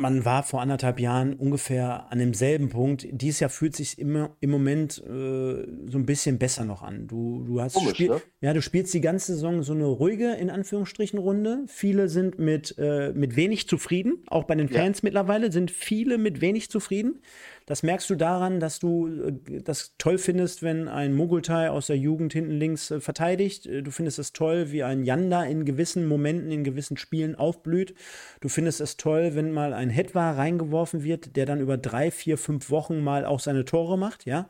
man 0.00 0.24
war 0.24 0.44
vor 0.44 0.62
anderthalb 0.62 1.00
Jahren 1.00 1.34
ungefähr 1.34 2.06
an 2.10 2.20
demselben 2.20 2.68
Punkt. 2.68 3.08
Dieses 3.10 3.40
Jahr 3.40 3.50
fühlt 3.50 3.74
sich 3.74 3.98
immer 3.98 4.36
im 4.38 4.50
Moment 4.50 4.98
äh, 4.98 5.10
so 5.10 5.98
ein 5.98 6.06
bisschen 6.06 6.38
besser 6.38 6.64
noch 6.64 6.82
an. 6.82 7.08
Du, 7.08 7.42
du 7.44 7.60
hast 7.60 7.74
Komisch, 7.74 7.98
ne? 7.98 8.22
ja, 8.40 8.54
du 8.54 8.62
spielst 8.62 8.94
die 8.94 9.00
ganze 9.00 9.34
Saison 9.34 9.64
so 9.64 9.72
eine 9.72 9.86
ruhige 9.86 10.34
in 10.34 10.50
Anführungsstrichen 10.50 11.18
Runde. 11.18 11.64
Viele 11.66 12.08
sind 12.08 12.38
mit 12.38 12.76
äh, 12.78 13.12
mit 13.12 13.34
wenig 13.34 13.68
zufrieden. 13.68 14.22
Auch 14.28 14.44
bei 14.44 14.54
den 14.54 14.68
Ja. 14.68 14.80
Fans 14.80 15.02
mittlerweile 15.02 15.50
sind 15.50 15.72
viele 15.72 16.16
mit 16.16 16.40
wenig 16.40 16.70
zufrieden. 16.70 17.20
Das 17.68 17.82
merkst 17.82 18.08
du 18.08 18.14
daran, 18.14 18.60
dass 18.60 18.78
du 18.78 19.08
äh, 19.08 19.60
das 19.60 19.92
toll 19.98 20.16
findest, 20.16 20.62
wenn 20.62 20.88
ein 20.88 21.12
Mogultai 21.12 21.68
aus 21.68 21.88
der 21.88 21.98
Jugend 21.98 22.32
hinten 22.32 22.52
links 22.52 22.90
äh, 22.90 22.98
verteidigt. 22.98 23.66
Äh, 23.66 23.82
Du 23.82 23.90
findest 23.90 24.18
es 24.18 24.32
toll, 24.32 24.72
wie 24.72 24.82
ein 24.82 25.04
Yanda 25.04 25.44
in 25.44 25.66
gewissen 25.66 26.06
Momenten, 26.06 26.50
in 26.50 26.64
gewissen 26.64 26.96
Spielen 26.96 27.34
aufblüht. 27.34 27.94
Du 28.40 28.48
findest 28.48 28.80
es 28.80 28.96
toll, 28.96 29.34
wenn 29.34 29.52
mal 29.52 29.74
ein 29.74 29.90
Hetwa 29.90 30.30
reingeworfen 30.30 31.04
wird, 31.04 31.36
der 31.36 31.44
dann 31.44 31.60
über 31.60 31.76
drei, 31.76 32.10
vier, 32.10 32.38
fünf 32.38 32.70
Wochen 32.70 33.04
mal 33.04 33.26
auch 33.26 33.40
seine 33.40 33.66
Tore 33.66 33.98
macht, 33.98 34.24
ja. 34.24 34.48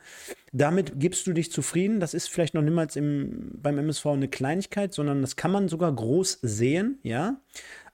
Damit 0.52 1.00
gibst 1.00 1.26
du 1.26 1.32
dich 1.32 1.50
zufrieden. 1.50 1.98
Das 1.98 2.14
ist 2.14 2.28
vielleicht 2.28 2.54
noch 2.54 2.62
niemals 2.62 2.94
im, 2.94 3.50
beim 3.60 3.78
MSV 3.78 4.06
eine 4.06 4.28
Kleinigkeit, 4.28 4.94
sondern 4.94 5.22
das 5.22 5.34
kann 5.34 5.50
man 5.50 5.66
sogar 5.66 5.92
groß 5.92 6.38
sehen, 6.42 7.00
ja. 7.02 7.40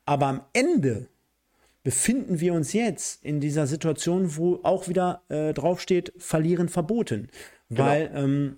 Aber 0.04 0.26
am 0.26 0.42
Ende 0.52 1.08
befinden 1.84 2.40
wir 2.40 2.54
uns 2.54 2.72
jetzt 2.72 3.24
in 3.24 3.40
dieser 3.40 3.68
Situation, 3.68 4.36
wo 4.36 4.58
auch 4.64 4.88
wieder 4.88 5.22
äh, 5.28 5.52
draufsteht, 5.52 6.12
verlieren 6.16 6.68
verboten. 6.68 7.28
Weil 7.68 8.10
ähm, 8.14 8.56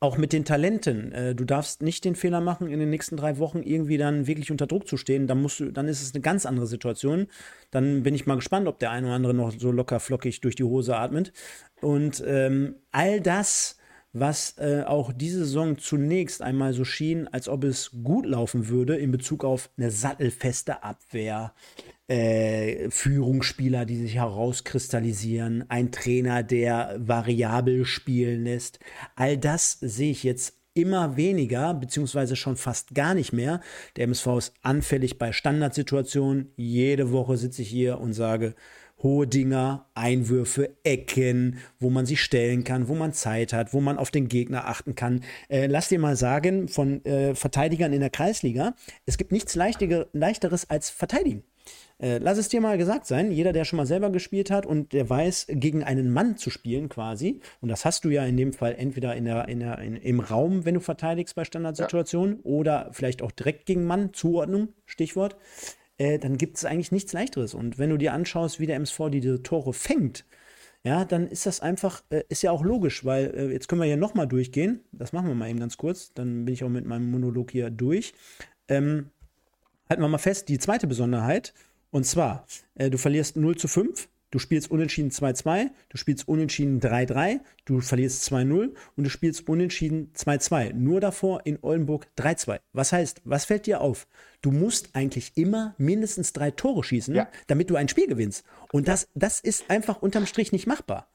auch 0.00 0.18
mit 0.18 0.32
den 0.32 0.44
Talenten, 0.44 1.12
äh, 1.12 1.34
du 1.34 1.44
darfst 1.44 1.82
nicht 1.82 2.04
den 2.04 2.14
Fehler 2.14 2.40
machen, 2.40 2.68
in 2.68 2.78
den 2.78 2.90
nächsten 2.90 3.16
drei 3.16 3.38
Wochen 3.38 3.62
irgendwie 3.62 3.96
dann 3.96 4.26
wirklich 4.26 4.50
unter 4.50 4.66
Druck 4.66 4.86
zu 4.86 4.96
stehen. 4.96 5.26
Dann 5.26 5.42
musst 5.42 5.60
du, 5.60 5.72
dann 5.72 5.88
ist 5.88 6.02
es 6.02 6.14
eine 6.14 6.22
ganz 6.22 6.46
andere 6.46 6.66
Situation. 6.66 7.26
Dann 7.70 8.02
bin 8.02 8.14
ich 8.14 8.26
mal 8.26 8.36
gespannt, 8.36 8.68
ob 8.68 8.78
der 8.78 8.90
eine 8.90 9.06
oder 9.06 9.16
andere 9.16 9.34
noch 9.34 9.52
so 9.58 9.72
locker 9.72 10.00
flockig 10.00 10.40
durch 10.40 10.54
die 10.54 10.64
Hose 10.64 10.96
atmet. 10.96 11.32
Und 11.80 12.22
ähm, 12.26 12.76
all 12.92 13.20
das, 13.20 13.78
was 14.14 14.54
äh, 14.58 14.84
auch 14.86 15.12
diese 15.12 15.40
Saison 15.40 15.76
zunächst 15.76 16.40
einmal 16.40 16.72
so 16.72 16.84
schien, 16.84 17.28
als 17.28 17.48
ob 17.48 17.64
es 17.64 17.90
gut 18.02 18.24
laufen 18.24 18.68
würde 18.68 18.96
in 18.96 19.10
Bezug 19.10 19.44
auf 19.44 19.68
eine 19.76 19.90
sattelfeste 19.90 20.84
Abwehr, 20.84 21.52
äh, 22.06 22.90
Führungsspieler, 22.90 23.84
die 23.84 23.96
sich 23.96 24.14
herauskristallisieren, 24.14 25.64
ein 25.68 25.90
Trainer, 25.90 26.44
der 26.44 26.96
variabel 26.98 27.84
spielen 27.84 28.44
lässt. 28.44 28.78
All 29.16 29.36
das 29.36 29.78
sehe 29.80 30.12
ich 30.12 30.22
jetzt 30.22 30.54
immer 30.74 31.16
weniger, 31.16 31.74
beziehungsweise 31.74 32.36
schon 32.36 32.56
fast 32.56 32.94
gar 32.94 33.14
nicht 33.14 33.32
mehr. 33.32 33.60
Der 33.96 34.04
MSV 34.04 34.26
ist 34.38 34.54
anfällig 34.62 35.18
bei 35.18 35.32
Standardsituationen. 35.32 36.52
Jede 36.56 37.10
Woche 37.10 37.36
sitze 37.36 37.62
ich 37.62 37.68
hier 37.68 38.00
und 38.00 38.12
sage, 38.12 38.54
hohe 39.04 39.28
Dinger, 39.28 39.86
Einwürfe, 39.94 40.76
Ecken, 40.82 41.58
wo 41.78 41.90
man 41.90 42.06
sich 42.06 42.20
stellen 42.22 42.64
kann, 42.64 42.88
wo 42.88 42.96
man 42.96 43.12
Zeit 43.12 43.52
hat, 43.52 43.72
wo 43.72 43.80
man 43.80 43.98
auf 43.98 44.10
den 44.10 44.26
Gegner 44.26 44.66
achten 44.66 44.96
kann. 44.96 45.22
Äh, 45.48 45.66
lass 45.66 45.90
dir 45.90 46.00
mal 46.00 46.16
sagen, 46.16 46.66
von 46.66 47.04
äh, 47.04 47.36
Verteidigern 47.36 47.92
in 47.92 48.00
der 48.00 48.10
Kreisliga, 48.10 48.74
es 49.06 49.16
gibt 49.18 49.30
nichts 49.30 49.54
Leichtige, 49.54 50.08
leichteres 50.12 50.68
als 50.68 50.90
verteidigen. 50.90 51.44
Äh, 51.98 52.18
lass 52.18 52.38
es 52.38 52.48
dir 52.48 52.60
mal 52.60 52.76
gesagt 52.76 53.06
sein, 53.06 53.30
jeder, 53.30 53.52
der 53.52 53.64
schon 53.64 53.76
mal 53.76 53.86
selber 53.86 54.10
gespielt 54.10 54.50
hat 54.50 54.66
und 54.66 54.92
der 54.92 55.08
weiß, 55.08 55.46
gegen 55.50 55.84
einen 55.84 56.12
Mann 56.12 56.36
zu 56.36 56.50
spielen 56.50 56.88
quasi, 56.88 57.40
und 57.60 57.68
das 57.68 57.84
hast 57.84 58.04
du 58.04 58.10
ja 58.10 58.24
in 58.24 58.36
dem 58.36 58.52
Fall 58.52 58.74
entweder 58.76 59.14
in 59.14 59.26
der, 59.26 59.48
in 59.48 59.60
der, 59.60 59.78
in, 59.78 59.96
im 59.96 60.20
Raum, 60.20 60.64
wenn 60.64 60.74
du 60.74 60.80
verteidigst 60.80 61.34
bei 61.36 61.44
Standardsituationen, 61.44 62.40
oder 62.40 62.88
vielleicht 62.92 63.22
auch 63.22 63.30
direkt 63.30 63.66
gegen 63.66 63.84
Mann, 63.84 64.12
Zuordnung, 64.12 64.68
Stichwort, 64.86 65.36
äh, 65.98 66.18
dann 66.18 66.38
gibt 66.38 66.56
es 66.56 66.64
eigentlich 66.64 66.92
nichts 66.92 67.12
leichteres. 67.12 67.54
Und 67.54 67.78
wenn 67.78 67.90
du 67.90 67.96
dir 67.96 68.12
anschaust, 68.12 68.60
wie 68.60 68.66
der 68.66 68.76
MSV 68.76 69.10
diese 69.10 69.42
Tore 69.42 69.72
fängt, 69.72 70.24
ja, 70.84 71.04
dann 71.04 71.28
ist 71.28 71.46
das 71.46 71.60
einfach, 71.60 72.02
äh, 72.10 72.24
ist 72.28 72.42
ja 72.42 72.50
auch 72.50 72.62
logisch, 72.62 73.04
weil 73.04 73.34
äh, 73.34 73.52
jetzt 73.52 73.68
können 73.68 73.80
wir 73.80 73.88
ja 73.88 73.96
nochmal 73.96 74.28
durchgehen. 74.28 74.80
Das 74.92 75.12
machen 75.12 75.28
wir 75.28 75.34
mal 75.34 75.48
eben 75.48 75.60
ganz 75.60 75.76
kurz, 75.78 76.12
dann 76.12 76.44
bin 76.44 76.52
ich 76.52 76.62
auch 76.62 76.68
mit 76.68 76.84
meinem 76.84 77.10
Monolog 77.10 77.50
hier 77.50 77.70
durch. 77.70 78.12
Ähm, 78.68 79.10
halten 79.88 80.02
wir 80.02 80.08
mal 80.08 80.18
fest, 80.18 80.48
die 80.48 80.58
zweite 80.58 80.86
Besonderheit, 80.86 81.54
und 81.90 82.04
zwar, 82.04 82.46
äh, 82.74 82.90
du 82.90 82.98
verlierst 82.98 83.36
0 83.36 83.56
zu 83.56 83.68
5, 83.68 84.08
du 84.34 84.40
spielst 84.40 84.68
unentschieden 84.68 85.12
2-2, 85.12 85.70
du 85.90 85.96
spielst 85.96 86.26
unentschieden 86.26 86.80
3-3, 86.80 87.38
du 87.66 87.80
verlierst 87.80 88.28
2-0 88.32 88.74
und 88.96 89.04
du 89.04 89.08
spielst 89.08 89.48
unentschieden 89.48 90.10
2-2. 90.12 90.72
Nur 90.72 91.00
davor 91.00 91.42
in 91.46 91.56
Oldenburg 91.62 92.08
3-2. 92.18 92.58
Was 92.72 92.90
heißt, 92.92 93.22
was 93.24 93.44
fällt 93.44 93.66
dir 93.66 93.80
auf? 93.80 94.08
Du 94.42 94.50
musst 94.50 94.90
eigentlich 94.96 95.36
immer 95.36 95.76
mindestens 95.78 96.32
drei 96.32 96.50
Tore 96.50 96.82
schießen, 96.82 97.14
Ja. 97.14 97.28
damit 97.46 97.70
du 97.70 97.76
ein 97.76 97.88
Spiel 97.88 98.08
gewinnst. 98.08 98.44
Und 98.72 98.88
das, 98.88 99.06
das 99.14 99.38
ist 99.38 99.70
einfach 99.70 100.02
unterm 100.02 100.26
Strich 100.26 100.50
nicht 100.50 100.66
machbar. 100.66 101.06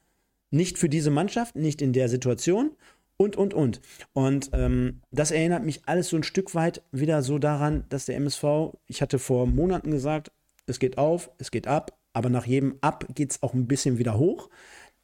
Nicht 0.50 0.78
für 0.78 0.88
diese 0.88 1.12
Mannschaft, 1.12 1.58
nicht 1.58 1.82
in 1.82 1.92
der 1.92 2.08
Situation 2.08 2.72
und, 3.18 3.36
und, 3.36 3.54
und. 3.54 3.82
Und 4.14 4.50
ähm, 4.54 5.02
das 5.12 5.32
erinnert 5.32 5.66
mich 5.66 5.82
alles 5.88 6.08
so 6.08 6.16
ein 6.16 6.24
Stück 6.24 6.56
weit 6.56 6.84
wieder 6.94 7.22
so 7.22 7.38
daran, 7.38 7.84
dass 7.90 8.06
der 8.06 8.16
MSV, 8.16 8.78
ich 8.88 9.02
hatte 9.02 9.20
vor 9.20 9.46
Monaten 9.46 9.92
gesagt, 9.92 10.32
es 10.68 10.80
geht 10.80 10.98
auf, 10.98 11.32
es 11.38 11.52
geht 11.52 11.68
ab, 11.68 11.99
aber 12.14 12.30
nach 12.30 12.46
jedem 12.46 12.78
Ab 12.82 13.06
geht 13.14 13.32
es 13.32 13.44
auch 13.44 13.54
ein 13.54 13.68
bisschen 13.68 13.98
wieder 13.98 14.18
hoch. 14.18 14.50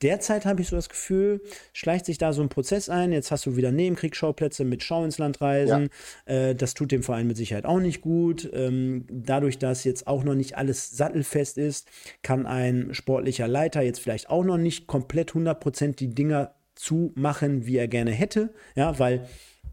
Derzeit 0.02 0.46
habe 0.46 0.62
ich 0.62 0.68
so 0.68 0.76
das 0.76 0.90
Gefühl, 0.90 1.42
schleicht 1.72 2.06
sich 2.06 2.18
da 2.18 2.34
so 2.34 2.42
ein 2.42 2.50
Prozess 2.50 2.90
ein. 2.90 3.14
Jetzt 3.14 3.32
hast 3.32 3.46
du 3.46 3.56
wieder 3.56 3.72
Nebenkriegsschauplätze 3.72 4.66
mit 4.66 4.84
Schau 4.84 5.06
ins 5.06 5.18
Land 5.20 5.40
reisen. 5.40 5.90
Äh, 6.26 6.54
das 6.54 6.74
tut 6.74 6.92
dem 6.92 7.02
Verein 7.02 7.28
mit 7.28 7.38
Sicherheit 7.38 7.66
auch 7.66 7.80
nicht 7.80 8.02
gut. 8.02 8.50
Ähm, 8.54 9.06
dadurch, 9.10 9.58
dass 9.58 9.86
jetzt 9.86 10.06
auch 10.08 10.26
noch 10.26 10.36
nicht 10.36 10.58
alles 10.58 10.92
sattelfest 10.92 11.58
ist, 11.58 11.90
kann 12.24 12.46
ein 12.46 12.94
sportlicher 12.94 13.48
Leiter 13.48 13.82
jetzt 13.82 14.00
vielleicht 14.00 14.30
auch 14.30 14.44
noch 14.44 14.58
nicht 14.58 14.86
komplett 14.86 15.32
100% 15.32 15.96
die 15.96 16.14
Dinger 16.14 16.54
zumachen, 16.76 17.66
wie 17.66 17.78
er 17.78 17.88
gerne 17.88 18.12
hätte. 18.12 18.54
Ja, 18.76 19.00
weil 19.00 19.28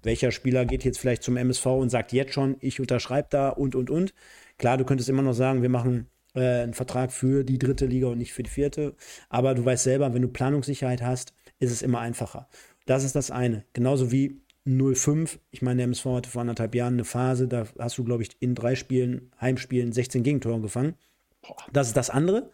welcher 0.04 0.30
Spieler 0.30 0.64
geht 0.66 0.84
jetzt 0.84 0.98
vielleicht 0.98 1.24
zum 1.24 1.36
MSV 1.36 1.66
und 1.66 1.90
sagt 1.90 2.12
jetzt 2.12 2.32
schon, 2.32 2.56
ich 2.60 2.78
unterschreibe 2.78 3.28
da 3.30 3.48
und, 3.48 3.74
und, 3.74 3.90
und. 3.90 4.14
Klar, 4.58 4.76
du 4.76 4.84
könntest 4.84 5.08
immer 5.08 5.22
noch 5.22 5.32
sagen, 5.32 5.62
wir 5.62 5.68
machen 5.68 6.06
äh, 6.34 6.62
einen 6.62 6.74
Vertrag 6.74 7.12
für 7.12 7.44
die 7.44 7.58
dritte 7.58 7.86
Liga 7.86 8.08
und 8.08 8.18
nicht 8.18 8.32
für 8.32 8.42
die 8.42 8.50
vierte. 8.50 8.94
Aber 9.28 9.54
du 9.54 9.64
weißt 9.64 9.84
selber, 9.84 10.14
wenn 10.14 10.22
du 10.22 10.28
Planungssicherheit 10.28 11.02
hast, 11.02 11.34
ist 11.58 11.72
es 11.72 11.82
immer 11.82 12.00
einfacher. 12.00 12.48
Das 12.86 13.04
ist 13.04 13.14
das 13.14 13.30
eine. 13.30 13.64
Genauso 13.72 14.10
wie 14.10 14.42
05. 14.64 15.40
Ich 15.50 15.62
meine, 15.62 15.78
der 15.78 15.84
MSV 15.84 16.06
hatte 16.06 16.30
vor 16.30 16.40
anderthalb 16.40 16.74
Jahren 16.74 16.94
eine 16.94 17.04
Phase, 17.04 17.48
da 17.48 17.66
hast 17.78 17.98
du, 17.98 18.04
glaube 18.04 18.22
ich, 18.22 18.30
in 18.40 18.54
drei 18.54 18.74
Spielen, 18.74 19.30
Heimspielen, 19.40 19.92
16 19.92 20.22
Gegentore 20.22 20.60
gefangen. 20.60 20.94
Das 21.72 21.88
ist 21.88 21.96
das 21.96 22.10
andere. 22.10 22.50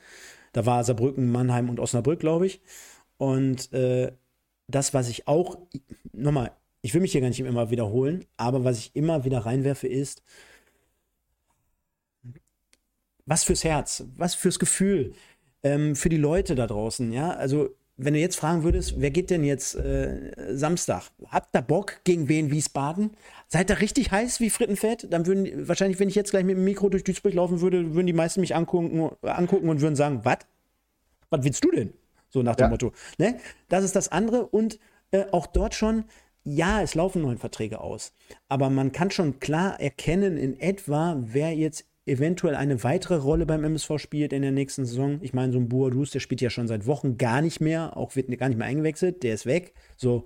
Da 0.53 0.65
war 0.65 0.83
Saarbrücken, 0.85 1.31
Mannheim 1.31 1.69
und 1.69 1.81
Osnabrück, 1.81 2.21
glaube 2.21 2.47
ich. 2.47 2.63
Und 3.19 3.73
äh, 3.73 4.13
das, 4.69 4.95
was 4.95 5.09
ich 5.09 5.29
auch, 5.29 5.59
nochmal, 6.13 6.53
ich 6.81 6.95
will 6.95 7.01
mich 7.01 7.13
hier 7.13 7.21
gar 7.21 7.29
nicht 7.29 7.41
immer 7.41 7.71
wiederholen, 7.71 8.25
aber 8.37 8.65
was 8.65 8.79
ich 8.79 8.95
immer 8.95 9.25
wieder 9.25 9.41
reinwerfe, 9.41 9.89
ist, 9.89 10.23
was 13.29 13.45
fürs 13.45 13.63
Herz, 13.65 14.05
was 14.17 14.35
fürs 14.35 14.59
Gefühl, 14.59 15.13
ähm, 15.63 15.95
für 15.95 16.09
die 16.09 16.17
Leute 16.17 16.55
da 16.55 16.67
draußen, 16.67 17.13
ja. 17.13 17.31
Also, 17.31 17.71
wenn 18.01 18.15
du 18.15 18.21
jetzt 18.21 18.37
fragen 18.37 18.63
würdest, 18.63 19.01
wer 19.01 19.11
geht 19.11 19.29
denn 19.29 19.43
jetzt 19.43 19.75
äh, 19.75 20.33
Samstag? 20.57 21.11
Habt 21.27 21.55
ihr 21.55 21.63
Bock 21.63 22.01
gegen 22.05 22.29
wen 22.29 22.51
Wiesbaden? 22.53 23.11
Seid 23.49 23.71
ihr 23.71 23.81
richtig 23.81 24.13
heiß 24.13 24.39
wie 24.39 24.51
Frittenfett? 24.51 25.13
Dann 25.13 25.27
würden 25.27 25.67
wahrscheinlich, 25.67 25.99
wenn 25.99 26.09
ich 26.09 26.15
jetzt 26.15 26.31
gleich 26.31 26.45
mit 26.45 26.57
dem 26.57 26.65
Mikro 26.65 26.89
durch 26.89 27.03
Duisburg 27.03 27.35
laufen 27.35 27.61
würde, 27.61 27.95
würden 27.95 28.07
die 28.07 28.13
meisten 28.13 28.41
mich 28.41 28.55
angucken, 28.55 29.11
angucken 29.23 29.69
und 29.69 29.81
würden 29.81 29.97
sagen, 29.97 30.21
was? 30.23 30.39
Was 31.31 31.45
willst 31.45 31.65
du 31.65 31.73
denn? 31.73 31.93
So 32.31 32.43
nach 32.43 32.55
dem 32.55 32.65
Ja. 32.67 32.71
Motto. 32.71 32.93
Ne? 33.19 33.39
Das 33.69 33.83
ist 33.83 33.97
das 33.97 34.11
andere. 34.13 34.47
Und 34.47 34.79
äh, 35.11 35.25
auch 35.33 35.49
dort 35.49 35.75
schon, 35.75 36.05
ja, 36.45 36.81
es 36.83 36.95
laufen 36.95 37.23
neue 37.23 37.37
Verträge 37.37 37.81
aus. 37.81 38.13
Aber 38.49 38.71
man 38.71 38.93
kann 38.93 39.11
schon 39.11 39.41
klar 39.41 39.81
erkennen 39.81 40.37
in 40.39 40.59
etwa, 40.61 41.17
wer 41.21 41.53
jetzt 41.55 41.85
eventuell 42.09 42.55
eine 42.55 42.83
weitere 42.83 43.17
Rolle 43.17 43.47
beim 43.47 43.65
MSV 43.65 43.99
spielt 43.99 44.33
in 44.33 44.43
der 44.43 44.53
nächsten 44.53 44.85
Saison. 44.85 45.19
Ich 45.23 45.35
meine, 45.35 45.53
so 45.53 45.59
ein 45.59 45.69
Boadus, 45.69 46.11
der 46.11 46.21
spielt 46.21 46.41
ja 46.41 46.51
schon 46.51 46.69
seit 46.69 46.87
Wochen 46.87 47.17
gar 47.19 47.43
nicht 47.43 47.61
mehr, 47.61 47.97
auch 47.97 48.17
wird 48.17 48.37
gar 48.39 48.49
nicht 48.49 48.59
mehr 48.59 48.67
eingewechselt, 48.67 49.23
der 49.23 49.35
ist 49.35 49.47
weg. 49.47 49.75
So. 49.97 50.25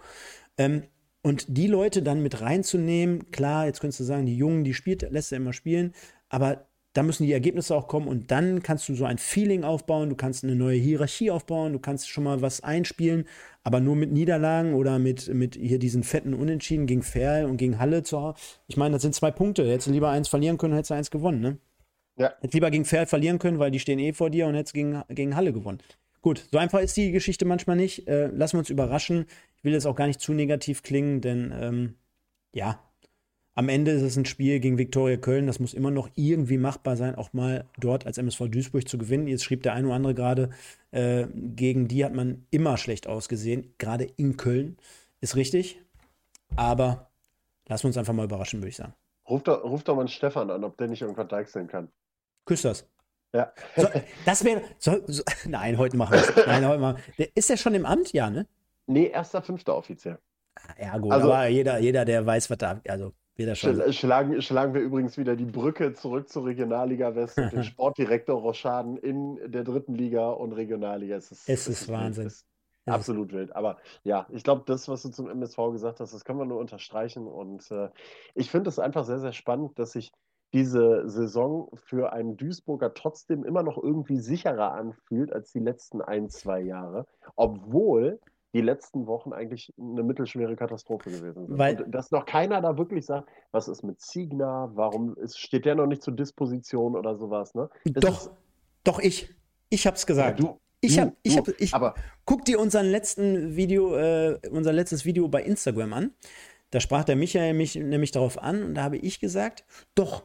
Ähm, 0.57 0.85
und 1.23 1.47
die 1.57 1.69
Leute 1.69 2.03
dann 2.03 2.23
mit 2.23 2.41
reinzunehmen, 2.41 3.31
klar, 3.31 3.67
jetzt 3.67 3.81
könntest 3.81 4.01
du 4.01 4.05
sagen, 4.05 4.27
die 4.27 4.37
Jungen, 4.37 4.65
die 4.65 4.75
spielt, 4.75 5.09
lässt 5.11 5.33
er 5.33 5.37
immer 5.37 5.53
spielen, 5.53 5.95
aber 6.29 6.67
da 6.93 7.03
müssen 7.03 7.25
die 7.25 7.33
Ergebnisse 7.33 7.75
auch 7.75 7.89
kommen 7.89 8.07
und 8.07 8.31
dann 8.31 8.63
kannst 8.63 8.89
du 8.89 8.95
so 8.95 9.05
ein 9.05 9.19
Feeling 9.19 9.65
aufbauen, 9.65 10.11
du 10.11 10.17
kannst 10.17 10.45
eine 10.45 10.57
neue 10.57 10.79
Hierarchie 10.79 11.31
aufbauen, 11.31 11.73
du 11.73 11.79
kannst 11.79 12.09
schon 12.09 12.25
mal 12.25 12.43
was 12.43 12.63
einspielen, 12.63 13.25
aber 13.63 13.81
nur 13.81 13.97
mit 13.97 14.13
Niederlagen 14.13 14.75
oder 14.75 14.99
mit, 14.99 15.33
mit 15.33 15.55
hier 15.55 15.79
diesen 15.79 16.03
fetten 16.03 16.35
Unentschieden 16.35 16.87
gegen 16.87 17.03
Ferl 17.03 17.47
und 17.47 17.57
gegen 17.57 17.79
Halle 17.79 18.03
zu. 18.03 18.35
Ich 18.67 18.77
meine, 18.77 18.95
das 18.95 19.03
sind 19.03 19.15
zwei 19.15 19.31
Punkte. 19.31 19.65
Hättest 19.65 19.87
du 19.87 19.93
lieber 19.93 20.11
eins 20.11 20.29
verlieren 20.29 20.59
können, 20.59 20.75
hättest 20.75 20.91
du 20.91 20.95
eins 20.95 21.11
gewonnen, 21.11 21.41
ne? 21.41 21.59
Ja. 22.17 22.35
Hättest 22.41 22.55
lieber 22.55 22.71
gegen 22.71 22.85
Ferl 22.85 23.07
verlieren 23.07 23.39
können, 23.39 23.59
weil 23.59 23.71
die 23.71 23.81
stehen 23.81 23.99
eh 23.99 24.13
vor 24.13 24.31
dir 24.31 24.47
und 24.47 24.55
hättest 24.55 24.75
gegen, 24.75 25.03
gegen 25.09 25.35
Halle 25.37 25.53
gewonnen. 25.53 25.79
Gut, 26.21 26.47
so 26.51 26.59
einfach 26.59 26.81
ist 26.81 26.97
die 26.97 27.11
Geschichte 27.11 27.45
manchmal 27.45 27.77
nicht. 27.77 28.07
Äh, 28.07 28.27
lassen 28.29 28.55
wir 28.55 28.61
uns 28.61 28.71
überraschen. 28.71 29.27
Ich 29.57 29.65
will 29.65 29.73
jetzt 29.73 29.87
auch 29.87 29.97
gar 29.97 30.07
nicht 30.07 30.21
zu 30.21 30.33
negativ 30.33 30.83
klingen, 30.83 31.21
denn 31.21 31.53
ähm, 31.55 31.95
ja, 32.53 32.79
Am 33.55 33.69
Ende 33.69 33.91
ist 33.91 34.03
es 34.03 34.17
ein 34.17 34.25
Spiel 34.25 34.61
gegen 34.61 34.79
Viktoria 34.79 35.19
Köln. 35.19 35.47
Das 35.47 35.61
muss 35.61 35.75
immer 35.75 35.91
noch 35.91 36.09
irgendwie 36.15 36.57
machbar 36.57 36.97
sein, 36.97 37.17
auch 37.17 37.35
mal 37.35 37.67
dort 37.79 38.07
als 38.07 38.17
MSV 38.17 38.49
Duisburg 38.49 38.89
zu 38.89 38.97
gewinnen. 38.97 39.27
Jetzt 39.29 39.45
schrieb 39.45 39.63
der 39.63 39.75
eine 39.75 39.89
oder 39.89 39.97
andere 39.97 40.15
gerade, 40.15 40.51
äh, 40.91 41.27
gegen 41.35 41.87
die 41.87 42.05
hat 42.05 42.15
man 42.15 42.47
immer 42.51 42.79
schlecht 42.79 43.07
ausgesehen, 43.07 43.75
gerade 43.77 44.05
in 44.05 44.39
Köln. 44.39 44.79
Ist 45.21 45.37
richtig. 45.37 45.83
Aber 46.57 47.11
lassen 47.69 47.85
wir 47.85 47.89
uns 47.89 47.99
einfach 47.99 48.15
mal 48.15 48.25
überraschen, 48.25 48.61
würde 48.61 48.71
ich 48.71 48.77
sagen. 48.77 48.95
Ruf 49.29 49.43
doch, 49.43 49.63
ruf 49.65 49.85
doch 49.85 49.97
mal 49.97 50.03
einen 50.03 50.09
Stefan 50.09 50.51
an, 50.51 50.65
ob 50.65 50.79
der 50.79 50.89
nicht 50.89 51.03
irgendwas 51.03 51.29
deichseln 51.29 51.69
kann. 51.69 51.89
Küsst 52.45 52.65
das. 52.65 52.89
Ja. 53.35 53.53
So, 53.77 53.89
das 54.27 54.45
wäre. 54.45 54.63
So, 54.79 55.01
so, 55.07 55.23
nein, 55.49 55.79
heute 55.79 55.97
machen 55.97 56.15
wir 56.15 56.21
es. 56.21 56.47
Nein, 56.47 56.67
heute 56.67 56.81
machen 56.81 57.03
wir. 57.17 57.29
Ist 57.35 57.49
der 57.49 57.57
schon 57.57 57.75
im 57.75 57.87
Amt? 57.87 58.13
Ja, 58.13 58.31
ne? 58.31 58.47
Nee, 58.87 59.07
erster 59.09 59.43
Fünfter 59.43 59.77
offiziell. 59.77 60.19
Ja, 60.79 60.99
gut, 60.99 61.13
also, 61.13 61.33
aber 61.33 61.47
jeder, 61.47 61.79
jeder, 61.79 62.05
der 62.05 62.27
weiß, 62.27 62.51
was 62.51 62.59
da. 62.59 62.81
Also, 62.87 63.13
wieder 63.37 63.55
schon. 63.55 63.93
Schlagen, 63.93 64.43
schlagen 64.43 64.75
wir 64.75 64.83
übrigens 64.83 65.17
wieder 65.17 65.37
die 65.37 65.47
Brücke 65.47 65.95
zurück 65.95 66.29
zur 66.29 66.45
Regionalliga 66.45 67.15
West 67.15 67.39
und 67.39 67.53
den 67.53 67.65
Sportdirektor 67.65 68.39
Roschaden 68.39 68.99
in 68.99 69.39
der 69.51 69.65
dritten 69.65 69.95
Liga 69.95 70.29
und 70.31 70.53
Regionalliga. 70.53 71.17
Es 71.17 71.33
ist, 71.33 71.49
es 71.49 71.69
ist 71.69 71.89
Wahnsinn. 71.89 72.27
Ist 72.27 72.47
absolut 72.87 73.33
wild. 73.33 73.55
Aber 73.57 73.79
ja, 74.03 74.27
ich 74.31 74.45
glaube, 74.45 74.65
das, 74.67 74.89
was 74.89 75.03
du 75.03 75.09
zum 75.09 75.31
MSV 75.31 75.57
gesagt 75.73 76.01
hast, 76.01 76.13
das 76.13 76.25
können 76.25 76.39
wir 76.39 76.45
nur 76.45 76.59
unterstreichen. 76.59 77.27
Und 77.27 77.71
äh, 77.71 77.89
ich 78.35 78.51
finde 78.51 78.69
es 78.69 78.79
einfach 78.79 79.05
sehr, 79.05 79.21
sehr 79.21 79.33
spannend, 79.33 79.79
dass 79.79 79.93
sich 79.93 80.13
diese 80.53 81.09
Saison 81.09 81.71
für 81.75 82.13
einen 82.13 82.37
Duisburger 82.37 82.95
trotzdem 82.95 83.45
immer 83.45 83.63
noch 83.63 83.83
irgendwie 83.83 84.19
sicherer 84.19 84.73
anfühlt 84.73 85.33
als 85.33 85.53
die 85.53 85.61
letzten 85.61 86.03
ein, 86.03 86.29
zwei 86.29 86.61
Jahre, 86.61 87.07
obwohl 87.37 88.21
die 88.55 88.61
letzten 88.61 89.07
Wochen 89.07 89.33
eigentlich 89.33 89.73
eine 89.79 90.03
mittelschwere 90.03 90.57
Katastrophe 90.57 91.11
gewesen 91.11 91.47
sind. 91.47 91.59
Weil, 91.59 91.83
und 91.83 91.93
dass 91.93 92.11
noch 92.11 92.27
keiner 92.27 92.61
da 92.61 92.77
wirklich 92.77 93.07
sagt, 93.07 93.29
was 93.51 93.67
ist 93.67 93.83
mit 93.83 94.01
Signa, 94.01 94.71
warum 94.75 95.17
ist, 95.17 95.39
steht 95.39 95.65
der 95.65 95.75
noch 95.75 95.87
nicht 95.87 96.03
zur 96.03 96.15
Disposition 96.15 96.95
oder 96.95 97.17
sowas. 97.17 97.55
Ne? 97.55 97.71
doch, 97.85 98.27
ist, 98.27 98.31
doch 98.85 98.99
ich. 98.99 99.35
Ich 99.71 99.87
hab's 99.87 100.05
gesagt. 100.05 100.41
Ja, 100.41 100.47
du, 100.47 100.61
ich 100.83 100.99
habe, 100.99 101.13
ich 101.23 101.39
habe, 101.39 101.55
ich 101.59 101.73
aber 101.73 101.95
guck 102.27 102.45
dir 102.45 102.61
unseren 102.61 102.87
letzten 102.87 103.57
Video, 103.57 103.97
äh, 103.97 104.39
unser 104.51 104.73
letztes 104.73 105.07
Video 105.07 105.29
bei 105.29 105.43
Instagram 105.43 105.95
an. 105.95 106.11
Da 106.71 106.81
sprach 106.81 107.05
der 107.05 107.17
Michael 107.17 107.55
mich 107.55 107.77
nämlich 107.77 108.11
darauf 108.11 108.43
an 108.43 108.63
und 108.63 108.75
da 108.75 108.83
habe 108.83 108.99
ich 108.99 109.21
gesagt, 109.21 109.65
doch, 109.95 110.25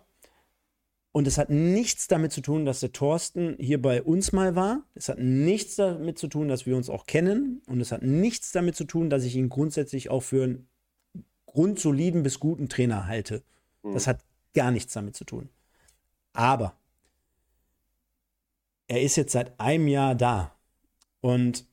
und 1.17 1.25
es 1.25 1.39
hat 1.39 1.49
nichts 1.49 2.07
damit 2.07 2.31
zu 2.31 2.41
tun, 2.41 2.63
dass 2.63 2.81
der 2.81 2.91
Thorsten 2.91 3.55
hier 3.59 3.81
bei 3.81 4.03
uns 4.03 4.33
mal 4.33 4.55
war. 4.55 4.83
Es 4.93 5.09
hat 5.09 5.17
nichts 5.17 5.75
damit 5.75 6.19
zu 6.19 6.27
tun, 6.27 6.47
dass 6.47 6.67
wir 6.67 6.77
uns 6.77 6.91
auch 6.91 7.07
kennen. 7.07 7.63
Und 7.65 7.81
es 7.81 7.91
hat 7.91 8.03
nichts 8.03 8.51
damit 8.51 8.75
zu 8.75 8.83
tun, 8.83 9.09
dass 9.09 9.23
ich 9.23 9.35
ihn 9.35 9.49
grundsätzlich 9.49 10.11
auch 10.11 10.21
für 10.21 10.43
einen 10.43 10.67
grundsoliden 11.47 12.21
bis 12.21 12.39
guten 12.39 12.69
Trainer 12.69 13.07
halte. 13.07 13.41
Mhm. 13.81 13.95
Das 13.95 14.05
hat 14.05 14.23
gar 14.53 14.69
nichts 14.69 14.93
damit 14.93 15.15
zu 15.15 15.25
tun. 15.25 15.49
Aber 16.33 16.77
er 18.87 19.01
ist 19.01 19.15
jetzt 19.15 19.31
seit 19.31 19.59
einem 19.59 19.87
Jahr 19.87 20.13
da. 20.13 20.55
Und 21.19 21.65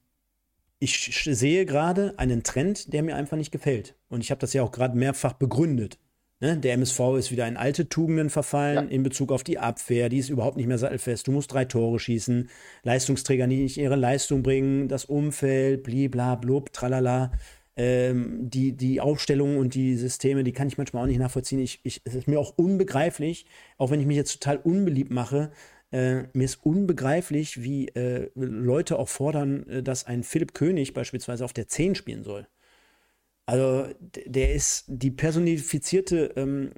ich 0.79 1.21
sehe 1.23 1.67
gerade 1.67 2.19
einen 2.19 2.45
Trend, 2.45 2.95
der 2.95 3.03
mir 3.03 3.15
einfach 3.15 3.37
nicht 3.37 3.53
gefällt. 3.53 3.95
Und 4.09 4.23
ich 4.23 4.31
habe 4.31 4.41
das 4.41 4.55
ja 4.55 4.63
auch 4.63 4.73
gerade 4.73 4.97
mehrfach 4.97 5.35
begründet. 5.35 5.99
Ne? 6.45 6.59
Der 6.59 6.75
MSV 6.75 7.01
ist 7.17 7.33
wieder 7.33 7.49
in 7.49 7.57
alte 7.57 7.89
Tugenden 7.89 8.29
verfallen 8.29 8.89
ja. 8.89 8.95
in 8.95 9.03
Bezug 9.03 9.33
auf 9.33 9.45
die 9.45 9.59
Abwehr. 9.59 10.11
Die 10.11 10.19
ist 10.19 10.29
überhaupt 10.29 10.59
nicht 10.59 10.67
mehr 10.67 10.77
sattelfest. 10.77 11.27
Du 11.27 11.33
musst 11.33 11.51
drei 11.51 11.65
Tore 11.65 11.99
schießen. 11.99 12.51
Leistungsträger, 12.83 13.47
die 13.47 13.63
nicht 13.63 13.79
ihre 13.79 13.97
Leistung 13.97 14.43
bringen. 14.43 14.89
Das 14.89 15.07
Umfeld, 15.07 15.85
blibla, 15.85 16.35
blub, 16.35 16.71
tralala. 16.75 17.33
Ähm, 17.77 18.51
die, 18.51 18.77
die 18.77 19.01
Aufstellungen 19.01 19.57
und 19.57 19.75
die 19.75 19.97
Systeme, 19.97 20.45
die 20.45 20.53
kann 20.53 20.69
ich 20.69 20.77
manchmal 20.77 21.05
auch 21.05 21.07
nicht 21.07 21.19
nachvollziehen. 21.19 21.61
Ich, 21.61 21.81
ich, 21.83 22.03
es 22.05 22.15
ist 22.15 22.29
mir 22.29 22.39
auch 22.39 22.53
unbegreiflich, 22.59 23.47
auch 23.79 23.91
wenn 23.91 24.01
ich 24.01 24.07
mich 24.07 24.17
jetzt 24.17 24.35
total 24.35 24.59
unbeliebt 24.59 25.11
mache, 25.11 25.51
äh, 25.93 26.25
mir 26.35 26.45
ist 26.45 26.65
unbegreiflich, 26.67 27.63
wie 27.63 27.89
äh, 27.89 28.29
Leute 28.35 28.99
auch 28.99 29.09
fordern, 29.09 29.67
äh, 29.69 29.83
dass 29.83 30.05
ein 30.05 30.23
Philipp 30.23 30.53
König 30.53 30.93
beispielsweise 30.93 31.43
auf 31.43 31.55
der 31.55 31.69
10 31.69 31.95
spielen 31.95 32.23
soll. 32.23 32.47
Also 33.47 33.87
der 34.03 34.55
ist 34.55 34.85
die 34.89 35.11
personifizierte 35.11 36.33
ähm, 36.37 36.71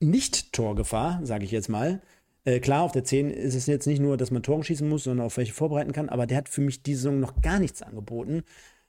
Nicht-Torgefahr, 0.00 1.20
sage 1.24 1.44
ich 1.44 1.50
jetzt 1.50 1.68
mal. 1.68 2.02
Äh, 2.44 2.60
klar, 2.60 2.82
auf 2.82 2.92
der 2.92 3.04
10 3.04 3.30
ist 3.30 3.54
es 3.54 3.66
jetzt 3.66 3.86
nicht 3.86 4.00
nur, 4.00 4.16
dass 4.16 4.32
man 4.32 4.42
Tore 4.42 4.64
schießen 4.64 4.88
muss, 4.88 5.04
sondern 5.04 5.26
auf 5.26 5.36
welche 5.36 5.52
vorbereiten 5.52 5.92
kann, 5.92 6.08
aber 6.08 6.26
der 6.26 6.38
hat 6.38 6.48
für 6.48 6.60
mich 6.60 6.82
diese 6.82 7.02
Saison 7.02 7.20
noch 7.20 7.40
gar 7.40 7.60
nichts 7.60 7.82
angeboten. 7.82 8.42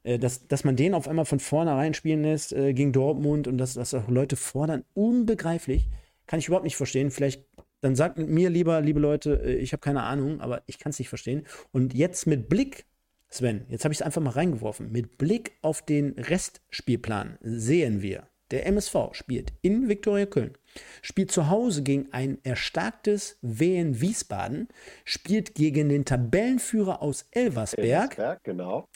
Äh, 0.04 0.20
dass, 0.20 0.48
dass 0.48 0.64
man 0.64 0.76
den 0.76 0.94
auf 0.94 1.08
einmal 1.08 1.26
von 1.26 1.40
vornherein 1.40 1.94
spielen 1.94 2.24
lässt 2.24 2.54
äh, 2.54 2.74
gegen 2.74 2.94
Dortmund 2.94 3.48
und 3.48 3.58
dass, 3.58 3.74
dass 3.74 3.94
auch 3.94 4.08
Leute 4.10 4.36
fordern, 4.36 4.84
unbegreiflich. 4.94 5.88
Kann 6.28 6.40
ich 6.40 6.48
überhaupt 6.48 6.66
nicht 6.66 6.78
verstehen. 6.78 7.12
Vielleicht 7.12 7.44
dann 7.84 7.98
sagt 7.98 8.18
mir 8.18 8.50
lieber, 8.50 8.80
liebe 8.80 9.02
Leute, 9.02 9.42
äh, 9.44 9.56
ich 9.56 9.74
habe 9.74 9.82
keine 9.82 10.04
Ahnung, 10.04 10.40
aber 10.40 10.64
ich 10.68 10.80
kann 10.80 10.92
es 10.92 11.00
nicht 11.00 11.10
verstehen. 11.10 11.46
Und 11.72 11.94
jetzt 11.94 12.28
mit 12.28 12.48
Blick 12.48 12.86
Sven, 13.34 13.66
jetzt 13.70 13.84
habe 13.84 13.92
ich 13.92 14.00
es 14.00 14.06
einfach 14.06 14.22
mal 14.22 14.30
reingeworfen. 14.30 14.92
Mit 14.92 15.18
Blick 15.18 15.54
auf 15.64 15.82
den 15.82 16.12
Restspielplan 16.20 17.40
sehen 17.42 18.04
wir, 18.04 18.28
der 18.52 18.68
MSV 18.68 18.96
spielt 19.14 19.54
in 19.64 19.90
Viktoria 19.90 20.28
Köln, 20.28 20.56
spielt 21.02 21.32
zu 21.32 21.50
Hause 21.50 21.82
gegen 21.82 22.14
ein 22.14 22.38
erstarktes 22.44 23.40
Wien 23.42 24.00
Wiesbaden, 24.00 24.68
spielt 25.04 25.56
gegen 25.56 25.90
den 25.90 26.06
Tabellenführer 26.06 27.02
aus 27.02 27.26
Elversberg. 27.32 28.12
Elversberg 28.12 28.44
genau. 28.44 28.88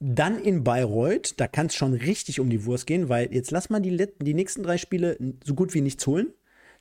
Dann 0.00 0.42
in 0.42 0.64
Bayreuth, 0.64 1.38
da 1.38 1.46
kann 1.46 1.66
es 1.66 1.74
schon 1.74 1.92
richtig 1.92 2.40
um 2.40 2.48
die 2.48 2.64
Wurst 2.64 2.86
gehen, 2.86 3.10
weil 3.10 3.32
jetzt 3.34 3.50
lass 3.50 3.68
mal 3.68 3.80
die, 3.80 4.08
die 4.20 4.34
nächsten 4.34 4.62
drei 4.62 4.78
Spiele 4.78 5.18
so 5.44 5.54
gut 5.54 5.74
wie 5.74 5.82
nichts 5.82 6.06
holen. 6.06 6.32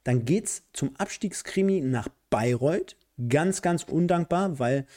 Dann 0.06 0.24
geht 0.24 0.46
es 0.46 0.64
zum 0.72 0.96
Abstiegskrimi 0.96 1.82
nach 1.82 2.08
Bayreuth. 2.30 2.96
Ganz, 3.28 3.62
ganz 3.62 3.84
undankbar, 3.84 4.58
weil 4.58 4.88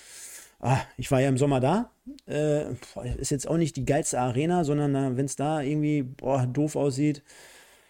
ah, 0.65 0.81
ich 0.97 1.11
war 1.11 1.21
ja 1.21 1.29
im 1.29 1.39
Sommer 1.39 1.61
da. 1.61 1.91
Äh, 2.27 2.73
ist 3.19 3.31
jetzt 3.31 3.49
auch 3.49 3.57
nicht 3.57 3.77
die 3.77 3.85
geilste 3.85 4.19
Arena, 4.19 4.65
sondern 4.65 5.17
wenn 5.17 5.27
es 5.27 5.37
da 5.37 5.61
irgendwie 5.61 6.03
boah, 6.03 6.47
doof 6.47 6.75
aussieht, 6.77 7.23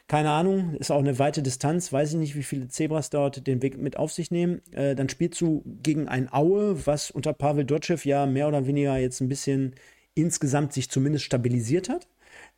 keine 0.07 0.31
Ahnung, 0.31 0.75
ist 0.75 0.91
auch 0.91 0.99
eine 0.99 1.19
weite 1.19 1.43
Distanz, 1.43 1.91
weiß 1.91 2.11
ich 2.11 2.19
nicht, 2.19 2.37
wie 2.37 2.43
viele 2.43 2.69
Zebras 2.69 3.09
dort 3.09 3.47
den 3.47 3.63
Weg 3.63 3.79
mit 3.79 3.97
auf 3.97 4.13
sich 4.13 4.31
nehmen. 4.31 4.61
Äh, 4.73 4.95
dann 4.95 5.09
spielst 5.09 5.41
du 5.41 5.63
gegen 5.83 6.09
ein 6.09 6.31
Aue, 6.31 6.87
was 6.87 7.11
unter 7.11 7.33
Pavel 7.33 7.65
Dotschew 7.65 7.97
ja 8.05 8.27
mehr 8.27 8.49
oder 8.49 8.67
weniger 8.67 8.99
jetzt 8.99 9.21
ein 9.21 9.31
bisschen 9.31 9.75
insgesamt 10.15 10.73
sich 10.75 10.91
zumindest 10.91 11.25
stabilisiert 11.25 11.89
hat. 11.89 12.07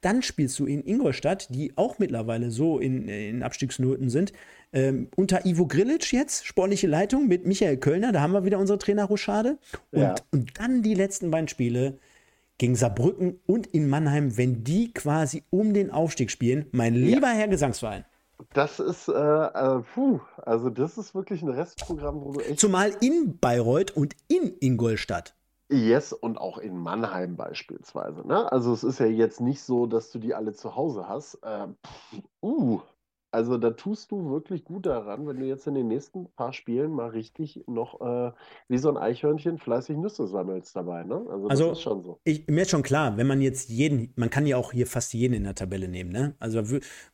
Dann 0.00 0.22
spielst 0.22 0.58
du 0.58 0.66
in 0.66 0.84
Ingolstadt, 0.84 1.48
die 1.54 1.76
auch 1.76 1.98
mittlerweile 1.98 2.50
so 2.50 2.78
in, 2.78 3.08
in 3.08 3.42
Abstiegsnoten 3.42 4.10
sind. 4.10 4.32
Ähm, 4.72 5.08
unter 5.16 5.46
Ivo 5.46 5.66
Grilic 5.66 6.12
jetzt, 6.12 6.46
sportliche 6.46 6.86
Leitung 6.86 7.28
mit 7.28 7.46
Michael 7.46 7.78
Kölner, 7.78 8.12
da 8.12 8.20
haben 8.20 8.32
wir 8.32 8.44
wieder 8.44 8.58
unsere 8.58 8.78
Trainer 8.78 9.04
Rochade. 9.04 9.58
Und, 9.92 10.00
ja. 10.00 10.14
und 10.32 10.58
dann 10.58 10.82
die 10.82 10.94
letzten 10.94 11.30
beiden 11.30 11.48
Spiele 11.48 11.98
gegen 12.58 12.74
Saarbrücken 12.74 13.40
und 13.46 13.66
in 13.66 13.88
Mannheim, 13.88 14.36
wenn 14.36 14.64
die 14.64 14.92
quasi 14.92 15.44
um 15.50 15.74
den 15.74 15.90
Aufstieg 15.90 16.30
spielen. 16.30 16.66
Mein 16.72 16.94
lieber 16.94 17.28
ja. 17.28 17.34
Herr 17.34 17.48
Gesangsverein. 17.48 18.04
Das 18.52 18.80
ist, 18.80 19.08
äh, 19.08 19.12
äh, 19.12 19.80
puh, 19.94 20.20
also 20.36 20.68
das 20.68 20.98
ist 20.98 21.14
wirklich 21.14 21.42
ein 21.42 21.48
Restprogramm, 21.48 22.22
wo 22.22 22.32
du 22.32 22.40
echt. 22.40 22.60
Zumal 22.60 22.92
in 23.00 23.38
Bayreuth 23.38 23.96
und 23.96 24.14
in 24.28 24.54
Ingolstadt. 24.60 25.34
Yes, 25.68 26.12
und 26.12 26.38
auch 26.38 26.58
in 26.58 26.76
Mannheim 26.76 27.36
beispielsweise. 27.36 28.26
Ne? 28.26 28.50
Also 28.52 28.72
es 28.72 28.84
ist 28.84 29.00
ja 29.00 29.06
jetzt 29.06 29.40
nicht 29.40 29.62
so, 29.62 29.86
dass 29.86 30.12
du 30.12 30.18
die 30.18 30.34
alle 30.34 30.52
zu 30.52 30.76
Hause 30.76 31.08
hast. 31.08 31.40
Äh, 31.42 31.66
uh, 32.42 32.80
also 33.30 33.58
da 33.58 33.70
tust 33.70 34.10
du 34.12 34.30
wirklich 34.30 34.64
gut 34.64 34.86
daran, 34.86 35.26
wenn 35.26 35.38
du 35.38 35.46
jetzt 35.46 35.66
in 35.66 35.74
den 35.74 35.88
nächsten 35.88 36.26
paar 36.36 36.52
Spielen 36.52 36.92
mal 36.92 37.08
richtig 37.08 37.64
noch 37.66 38.00
äh, 38.00 38.32
wie 38.68 38.78
so 38.78 38.88
ein 38.88 38.96
Eichhörnchen 38.96 39.58
fleißig 39.58 39.96
Nüsse 39.96 40.26
sammelst 40.26 40.74
dabei. 40.74 41.04
Ne? 41.04 41.24
Also, 41.28 41.48
also 41.48 41.68
das 41.68 41.78
ist 41.78 41.82
schon 41.82 42.02
so. 42.02 42.20
Ich, 42.24 42.46
mir 42.46 42.62
ist 42.62 42.70
schon 42.70 42.82
klar, 42.82 43.16
wenn 43.16 43.26
man 43.26 43.40
jetzt 43.40 43.68
jeden, 43.68 44.12
man 44.16 44.30
kann 44.30 44.46
ja 44.46 44.56
auch 44.56 44.72
hier 44.72 44.86
fast 44.86 45.12
jeden 45.12 45.34
in 45.34 45.44
der 45.44 45.54
Tabelle 45.54 45.88
nehmen. 45.88 46.10
Ne? 46.10 46.34
Also 46.38 46.62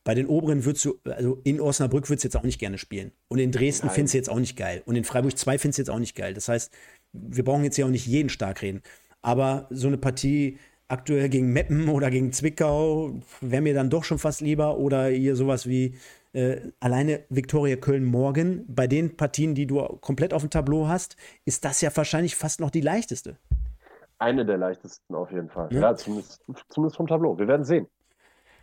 bei 0.03 0.13
den 0.13 0.27
oberen 0.27 0.65
würdest 0.65 0.85
du, 0.85 0.99
also 1.03 1.39
in 1.43 1.59
Osnabrück 1.59 2.09
würdest 2.09 2.23
du 2.23 2.27
jetzt 2.27 2.37
auch 2.37 2.43
nicht 2.43 2.59
gerne 2.59 2.77
spielen. 2.77 3.11
Und 3.27 3.39
in 3.39 3.51
Dresden 3.51 3.89
findest 3.89 4.13
du 4.13 4.17
jetzt 4.19 4.29
auch 4.29 4.39
nicht 4.39 4.55
geil. 4.55 4.83
Und 4.85 4.95
in 4.95 5.03
Freiburg 5.03 5.37
2 5.37 5.57
findest 5.57 5.79
du 5.79 5.81
jetzt 5.81 5.89
auch 5.89 5.99
nicht 5.99 6.15
geil. 6.15 6.33
Das 6.33 6.47
heißt, 6.47 6.71
wir 7.11 7.43
brauchen 7.43 7.63
jetzt 7.63 7.77
ja 7.77 7.85
auch 7.85 7.89
nicht 7.89 8.07
jeden 8.07 8.29
stark 8.29 8.61
reden. 8.61 8.81
Aber 9.21 9.67
so 9.69 9.87
eine 9.87 9.97
Partie 9.97 10.57
aktuell 10.93 11.29
gegen 11.29 11.51
Meppen 11.51 11.89
oder 11.89 12.09
gegen 12.09 12.31
Zwickau 12.31 13.19
wäre 13.41 13.61
mir 13.61 13.73
dann 13.73 13.89
doch 13.89 14.03
schon 14.03 14.19
fast 14.19 14.41
lieber. 14.41 14.77
Oder 14.77 15.07
hier 15.07 15.35
sowas 15.35 15.67
wie 15.67 15.95
äh, 16.33 16.71
alleine 16.79 17.21
Viktoria 17.29 17.75
Köln 17.75 18.05
morgen. 18.05 18.65
Bei 18.67 18.87
den 18.87 19.17
Partien, 19.17 19.55
die 19.55 19.67
du 19.67 19.81
komplett 20.01 20.33
auf 20.33 20.41
dem 20.41 20.49
Tableau 20.49 20.87
hast, 20.87 21.15
ist 21.45 21.65
das 21.65 21.81
ja 21.81 21.95
wahrscheinlich 21.95 22.35
fast 22.35 22.59
noch 22.59 22.69
die 22.69 22.81
leichteste. 22.81 23.37
Eine 24.19 24.45
der 24.45 24.57
leichtesten 24.57 25.15
auf 25.15 25.31
jeden 25.31 25.49
Fall. 25.49 25.69
Ja, 25.71 25.81
ja 25.81 25.95
zumindest, 25.95 26.41
zumindest 26.69 26.97
vom 26.97 27.07
Tableau. 27.07 27.37
Wir 27.37 27.47
werden 27.47 27.65
sehen. 27.65 27.87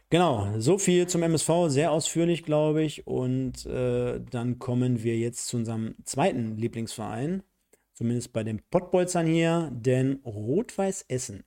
Genau, 0.09 0.48
so 0.59 0.78
viel 0.78 1.07
zum 1.07 1.23
MSV, 1.23 1.69
sehr 1.69 1.93
ausführlich, 1.93 2.44
glaube 2.44 2.82
ich. 2.82 3.07
Und 3.07 3.66
äh, 3.66 4.20
dann 4.31 4.59
kommen 4.59 5.05
wir 5.05 5.16
jetzt 5.16 5.47
zu 5.47 5.57
unserem 5.57 5.94
zweiten 6.05 6.57
Lieblingsverein, 6.57 7.44
zumindest 7.93 8.32
bei 8.32 8.43
den 8.43 8.61
Pottbolzern 8.70 9.27
hier, 9.27 9.70
denn 9.73 10.20
Rot-Weiß 10.24 11.05
Essen 11.09 11.44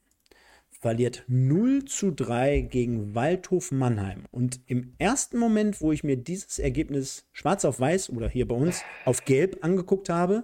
verliert 0.83 1.23
0 1.27 1.85
zu 1.85 2.11
3 2.11 2.59
gegen 2.59 3.15
Waldhof 3.15 3.71
Mannheim. 3.71 4.25
Und 4.31 4.59
im 4.67 4.93
ersten 4.97 5.37
Moment, 5.37 5.79
wo 5.79 5.93
ich 5.93 6.03
mir 6.03 6.17
dieses 6.17 6.59
Ergebnis 6.59 7.25
schwarz 7.31 7.63
auf 7.63 7.79
weiß 7.79 8.09
oder 8.09 8.27
hier 8.27 8.49
bei 8.49 8.55
uns 8.55 8.83
auf 9.05 9.23
gelb 9.23 9.63
angeguckt 9.63 10.09
habe, 10.09 10.43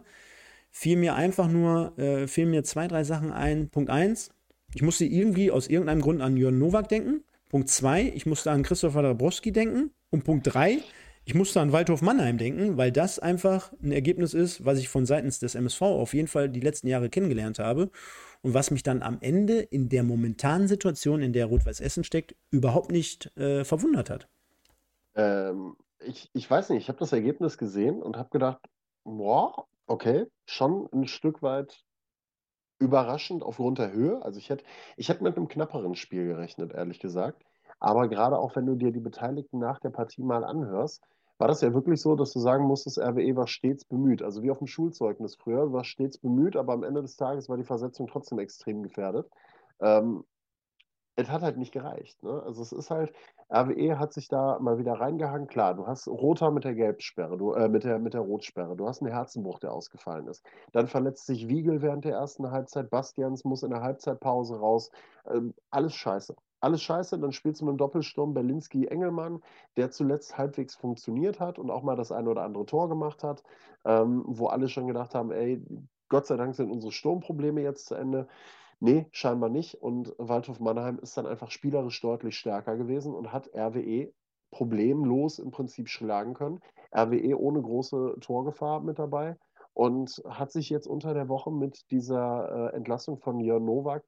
fiel 0.72 0.96
mir 0.96 1.16
einfach 1.16 1.50
nur, 1.50 2.00
äh, 2.00 2.26
fielen 2.26 2.52
mir 2.52 2.64
zwei, 2.64 2.88
drei 2.88 3.04
Sachen 3.04 3.34
ein. 3.34 3.68
Punkt 3.70 3.90
1, 3.90 4.32
ich 4.74 4.82
musste 4.82 5.04
irgendwie 5.04 5.52
aus 5.52 5.68
irgendeinem 5.68 6.00
Grund 6.00 6.22
an 6.22 6.38
Jörn 6.38 6.58
Nowak 6.58 6.88
denken. 6.88 7.26
Punkt 7.50 7.68
2, 7.68 8.14
ich 8.16 8.26
musste 8.26 8.52
an 8.52 8.64
Christopher 8.64 9.02
Dabrowski 9.02 9.52
denken. 9.52 9.92
Und 10.10 10.24
Punkt 10.24 10.48
3, 10.54 10.80
ich 11.30 11.36
musste 11.36 11.62
an 11.62 11.72
Waldhof 11.72 12.02
Mannheim 12.02 12.40
denken, 12.40 12.76
weil 12.78 12.92
das 12.92 13.20
einfach 13.20 13.72
ein 13.84 13.92
Ergebnis 13.92 14.34
ist, 14.34 14.66
was 14.66 14.80
ich 14.80 14.90
von 14.90 15.06
seitens 15.06 15.38
des 15.38 15.54
MSV 15.54 15.84
auf 15.84 16.16
jeden 16.16 16.28
Fall 16.28 16.50
die 16.50 16.60
letzten 16.60 16.88
Jahre 16.88 17.12
kennengelernt 17.12 17.60
habe 17.60 17.92
und 18.42 18.56
was 18.56 18.72
mich 18.72 18.82
dann 18.82 19.04
am 19.04 19.20
Ende 19.22 19.60
in 19.60 19.90
der 19.90 20.02
momentanen 20.02 20.68
Situation, 20.68 21.22
in 21.22 21.32
der 21.32 21.46
Rot-Weiß 21.46 21.82
Essen 21.82 22.04
steckt, 22.04 22.36
überhaupt 22.50 22.92
nicht 22.92 23.28
äh, 23.38 23.64
verwundert 23.64 24.10
hat. 24.10 24.28
Ähm, 25.14 25.76
ich, 26.00 26.32
ich 26.34 26.50
weiß 26.50 26.72
nicht, 26.72 26.82
ich 26.82 26.88
habe 26.88 26.98
das 26.98 27.14
Ergebnis 27.14 27.60
gesehen 27.60 28.02
und 28.02 28.18
habe 28.18 28.32
gedacht, 28.32 28.68
boah, 29.04 29.68
okay, 29.86 30.26
schon 30.48 30.90
ein 30.92 31.06
Stück 31.06 31.44
weit 31.44 31.84
überraschend 32.80 33.44
aufgrund 33.44 33.78
der 33.78 33.92
Höhe. 33.92 34.20
Also 34.26 34.40
ich 34.40 34.50
hätte, 34.50 34.64
ich 34.98 35.10
hätte 35.10 35.24
mit 35.24 35.38
einem 35.38 35.48
knapperen 35.48 35.94
Spiel 35.94 36.26
gerechnet, 36.26 36.74
ehrlich 36.74 37.00
gesagt. 37.00 37.44
Aber 37.80 38.08
gerade 38.08 38.40
auch 38.40 38.56
wenn 38.56 38.66
du 38.66 38.74
dir 38.74 38.92
die 38.92 39.00
Beteiligten 39.00 39.60
nach 39.60 39.80
der 39.80 39.92
Partie 39.92 40.24
mal 40.24 40.44
anhörst, 40.44 41.04
war 41.40 41.48
das 41.48 41.62
ja 41.62 41.74
wirklich 41.74 42.02
so, 42.02 42.16
dass 42.16 42.34
du 42.34 42.40
sagen 42.40 42.66
musstest, 42.66 43.00
RWE 43.00 43.36
war 43.36 43.48
stets 43.48 43.86
bemüht. 43.86 44.22
Also 44.22 44.44
wie 44.44 44.52
auf 44.52 44.60
dem 44.60 44.68
Schulzeugnis 44.68 45.36
früher, 45.36 45.72
war 45.72 45.86
stets 45.86 46.18
bemüht, 46.18 46.58
aber 46.58 46.74
am 46.74 46.84
Ende 46.84 47.02
des 47.02 47.16
Tages 47.16 47.50
war 47.50 47.58
die 47.58 47.64
Versetzung 47.64 48.08
trotzdem 48.08 48.40
extrem 48.40 48.84
gefährdet. 48.84 49.30
Ähm, 49.80 50.26
es 51.16 51.30
hat 51.30 51.42
halt 51.42 51.58
nicht 51.58 51.72
gereicht. 51.72 52.22
Ne? 52.24 52.44
Also 52.46 52.62
es 52.62 52.74
ist 52.74 52.92
halt, 52.92 53.14
RWE 53.50 53.98
hat 54.00 54.14
sich 54.14 54.28
da 54.28 54.60
mal 54.60 54.80
wieder 54.80 54.94
reingehangen. 54.94 55.48
Klar, 55.48 55.76
du 55.76 55.88
hast 55.88 56.08
Roter 56.08 56.52
mit 56.52 56.66
der 56.66 56.76
Gelbsperre, 56.76 57.38
du, 57.38 57.54
äh, 57.54 57.70
mit, 57.70 57.86
der, 57.86 58.00
mit 58.00 58.14
der 58.14 58.22
Rotsperre, 58.22 58.76
du 58.76 58.88
hast 58.88 59.02
einen 59.02 59.12
Herzenbruch, 59.12 59.60
der 59.60 59.72
ausgefallen 59.72 60.28
ist. 60.28 60.46
Dann 60.74 60.88
verletzt 60.88 61.26
sich 61.26 61.48
Wiegel 61.48 61.82
während 61.82 62.04
der 62.04 62.14
ersten 62.14 62.52
Halbzeit, 62.52 62.90
Bastians 62.90 63.46
muss 63.46 63.64
in 63.64 63.72
der 63.72 63.82
Halbzeitpause 63.82 64.60
raus. 64.60 64.92
Ähm, 65.26 65.54
alles 65.72 65.94
scheiße 65.94 66.36
alles 66.62 66.82
scheiße, 66.82 67.20
dann 67.20 67.32
spielst 67.32 67.62
du 67.62 67.66
mit 67.66 67.74
dem 67.74 67.78
Doppelsturm 67.78 68.34
Berlinski-Engelmann, 68.34 69.42
der 69.78 69.92
zuletzt 69.92 70.38
halbwegs 70.38 70.76
funktioniert 70.76 71.40
hat 71.40 71.60
und 71.60 71.70
auch 71.72 71.84
mal 71.84 71.96
das 71.96 72.12
eine 72.12 72.30
oder 72.30 72.44
andere 72.44 72.66
Tor 72.66 72.90
gemacht 72.90 73.24
hat, 73.24 73.44
ähm, 73.86 74.24
wo 74.28 74.48
alle 74.48 74.68
schon 74.68 74.88
gedacht 74.88 75.16
haben, 75.16 75.32
ey, 75.32 75.64
Gott 76.10 76.26
sei 76.26 76.38
Dank 76.38 76.56
sind 76.56 76.72
unsere 76.72 76.92
Sturmprobleme 76.92 77.62
jetzt 77.62 77.86
zu 77.86 77.96
Ende. 77.96 78.28
Nee, 78.80 79.08
scheinbar 79.12 79.50
nicht. 79.50 79.76
Und 79.76 80.14
Waldhof 80.18 80.60
Mannheim 80.60 81.00
ist 81.00 81.18
dann 81.18 81.28
einfach 81.28 81.52
spielerisch 81.52 82.02
deutlich 82.02 82.38
stärker 82.38 82.78
gewesen 82.78 83.14
und 83.14 83.32
hat 83.32 83.50
RWE 83.54 84.12
problemlos 84.52 85.38
im 85.40 85.52
Prinzip 85.52 85.90
schlagen 85.90 86.34
können. 86.34 86.60
RWE 86.96 87.40
ohne 87.40 87.62
große 87.62 88.16
Torgefahr 88.22 88.82
mit 88.82 88.98
dabei 88.98 89.38
und 89.74 90.22
hat 90.28 90.52
sich 90.52 90.70
jetzt 90.70 90.88
unter 90.88 91.14
der 91.14 91.30
Woche 91.30 91.52
mit 91.52 91.92
dieser 91.92 92.72
äh, 92.72 92.76
Entlassung 92.76 93.20
von 93.20 93.40
Jörn 93.40 93.66
Nowak 93.66 94.04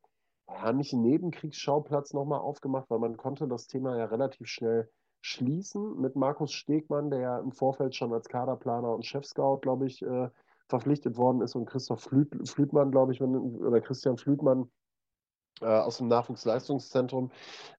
ja, 0.54 0.72
Nebenkriegsschauplatz 0.74 2.14
nochmal 2.14 2.40
aufgemacht, 2.40 2.90
weil 2.90 3.00
man 3.00 3.18
konnte 3.18 3.48
das 3.48 3.68
Thema 3.68 3.98
ja 3.98 4.06
relativ 4.06 4.48
schnell 4.48 4.90
schließen 5.22 6.00
mit 6.00 6.16
Markus 6.16 6.52
Stegmann, 6.52 7.10
der 7.12 7.20
ja 7.20 7.40
im 7.40 7.52
Vorfeld 7.52 7.96
schon 7.96 8.12
als 8.14 8.28
Kaderplaner 8.28 8.94
und 8.94 9.06
Chefscout, 9.06 9.60
glaube 9.62 9.86
ich, 9.86 10.02
äh, 10.02 10.30
verpflichtet 10.68 11.18
worden 11.18 11.42
ist 11.42 11.56
und 11.56 11.66
Christoph 11.66 12.02
Flüt, 12.02 12.30
Flütmann, 12.50 12.92
glaube 12.92 13.14
ich, 13.14 13.22
wenn, 13.22 13.36
oder 13.36 13.82
Christian 13.82 14.18
Flütmann 14.18 14.72
äh, 15.62 15.66
aus 15.66 15.98
dem 15.98 16.08
Nachwuchsleistungszentrum. 16.08 17.32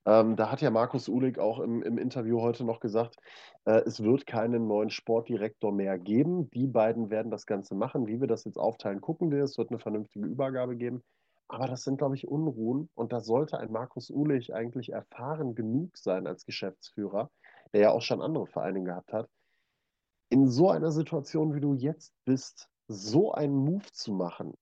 Ähm, 0.05 0.37
da 0.37 0.51
hat 0.51 0.61
ja 0.61 0.71
Markus 0.71 1.09
Uhlig 1.09 1.39
auch 1.39 1.59
im, 1.59 1.83
im 1.83 1.99
Interview 1.99 2.41
heute 2.41 2.65
noch 2.65 2.81
gesagt, 2.81 3.17
äh, 3.65 3.83
es 3.87 4.03
wird 4.03 4.27
keinen 4.27 4.69
neuen 4.69 4.91
Sportdirektor 4.91 5.73
mehr 5.73 5.99
geben. 5.99 6.49
Die 6.51 6.67
beiden 6.67 7.11
werden 7.11 7.31
das 7.31 7.47
Ganze 7.47 7.75
machen. 7.75 8.07
Wie 8.07 8.21
wir 8.21 8.29
das 8.29 8.45
jetzt 8.45 8.59
aufteilen, 8.59 9.01
gucken 9.01 9.31
wir. 9.31 9.43
Es 9.43 9.59
wird 9.59 9.71
eine 9.71 9.79
vernünftige 9.79 10.27
Übergabe 10.27 10.77
geben. 10.77 11.03
Aber 11.53 11.67
das 11.67 11.83
sind, 11.83 11.99
glaube 11.99 12.15
ich, 12.15 12.27
Unruhen. 12.27 12.89
Und 12.95 13.13
da 13.13 13.21
sollte 13.21 13.59
ein 13.59 13.71
Markus 13.71 14.09
Uhlich 14.09 14.55
eigentlich 14.55 14.93
erfahren 14.93 15.55
genug 15.55 15.99
sein 15.99 16.27
als 16.27 16.47
Geschäftsführer, 16.47 17.31
der 17.75 17.81
ja 17.83 17.91
auch 17.91 18.01
schon 18.01 18.23
andere 18.23 18.47
Vereine 18.47 18.83
gehabt 18.83 19.13
hat. 19.13 19.29
In 20.31 20.49
so 20.49 20.71
einer 20.71 20.91
Situation, 20.91 21.55
wie 21.55 21.61
du 21.61 21.75
jetzt 21.75 22.15
bist, 22.25 22.71
so 22.89 23.33
einen 23.33 23.55
Move 23.55 23.85
zu 23.93 24.15
machen, 24.15 24.55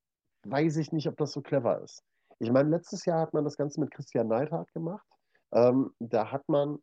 weiß 0.42 0.78
ich 0.78 0.90
nicht, 0.90 1.06
ob 1.06 1.16
das 1.16 1.30
so 1.30 1.42
clever 1.42 1.80
ist. 1.80 2.02
Ich 2.40 2.50
meine, 2.50 2.70
letztes 2.70 3.04
Jahr 3.04 3.20
hat 3.20 3.34
man 3.34 3.44
das 3.44 3.56
Ganze 3.56 3.78
mit 3.78 3.92
Christian 3.92 4.26
Neidhardt 4.26 4.72
gemacht. 4.72 5.06
Ähm, 5.52 5.92
da 6.00 6.32
hat 6.32 6.48
man 6.48 6.80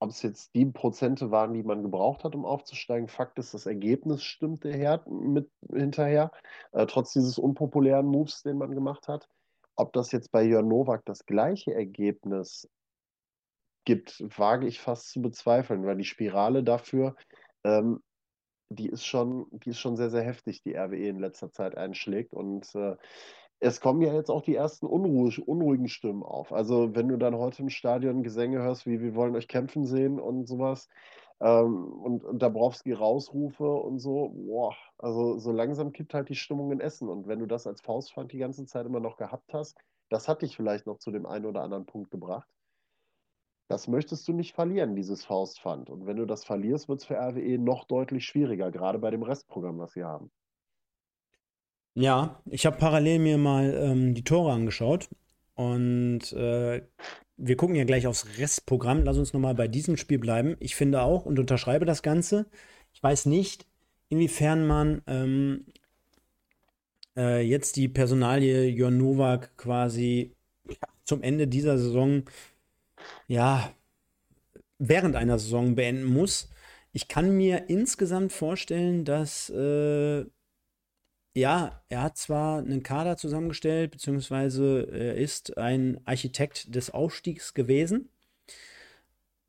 ob 0.00 0.10
es 0.10 0.22
jetzt 0.22 0.54
die 0.54 0.66
Prozente 0.66 1.30
waren, 1.30 1.54
die 1.54 1.62
man 1.64 1.82
gebraucht 1.82 2.22
hat, 2.22 2.34
um 2.36 2.44
aufzusteigen. 2.44 3.08
Fakt 3.08 3.38
ist, 3.38 3.52
das 3.52 3.66
Ergebnis 3.66 4.22
stimmte 4.22 4.70
her, 4.70 5.02
mit 5.08 5.50
hinterher, 5.72 6.30
äh, 6.70 6.86
trotz 6.86 7.14
dieses 7.14 7.36
unpopulären 7.36 8.06
Moves, 8.06 8.42
den 8.42 8.58
man 8.58 8.70
gemacht 8.76 9.08
hat. 9.08 9.28
Ob 9.78 9.92
das 9.92 10.10
jetzt 10.10 10.32
bei 10.32 10.42
Jörn 10.42 10.66
Nowak 10.66 11.04
das 11.04 11.24
gleiche 11.24 11.72
Ergebnis 11.72 12.68
gibt, 13.84 14.20
wage 14.36 14.66
ich 14.66 14.80
fast 14.80 15.10
zu 15.10 15.22
bezweifeln, 15.22 15.86
weil 15.86 15.96
die 15.96 16.04
Spirale 16.04 16.64
dafür, 16.64 17.14
ähm, 17.64 18.00
die 18.70 18.88
ist 18.88 19.06
schon, 19.06 19.46
die 19.52 19.70
ist 19.70 19.78
schon 19.78 19.96
sehr, 19.96 20.10
sehr 20.10 20.22
heftig, 20.22 20.62
die 20.62 20.74
RWE 20.74 21.08
in 21.08 21.20
letzter 21.20 21.52
Zeit 21.52 21.76
einschlägt. 21.76 22.34
Und 22.34 22.74
äh, 22.74 22.96
es 23.60 23.80
kommen 23.80 24.02
ja 24.02 24.12
jetzt 24.12 24.30
auch 24.30 24.42
die 24.42 24.56
ersten 24.56 24.84
unruhig, 24.84 25.46
unruhigen 25.46 25.88
Stimmen 25.88 26.24
auf. 26.24 26.52
Also 26.52 26.94
wenn 26.96 27.08
du 27.08 27.16
dann 27.16 27.36
heute 27.36 27.62
im 27.62 27.70
Stadion 27.70 28.24
Gesänge 28.24 28.60
hörst, 28.60 28.84
wie 28.84 29.00
wir 29.00 29.14
wollen 29.14 29.36
euch 29.36 29.46
kämpfen 29.46 29.86
sehen 29.86 30.18
und 30.18 30.46
sowas, 30.46 30.88
ähm, 31.40 31.92
und, 31.92 32.24
und 32.24 32.42
Dabrowski 32.42 32.92
rausrufe 32.92 33.68
und 33.68 33.98
so, 33.98 34.30
boah, 34.30 34.74
also 34.98 35.38
so 35.38 35.52
langsam 35.52 35.92
kippt 35.92 36.14
halt 36.14 36.28
die 36.28 36.34
Stimmung 36.34 36.72
in 36.72 36.80
Essen. 36.80 37.08
Und 37.08 37.28
wenn 37.28 37.38
du 37.38 37.46
das 37.46 37.66
als 37.66 37.80
Faustpfand 37.80 38.32
die 38.32 38.38
ganze 38.38 38.66
Zeit 38.66 38.86
immer 38.86 39.00
noch 39.00 39.16
gehabt 39.16 39.52
hast, 39.52 39.78
das 40.10 40.28
hat 40.28 40.42
dich 40.42 40.56
vielleicht 40.56 40.86
noch 40.86 40.98
zu 40.98 41.10
dem 41.10 41.26
einen 41.26 41.46
oder 41.46 41.62
anderen 41.62 41.86
Punkt 41.86 42.10
gebracht. 42.10 42.48
Das 43.68 43.86
möchtest 43.86 44.26
du 44.26 44.32
nicht 44.32 44.54
verlieren, 44.54 44.96
dieses 44.96 45.26
Faustpfand. 45.26 45.90
Und 45.90 46.06
wenn 46.06 46.16
du 46.16 46.24
das 46.24 46.44
verlierst, 46.44 46.88
wird 46.88 47.00
es 47.00 47.06
für 47.06 47.16
RWE 47.16 47.58
noch 47.58 47.84
deutlich 47.84 48.24
schwieriger, 48.24 48.70
gerade 48.70 48.98
bei 48.98 49.10
dem 49.10 49.22
Restprogramm, 49.22 49.78
was 49.78 49.92
sie 49.92 50.04
haben. 50.04 50.30
Ja, 51.94 52.40
ich 52.46 52.64
habe 52.64 52.78
parallel 52.78 53.18
mir 53.18 53.38
mal 53.38 53.74
ähm, 53.74 54.14
die 54.14 54.24
Tore 54.24 54.52
angeschaut 54.52 55.10
und 55.54 56.32
äh, 56.32 56.86
wir 57.38 57.56
gucken 57.56 57.76
ja 57.76 57.84
gleich 57.84 58.06
aufs 58.06 58.26
Restprogramm. 58.38 59.04
Lass 59.04 59.16
uns 59.16 59.32
nochmal 59.32 59.54
bei 59.54 59.68
diesem 59.68 59.96
Spiel 59.96 60.18
bleiben. 60.18 60.56
Ich 60.58 60.74
finde 60.76 61.02
auch 61.02 61.24
und 61.24 61.38
unterschreibe 61.38 61.86
das 61.86 62.02
Ganze. 62.02 62.46
Ich 62.92 63.02
weiß 63.02 63.26
nicht, 63.26 63.66
inwiefern 64.08 64.66
man 64.66 65.02
ähm, 65.06 65.66
äh, 67.16 67.40
jetzt 67.40 67.76
die 67.76 67.88
Personalie 67.88 68.66
Jörn 68.68 68.98
Nowak 68.98 69.56
quasi 69.56 70.32
zum 71.04 71.22
Ende 71.22 71.46
dieser 71.46 71.78
Saison, 71.78 72.24
ja, 73.28 73.72
während 74.78 75.16
einer 75.16 75.38
Saison 75.38 75.74
beenden 75.74 76.04
muss. 76.04 76.50
Ich 76.92 77.08
kann 77.08 77.36
mir 77.36 77.68
insgesamt 77.68 78.32
vorstellen, 78.32 79.04
dass 79.04 79.48
äh, 79.50 80.24
ja, 81.38 81.82
er 81.88 82.02
hat 82.02 82.16
zwar 82.16 82.58
einen 82.58 82.82
Kader 82.82 83.16
zusammengestellt, 83.16 83.92
beziehungsweise 83.92 84.88
er 84.92 85.14
ist 85.14 85.56
ein 85.56 86.00
Architekt 86.04 86.74
des 86.74 86.90
Aufstiegs 86.90 87.54
gewesen, 87.54 88.08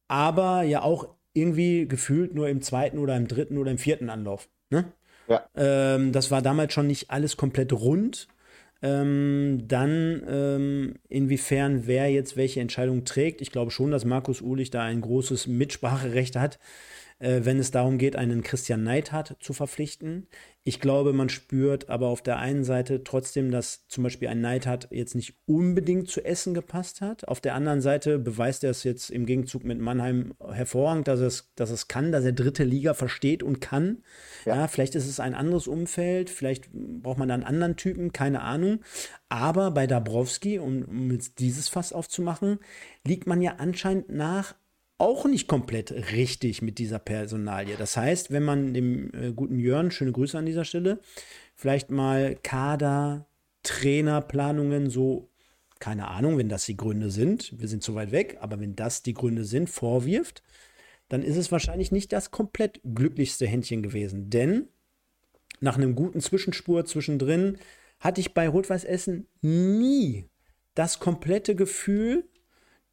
aber 0.08 0.64
ja 0.64 0.82
auch 0.82 1.10
irgendwie 1.34 1.88
gefühlt 1.88 2.34
nur 2.34 2.50
im 2.50 2.62
zweiten 2.62 2.98
oder 2.98 3.16
im 3.16 3.28
dritten 3.28 3.58
oder 3.58 3.72
im 3.72 3.78
vierten 3.78 4.10
Anlauf. 4.10 4.50
Ne? 4.70 4.92
Ja. 5.28 5.48
Ähm, 5.56 6.12
das 6.12 6.32
war 6.32 6.42
damals 6.42 6.74
schon 6.74 6.88
nicht 6.88 7.12
alles 7.12 7.38
komplett 7.38 7.74
rund. 7.74 8.28
Ähm, 8.82 9.66
dann, 9.68 10.24
ähm, 10.28 10.96
inwiefern 11.10 11.86
wer 11.86 12.10
jetzt 12.10 12.38
welche 12.38 12.62
Entscheidung 12.62 13.04
trägt. 13.04 13.42
Ich 13.42 13.52
glaube 13.52 13.72
schon, 13.72 13.92
dass 13.92 14.06
Markus 14.06 14.42
Uhlich 14.42 14.70
da 14.70 14.84
ein 14.84 15.02
großes 15.02 15.48
Mitspracherecht 15.48 16.38
hat 16.38 16.60
äh, 17.20 17.42
wenn 17.44 17.60
es 17.60 17.72
darum 17.72 17.98
geht, 17.98 18.16
einen 18.16 18.44
Christian 18.44 18.84
Neidhardt 18.84 19.36
zu 19.40 19.54
verpflichten. 19.54 20.28
Ich 20.64 20.80
glaube, 20.80 21.14
man 21.14 21.30
spürt 21.30 21.90
aber 21.90 22.08
auf 22.08 22.22
der 22.22 22.38
einen 22.38 22.64
Seite 22.64 23.04
trotzdem, 23.04 23.50
dass 23.50 23.88
zum 23.88 24.04
Beispiel 24.04 24.28
ein 24.28 24.42
Neidhardt 24.42 24.88
jetzt 24.92 25.16
nicht 25.16 25.36
unbedingt 25.46 26.10
zu 26.10 26.24
Essen 26.24 26.54
gepasst 26.54 27.02
hat. 27.02 27.28
Auf 27.28 27.40
der 27.40 27.56
anderen 27.56 27.82
Seite 27.82 28.20
beweist 28.20 28.64
er 28.64 28.72
es 28.72 28.84
jetzt 28.84 29.10
im 29.10 29.26
Gegenzug 29.26 29.64
mit 29.64 29.80
Mannheim 29.80 30.34
hervorragend, 30.40 31.08
dass 31.08 31.22
es, 31.22 31.52
dass 31.56 31.72
es 31.72 31.88
kann, 31.88 32.12
dass 32.12 32.26
er 32.26 32.34
dritte 32.34 32.64
Liga 32.64 32.94
versteht 32.94 33.42
und 33.42 33.62
kann. 33.62 34.04
Ja. 34.46 34.58
ja, 34.58 34.68
vielleicht 34.68 34.96
ist 34.96 35.08
es 35.08 35.20
ein 35.20 35.34
anderes 35.34 35.68
Umfeld, 35.68 36.30
vielleicht 36.30 36.70
braucht 36.72 37.18
man 37.18 37.30
da 37.30 37.34
einen 37.34 37.44
anderen 37.44 37.76
Typen, 37.76 38.14
keine 38.14 38.42
Ahnung. 38.42 38.82
Aber 39.30 39.72
bei 39.72 39.88
Dabrowski, 39.88 40.60
um, 40.60 40.84
um 40.84 41.12
jetzt 41.12 41.40
dieses 41.40 41.70
Fass 41.70 41.94
aufzumachen, 41.94 42.60
liegt 43.06 43.28
man 43.28 43.42
ja 43.42 43.56
anscheinend 43.58 44.10
nach 44.10 44.56
auch 45.00 45.26
nicht 45.26 45.48
komplett 45.48 45.92
richtig 46.14 46.62
mit 46.62 46.78
dieser 46.78 47.00
Personalie. 47.00 47.76
Das 47.78 47.98
heißt, 47.98 48.32
wenn 48.32 48.44
man 48.44 48.74
dem 48.74 49.12
äh, 49.14 49.32
guten 49.32 49.60
Jörn, 49.60 49.92
schöne 49.92 50.12
Grüße 50.12 50.38
an 50.38 50.46
dieser 50.46 50.66
Stelle, 50.66 51.00
vielleicht 51.56 51.90
mal 51.90 52.36
Kader, 52.44 53.26
Trainerplanungen 53.64 54.90
so 54.90 55.30
keine 55.80 56.10
Ahnung, 56.10 56.38
wenn 56.38 56.50
das 56.50 56.66
die 56.66 56.78
Gründe 56.78 57.10
sind, 57.10 57.58
wir 57.58 57.68
sind 57.68 57.84
zu 57.84 57.96
weit 57.96 58.12
weg, 58.12 58.38
aber 58.42 58.60
wenn 58.60 58.76
das 58.76 59.02
die 59.02 59.14
Gründe 59.14 59.46
sind, 59.46 59.70
vorwirft, 59.70 60.44
dann 61.08 61.24
ist 61.24 61.38
es 61.38 61.52
wahrscheinlich 61.52 61.92
nicht 61.92 62.12
das 62.12 62.32
komplett 62.32 62.82
glücklichste 62.84 63.48
Händchen 63.48 63.82
gewesen. 63.82 64.30
Denn 64.30 64.68
nach 65.62 65.78
einem 65.78 65.96
guten 65.96 66.20
Zwischenspur 66.20 66.86
zwischendrin 66.86 67.58
hatte 68.00 68.22
ich 68.22 68.34
bei 68.34 68.48
Rot-Weiß 68.48 68.84
Essen 68.84 69.28
nie 69.42 70.26
das 70.76 71.00
komplette 71.00 71.56
Gefühl, 71.56 72.26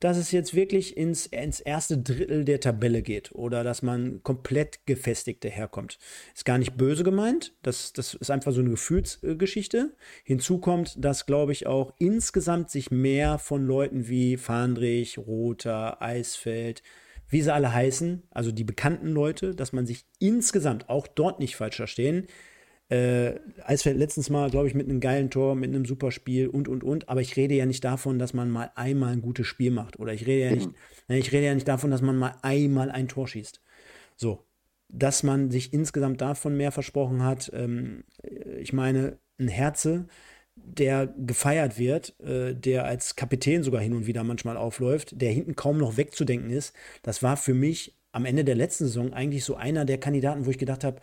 dass 0.00 0.18
es 0.18 0.30
jetzt 0.30 0.54
wirklich 0.54 0.96
ins, 0.96 1.26
ins 1.26 1.60
erste 1.60 1.98
Drittel 1.98 2.44
der 2.44 2.60
Tabelle 2.60 3.02
geht 3.02 3.32
oder 3.32 3.64
dass 3.64 3.82
man 3.82 4.22
komplett 4.22 4.86
gefestigt 4.86 5.42
daherkommt. 5.44 5.98
Ist 6.34 6.44
gar 6.44 6.58
nicht 6.58 6.76
böse 6.76 7.02
gemeint, 7.02 7.54
das, 7.62 7.92
das 7.92 8.14
ist 8.14 8.30
einfach 8.30 8.52
so 8.52 8.60
eine 8.60 8.70
Gefühlsgeschichte. 8.70 9.94
Hinzu 10.24 10.58
kommt, 10.58 11.02
dass, 11.02 11.24
glaube 11.24 11.52
ich, 11.52 11.66
auch 11.66 11.94
insgesamt 11.98 12.70
sich 12.70 12.90
mehr 12.90 13.38
von 13.38 13.66
Leuten 13.66 14.08
wie 14.08 14.36
Fahndrich, 14.36 15.18
Rother, 15.18 16.02
Eisfeld, 16.02 16.82
wie 17.28 17.42
sie 17.42 17.52
alle 17.52 17.72
heißen, 17.72 18.22
also 18.30 18.52
die 18.52 18.64
bekannten 18.64 19.08
Leute, 19.08 19.54
dass 19.54 19.72
man 19.72 19.86
sich 19.86 20.04
insgesamt 20.18 20.88
auch 20.88 21.06
dort 21.06 21.40
nicht 21.40 21.56
falsch 21.56 21.76
verstehen, 21.76 22.26
äh, 22.88 23.34
Eisfeld 23.64 23.96
letztens 23.96 24.30
mal, 24.30 24.48
glaube 24.50 24.68
ich, 24.68 24.74
mit 24.74 24.88
einem 24.88 25.00
geilen 25.00 25.30
Tor, 25.30 25.54
mit 25.54 25.74
einem 25.74 25.84
super 25.84 26.12
Spiel 26.12 26.48
und, 26.48 26.68
und, 26.68 26.84
und. 26.84 27.08
Aber 27.08 27.20
ich 27.20 27.36
rede 27.36 27.54
ja 27.54 27.66
nicht 27.66 27.84
davon, 27.84 28.18
dass 28.18 28.32
man 28.32 28.50
mal 28.50 28.70
einmal 28.74 29.12
ein 29.12 29.22
gutes 29.22 29.46
Spiel 29.46 29.70
macht. 29.70 29.98
Oder 29.98 30.14
ich 30.14 30.26
rede 30.26 30.44
ja 30.44 30.54
nicht, 30.54 30.68
mhm. 30.68 31.14
ich 31.14 31.32
rede 31.32 31.46
ja 31.46 31.54
nicht 31.54 31.68
davon, 31.68 31.90
dass 31.90 32.02
man 32.02 32.16
mal 32.16 32.36
einmal 32.42 32.90
ein 32.90 33.08
Tor 33.08 33.26
schießt. 33.26 33.60
So. 34.16 34.44
Dass 34.88 35.24
man 35.24 35.50
sich 35.50 35.72
insgesamt 35.72 36.20
davon 36.20 36.56
mehr 36.56 36.70
versprochen 36.70 37.24
hat. 37.24 37.50
Ähm, 37.52 38.04
ich 38.60 38.72
meine, 38.72 39.18
ein 39.38 39.48
Herze, 39.48 40.06
der 40.54 41.08
gefeiert 41.18 41.78
wird, 41.78 42.18
äh, 42.20 42.54
der 42.54 42.84
als 42.84 43.16
Kapitän 43.16 43.64
sogar 43.64 43.80
hin 43.80 43.94
und 43.94 44.06
wieder 44.06 44.22
manchmal 44.22 44.56
aufläuft, 44.56 45.20
der 45.20 45.32
hinten 45.32 45.56
kaum 45.56 45.78
noch 45.78 45.96
wegzudenken 45.96 46.50
ist, 46.50 46.72
das 47.02 47.22
war 47.22 47.36
für 47.36 47.52
mich 47.52 47.96
am 48.12 48.24
Ende 48.24 48.44
der 48.44 48.54
letzten 48.54 48.84
Saison 48.84 49.12
eigentlich 49.12 49.44
so 49.44 49.56
einer 49.56 49.84
der 49.84 49.98
Kandidaten, 49.98 50.46
wo 50.46 50.50
ich 50.50 50.56
gedacht 50.56 50.84
habe, 50.84 51.00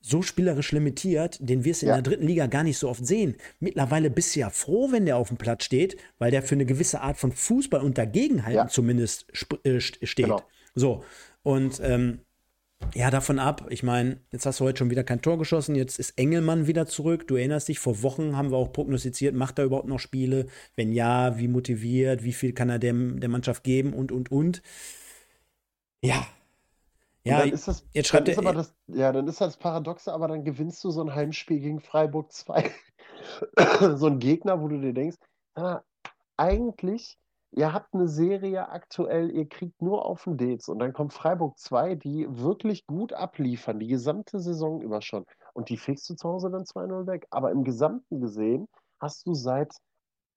so 0.00 0.22
spielerisch 0.22 0.72
limitiert, 0.72 1.38
den 1.40 1.62
du 1.62 1.68
ja. 1.70 1.96
in 1.96 2.02
der 2.02 2.02
dritten 2.02 2.26
Liga 2.26 2.46
gar 2.46 2.62
nicht 2.62 2.78
so 2.78 2.88
oft 2.88 3.06
sehen. 3.06 3.36
Mittlerweile 3.58 4.10
bist 4.10 4.34
du 4.34 4.40
ja 4.40 4.50
froh, 4.50 4.90
wenn 4.92 5.04
der 5.04 5.16
auf 5.16 5.28
dem 5.28 5.36
Platz 5.36 5.64
steht, 5.64 5.96
weil 6.18 6.30
der 6.30 6.42
für 6.42 6.54
eine 6.54 6.64
gewisse 6.64 7.02
Art 7.02 7.18
von 7.18 7.32
Fußball 7.32 7.82
und 7.82 7.98
Dagegenhalten 7.98 8.56
ja. 8.56 8.68
zumindest 8.68 9.26
äh, 9.64 9.80
steht. 9.80 10.16
Genau. 10.16 10.42
So. 10.74 11.04
Und 11.42 11.80
ähm, 11.82 12.20
ja, 12.94 13.10
davon 13.10 13.38
ab, 13.38 13.66
ich 13.68 13.82
meine, 13.82 14.18
jetzt 14.32 14.46
hast 14.46 14.60
du 14.60 14.64
heute 14.64 14.78
schon 14.78 14.90
wieder 14.90 15.04
kein 15.04 15.20
Tor 15.20 15.38
geschossen, 15.38 15.74
jetzt 15.74 15.98
ist 15.98 16.18
Engelmann 16.18 16.66
wieder 16.66 16.86
zurück. 16.86 17.28
Du 17.28 17.36
erinnerst 17.36 17.68
dich, 17.68 17.78
vor 17.78 18.02
Wochen 18.02 18.36
haben 18.36 18.50
wir 18.50 18.56
auch 18.56 18.72
prognostiziert, 18.72 19.34
macht 19.34 19.58
er 19.58 19.66
überhaupt 19.66 19.88
noch 19.88 20.00
Spiele? 20.00 20.46
Wenn 20.76 20.92
ja, 20.92 21.38
wie 21.38 21.48
motiviert, 21.48 22.24
wie 22.24 22.32
viel 22.32 22.52
kann 22.52 22.70
er 22.70 22.78
dem, 22.78 23.20
der 23.20 23.28
Mannschaft 23.28 23.64
geben 23.64 23.92
und, 23.92 24.12
und, 24.12 24.32
und. 24.32 24.62
Ja, 26.02 26.26
ja, 27.30 27.38
dann 27.40 27.52
ist 27.52 27.68
das, 27.68 27.84
jetzt 27.92 28.08
schreibt 28.08 28.28
ist 28.28 28.38
aber 28.38 28.52
das, 28.52 28.74
ja, 28.88 29.12
dann 29.12 29.26
ist 29.26 29.40
das 29.40 29.56
Paradoxe, 29.56 30.12
aber 30.12 30.28
dann 30.28 30.44
gewinnst 30.44 30.82
du 30.84 30.90
so 30.90 31.02
ein 31.02 31.14
Heimspiel 31.14 31.60
gegen 31.60 31.80
Freiburg 31.80 32.32
2. 32.32 32.70
so 33.96 34.06
ein 34.06 34.18
Gegner, 34.18 34.60
wo 34.60 34.68
du 34.68 34.80
dir 34.80 34.92
denkst, 34.92 35.18
ah, 35.54 35.80
eigentlich, 36.36 37.18
ihr 37.52 37.72
habt 37.72 37.94
eine 37.94 38.08
Serie 38.08 38.68
aktuell, 38.68 39.30
ihr 39.30 39.48
kriegt 39.48 39.82
nur 39.82 40.04
auf 40.06 40.24
den 40.24 40.36
Dates 40.36 40.68
und 40.68 40.78
dann 40.78 40.92
kommt 40.92 41.12
Freiburg 41.12 41.58
2, 41.58 41.96
die 41.96 42.26
wirklich 42.28 42.86
gut 42.86 43.12
abliefern, 43.12 43.78
die 43.78 43.88
gesamte 43.88 44.40
Saison 44.40 44.80
über 44.80 45.02
schon. 45.02 45.24
Und 45.52 45.68
die 45.68 45.76
fegst 45.76 46.08
du 46.08 46.14
zu 46.14 46.28
Hause 46.28 46.50
dann 46.50 46.64
2-0 46.64 47.06
weg. 47.06 47.26
Aber 47.30 47.50
im 47.50 47.64
Gesamten 47.64 48.20
gesehen 48.20 48.68
hast 49.00 49.26
du 49.26 49.34
seit 49.34 49.74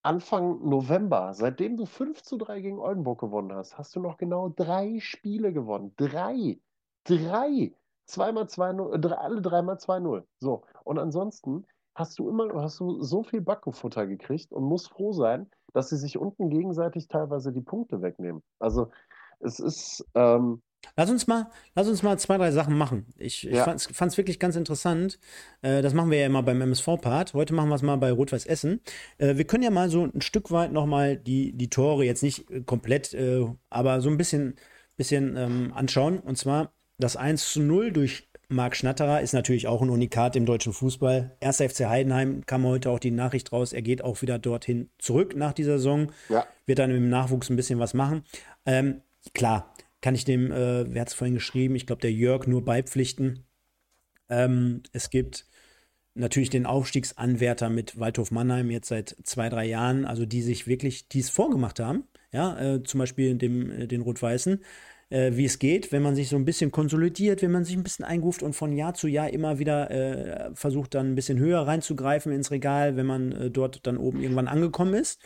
Anfang 0.02 0.68
November, 0.68 1.34
seitdem 1.34 1.78
du 1.78 1.86
5 1.86 2.24
zu 2.24 2.38
3 2.38 2.60
gegen 2.60 2.80
Oldenburg 2.80 3.22
gewonnen 3.22 3.54
hast, 3.54 3.78
hast 3.78 3.96
du 3.96 4.02
noch 4.02 4.18
genau 4.18 4.50
drei 4.50 5.00
Spiele 5.00 5.54
gewonnen. 5.54 5.94
Drei. 5.96 6.60
Drei. 7.04 7.74
Zweimal 8.06 8.46
2-0, 8.46 9.12
äh, 9.12 9.14
alle 9.14 9.42
dreimal 9.42 9.78
2-0. 9.78 10.24
So. 10.40 10.64
Und 10.84 11.00
ansonsten 11.00 11.66
hast 11.96 12.20
du 12.20 12.30
immer, 12.30 12.50
hast 12.62 12.80
du 12.80 13.02
so 13.02 13.24
viel 13.24 13.42
Backofutter 13.42 14.08
gekriegt 14.08 14.52
und 14.52 14.64
musst 14.64 14.90
froh 14.90 15.14
sein, 15.14 15.50
dass 15.74 15.90
sie 15.90 15.98
sich 15.98 16.18
unten 16.18 16.50
gegenseitig 16.50 17.08
teilweise 17.08 17.52
die 17.52 17.62
Punkte 17.62 18.02
wegnehmen. 18.02 18.42
Also 18.60 18.92
es 19.40 19.60
ist. 19.60 20.06
Ähm, 20.16 20.62
lass 20.96 21.10
uns 21.10 21.28
mal, 21.28 21.50
lass 21.76 21.88
uns 21.88 22.04
mal 22.04 22.18
zwei, 22.20 22.38
drei 22.38 22.52
Sachen 22.52 22.78
machen. 22.78 23.08
Ich, 23.18 23.48
ich 23.48 23.56
ja. 23.56 23.64
fand 23.64 24.12
es 24.12 24.18
wirklich 24.18 24.40
ganz 24.40 24.56
interessant. 24.56 25.20
Äh, 25.62 25.82
das 25.82 25.94
machen 25.94 26.12
wir 26.12 26.20
ja 26.20 26.26
immer 26.26 26.44
beim 26.44 26.62
MSV-Part. 26.62 27.34
Heute 27.34 27.54
machen 27.54 27.70
wir 27.70 27.76
es 27.76 27.82
mal 27.82 27.98
bei 27.98 28.12
Rot-Weiß 28.12 28.46
Essen. 28.46 28.82
Äh, 29.18 29.38
wir 29.38 29.46
können 29.46 29.64
ja 29.64 29.72
mal 29.72 29.90
so 29.90 30.04
ein 30.04 30.22
Stück 30.22 30.52
weit 30.52 30.72
nochmal 30.72 31.18
die, 31.18 31.54
die 31.54 31.70
Tore, 31.70 32.04
jetzt 32.06 32.24
nicht 32.24 32.46
komplett, 32.66 33.14
äh, 33.14 33.46
aber 33.70 34.02
so 34.02 34.10
ein 34.10 34.18
bisschen, 34.18 34.56
bisschen 34.98 35.38
ähm, 35.38 35.72
anschauen. 35.74 36.20
Und 36.20 36.38
zwar 36.38 36.73
das 36.98 37.16
1 37.16 37.52
zu 37.52 37.62
0 37.62 37.92
durch 37.92 38.28
Marc 38.50 38.76
Schnatterer 38.76 39.22
ist 39.22 39.34
natürlich 39.34 39.68
auch 39.68 39.82
ein 39.82 39.90
Unikat 39.90 40.36
im 40.36 40.46
deutschen 40.46 40.74
Fußball. 40.74 41.36
Erster 41.40 41.70
FC 41.70 41.86
Heidenheim 41.86 42.46
kam 42.46 42.66
heute 42.66 42.92
auch 42.92 43.00
die 43.00 43.12
Nachricht 43.12 43.52
raus, 43.52 43.74
er 43.74 43.82
geht 43.82 44.04
auch 44.04 44.22
wieder 44.22 44.38
dorthin 44.38 44.90
zurück 45.00 45.36
nach 45.36 45.54
dieser 45.54 45.78
Saison. 45.78 46.12
Ja. 46.30 46.46
Wird 46.66 46.80
dann 46.80 46.92
im 46.92 47.10
Nachwuchs 47.10 47.50
ein 47.50 47.56
bisschen 47.56 47.80
was 47.80 47.94
machen. 47.94 48.24
Ähm, 48.66 49.02
klar, 49.34 49.74
kann 50.02 50.16
ich 50.16 50.26
dem, 50.26 50.52
äh, 50.52 50.94
wer 50.94 51.02
hat 51.02 51.08
es 51.08 51.14
vorhin 51.14 51.36
geschrieben, 51.36 51.76
ich 51.76 51.88
glaube, 51.88 52.02
der 52.02 52.12
Jörg 52.12 52.46
nur 52.46 52.64
beipflichten. 52.64 53.46
Ähm, 54.30 54.84
es 54.92 55.10
gibt 55.10 55.48
natürlich 56.16 56.50
den 56.50 56.66
Aufstiegsanwärter 56.66 57.70
mit 57.70 58.00
Waldhof 58.00 58.30
Mannheim 58.30 58.70
jetzt 58.70 58.90
seit 58.90 59.16
zwei, 59.24 59.50
drei 59.50 59.66
Jahren, 59.66 60.06
also 60.06 60.26
die 60.26 60.42
sich 60.42 60.68
wirklich 60.68 61.08
dies 61.08 61.30
vorgemacht 61.30 61.80
haben. 61.80 62.04
Ja, 62.32 62.60
äh, 62.60 62.84
zum 62.84 63.00
Beispiel 63.00 63.36
dem, 63.36 63.72
äh, 63.72 63.88
den 63.88 64.02
Rot-Weißen 64.02 64.60
äh, 65.14 65.38
wie 65.38 65.46
es 65.46 65.60
geht, 65.60 65.92
wenn 65.92 66.02
man 66.02 66.16
sich 66.16 66.28
so 66.28 66.36
ein 66.36 66.44
bisschen 66.44 66.72
konsolidiert, 66.72 67.44
wenn 67.44 67.52
man 67.52 67.64
sich 67.64 67.78
ein 67.78 67.84
bisschen 67.84 68.04
einruft 68.04 68.42
und 68.42 68.54
von 68.54 68.74
Jahr 68.74 68.96
zu 68.96 69.08
Jahr 69.08 69.30
immer 69.30 69.60
wieder 69.60 69.92
äh, 69.92 70.50
versucht, 70.56 70.96
dann 70.96 71.12
ein 71.12 71.16
bisschen 71.16 71.38
höher 71.38 71.62
reinzugreifen 71.62 72.32
ins 72.32 72.50
Regal, 72.50 72.96
wenn 72.98 73.06
man 73.06 73.32
äh, 73.32 73.52
dort 73.52 73.86
dann 73.86 73.98
oben 73.98 74.22
irgendwann 74.22 74.48
angekommen 74.48 74.96
ist. 74.96 75.22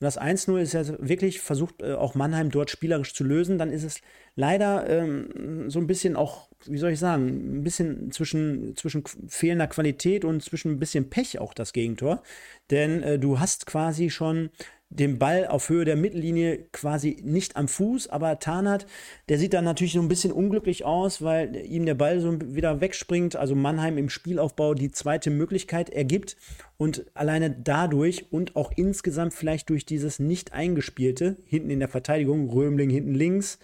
Und 0.00 0.04
das 0.04 0.20
1-0 0.20 0.58
ist 0.58 0.72
ja 0.72 0.82
wirklich 0.98 1.40
versucht, 1.40 1.82
äh, 1.82 1.92
auch 1.92 2.16
Mannheim 2.16 2.50
dort 2.50 2.70
spielerisch 2.70 3.14
zu 3.14 3.22
lösen. 3.22 3.58
Dann 3.58 3.70
ist 3.70 3.84
es 3.84 4.00
leider 4.34 4.88
ähm, 4.88 5.70
so 5.70 5.78
ein 5.78 5.86
bisschen 5.86 6.16
auch, 6.16 6.48
wie 6.66 6.78
soll 6.78 6.90
ich 6.90 6.98
sagen, 6.98 7.58
ein 7.58 7.62
bisschen 7.62 8.10
zwischen, 8.10 8.74
zwischen 8.74 9.04
fehlender 9.28 9.68
Qualität 9.68 10.24
und 10.24 10.42
zwischen 10.42 10.72
ein 10.72 10.78
bisschen 10.80 11.10
Pech 11.10 11.38
auch 11.38 11.54
das 11.54 11.72
Gegentor. 11.72 12.24
Denn 12.72 13.04
äh, 13.04 13.18
du 13.20 13.38
hast 13.38 13.66
quasi 13.66 14.10
schon 14.10 14.50
den 14.90 15.18
Ball 15.18 15.46
auf 15.46 15.68
Höhe 15.68 15.84
der 15.84 15.96
Mittellinie 15.96 16.66
quasi 16.72 17.18
nicht 17.22 17.56
am 17.56 17.68
Fuß, 17.68 18.08
aber 18.08 18.38
Tarnat, 18.38 18.86
der 19.28 19.38
sieht 19.38 19.52
dann 19.52 19.64
natürlich 19.64 19.92
so 19.92 20.00
ein 20.00 20.08
bisschen 20.08 20.32
unglücklich 20.32 20.84
aus, 20.84 21.20
weil 21.20 21.54
ihm 21.56 21.84
der 21.84 21.94
Ball 21.94 22.20
so 22.20 22.38
wieder 22.54 22.80
wegspringt. 22.80 23.36
Also 23.36 23.54
Mannheim 23.54 23.98
im 23.98 24.08
Spielaufbau 24.08 24.74
die 24.74 24.90
zweite 24.90 25.30
Möglichkeit 25.30 25.90
ergibt 25.90 26.36
und 26.78 27.04
alleine 27.14 27.50
dadurch 27.50 28.32
und 28.32 28.56
auch 28.56 28.72
insgesamt 28.76 29.34
vielleicht 29.34 29.68
durch 29.68 29.84
dieses 29.84 30.18
nicht 30.18 30.52
eingespielte 30.52 31.36
hinten 31.44 31.70
in 31.70 31.80
der 31.80 31.88
Verteidigung, 31.88 32.48
Römling 32.48 32.88
hinten 32.88 33.14
links, 33.14 33.58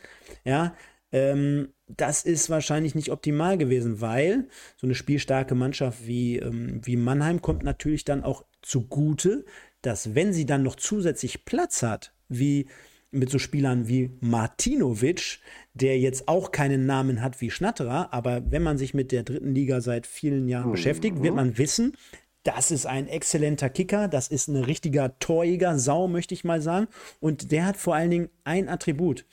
ja, 0.44 0.74
ähm, 1.12 1.68
das 1.86 2.24
ist 2.24 2.50
wahrscheinlich 2.50 2.94
nicht 2.94 3.10
optimal 3.10 3.56
gewesen, 3.56 4.00
weil 4.00 4.48
so 4.76 4.86
eine 4.86 4.94
spielstarke 4.94 5.54
Mannschaft 5.54 6.06
wie, 6.06 6.38
ähm, 6.38 6.80
wie 6.82 6.96
Mannheim 6.96 7.40
kommt 7.40 7.62
natürlich 7.62 8.04
dann 8.04 8.24
auch 8.24 8.44
zugute, 8.62 9.44
dass 9.86 10.14
wenn 10.14 10.32
sie 10.32 10.46
dann 10.46 10.62
noch 10.62 10.76
zusätzlich 10.76 11.44
Platz 11.44 11.82
hat, 11.82 12.12
wie 12.28 12.66
mit 13.10 13.30
so 13.30 13.38
Spielern 13.38 13.86
wie 13.88 14.10
Martinovic, 14.20 15.38
der 15.72 15.98
jetzt 15.98 16.28
auch 16.28 16.50
keinen 16.50 16.84
Namen 16.84 17.22
hat 17.22 17.40
wie 17.40 17.50
Schnatterer, 17.50 18.12
aber 18.12 18.50
wenn 18.50 18.62
man 18.62 18.76
sich 18.76 18.92
mit 18.92 19.12
der 19.12 19.22
dritten 19.22 19.54
Liga 19.54 19.80
seit 19.80 20.06
vielen 20.06 20.48
Jahren 20.48 20.68
mhm. 20.68 20.72
beschäftigt, 20.72 21.22
wird 21.22 21.34
man 21.34 21.56
wissen, 21.56 21.96
das 22.42 22.70
ist 22.70 22.86
ein 22.86 23.08
exzellenter 23.08 23.70
Kicker, 23.70 24.06
das 24.08 24.28
ist 24.28 24.48
ein 24.48 24.56
richtiger 24.56 25.18
Torjäger, 25.18 25.78
Sau, 25.78 26.08
möchte 26.08 26.34
ich 26.34 26.44
mal 26.44 26.60
sagen. 26.60 26.88
Und 27.18 27.52
der 27.52 27.64
hat 27.64 27.76
vor 27.78 27.94
allen 27.94 28.10
Dingen 28.10 28.28
ein 28.44 28.68
Attribut. 28.68 29.24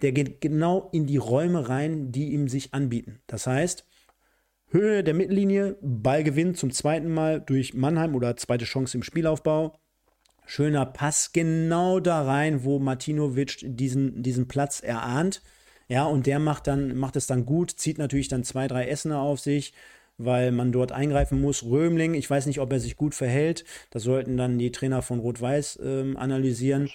Der 0.00 0.12
geht 0.12 0.40
genau 0.40 0.88
in 0.92 1.06
die 1.06 1.18
Räume 1.18 1.68
rein, 1.68 2.10
die 2.10 2.32
ihm 2.32 2.48
sich 2.48 2.72
anbieten. 2.72 3.20
Das 3.26 3.46
heißt, 3.46 3.86
Höhe 4.68 5.04
der 5.04 5.14
Mittellinie, 5.14 5.76
Ballgewinn 5.82 6.54
zum 6.54 6.72
zweiten 6.72 7.12
Mal 7.12 7.40
durch 7.40 7.74
Mannheim 7.74 8.14
oder 8.14 8.36
zweite 8.36 8.64
Chance 8.64 8.96
im 8.96 9.02
Spielaufbau, 9.02 9.78
Schöner 10.46 10.86
Pass 10.86 11.32
genau 11.32 12.00
da 12.00 12.22
rein, 12.22 12.64
wo 12.64 12.78
Martinovic 12.78 13.58
diesen, 13.62 14.22
diesen 14.22 14.48
Platz 14.48 14.80
erahnt. 14.80 15.42
Ja, 15.88 16.04
und 16.04 16.26
der 16.26 16.38
macht 16.38 16.66
dann, 16.66 16.96
macht 16.96 17.16
es 17.16 17.26
dann 17.26 17.44
gut, 17.44 17.70
zieht 17.70 17.98
natürlich 17.98 18.28
dann 18.28 18.44
zwei, 18.44 18.68
drei 18.68 18.88
Essener 18.88 19.20
auf 19.20 19.40
sich, 19.40 19.74
weil 20.16 20.52
man 20.52 20.72
dort 20.72 20.92
eingreifen 20.92 21.40
muss. 21.40 21.62
Römling, 21.64 22.14
ich 22.14 22.30
weiß 22.30 22.46
nicht, 22.46 22.60
ob 22.60 22.72
er 22.72 22.80
sich 22.80 22.96
gut 22.96 23.14
verhält. 23.14 23.64
Das 23.90 24.04
sollten 24.04 24.36
dann 24.36 24.58
die 24.58 24.70
Trainer 24.70 25.02
von 25.02 25.18
Rot-Weiß 25.18 25.80
ähm, 25.82 26.16
analysieren. 26.16 26.88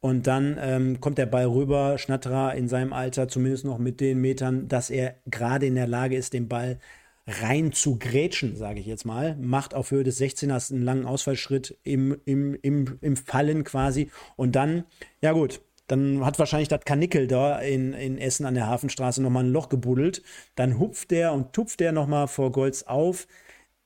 Und 0.00 0.26
dann 0.26 0.58
ähm, 0.60 1.00
kommt 1.00 1.18
der 1.18 1.26
Ball 1.26 1.46
rüber, 1.46 1.98
Schnatterer 1.98 2.54
in 2.54 2.68
seinem 2.68 2.92
Alter, 2.92 3.28
zumindest 3.28 3.64
noch 3.64 3.78
mit 3.78 4.00
den 4.00 4.20
Metern, 4.20 4.68
dass 4.68 4.90
er 4.90 5.16
gerade 5.26 5.66
in 5.66 5.74
der 5.74 5.86
Lage 5.86 6.16
ist, 6.16 6.32
den 6.32 6.48
Ball 6.48 6.78
rein 7.26 7.72
zu 7.72 7.98
grätschen, 7.98 8.56
sage 8.56 8.80
ich 8.80 8.86
jetzt 8.86 9.04
mal. 9.04 9.36
Macht 9.36 9.74
auf 9.74 9.90
Höhe 9.90 10.04
des 10.04 10.20
16ers 10.20 10.72
einen 10.72 10.82
langen 10.82 11.06
Ausfallschritt 11.06 11.78
im, 11.82 12.16
im, 12.24 12.54
im, 12.62 12.98
im 13.00 13.16
Fallen 13.16 13.64
quasi. 13.64 14.10
Und 14.36 14.56
dann, 14.56 14.84
ja 15.20 15.32
gut, 15.32 15.60
dann 15.88 16.24
hat 16.24 16.38
wahrscheinlich 16.38 16.68
das 16.68 16.84
Kanickel 16.84 17.26
da 17.26 17.58
in, 17.58 17.92
in 17.92 18.18
Essen 18.18 18.46
an 18.46 18.54
der 18.54 18.66
Hafenstraße 18.66 19.22
nochmal 19.22 19.44
ein 19.44 19.52
Loch 19.52 19.68
gebuddelt. 19.68 20.22
Dann 20.54 20.78
hupft 20.78 21.10
der 21.10 21.32
und 21.32 21.52
tupft 21.52 21.80
der 21.80 21.92
nochmal 21.92 22.28
vor 22.28 22.52
Golds 22.52 22.86
auf. 22.86 23.26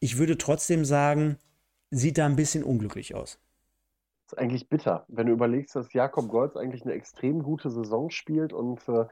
Ich 0.01 0.19
würde 0.19 0.39
trotzdem 0.39 0.85
sagen, 0.85 1.37
sieht 1.91 2.19
da 2.19 2.27
ein 2.27 2.37
bisschen 2.37 2.62
unglücklich 2.62 3.15
aus 3.15 3.39
ist 4.32 4.39
eigentlich 4.39 4.69
bitter, 4.69 5.05
wenn 5.09 5.27
du 5.27 5.32
überlegst, 5.32 5.74
dass 5.74 5.93
Jakob 5.93 6.28
Golz 6.28 6.57
eigentlich 6.57 6.85
eine 6.85 6.93
extrem 6.93 7.43
gute 7.43 7.70
Saison 7.70 8.11
spielt 8.11 8.52
und 8.52 8.89
äh, 8.89 9.07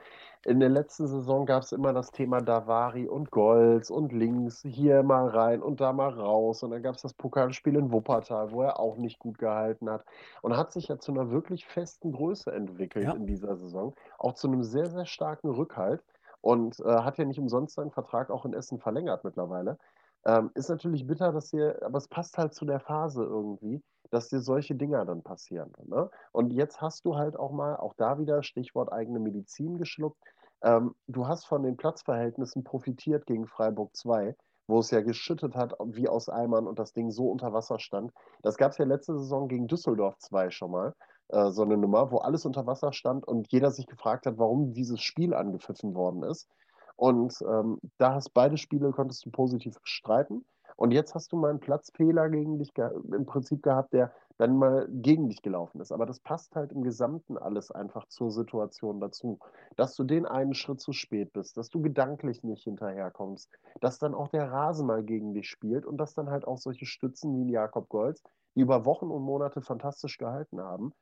in 0.44 0.60
der 0.60 0.68
letzten 0.68 1.08
Saison 1.08 1.46
gab 1.46 1.62
es 1.62 1.72
immer 1.72 1.92
das 1.92 2.12
Thema 2.12 2.40
Davari 2.40 3.08
und 3.08 3.30
Golz 3.30 3.90
und 3.90 4.12
links, 4.12 4.62
hier 4.62 5.02
mal 5.02 5.28
rein 5.28 5.60
und 5.62 5.80
da 5.80 5.92
mal 5.92 6.10
raus 6.10 6.62
und 6.62 6.70
dann 6.70 6.82
gab 6.82 6.94
es 6.94 7.02
das 7.02 7.14
Pokalspiel 7.14 7.76
in 7.76 7.90
Wuppertal, 7.90 8.52
wo 8.52 8.62
er 8.62 8.78
auch 8.78 8.96
nicht 8.96 9.18
gut 9.18 9.38
gehalten 9.38 9.90
hat 9.90 10.04
und 10.42 10.56
hat 10.56 10.72
sich 10.72 10.88
ja 10.88 10.98
zu 10.98 11.12
einer 11.12 11.30
wirklich 11.30 11.66
festen 11.66 12.12
Größe 12.12 12.52
entwickelt 12.52 13.06
ja. 13.06 13.12
in 13.12 13.26
dieser 13.26 13.56
Saison, 13.56 13.94
auch 14.18 14.34
zu 14.34 14.46
einem 14.46 14.62
sehr, 14.62 14.86
sehr 14.86 15.06
starken 15.06 15.50
Rückhalt 15.50 16.04
und 16.40 16.78
äh, 16.80 16.84
hat 16.84 17.18
ja 17.18 17.24
nicht 17.24 17.40
umsonst 17.40 17.74
seinen 17.74 17.90
Vertrag 17.90 18.30
auch 18.30 18.44
in 18.44 18.54
Essen 18.54 18.78
verlängert 18.78 19.24
mittlerweile. 19.24 19.78
Ähm, 20.24 20.50
ist 20.54 20.68
natürlich 20.68 21.06
bitter, 21.06 21.32
dass 21.32 21.50
hier, 21.50 21.80
aber 21.82 21.98
es 21.98 22.08
passt 22.08 22.38
halt 22.38 22.54
zu 22.54 22.64
der 22.64 22.80
Phase 22.80 23.22
irgendwie, 23.24 23.82
dass 24.10 24.28
dir 24.28 24.40
solche 24.40 24.74
Dinger 24.74 25.04
dann 25.04 25.22
passieren. 25.22 25.72
Ne? 25.86 26.10
Und 26.32 26.52
jetzt 26.52 26.80
hast 26.80 27.04
du 27.04 27.16
halt 27.16 27.36
auch 27.36 27.52
mal, 27.52 27.76
auch 27.76 27.94
da 27.94 28.18
wieder 28.18 28.42
Stichwort 28.42 28.92
eigene 28.92 29.18
Medizin 29.18 29.78
geschluckt. 29.78 30.18
Ähm, 30.62 30.94
du 31.06 31.26
hast 31.26 31.46
von 31.46 31.62
den 31.62 31.76
Platzverhältnissen 31.76 32.64
profitiert 32.64 33.26
gegen 33.26 33.46
Freiburg 33.46 33.94
2, 33.94 34.34
wo 34.66 34.80
es 34.80 34.90
ja 34.90 35.00
geschüttet 35.00 35.54
hat 35.54 35.74
wie 35.84 36.08
aus 36.08 36.28
Eimern 36.28 36.66
und 36.66 36.78
das 36.78 36.92
Ding 36.92 37.10
so 37.10 37.30
unter 37.30 37.52
Wasser 37.52 37.78
stand. 37.78 38.12
Das 38.42 38.56
gab 38.56 38.72
es 38.72 38.78
ja 38.78 38.84
letzte 38.84 39.18
Saison 39.18 39.48
gegen 39.48 39.66
Düsseldorf 39.66 40.18
2 40.18 40.50
schon 40.50 40.70
mal, 40.70 40.94
äh, 41.28 41.50
so 41.50 41.62
eine 41.62 41.76
Nummer, 41.76 42.10
wo 42.10 42.18
alles 42.18 42.44
unter 42.44 42.66
Wasser 42.66 42.92
stand 42.92 43.26
und 43.26 43.50
jeder 43.52 43.70
sich 43.70 43.86
gefragt 43.86 44.26
hat, 44.26 44.38
warum 44.38 44.72
dieses 44.72 45.00
Spiel 45.00 45.34
angepfiffen 45.34 45.94
worden 45.94 46.22
ist. 46.22 46.48
Und 46.96 47.40
ähm, 47.42 47.78
da 47.98 48.14
hast 48.14 48.30
beide 48.30 48.56
Spiele 48.56 48.90
konntest 48.90 49.24
du 49.24 49.30
positiv 49.30 49.80
bestreiten. 49.80 50.44
Und 50.78 50.92
jetzt 50.92 51.16
hast 51.16 51.32
du 51.32 51.36
mal 51.36 51.50
einen 51.50 51.58
Platzfehler 51.58 52.28
gegen 52.28 52.60
dich 52.60 52.72
im 52.78 53.26
Prinzip 53.26 53.64
gehabt, 53.64 53.92
der 53.92 54.12
dann 54.36 54.56
mal 54.56 54.86
gegen 54.88 55.28
dich 55.28 55.42
gelaufen 55.42 55.80
ist. 55.80 55.90
Aber 55.90 56.06
das 56.06 56.20
passt 56.20 56.54
halt 56.54 56.70
im 56.70 56.82
Gesamten 56.82 57.36
alles 57.36 57.72
einfach 57.72 58.06
zur 58.06 58.30
Situation 58.30 59.00
dazu. 59.00 59.40
Dass 59.74 59.96
du 59.96 60.04
den 60.04 60.24
einen 60.24 60.54
Schritt 60.54 60.80
zu 60.80 60.92
spät 60.92 61.32
bist, 61.32 61.56
dass 61.56 61.68
du 61.68 61.82
gedanklich 61.82 62.44
nicht 62.44 62.62
hinterherkommst, 62.62 63.50
dass 63.80 63.98
dann 63.98 64.14
auch 64.14 64.28
der 64.28 64.52
Rasen 64.52 64.86
mal 64.86 65.02
gegen 65.02 65.34
dich 65.34 65.50
spielt 65.50 65.84
und 65.84 65.96
dass 65.96 66.14
dann 66.14 66.30
halt 66.30 66.46
auch 66.46 66.58
solche 66.58 66.86
Stützen 66.86 67.34
wie 67.34 67.50
Jakob 67.50 67.88
Golz, 67.88 68.22
die 68.54 68.60
über 68.60 68.84
Wochen 68.84 69.10
und 69.10 69.22
Monate 69.22 69.60
fantastisch 69.62 70.16
gehalten 70.16 70.60
haben, 70.60 70.92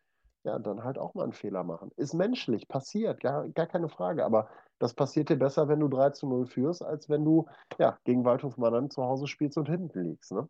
ja, 0.47 0.61
dann 0.61 0.85
halt 0.85 0.97
auch 0.97 1.15
mal 1.15 1.25
einen 1.25 1.33
Fehler 1.33 1.65
machen. 1.65 1.91
Ist 1.97 2.15
menschlich, 2.15 2.69
passiert, 2.69 3.21
gar, 3.21 3.49
gar 3.49 3.67
keine 3.67 3.89
Frage. 3.89 4.25
Aber 4.25 4.49
das 4.79 4.95
passiert 4.95 5.29
dir 5.29 5.37
besser, 5.37 5.69
wenn 5.69 5.81
du 5.81 5.89
3 5.89 6.11
zu 6.11 6.29
0 6.29 6.47
führst, 6.47 6.83
als 6.83 7.11
wenn 7.11 7.25
du 7.25 7.47
ja, 7.79 7.99
gegen 8.05 8.25
Waldhof 8.25 8.57
Mannheim 8.57 8.89
zu 8.89 9.03
Hause 9.03 9.27
spielst 9.27 9.59
und 9.59 9.69
hinten 9.69 10.05
liegst. 10.05 10.33
Ne? 10.33 10.49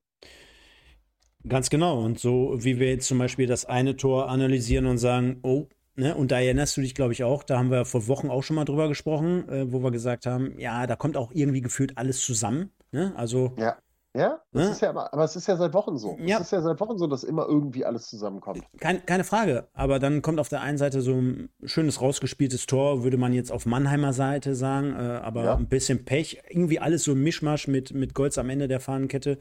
Ganz 1.48 1.70
genau. 1.70 2.04
Und 2.04 2.18
so 2.20 2.52
wie 2.58 2.78
wir 2.78 2.90
jetzt 2.90 3.08
zum 3.08 3.18
Beispiel 3.18 3.46
das 3.46 3.64
eine 3.64 3.96
Tor 3.96 4.28
analysieren 4.28 4.86
und 4.86 4.98
sagen, 4.98 5.40
oh, 5.42 5.66
Ne, 5.98 6.14
und 6.14 6.30
da 6.30 6.38
erinnerst 6.38 6.76
du 6.76 6.82
dich, 6.82 6.94
glaube 6.94 7.14
ich, 7.14 7.24
auch, 7.24 7.42
da 7.42 7.56
haben 7.56 7.70
wir 7.70 7.86
vor 7.86 8.06
Wochen 8.06 8.28
auch 8.28 8.42
schon 8.42 8.54
mal 8.56 8.66
drüber 8.66 8.86
gesprochen, 8.86 9.48
äh, 9.48 9.72
wo 9.72 9.82
wir 9.82 9.90
gesagt 9.90 10.26
haben, 10.26 10.58
ja, 10.58 10.86
da 10.86 10.94
kommt 10.94 11.16
auch 11.16 11.32
irgendwie 11.32 11.62
gefühlt 11.62 11.96
alles 11.96 12.20
zusammen. 12.20 12.70
Ne? 12.92 13.14
Also 13.16 13.54
ja. 13.56 13.78
Ja, 14.16 14.40
ne? 14.52 14.70
ist 14.70 14.80
ja 14.80 14.88
aber, 14.88 15.12
aber 15.12 15.24
es 15.24 15.36
ist 15.36 15.46
ja 15.46 15.56
seit 15.56 15.74
Wochen 15.74 15.98
so. 15.98 16.16
Ja. 16.20 16.36
Es 16.36 16.46
ist 16.46 16.52
ja 16.52 16.62
seit 16.62 16.80
Wochen 16.80 16.96
so, 16.96 17.06
dass 17.06 17.22
immer 17.22 17.46
irgendwie 17.46 17.84
alles 17.84 18.08
zusammenkommt. 18.08 18.62
Kein, 18.80 19.04
keine 19.04 19.24
Frage. 19.24 19.68
Aber 19.74 19.98
dann 19.98 20.22
kommt 20.22 20.40
auf 20.40 20.48
der 20.48 20.62
einen 20.62 20.78
Seite 20.78 21.02
so 21.02 21.12
ein 21.12 21.50
schönes 21.64 22.00
rausgespieltes 22.00 22.66
Tor, 22.66 23.04
würde 23.04 23.18
man 23.18 23.34
jetzt 23.34 23.52
auf 23.52 23.66
Mannheimer 23.66 24.14
Seite 24.14 24.54
sagen, 24.54 24.94
äh, 24.94 25.20
aber 25.22 25.44
ja. 25.44 25.56
ein 25.56 25.68
bisschen 25.68 26.04
Pech. 26.06 26.42
Irgendwie 26.48 26.80
alles 26.80 27.04
so 27.04 27.12
ein 27.12 27.22
Mischmasch 27.22 27.68
mit, 27.68 27.92
mit 27.92 28.14
Golds 28.14 28.38
am 28.38 28.48
Ende 28.48 28.68
der 28.68 28.80
Fahnenkette 28.80 29.38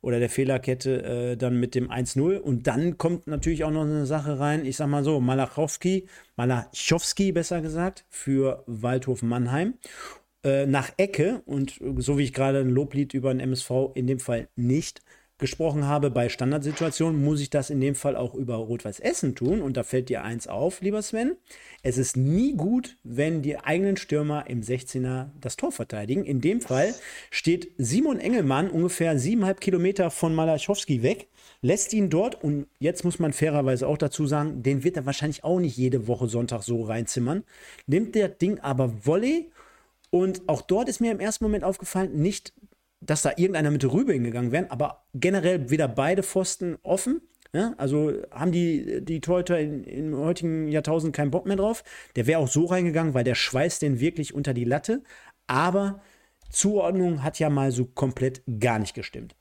oder 0.00 0.18
der 0.18 0.30
Fehlerkette 0.30 1.02
äh, 1.02 1.36
dann 1.36 1.58
mit 1.58 1.74
dem 1.74 1.90
1-0. 1.90 2.38
Und 2.38 2.66
dann 2.66 2.98
kommt 2.98 3.26
natürlich 3.26 3.64
auch 3.64 3.70
noch 3.70 3.82
eine 3.82 4.06
Sache 4.06 4.38
rein, 4.38 4.64
ich 4.64 4.76
sag 4.76 4.88
mal 4.88 5.04
so, 5.04 5.20
Malachowski, 5.20 6.08
Malachowski 6.36 7.32
besser 7.32 7.60
gesagt, 7.60 8.04
für 8.08 8.62
Waldhof 8.66 9.22
Mannheim. 9.22 9.74
Äh, 10.44 10.66
nach 10.66 10.92
Ecke 10.98 11.42
und 11.46 11.80
so 11.96 12.16
wie 12.16 12.22
ich 12.22 12.32
gerade 12.32 12.60
ein 12.60 12.70
Loblied 12.70 13.12
über 13.12 13.34
den 13.34 13.40
MSV 13.40 13.90
in 13.94 14.06
dem 14.06 14.20
Fall 14.20 14.48
nicht 14.54 15.02
gesprochen 15.38 15.86
habe, 15.86 16.10
bei 16.10 16.28
Standardsituationen 16.28 17.22
muss 17.22 17.40
ich 17.40 17.48
das 17.48 17.70
in 17.70 17.80
dem 17.80 17.94
Fall 17.94 18.16
auch 18.16 18.34
über 18.34 18.56
Rot-Weiß 18.56 19.00
Essen 19.00 19.34
tun. 19.34 19.62
Und 19.62 19.76
da 19.76 19.84
fällt 19.84 20.08
dir 20.08 20.22
eins 20.22 20.48
auf, 20.48 20.80
lieber 20.80 21.00
Sven. 21.00 21.36
Es 21.82 21.96
ist 21.96 22.16
nie 22.16 22.56
gut, 22.56 22.96
wenn 23.04 23.40
die 23.42 23.56
eigenen 23.56 23.96
Stürmer 23.96 24.48
im 24.48 24.62
16er 24.62 25.30
das 25.40 25.56
Tor 25.56 25.70
verteidigen. 25.70 26.24
In 26.24 26.40
dem 26.40 26.60
Fall 26.60 26.92
steht 27.30 27.70
Simon 27.78 28.18
Engelmann 28.18 28.68
ungefähr 28.68 29.18
siebeneinhalb 29.18 29.60
Kilometer 29.60 30.10
von 30.10 30.34
Malachowski 30.34 31.02
weg, 31.04 31.28
lässt 31.62 31.92
ihn 31.92 32.10
dort 32.10 32.42
und 32.42 32.66
jetzt 32.80 33.04
muss 33.04 33.20
man 33.20 33.32
fairerweise 33.32 33.86
auch 33.86 33.98
dazu 33.98 34.26
sagen, 34.26 34.62
den 34.64 34.82
wird 34.82 34.96
er 34.96 35.06
wahrscheinlich 35.06 35.44
auch 35.44 35.60
nicht 35.60 35.76
jede 35.76 36.08
Woche 36.08 36.26
Sonntag 36.26 36.62
so 36.62 36.82
reinzimmern. 36.82 37.44
Nimmt 37.86 38.16
der 38.16 38.28
Ding 38.28 38.58
aber 38.58 39.06
Volley 39.06 39.50
und 40.10 40.48
auch 40.48 40.62
dort 40.62 40.88
ist 40.88 41.00
mir 41.00 41.12
im 41.12 41.20
ersten 41.20 41.44
Moment 41.44 41.64
aufgefallen, 41.64 42.16
nicht, 42.16 42.52
dass 43.00 43.22
da 43.22 43.32
irgendeiner 43.36 43.70
mit 43.70 43.84
Rübe 43.84 44.12
hingegangen 44.12 44.52
wäre, 44.52 44.70
aber 44.70 45.04
generell 45.14 45.70
wieder 45.70 45.88
beide 45.88 46.22
Pfosten 46.22 46.78
offen. 46.82 47.20
Ja, 47.54 47.72
also 47.78 48.12
haben 48.30 48.52
die, 48.52 49.02
die 49.02 49.22
Torhüter 49.22 49.58
in, 49.58 49.82
im 49.84 50.16
heutigen 50.18 50.68
Jahrtausend 50.68 51.16
keinen 51.16 51.30
Bock 51.30 51.46
mehr 51.46 51.56
drauf. 51.56 51.82
Der 52.14 52.26
wäre 52.26 52.40
auch 52.40 52.48
so 52.48 52.66
reingegangen, 52.66 53.14
weil 53.14 53.24
der 53.24 53.34
schweißt 53.34 53.80
den 53.80 54.00
wirklich 54.00 54.34
unter 54.34 54.52
die 54.52 54.64
Latte. 54.64 55.02
Aber 55.46 56.00
Zuordnung 56.50 57.22
hat 57.22 57.38
ja 57.38 57.48
mal 57.48 57.72
so 57.72 57.86
komplett 57.86 58.42
gar 58.60 58.78
nicht 58.78 58.94
gestimmt. 58.94 59.34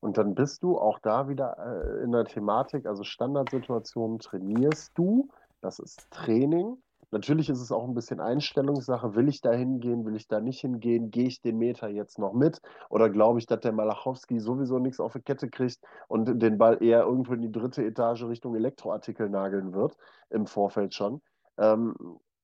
Und 0.00 0.16
dann 0.16 0.34
bist 0.36 0.62
du 0.62 0.78
auch 0.78 1.00
da 1.00 1.28
wieder 1.28 1.56
äh, 1.58 2.04
in 2.04 2.12
der 2.12 2.24
Thematik, 2.24 2.86
also 2.86 3.02
Standardsituationen 3.02 4.20
trainierst 4.20 4.92
du, 4.94 5.28
das 5.60 5.80
ist 5.80 6.08
Training. 6.10 6.76
Natürlich 7.10 7.48
ist 7.48 7.60
es 7.60 7.72
auch 7.72 7.84
ein 7.84 7.94
bisschen 7.94 8.20
Einstellungssache. 8.20 9.14
Will 9.14 9.28
ich 9.28 9.40
da 9.40 9.52
hingehen? 9.52 10.04
Will 10.04 10.16
ich 10.16 10.28
da 10.28 10.40
nicht 10.40 10.60
hingehen? 10.60 11.10
Gehe 11.10 11.26
ich 11.28 11.40
den 11.40 11.56
Meter 11.56 11.88
jetzt 11.88 12.18
noch 12.18 12.34
mit? 12.34 12.60
Oder 12.90 13.08
glaube 13.08 13.38
ich, 13.38 13.46
dass 13.46 13.60
der 13.60 13.72
Malachowski 13.72 14.40
sowieso 14.40 14.78
nichts 14.78 15.00
auf 15.00 15.14
die 15.14 15.20
Kette 15.20 15.48
kriegt 15.48 15.78
und 16.08 16.40
den 16.42 16.58
Ball 16.58 16.82
eher 16.82 17.04
irgendwo 17.04 17.32
in 17.32 17.40
die 17.40 17.52
dritte 17.52 17.84
Etage 17.84 18.24
Richtung 18.24 18.54
Elektroartikel 18.54 19.30
nageln 19.30 19.72
wird, 19.72 19.96
im 20.28 20.46
Vorfeld 20.46 20.94
schon? 20.94 21.22
Ähm, 21.56 21.94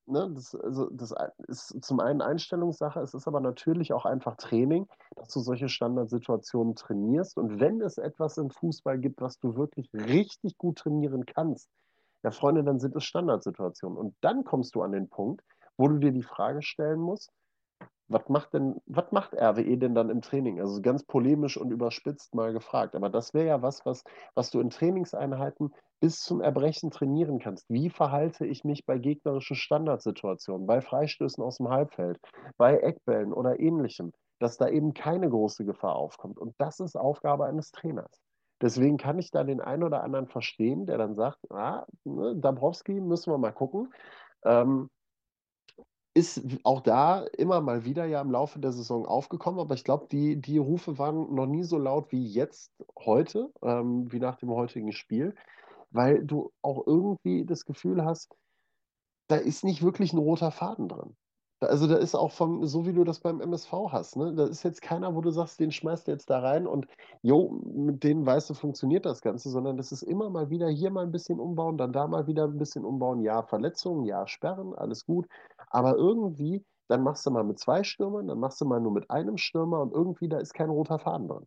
ne, 0.07 0.31
das, 0.35 0.55
also, 0.55 0.89
das 0.91 1.15
ist 1.49 1.85
zum 1.85 2.01
einen 2.01 2.23
Einstellungssache, 2.23 3.01
es 3.01 3.15
ist 3.15 3.29
aber 3.29 3.41
natürlich 3.41 3.93
auch 3.93 4.07
einfach 4.07 4.37
Training, 4.37 4.87
dass 5.17 5.29
du 5.29 5.41
solche 5.41 5.69
Standardsituationen 5.69 6.75
trainierst. 6.75 7.37
Und 7.37 7.61
wenn 7.61 7.81
es 7.83 7.99
etwas 7.99 8.39
im 8.39 8.51
Fußball 8.51 8.99
gibt, 8.99 9.21
was 9.21 9.39
du 9.39 9.57
wirklich 9.57 9.91
richtig 9.93 10.57
gut 10.57 10.79
trainieren 10.79 11.27
kannst, 11.27 11.69
ja, 12.25 12.31
Freunde, 12.31 12.65
dann 12.65 12.81
sind 12.81 12.97
es 12.97 13.05
Standardsituationen. 13.05 13.99
Und 13.99 14.17
dann 14.23 14.45
kommst 14.45 14.75
du 14.75 14.83
an 14.83 14.93
den 14.93 15.09
Punkt, 15.09 15.43
wo 15.77 15.89
du 15.89 15.99
dir 15.99 16.11
die 16.11 16.23
Frage 16.23 16.63
stellen 16.63 16.99
musst, 16.99 17.31
was 18.09 18.29
macht 18.29 18.55
denn, 18.55 18.81
was 18.87 19.13
macht 19.13 19.35
RWE 19.35 19.77
denn 19.79 19.95
dann 19.95 20.11
im 20.11 20.21
Training? 20.21 20.61
Also 20.61 20.81
ganz 20.81 21.05
polemisch 21.05 21.57
und 21.57 21.71
überspitzt 21.71 22.35
mal 22.35 22.53
gefragt. 22.53 22.95
Aber 22.95 23.11
das 23.11 23.35
wäre 23.35 23.47
ja 23.47 23.63
was, 23.63 23.85
was, 23.85 24.05
was 24.35 24.51
du 24.51 24.61
in 24.61 24.71
Trainingseinheiten 24.71 25.75
bis 26.01 26.21
zum 26.21 26.41
Erbrechen 26.41 26.91
trainieren 26.91 27.39
kannst. 27.39 27.69
Wie 27.69 27.91
verhalte 27.91 28.47
ich 28.47 28.65
mich 28.65 28.85
bei 28.87 28.99
gegnerischen 28.99 29.57
Standardsituationen, 29.57 30.67
bei 30.67 30.81
Freistößen 30.81 31.43
aus 31.43 31.59
dem 31.59 31.69
Halbfeld, 31.69 32.19
bei 32.57 32.79
Eckbällen 32.79 33.33
oder 33.33 33.61
ähnlichem, 33.61 34.13
dass 34.39 34.57
da 34.57 34.69
eben 34.69 34.95
keine 34.95 35.29
große 35.29 35.65
Gefahr 35.65 35.97
aufkommt. 35.97 36.39
Und 36.39 36.55
das 36.59 36.81
ist 36.81 36.97
Aufgabe 36.97 37.47
eines 37.47 37.71
Trainers. 37.71 38.24
Deswegen 38.61 38.97
kann 38.97 39.19
ich 39.19 39.31
da 39.31 39.45
den 39.45 39.61
einen 39.61 39.83
oder 39.83 40.03
anderen 40.03 40.27
verstehen, 40.27 40.87
der 40.87 40.99
dann 40.99 41.15
sagt, 41.15 41.39
ah, 41.51 41.87
ne, 42.05 42.37
Dabrowski 42.37 43.01
müssen 43.01 43.33
wir 43.33 43.39
mal 43.39 43.53
gucken. 43.53 43.93
Ähm, 44.45 44.91
ist 46.15 46.43
auch 46.63 46.81
da 46.81 47.25
immer 47.37 47.61
mal 47.61 47.85
wieder 47.85 48.05
ja 48.05 48.21
im 48.21 48.31
Laufe 48.31 48.61
der 48.61 48.73
Saison 48.73 49.05
aufgekommen, 49.05 49.59
aber 49.59 49.75
ich 49.75 49.83
glaube, 49.83 50.07
die, 50.11 50.41
die 50.41 50.59
Rufe 50.59 50.97
waren 50.97 51.35
noch 51.35 51.47
nie 51.47 51.65
so 51.65 51.77
laut 51.77 52.13
wie 52.13 52.25
jetzt 52.25 52.73
heute, 52.99 53.53
ähm, 53.63 54.11
wie 54.13 54.21
nach 54.21 54.37
dem 54.37 54.51
heutigen 54.51 54.93
Spiel, 54.93 55.35
weil 55.91 56.25
du 56.25 56.53
auch 56.63 56.87
irgendwie 56.87 57.45
das 57.45 57.65
Gefühl 57.65 58.05
hast, 58.05 58.33
da 59.27 59.37
ist 59.37 59.65
nicht 59.65 59.83
wirklich 59.83 60.13
ein 60.13 60.19
roter 60.19 60.53
Faden 60.53 60.89
drin. 60.89 61.17
Also 61.61 61.87
da 61.87 61.97
ist 61.97 62.15
auch 62.15 62.33
vom, 62.33 62.67
so 62.67 62.85
wie 62.87 62.93
du 62.93 63.05
das 63.05 63.21
beim 63.21 63.41
MSV 63.41 63.73
hast, 63.91 64.17
ne? 64.17 64.35
Da 64.35 64.47
ist 64.47 64.65
jetzt 64.65 64.83
keiner, 64.83 65.15
wo 65.15 65.21
du 65.21 65.31
sagst, 65.31 65.61
den 65.61 65.71
schmeißt 65.71 66.07
du 66.07 66.13
jetzt 66.13 66.29
da 66.29 66.41
rein 66.41 66.67
und 66.67 66.87
jo, 67.23 67.51
mit 67.75 68.05
denen 68.05 68.27
weißt 68.27 68.51
du, 68.51 68.55
funktioniert 68.55 69.07
das 69.07 69.23
Ganze, 69.23 69.49
sondern 69.51 69.77
das 69.77 69.93
ist 69.93 70.03
immer 70.03 70.29
mal 70.31 70.51
wieder 70.51 70.69
hier 70.69 70.91
mal 70.91 71.05
ein 71.05 71.13
bisschen 71.13 71.41
umbauen, 71.41 71.79
dann 71.79 71.93
da 71.93 72.07
mal 72.07 72.27
wieder 72.27 72.45
ein 72.45 72.59
bisschen 72.59 72.85
umbauen. 72.85 73.23
Ja, 73.23 73.43
Verletzungen, 73.43 74.05
ja, 74.05 74.27
Sperren, 74.27 74.75
alles 74.75 75.07
gut. 75.07 75.27
Aber 75.71 75.97
irgendwie 75.97 76.65
dann 76.89 77.03
machst 77.03 77.25
du 77.27 77.31
mal 77.31 77.45
mit 77.45 77.59
zwei 77.59 77.83
Stürmern, 77.83 78.29
dann 78.29 78.39
machst 78.39 78.61
du 78.61 78.67
mal 78.67 78.81
nur 78.81 78.93
mit 78.93 79.11
einem 79.11 79.39
Stürmer 79.39 79.81
und 79.81 79.93
irgendwie 79.93 80.29
da 80.29 80.39
ist 80.39 80.55
kein 80.55 80.69
roter 80.69 80.99
Faden 80.99 81.29
drin. 81.29 81.47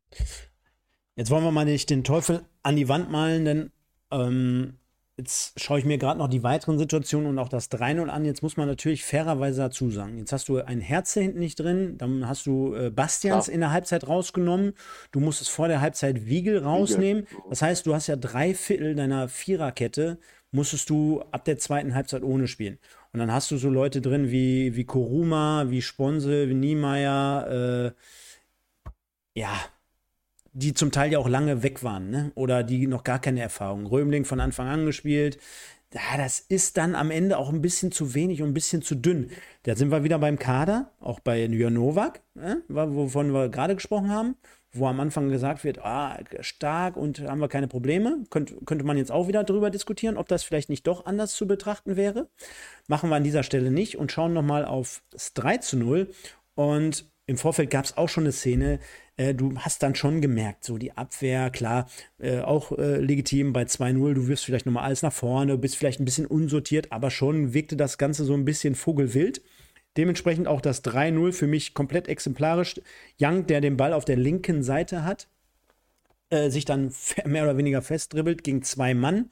Jetzt 1.15 1.31
wollen 1.31 1.43
wir 1.43 1.51
mal 1.51 1.65
nicht 1.65 1.89
den 1.89 2.03
Teufel 2.03 2.45
an 2.63 2.75
die 2.75 2.89
Wand 2.89 3.11
malen, 3.11 3.45
denn 3.45 3.71
ähm, 4.11 4.79
Jetzt 5.19 5.59
schaue 5.59 5.79
ich 5.79 5.85
mir 5.85 5.97
gerade 5.97 6.19
noch 6.19 6.27
die 6.27 6.43
weiteren 6.43 6.77
Situationen 6.77 7.27
und 7.27 7.39
auch 7.39 7.49
das 7.49 7.71
3-0 7.71 8.07
an. 8.07 8.23
Jetzt 8.23 8.43
muss 8.43 8.55
man 8.55 8.67
natürlich 8.67 9.03
fairerweise 9.03 9.61
dazu 9.61 9.89
sagen. 9.89 10.19
Jetzt 10.19 10.31
hast 10.31 10.47
du 10.47 10.57
ein 10.59 10.79
Herz 10.79 11.11
hinten 11.13 11.39
nicht 11.39 11.59
drin, 11.59 11.97
dann 11.97 12.27
hast 12.27 12.45
du 12.45 12.75
äh, 12.75 12.91
Bastians 12.91 13.47
ja. 13.47 13.53
in 13.53 13.61
der 13.61 13.71
Halbzeit 13.71 14.07
rausgenommen. 14.07 14.73
Du 15.11 15.19
musstest 15.19 15.49
vor 15.49 15.69
der 15.69 15.81
Halbzeit 15.81 16.27
Wiegel 16.27 16.59
rausnehmen. 16.59 17.25
Das 17.49 17.63
heißt, 17.63 17.87
du 17.87 17.95
hast 17.95 18.05
ja 18.05 18.15
drei 18.15 18.53
Viertel 18.53 18.93
deiner 18.93 19.27
Viererkette, 19.27 20.19
musstest 20.51 20.87
du 20.91 21.21
ab 21.31 21.45
der 21.45 21.57
zweiten 21.57 21.95
Halbzeit 21.95 22.21
ohne 22.21 22.47
spielen. 22.47 22.77
Und 23.11 23.19
dann 23.19 23.31
hast 23.31 23.49
du 23.49 23.57
so 23.57 23.71
Leute 23.71 24.01
drin 24.01 24.29
wie, 24.29 24.75
wie 24.75 24.85
Koruma, 24.85 25.65
wie 25.69 25.81
Sponsel, 25.81 26.47
wie 26.47 26.53
Niemeyer, 26.53 27.95
äh, 28.85 28.91
ja, 29.39 29.55
die 30.57 30.73
zum 30.73 30.91
Teil 30.91 31.11
ja 31.11 31.19
auch 31.19 31.29
lange 31.29 31.61
weg 31.61 31.83
waren, 31.83 32.09
ne? 32.09 32.31
Oder 32.33 32.63
die 32.63 32.87
noch 32.87 33.03
gar 33.03 33.19
keine 33.19 33.41
Erfahrung. 33.41 33.85
Römling 33.85 34.25
von 34.25 34.39
Anfang 34.39 34.67
an 34.67 34.85
gespielt. 34.85 35.37
Ja, 35.93 36.17
das 36.17 36.39
ist 36.39 36.77
dann 36.77 36.95
am 36.95 37.11
Ende 37.11 37.37
auch 37.37 37.49
ein 37.49 37.61
bisschen 37.61 37.91
zu 37.91 38.15
wenig 38.15 38.41
und 38.41 38.49
ein 38.49 38.53
bisschen 38.55 38.81
zu 38.81 38.95
dünn. 38.95 39.29
Da 39.63 39.75
sind 39.75 39.91
wir 39.91 40.03
wieder 40.03 40.17
beim 40.17 40.39
Kader, 40.39 40.91
auch 40.99 41.19
bei 41.19 41.45
Jörn 41.45 41.75
Nowak, 41.75 42.21
ne? 42.33 42.63
wovon 42.67 43.33
wir 43.33 43.49
gerade 43.49 43.75
gesprochen 43.75 44.09
haben, 44.09 44.35
wo 44.73 44.87
am 44.87 44.99
Anfang 44.99 45.29
gesagt 45.29 45.63
wird, 45.63 45.79
ah, 45.85 46.19
stark 46.41 46.97
und 46.97 47.21
haben 47.21 47.39
wir 47.39 47.47
keine 47.47 47.67
Probleme. 47.67 48.23
Könnt, 48.31 48.53
könnte 48.65 48.83
man 48.83 48.97
jetzt 48.97 49.11
auch 49.11 49.27
wieder 49.27 49.43
darüber 49.43 49.69
diskutieren, 49.69 50.17
ob 50.17 50.27
das 50.27 50.43
vielleicht 50.43 50.69
nicht 50.69 50.87
doch 50.87 51.05
anders 51.05 51.35
zu 51.35 51.47
betrachten 51.47 51.95
wäre. 51.95 52.29
Machen 52.87 53.09
wir 53.11 53.15
an 53.15 53.23
dieser 53.23 53.43
Stelle 53.43 53.69
nicht 53.69 53.97
und 53.97 54.11
schauen 54.11 54.33
nochmal 54.33 54.65
auf 54.65 55.03
das 55.11 55.33
3 55.35 55.57
zu 55.57 55.77
0. 55.77 56.09
Und 56.55 57.05
im 57.27 57.37
Vorfeld 57.37 57.69
gab 57.69 57.85
es 57.85 57.95
auch 57.95 58.09
schon 58.09 58.23
eine 58.23 58.33
Szene, 58.33 58.79
äh, 59.17 59.33
du 59.33 59.57
hast 59.57 59.83
dann 59.83 59.95
schon 59.95 60.21
gemerkt, 60.21 60.63
so 60.63 60.77
die 60.77 60.95
Abwehr, 60.95 61.49
klar, 61.49 61.89
äh, 62.19 62.39
auch 62.39 62.71
äh, 62.71 62.97
legitim 62.97 63.51
bei 63.51 63.63
2-0, 63.63 64.13
du 64.13 64.27
wirst 64.27 64.45
vielleicht 64.45 64.65
nochmal 64.65 64.83
alles 64.83 65.01
nach 65.01 65.13
vorne, 65.13 65.57
bist 65.57 65.75
vielleicht 65.75 65.99
ein 65.99 66.05
bisschen 66.05 66.27
unsortiert, 66.27 66.91
aber 66.91 67.11
schon 67.11 67.53
wirkte 67.53 67.75
das 67.75 67.97
Ganze 67.97 68.23
so 68.23 68.33
ein 68.33 68.45
bisschen 68.45 68.75
vogelwild. 68.75 69.41
Dementsprechend 69.97 70.47
auch 70.47 70.61
das 70.61 70.83
3-0 70.83 71.31
für 71.31 71.47
mich 71.47 71.73
komplett 71.73 72.07
exemplarisch. 72.07 72.79
Young, 73.19 73.47
der 73.47 73.61
den 73.61 73.77
Ball 73.77 73.93
auf 73.93 74.05
der 74.05 74.15
linken 74.15 74.61
Seite 74.61 75.03
hat, 75.03 75.27
äh, 76.29 76.49
sich 76.49 76.65
dann 76.65 76.93
mehr 77.25 77.43
oder 77.43 77.57
weniger 77.57 77.81
festdribbelt 77.81 78.43
gegen 78.43 78.61
zwei 78.61 78.93
Mann. 78.93 79.31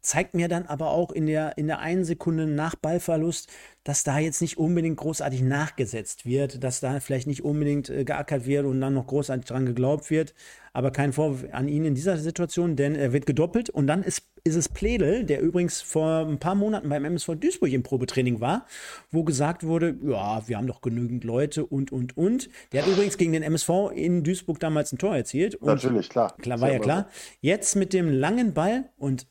Zeigt 0.00 0.34
mir 0.34 0.48
dann 0.48 0.66
aber 0.66 0.90
auch 0.90 1.10
in 1.12 1.26
der, 1.26 1.56
in 1.56 1.66
der 1.66 1.78
einen 1.78 2.04
Sekunde 2.04 2.46
nach 2.46 2.74
Ballverlust, 2.76 3.50
dass 3.84 4.04
da 4.04 4.18
jetzt 4.18 4.42
nicht 4.42 4.58
unbedingt 4.58 4.98
großartig 4.98 5.40
nachgesetzt 5.40 6.26
wird, 6.26 6.62
dass 6.62 6.80
da 6.80 7.00
vielleicht 7.00 7.26
nicht 7.26 7.42
unbedingt 7.42 7.88
äh, 7.88 8.04
geackert 8.04 8.44
wird 8.44 8.66
und 8.66 8.82
dann 8.82 8.92
noch 8.92 9.06
großartig 9.06 9.46
dran 9.46 9.64
geglaubt 9.64 10.10
wird. 10.10 10.34
Aber 10.74 10.90
kein 10.90 11.14
Vorwurf 11.14 11.46
an 11.52 11.68
ihn 11.68 11.86
in 11.86 11.94
dieser 11.94 12.18
Situation, 12.18 12.76
denn 12.76 12.94
er 12.94 13.14
wird 13.14 13.24
gedoppelt 13.24 13.70
und 13.70 13.86
dann 13.86 14.02
ist, 14.02 14.28
ist 14.44 14.56
es 14.56 14.68
Pledel, 14.68 15.24
der 15.24 15.40
übrigens 15.40 15.80
vor 15.80 16.26
ein 16.26 16.38
paar 16.38 16.54
Monaten 16.54 16.90
beim 16.90 17.06
MSV 17.06 17.36
Duisburg 17.36 17.72
im 17.72 17.82
Probetraining 17.82 18.40
war, 18.40 18.66
wo 19.10 19.24
gesagt 19.24 19.64
wurde, 19.64 19.96
ja, 20.02 20.46
wir 20.46 20.58
haben 20.58 20.66
doch 20.66 20.82
genügend 20.82 21.24
Leute 21.24 21.64
und, 21.64 21.90
und, 21.90 22.14
und. 22.14 22.50
Der 22.72 22.82
hat 22.82 22.92
übrigens 22.92 23.16
gegen 23.16 23.32
den 23.32 23.42
MSV 23.42 23.70
in 23.94 24.22
Duisburg 24.22 24.60
damals 24.60 24.92
ein 24.92 24.98
Tor 24.98 25.16
erzielt. 25.16 25.58
Natürlich, 25.62 26.10
klar. 26.10 26.36
Klar, 26.36 26.60
war 26.60 26.70
ja 26.70 26.78
klar. 26.78 27.08
Jetzt 27.40 27.74
mit 27.74 27.94
dem 27.94 28.10
langen 28.10 28.52
Ball 28.52 28.90
und 28.98 29.26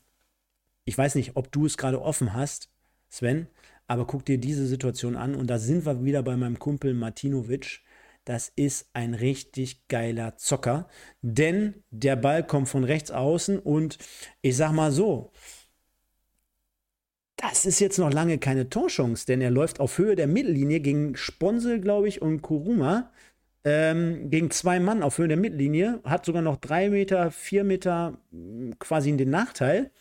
ich 0.87 0.97
weiß 0.97 1.15
nicht, 1.15 1.35
ob 1.35 1.51
du 1.51 1.65
es 1.65 1.77
gerade 1.77 2.01
offen 2.01 2.33
hast, 2.33 2.69
Sven, 3.09 3.47
aber 3.87 4.07
guck 4.07 4.25
dir 4.25 4.37
diese 4.37 4.65
Situation 4.65 5.17
an 5.17 5.35
und 5.35 5.47
da 5.47 5.59
sind 5.59 5.85
wir 5.85 6.03
wieder 6.03 6.23
bei 6.23 6.37
meinem 6.37 6.59
Kumpel 6.59 6.93
Martinovic. 6.93 7.81
Das 8.23 8.51
ist 8.55 8.89
ein 8.93 9.13
richtig 9.13 9.87
geiler 9.89 10.37
Zocker, 10.37 10.87
denn 11.21 11.83
der 11.91 12.15
Ball 12.15 12.45
kommt 12.45 12.69
von 12.69 12.85
rechts 12.85 13.11
außen 13.11 13.59
und 13.59 13.97
ich 14.41 14.55
sag 14.55 14.71
mal 14.71 14.93
so, 14.93 15.31
das 17.35 17.65
ist 17.65 17.79
jetzt 17.79 17.99
noch 17.99 18.11
lange 18.11 18.37
keine 18.37 18.69
Torchance, 18.69 19.25
denn 19.25 19.41
er 19.41 19.51
läuft 19.51 19.81
auf 19.81 19.97
Höhe 19.97 20.15
der 20.15 20.27
Mittellinie 20.27 20.79
gegen 20.79 21.17
Sponsel, 21.17 21.81
glaube 21.81 22.07
ich, 22.07 22.21
und 22.21 22.41
Kuruma. 22.41 23.11
Ähm, 23.65 24.29
gegen 24.29 24.51
zwei 24.51 24.79
Mann 24.79 25.03
auf 25.03 25.17
Höhe 25.17 25.27
der 25.27 25.35
Mittellinie, 25.35 25.99
hat 26.05 26.25
sogar 26.25 26.41
noch 26.41 26.55
drei 26.55 26.89
Meter, 26.89 27.31
vier 27.31 27.65
Meter 27.65 28.17
hm, 28.31 28.79
quasi 28.79 29.09
in 29.09 29.17
den 29.17 29.29
Nachteil 29.29 29.91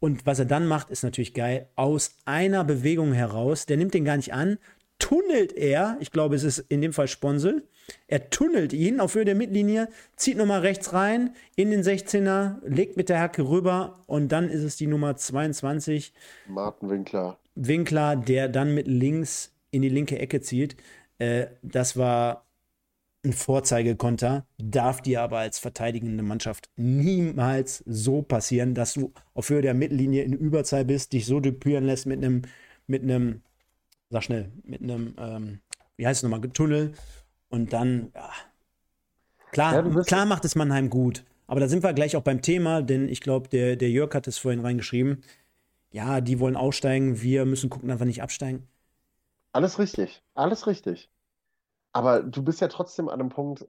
und 0.00 0.26
was 0.26 0.38
er 0.38 0.46
dann 0.46 0.66
macht, 0.66 0.90
ist 0.90 1.04
natürlich 1.04 1.34
geil. 1.34 1.68
Aus 1.76 2.16
einer 2.24 2.64
Bewegung 2.64 3.12
heraus, 3.12 3.66
der 3.66 3.76
nimmt 3.76 3.94
den 3.94 4.04
gar 4.04 4.16
nicht 4.16 4.32
an, 4.32 4.58
tunnelt 4.98 5.52
er, 5.52 5.96
ich 6.00 6.10
glaube, 6.10 6.34
es 6.34 6.42
ist 6.42 6.58
in 6.58 6.80
dem 6.80 6.92
Fall 6.92 7.08
Sponsel, 7.08 7.64
er 8.06 8.30
tunnelt 8.30 8.72
ihn 8.72 9.00
auf 9.00 9.14
Höhe 9.14 9.24
der 9.24 9.34
Mittellinie, 9.34 9.88
zieht 10.16 10.36
nochmal 10.36 10.60
rechts 10.60 10.92
rein 10.92 11.34
in 11.56 11.70
den 11.70 11.82
16er, 11.82 12.56
legt 12.64 12.96
mit 12.96 13.08
der 13.08 13.20
Hacke 13.20 13.48
rüber 13.48 14.00
und 14.06 14.30
dann 14.30 14.48
ist 14.48 14.62
es 14.62 14.76
die 14.76 14.86
Nummer 14.86 15.16
22. 15.16 16.12
Martin 16.46 16.90
Winkler. 16.90 17.38
Winkler, 17.54 18.16
der 18.16 18.48
dann 18.48 18.74
mit 18.74 18.86
links 18.86 19.52
in 19.70 19.82
die 19.82 19.88
linke 19.88 20.18
Ecke 20.18 20.40
zieht. 20.40 20.76
Äh, 21.18 21.46
das 21.62 21.96
war 21.96 22.46
ein 23.24 23.32
Vorzeigekonter 23.32 24.46
darf 24.58 25.02
dir 25.02 25.22
aber 25.22 25.38
als 25.38 25.58
verteidigende 25.58 26.22
Mannschaft 26.22 26.70
niemals 26.76 27.84
so 27.86 28.22
passieren, 28.22 28.74
dass 28.74 28.94
du 28.94 29.12
auf 29.34 29.50
Höhe 29.50 29.62
der 29.62 29.74
Mittellinie 29.74 30.22
in 30.22 30.32
Überzahl 30.32 30.84
bist, 30.84 31.12
dich 31.12 31.26
so 31.26 31.40
düpieren 31.40 31.84
lässt 31.84 32.06
mit 32.06 32.18
einem, 32.18 32.42
mit 32.86 33.02
einem, 33.02 33.42
sag 34.08 34.24
schnell, 34.24 34.50
mit 34.64 34.82
einem, 34.82 35.14
ähm, 35.18 35.60
wie 35.96 36.06
heißt 36.06 36.22
es 36.22 36.28
nochmal, 36.28 36.48
Tunnel 36.50 36.92
und 37.48 37.72
dann, 37.72 38.10
ja. 38.14 38.30
Klar, 39.52 39.84
ja, 39.84 40.02
klar 40.02 40.26
macht 40.26 40.44
es 40.44 40.54
Mannheim 40.54 40.90
gut. 40.90 41.24
Aber 41.48 41.58
da 41.58 41.66
sind 41.66 41.82
wir 41.82 41.92
gleich 41.92 42.14
auch 42.14 42.22
beim 42.22 42.40
Thema, 42.40 42.80
denn 42.82 43.08
ich 43.08 43.20
glaube, 43.20 43.48
der, 43.48 43.74
der 43.74 43.90
Jörg 43.90 44.14
hat 44.14 44.28
es 44.28 44.38
vorhin 44.38 44.60
reingeschrieben. 44.60 45.24
Ja, 45.90 46.20
die 46.20 46.38
wollen 46.38 46.54
aussteigen, 46.54 47.20
wir 47.20 47.44
müssen 47.44 47.68
gucken, 47.68 47.88
dass 47.88 47.98
wir 47.98 48.06
nicht 48.06 48.22
absteigen. 48.22 48.68
Alles 49.52 49.80
richtig, 49.80 50.22
alles 50.34 50.68
richtig. 50.68 51.10
Aber 51.92 52.22
du 52.22 52.44
bist 52.44 52.60
ja 52.60 52.68
trotzdem 52.68 53.08
an 53.08 53.20
einem 53.20 53.30
Punkt, 53.30 53.66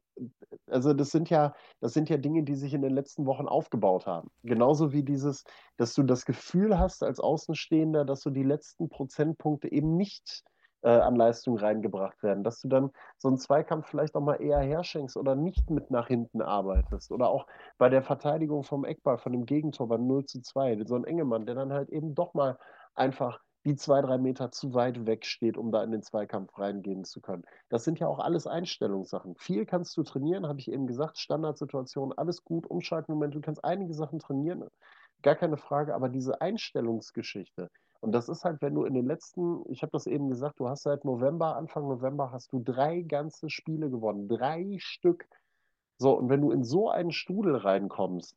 also 0.68 0.94
das 0.94 1.10
sind 1.10 1.30
ja, 1.30 1.56
das 1.80 1.94
sind 1.94 2.10
ja 2.10 2.18
Dinge, 2.18 2.44
die 2.44 2.56
sich 2.56 2.74
in 2.74 2.82
den 2.82 2.94
letzten 2.94 3.26
Wochen 3.26 3.48
aufgebaut 3.48 4.06
haben. 4.06 4.30
Genauso 4.44 4.92
wie 4.92 5.04
dieses, 5.04 5.44
dass 5.78 5.94
du 5.96 6.04
das 6.04 6.26
Gefühl 6.26 6.78
hast 6.78 7.04
als 7.04 7.20
Außenstehender, 7.20 8.06
dass 8.06 8.22
du 8.22 8.30
die 8.30 8.44
letzten 8.44 8.90
Prozentpunkte 8.90 9.72
eben 9.72 9.98
nicht 9.98 10.44
äh, 10.84 10.90
an 10.90 11.16
Leistung 11.16 11.58
reingebracht 11.58 12.22
werden, 12.24 12.44
dass 12.44 12.60
du 12.62 12.68
dann 12.68 12.92
so 13.18 13.28
einen 13.28 13.38
Zweikampf 13.38 13.88
vielleicht 13.88 14.16
auch 14.16 14.22
mal 14.22 14.42
eher 14.42 14.60
herschenkst 14.60 15.18
oder 15.18 15.36
nicht 15.36 15.70
mit 15.70 15.90
nach 15.92 16.08
hinten 16.08 16.42
arbeitest. 16.42 17.12
Oder 17.12 17.30
auch 17.30 17.48
bei 17.78 17.90
der 17.90 18.04
Verteidigung 18.04 18.64
vom 18.64 18.86
Eckball, 18.86 19.18
von 19.18 19.32
dem 19.32 19.46
Gegentor 19.46 19.88
beim 19.88 20.06
0 20.08 20.26
zu 20.26 20.42
2, 20.42 20.84
so 20.86 20.96
ein 20.96 21.06
Engemann, 21.06 21.46
der 21.46 21.56
dann 21.56 21.74
halt 21.74 21.90
eben 21.90 22.16
doch 22.16 22.34
mal 22.34 22.58
einfach 22.94 23.40
die 23.66 23.76
zwei, 23.76 24.02
drei 24.02 24.18
Meter 24.18 24.52
zu 24.52 24.74
weit 24.74 25.06
weg 25.06 25.26
steht, 25.26 25.58
um 25.58 25.72
da 25.72 25.84
in 25.84 25.92
den 25.92 26.02
Zweikampf 26.02 26.58
reingehen 26.58 27.04
zu 27.04 27.22
können. 27.22 27.44
Das 27.70 27.84
sind 27.84 28.00
ja 28.00 28.08
auch 28.08 28.20
alles 28.20 28.48
Einstellungssachen. 28.48 29.36
Viel 29.36 29.66
kannst 29.66 29.96
du 29.98 30.04
trainieren, 30.04 30.48
habe 30.48 30.60
ich 30.60 30.72
eben 30.72 30.88
gesagt, 30.88 31.18
Standardsituation, 31.18 32.14
alles 32.14 32.44
gut, 32.44 32.66
Umschaltmomente, 32.68 33.38
du 33.38 33.42
kannst 33.42 33.64
einige 33.64 33.94
Sachen 33.94 34.20
trainieren, 34.20 34.68
gar 35.22 35.36
keine 35.36 35.58
Frage, 35.58 35.94
aber 35.94 36.10
diese 36.10 36.42
Einstellungsgeschichte, 36.42 37.70
und 38.02 38.14
das 38.14 38.30
ist 38.30 38.44
halt, 38.44 38.64
wenn 38.64 38.74
du 38.74 38.84
in 38.84 38.96
den 38.96 39.06
letzten, 39.06 39.64
ich 39.70 39.84
habe 39.84 39.92
das 39.92 40.08
eben 40.08 40.28
gesagt, 40.28 40.60
du 40.60 40.68
hast 40.68 40.82
seit 40.84 41.06
November, 41.06 41.56
Anfang 41.56 41.88
November, 41.88 42.32
hast 42.32 42.52
du 42.52 42.60
drei 42.60 43.02
ganze 43.02 43.52
Spiele 43.52 43.92
gewonnen, 43.92 44.28
drei 44.28 44.76
Stück. 44.80 45.28
So, 46.00 46.18
und 46.18 46.28
wenn 46.30 46.42
du 46.42 46.50
in 46.50 46.64
so 46.64 46.90
einen 46.90 47.12
Strudel 47.12 47.56
reinkommst, 47.56 48.36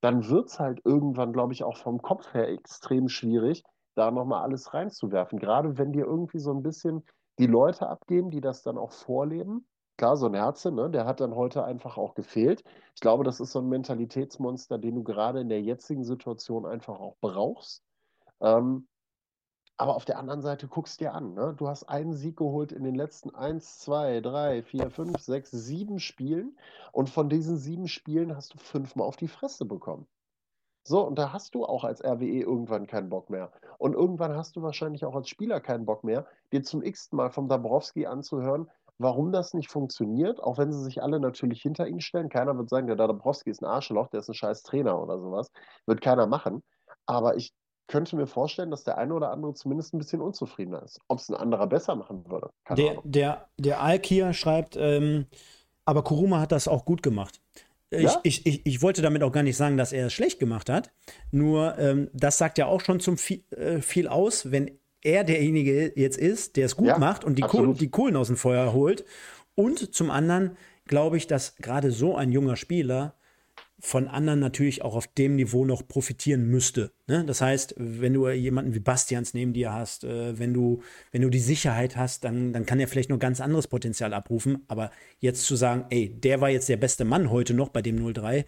dann 0.00 0.28
wird 0.28 0.46
es 0.46 0.60
halt 0.60 0.80
irgendwann, 0.84 1.32
glaube 1.32 1.52
ich, 1.52 1.64
auch 1.64 1.76
vom 1.76 2.00
Kopf 2.00 2.32
her 2.32 2.48
extrem 2.48 3.08
schwierig, 3.08 3.64
da 4.00 4.10
nochmal 4.10 4.42
alles 4.42 4.72
reinzuwerfen. 4.74 5.38
Gerade 5.38 5.78
wenn 5.78 5.92
dir 5.92 6.06
irgendwie 6.06 6.38
so 6.38 6.52
ein 6.52 6.62
bisschen 6.62 7.04
die 7.38 7.46
Leute 7.46 7.88
abgeben, 7.88 8.30
die 8.30 8.40
das 8.40 8.62
dann 8.62 8.78
auch 8.78 8.92
vorleben. 8.92 9.66
Klar, 9.98 10.16
so 10.16 10.26
ein 10.26 10.34
Herze, 10.34 10.72
ne, 10.72 10.90
der 10.90 11.04
hat 11.04 11.20
dann 11.20 11.34
heute 11.34 11.64
einfach 11.64 11.98
auch 11.98 12.14
gefehlt. 12.14 12.64
Ich 12.94 13.02
glaube, 13.02 13.24
das 13.24 13.40
ist 13.40 13.52
so 13.52 13.60
ein 13.60 13.68
Mentalitätsmonster, 13.68 14.78
den 14.78 14.94
du 14.94 15.02
gerade 15.02 15.40
in 15.40 15.50
der 15.50 15.60
jetzigen 15.60 16.04
Situation 16.04 16.64
einfach 16.64 16.98
auch 16.98 17.16
brauchst. 17.20 17.82
Ähm, 18.40 18.88
aber 19.76 19.96
auf 19.96 20.04
der 20.06 20.18
anderen 20.18 20.42
Seite 20.42 20.68
guckst 20.68 21.00
dir 21.00 21.14
an, 21.14 21.34
ne? 21.34 21.54
Du 21.56 21.68
hast 21.68 21.84
einen 21.84 22.14
Sieg 22.14 22.36
geholt 22.36 22.72
in 22.72 22.84
den 22.84 22.94
letzten 22.94 23.34
1, 23.34 23.78
2, 23.80 24.20
3, 24.20 24.62
4, 24.62 24.90
5, 24.90 25.20
6, 25.20 25.50
7 25.50 25.98
Spielen. 25.98 26.58
Und 26.92 27.10
von 27.10 27.28
diesen 27.30 27.56
sieben 27.56 27.88
Spielen 27.88 28.36
hast 28.36 28.54
du 28.54 28.58
fünfmal 28.58 29.06
auf 29.06 29.16
die 29.16 29.28
Fresse 29.28 29.64
bekommen. 29.64 30.06
So, 30.82 31.06
und 31.06 31.18
da 31.18 31.32
hast 31.32 31.54
du 31.54 31.64
auch 31.64 31.84
als 31.84 32.02
RWE 32.02 32.40
irgendwann 32.40 32.86
keinen 32.86 33.10
Bock 33.10 33.30
mehr. 33.30 33.52
Und 33.78 33.94
irgendwann 33.94 34.34
hast 34.34 34.56
du 34.56 34.62
wahrscheinlich 34.62 35.04
auch 35.04 35.14
als 35.14 35.28
Spieler 35.28 35.60
keinen 35.60 35.84
Bock 35.84 36.04
mehr, 36.04 36.26
dir 36.52 36.62
zum 36.62 36.82
x-ten 36.82 37.16
Mal 37.16 37.30
vom 37.30 37.48
Dabrowski 37.48 38.06
anzuhören, 38.06 38.70
warum 38.98 39.32
das 39.32 39.54
nicht 39.54 39.70
funktioniert, 39.70 40.42
auch 40.42 40.58
wenn 40.58 40.72
sie 40.72 40.82
sich 40.82 41.02
alle 41.02 41.20
natürlich 41.20 41.62
hinter 41.62 41.86
ihn 41.88 42.00
stellen. 42.00 42.28
Keiner 42.28 42.56
wird 42.56 42.68
sagen, 42.68 42.86
der 42.86 42.96
Dabrowski 42.96 43.50
ist 43.50 43.62
ein 43.62 43.66
Arschloch, 43.66 44.08
der 44.08 44.20
ist 44.20 44.28
ein 44.28 44.34
scheiß 44.34 44.62
Trainer 44.62 45.00
oder 45.00 45.18
sowas. 45.18 45.50
Wird 45.86 46.00
keiner 46.00 46.26
machen. 46.26 46.62
Aber 47.06 47.36
ich 47.36 47.52
könnte 47.88 48.14
mir 48.16 48.26
vorstellen, 48.26 48.70
dass 48.70 48.84
der 48.84 48.98
eine 48.98 49.14
oder 49.14 49.30
andere 49.30 49.54
zumindest 49.54 49.94
ein 49.94 49.98
bisschen 49.98 50.20
unzufriedener 50.20 50.82
ist. 50.82 51.00
Ob 51.08 51.18
es 51.18 51.28
ein 51.28 51.34
anderer 51.34 51.66
besser 51.66 51.96
machen 51.96 52.24
würde. 52.30 52.50
Keine 52.64 52.80
der, 52.80 52.90
Ahnung. 52.90 53.02
der, 53.04 53.48
der 53.58 53.82
Alkia 53.82 54.32
schreibt, 54.32 54.76
ähm, 54.76 55.26
aber 55.84 56.04
Kuruma 56.04 56.40
hat 56.40 56.52
das 56.52 56.68
auch 56.68 56.84
gut 56.84 57.02
gemacht. 57.02 57.40
Ich, 57.90 58.02
ja? 58.02 58.20
ich, 58.22 58.46
ich, 58.46 58.64
ich, 58.64 58.82
wollte 58.82 59.02
damit 59.02 59.22
auch 59.24 59.32
gar 59.32 59.42
nicht 59.42 59.56
sagen, 59.56 59.76
dass 59.76 59.92
er 59.92 60.06
es 60.06 60.12
schlecht 60.12 60.38
gemacht 60.38 60.70
hat. 60.70 60.92
Nur 61.32 61.76
ähm, 61.78 62.08
das 62.12 62.38
sagt 62.38 62.56
ja 62.58 62.66
auch 62.66 62.80
schon 62.80 63.00
zum 63.00 63.18
viel, 63.18 63.44
äh, 63.50 63.80
viel 63.80 64.06
aus, 64.06 64.52
wenn 64.52 64.78
er 65.02 65.24
derjenige 65.24 65.92
jetzt 65.96 66.16
ist, 66.16 66.56
der 66.56 66.66
es 66.66 66.76
gut 66.76 66.86
ja, 66.86 66.98
macht 66.98 67.24
und 67.24 67.36
die, 67.36 67.42
Kohl, 67.42 67.74
die 67.74 67.90
Kohlen 67.90 68.16
aus 68.16 68.28
dem 68.28 68.36
Feuer 68.36 68.72
holt. 68.72 69.04
Und 69.56 69.92
zum 69.94 70.10
anderen 70.10 70.56
glaube 70.86 71.16
ich, 71.16 71.26
dass 71.26 71.56
gerade 71.56 71.90
so 71.90 72.16
ein 72.16 72.30
junger 72.30 72.56
Spieler 72.56 73.16
von 73.80 74.08
anderen 74.08 74.40
natürlich 74.40 74.82
auch 74.82 74.94
auf 74.94 75.06
dem 75.06 75.36
Niveau 75.36 75.64
noch 75.64 75.86
profitieren 75.86 76.46
müsste. 76.46 76.92
Ne? 77.06 77.24
Das 77.24 77.40
heißt, 77.40 77.74
wenn 77.78 78.12
du 78.12 78.28
jemanden 78.28 78.74
wie 78.74 78.80
Bastians 78.80 79.34
neben 79.34 79.52
dir 79.52 79.72
hast, 79.72 80.04
äh, 80.04 80.38
wenn, 80.38 80.52
du, 80.52 80.82
wenn 81.12 81.22
du 81.22 81.30
die 81.30 81.40
Sicherheit 81.40 81.96
hast, 81.96 82.24
dann, 82.24 82.52
dann 82.52 82.66
kann 82.66 82.78
er 82.78 82.88
vielleicht 82.88 83.08
nur 83.08 83.18
ganz 83.18 83.40
anderes 83.40 83.68
Potenzial 83.68 84.12
abrufen. 84.12 84.64
Aber 84.68 84.90
jetzt 85.18 85.44
zu 85.44 85.56
sagen, 85.56 85.86
ey, 85.90 86.08
der 86.08 86.40
war 86.40 86.50
jetzt 86.50 86.68
der 86.68 86.76
beste 86.76 87.04
Mann 87.04 87.30
heute 87.30 87.54
noch 87.54 87.70
bei 87.70 87.82
dem 87.82 88.12
03, 88.12 88.40
ist 88.40 88.46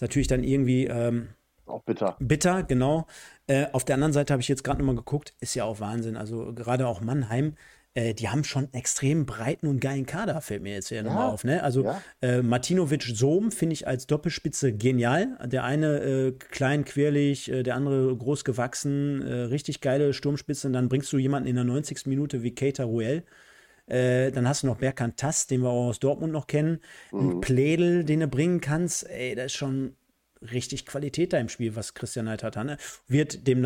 natürlich 0.00 0.28
dann 0.28 0.42
irgendwie. 0.42 0.86
Ähm, 0.86 1.28
auch 1.66 1.82
bitter. 1.82 2.16
Bitter, 2.18 2.64
genau. 2.64 3.06
Äh, 3.46 3.66
auf 3.72 3.84
der 3.84 3.94
anderen 3.94 4.12
Seite 4.12 4.32
habe 4.32 4.42
ich 4.42 4.48
jetzt 4.48 4.64
gerade 4.64 4.80
nochmal 4.80 4.96
geguckt, 4.96 5.34
ist 5.40 5.54
ja 5.54 5.64
auch 5.64 5.78
Wahnsinn. 5.78 6.16
Also 6.16 6.52
gerade 6.52 6.88
auch 6.88 7.00
Mannheim 7.00 7.54
äh, 7.94 8.14
die 8.14 8.28
haben 8.28 8.42
schon 8.44 8.64
einen 8.64 8.74
extrem 8.74 9.26
breiten 9.26 9.66
und 9.66 9.80
geilen 9.80 10.06
Kader, 10.06 10.40
fällt 10.40 10.62
mir 10.62 10.72
jetzt 10.74 10.88
hier 10.88 10.98
ja, 10.98 11.02
nochmal 11.02 11.30
auf. 11.30 11.44
Ne? 11.44 11.62
Also 11.62 11.84
ja. 11.84 12.02
äh, 12.22 12.42
Martinovic 12.42 13.02
Sohm 13.02 13.50
finde 13.50 13.74
ich 13.74 13.86
als 13.86 14.06
Doppelspitze 14.06 14.72
genial. 14.72 15.36
Der 15.44 15.64
eine 15.64 15.98
äh, 16.00 16.32
klein, 16.32 16.84
querlich, 16.84 17.50
äh, 17.50 17.62
der 17.62 17.74
andere 17.74 18.16
groß 18.16 18.44
gewachsen, 18.44 19.20
äh, 19.22 19.32
richtig 19.42 19.82
geile 19.82 20.14
Sturmspitze. 20.14 20.68
Und 20.68 20.72
dann 20.72 20.88
bringst 20.88 21.12
du 21.12 21.18
jemanden 21.18 21.48
in 21.48 21.56
der 21.56 21.64
90. 21.64 22.06
Minute 22.06 22.42
wie 22.42 22.54
Keita 22.54 22.84
Ruel. 22.84 23.24
Äh, 23.86 24.30
dann 24.30 24.48
hast 24.48 24.62
du 24.62 24.68
noch 24.68 24.78
Berkan 24.78 25.16
Tass, 25.16 25.46
den 25.46 25.60
wir 25.60 25.68
auch 25.68 25.88
aus 25.88 26.00
Dortmund 26.00 26.32
noch 26.32 26.46
kennen. 26.46 26.80
Mhm. 27.10 27.18
Ein 27.20 27.40
Plädel, 27.42 28.04
den 28.04 28.20
du 28.20 28.28
bringen 28.28 28.62
kannst. 28.62 29.08
Ey, 29.10 29.34
da 29.34 29.44
ist 29.44 29.52
schon 29.52 29.96
richtig 30.40 30.86
Qualität 30.86 31.34
da 31.34 31.38
im 31.38 31.50
Spiel, 31.50 31.76
was 31.76 31.92
Christian 31.92 32.28
halt 32.28 32.42
hat. 32.42 32.56
Ne? 32.56 32.78
Wird 33.06 33.46
dem 33.46 33.64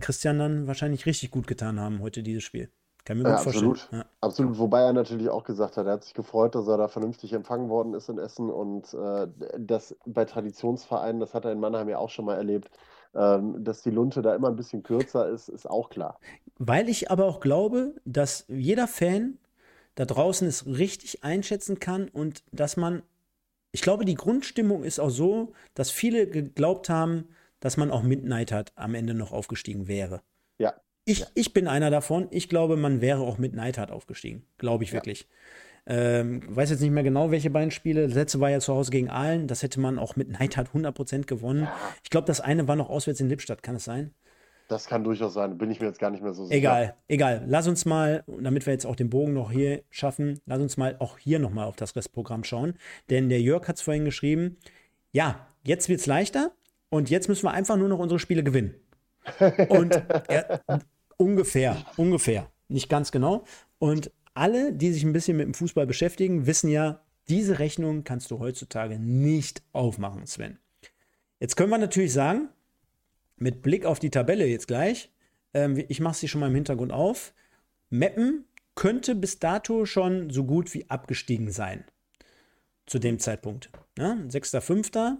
Christian 0.00 0.38
dann 0.38 0.66
wahrscheinlich 0.66 1.06
richtig 1.06 1.30
gut 1.30 1.46
getan 1.46 1.80
haben, 1.80 2.00
heute 2.00 2.22
dieses 2.22 2.42
Spiel. 2.42 2.70
Kann 3.08 3.16
mir 3.16 3.24
gut 3.24 3.32
ja, 3.32 3.38
vorstellen. 3.38 3.70
Absolut. 3.70 3.92
Ja. 3.92 4.04
absolut. 4.20 4.58
Wobei 4.58 4.82
er 4.82 4.92
natürlich 4.92 5.30
auch 5.30 5.42
gesagt 5.42 5.78
hat, 5.78 5.86
er 5.86 5.92
hat 5.92 6.04
sich 6.04 6.12
gefreut, 6.12 6.54
dass 6.54 6.68
er 6.68 6.76
da 6.76 6.88
vernünftig 6.88 7.32
empfangen 7.32 7.70
worden 7.70 7.94
ist 7.94 8.10
in 8.10 8.18
Essen 8.18 8.50
und 8.50 8.92
äh, 8.92 9.26
das 9.58 9.96
bei 10.04 10.26
Traditionsvereinen, 10.26 11.18
das 11.18 11.32
hat 11.32 11.46
er 11.46 11.52
in 11.52 11.58
Mannheim 11.58 11.88
ja 11.88 11.96
auch 11.96 12.10
schon 12.10 12.26
mal 12.26 12.36
erlebt, 12.36 12.70
ähm, 13.14 13.64
dass 13.64 13.80
die 13.80 13.88
Lunte 13.88 14.20
da 14.20 14.34
immer 14.34 14.48
ein 14.48 14.56
bisschen 14.56 14.82
kürzer 14.82 15.26
ist, 15.26 15.48
ist 15.48 15.64
auch 15.64 15.88
klar. 15.88 16.20
Weil 16.58 16.90
ich 16.90 17.10
aber 17.10 17.24
auch 17.24 17.40
glaube, 17.40 17.94
dass 18.04 18.44
jeder 18.48 18.86
Fan 18.86 19.38
da 19.94 20.04
draußen 20.04 20.46
es 20.46 20.66
richtig 20.66 21.24
einschätzen 21.24 21.80
kann 21.80 22.10
und 22.10 22.42
dass 22.52 22.76
man, 22.76 23.02
ich 23.72 23.80
glaube, 23.80 24.04
die 24.04 24.16
Grundstimmung 24.16 24.84
ist 24.84 24.98
auch 24.98 25.08
so, 25.08 25.54
dass 25.72 25.90
viele 25.90 26.28
geglaubt 26.28 26.90
haben, 26.90 27.30
dass 27.60 27.78
man 27.78 27.90
auch 27.90 28.02
Midnight 28.02 28.52
hat 28.52 28.72
am 28.76 28.94
Ende 28.94 29.14
noch 29.14 29.32
aufgestiegen 29.32 29.88
wäre. 29.88 30.20
Ja. 30.58 30.74
Ich, 31.08 31.24
ich 31.34 31.54
bin 31.54 31.68
einer 31.68 31.90
davon. 31.90 32.28
Ich 32.30 32.50
glaube, 32.50 32.76
man 32.76 33.00
wäre 33.00 33.20
auch 33.20 33.38
mit 33.38 33.54
Neidhardt 33.54 33.90
aufgestiegen. 33.90 34.44
Glaube 34.58 34.84
ich 34.84 34.90
ja. 34.90 34.96
wirklich. 34.96 35.26
Ähm, 35.86 36.42
weiß 36.54 36.68
jetzt 36.68 36.80
nicht 36.80 36.90
mehr 36.90 37.02
genau, 37.02 37.30
welche 37.30 37.48
beiden 37.48 37.70
Spiele. 37.70 38.06
Das 38.06 38.14
letzte 38.14 38.40
war 38.40 38.50
ja 38.50 38.60
zu 38.60 38.74
Hause 38.74 38.90
gegen 38.90 39.08
Aalen. 39.08 39.46
Das 39.46 39.62
hätte 39.62 39.80
man 39.80 39.98
auch 39.98 40.16
mit 40.16 40.28
Neidhardt 40.28 40.68
100% 40.68 41.24
gewonnen. 41.24 41.62
Ja. 41.62 41.74
Ich 42.04 42.10
glaube, 42.10 42.26
das 42.26 42.42
eine 42.42 42.68
war 42.68 42.76
noch 42.76 42.90
auswärts 42.90 43.20
in 43.20 43.30
Lippstadt. 43.30 43.62
Kann 43.62 43.76
es 43.76 43.84
sein? 43.84 44.12
Das 44.68 44.84
kann 44.84 45.02
durchaus 45.02 45.32
sein. 45.32 45.56
Bin 45.56 45.70
ich 45.70 45.80
mir 45.80 45.86
jetzt 45.86 45.98
gar 45.98 46.10
nicht 46.10 46.22
mehr 46.22 46.34
so 46.34 46.44
sicher. 46.44 46.58
Egal, 46.58 46.94
egal. 47.08 47.42
Lass 47.46 47.66
uns 47.66 47.86
mal, 47.86 48.22
damit 48.26 48.66
wir 48.66 48.74
jetzt 48.74 48.84
auch 48.84 48.96
den 48.96 49.08
Bogen 49.08 49.32
noch 49.32 49.50
hier 49.50 49.82
schaffen, 49.88 50.40
lass 50.44 50.60
uns 50.60 50.76
mal 50.76 50.96
auch 50.98 51.16
hier 51.16 51.38
nochmal 51.38 51.68
auf 51.68 51.76
das 51.76 51.96
Restprogramm 51.96 52.44
schauen. 52.44 52.74
Denn 53.08 53.30
der 53.30 53.40
Jörg 53.40 53.66
hat 53.66 53.76
es 53.76 53.82
vorhin 53.82 54.04
geschrieben. 54.04 54.58
Ja, 55.12 55.48
jetzt 55.64 55.88
wird 55.88 56.00
es 56.00 56.06
leichter 56.06 56.52
und 56.90 57.08
jetzt 57.08 57.28
müssen 57.28 57.44
wir 57.44 57.52
einfach 57.52 57.78
nur 57.78 57.88
noch 57.88 57.98
unsere 57.98 58.18
Spiele 58.18 58.44
gewinnen. 58.44 58.74
Und 59.68 60.02
er, 60.28 60.62
Ungefähr, 61.18 61.84
ungefähr. 61.96 62.50
Nicht 62.68 62.88
ganz 62.88 63.12
genau. 63.12 63.44
Und 63.78 64.10
alle, 64.34 64.72
die 64.72 64.92
sich 64.92 65.02
ein 65.02 65.12
bisschen 65.12 65.36
mit 65.36 65.46
dem 65.46 65.54
Fußball 65.54 65.86
beschäftigen, 65.86 66.46
wissen 66.46 66.70
ja, 66.70 67.02
diese 67.28 67.58
Rechnung 67.58 68.04
kannst 68.04 68.30
du 68.30 68.38
heutzutage 68.38 68.98
nicht 68.98 69.62
aufmachen, 69.72 70.26
Sven. 70.26 70.58
Jetzt 71.40 71.56
können 71.56 71.70
wir 71.70 71.78
natürlich 71.78 72.12
sagen, 72.12 72.48
mit 73.36 73.62
Blick 73.62 73.84
auf 73.84 73.98
die 73.98 74.10
Tabelle 74.10 74.46
jetzt 74.46 74.68
gleich, 74.68 75.10
ähm, 75.54 75.84
ich 75.88 76.00
mache 76.00 76.16
sie 76.16 76.28
schon 76.28 76.40
mal 76.40 76.48
im 76.48 76.54
Hintergrund 76.54 76.92
auf, 76.92 77.34
Meppen 77.90 78.44
könnte 78.74 79.14
bis 79.14 79.40
dato 79.40 79.86
schon 79.86 80.30
so 80.30 80.44
gut 80.44 80.72
wie 80.72 80.88
abgestiegen 80.88 81.50
sein. 81.50 81.84
Zu 82.86 82.98
dem 82.98 83.18
Zeitpunkt. 83.18 83.70
Ja, 83.98 84.12
6.5. 84.12 85.16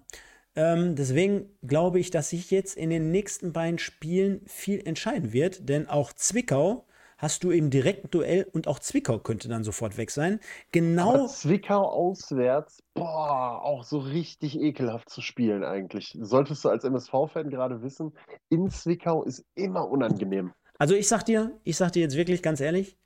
Ähm, 0.59 0.97
deswegen 0.97 1.57
glaube 1.63 2.01
ich, 2.01 2.11
dass 2.11 2.31
sich 2.31 2.51
jetzt 2.51 2.77
in 2.77 2.91
den 2.91 3.13
nächsten 3.13 3.53
beiden 3.53 3.79
Spielen 3.79 4.41
viel 4.47 4.85
entscheiden 4.85 5.33
wird, 5.33 5.69
denn 5.69 5.89
auch 5.89 6.13
Zwickau 6.13 6.85
hast 7.17 7.45
du 7.45 7.53
im 7.53 7.71
direkten 7.71 8.11
Duell 8.11 8.45
und 8.53 8.67
auch 8.67 8.81
Zwickau 8.81 9.21
könnte 9.21 9.49
dann 9.49 9.63
sofort 9.63 9.97
weg 9.97 10.11
sein. 10.11 10.41
Genau. 10.73 11.15
Aber 11.15 11.29
Zwickau 11.29 11.89
auswärts, 11.89 12.83
boah, 12.95 13.63
auch 13.63 13.85
so 13.85 13.99
richtig 13.99 14.59
ekelhaft 14.59 15.11
zu 15.11 15.21
spielen 15.21 15.63
eigentlich. 15.63 16.19
Solltest 16.21 16.65
du 16.65 16.71
als 16.71 16.83
MSV-Fan 16.83 17.51
gerade 17.51 17.81
wissen, 17.83 18.13
in 18.49 18.69
Zwickau 18.69 19.23
ist 19.23 19.45
immer 19.55 19.89
unangenehm. 19.89 20.53
Also 20.77 20.97
ich 20.97 21.07
sag 21.07 21.23
dir, 21.23 21.57
ich 21.63 21.77
sag 21.77 21.93
dir 21.93 22.03
jetzt 22.03 22.17
wirklich 22.17 22.43
ganz 22.43 22.61
ehrlich, 22.61 22.99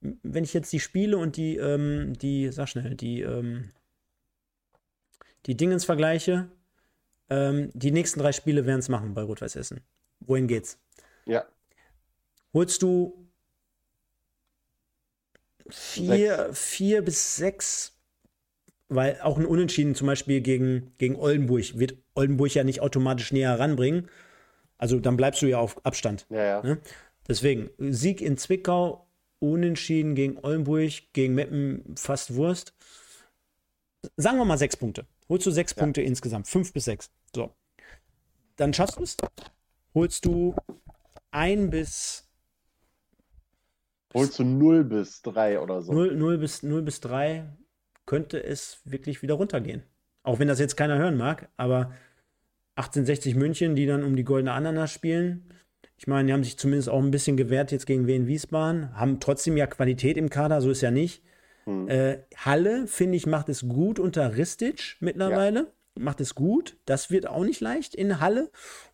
wenn 0.00 0.44
ich 0.44 0.54
jetzt 0.54 0.72
die 0.72 0.80
Spiele 0.80 1.18
und 1.18 1.36
die, 1.36 1.58
ähm, 1.58 2.14
die, 2.14 2.50
sag 2.50 2.70
schnell, 2.70 2.94
die, 2.94 3.20
ähm, 3.20 3.72
die 5.44 5.54
Dingens 5.54 5.84
vergleiche, 5.84 6.50
ähm, 7.30 7.70
die 7.74 7.90
nächsten 7.90 8.20
drei 8.20 8.32
Spiele 8.32 8.66
werden 8.66 8.80
es 8.80 8.88
machen 8.88 9.14
bei 9.14 9.22
Rot-Weiß 9.22 9.56
Essen. 9.56 9.80
Wohin 10.20 10.46
geht's? 10.48 10.78
Ja. 11.26 11.44
Holst 12.52 12.82
du 12.82 13.28
vier, 15.68 16.50
vier 16.52 17.02
bis 17.02 17.36
sechs, 17.36 17.98
weil 18.88 19.20
auch 19.22 19.38
ein 19.38 19.46
Unentschieden 19.46 19.94
zum 19.94 20.06
Beispiel 20.06 20.40
gegen, 20.40 20.92
gegen 20.98 21.16
Oldenburg 21.16 21.78
wird 21.78 21.96
Oldenburg 22.14 22.54
ja 22.54 22.64
nicht 22.64 22.80
automatisch 22.80 23.32
näher 23.32 23.50
heranbringen. 23.50 24.08
Also 24.78 25.00
dann 25.00 25.16
bleibst 25.16 25.42
du 25.42 25.46
ja 25.46 25.58
auf 25.58 25.84
Abstand. 25.84 26.26
Ja, 26.30 26.44
ja. 26.44 26.62
Ne? 26.62 26.80
Deswegen, 27.26 27.70
Sieg 27.78 28.20
in 28.20 28.36
Zwickau, 28.36 29.08
Unentschieden 29.38 30.14
gegen 30.14 30.38
Oldenburg, 30.38 31.12
gegen 31.12 31.34
Meppen 31.34 31.94
fast 31.96 32.34
Wurst. 32.34 32.74
Sagen 34.16 34.38
wir 34.38 34.44
mal 34.44 34.58
sechs 34.58 34.76
Punkte. 34.76 35.06
Holst 35.28 35.46
du 35.46 35.50
sechs 35.50 35.74
ja. 35.76 35.82
Punkte 35.82 36.02
insgesamt, 36.02 36.46
fünf 36.48 36.72
bis 36.72 36.84
sechs. 36.84 37.10
So. 37.34 37.50
Dann 38.56 38.72
schaffst 38.72 38.98
du 38.98 39.02
es. 39.02 39.16
Holst 39.94 40.24
du 40.24 40.54
ein 41.30 41.70
bis. 41.70 42.28
Holst 44.12 44.38
du 44.38 44.44
0 44.44 44.84
bis 44.84 45.22
3 45.22 45.58
oder 45.58 45.82
so? 45.82 45.92
0, 45.92 46.14
0, 46.14 46.38
bis, 46.38 46.62
0 46.62 46.82
bis 46.82 47.00
3 47.00 47.44
könnte 48.06 48.42
es 48.42 48.78
wirklich 48.84 49.22
wieder 49.22 49.34
runtergehen. 49.34 49.82
Auch 50.22 50.38
wenn 50.38 50.46
das 50.46 50.60
jetzt 50.60 50.76
keiner 50.76 50.98
hören 50.98 51.16
mag, 51.16 51.48
aber 51.56 51.92
1860 52.76 53.34
München, 53.34 53.74
die 53.74 53.86
dann 53.86 54.04
um 54.04 54.14
die 54.14 54.24
goldene 54.24 54.52
Ananas 54.52 54.92
spielen. 54.92 55.52
Ich 55.96 56.06
meine, 56.06 56.26
die 56.26 56.32
haben 56.32 56.44
sich 56.44 56.58
zumindest 56.58 56.88
auch 56.88 57.02
ein 57.02 57.10
bisschen 57.10 57.36
gewehrt 57.36 57.72
jetzt 57.72 57.86
gegen 57.86 58.06
Wien 58.06 58.26
Wiesbaden, 58.26 58.96
haben 58.96 59.20
trotzdem 59.20 59.56
ja 59.56 59.66
Qualität 59.66 60.16
im 60.16 60.30
Kader, 60.30 60.60
so 60.60 60.70
ist 60.70 60.80
ja 60.80 60.90
nicht. 60.90 61.22
Hm. 61.64 61.88
Äh, 61.88 62.18
Halle, 62.36 62.86
finde 62.86 63.16
ich, 63.16 63.26
macht 63.26 63.48
es 63.48 63.68
gut 63.68 63.98
unter 63.98 64.36
Ristic 64.36 64.96
mittlerweile. 65.00 65.60
Ja. 65.60 65.66
Macht 65.96 66.20
es 66.20 66.34
gut. 66.34 66.76
Das 66.86 67.10
wird 67.10 67.26
auch 67.26 67.44
nicht 67.44 67.60
leicht 67.60 67.94
in 67.94 68.20
Halle. 68.20 68.50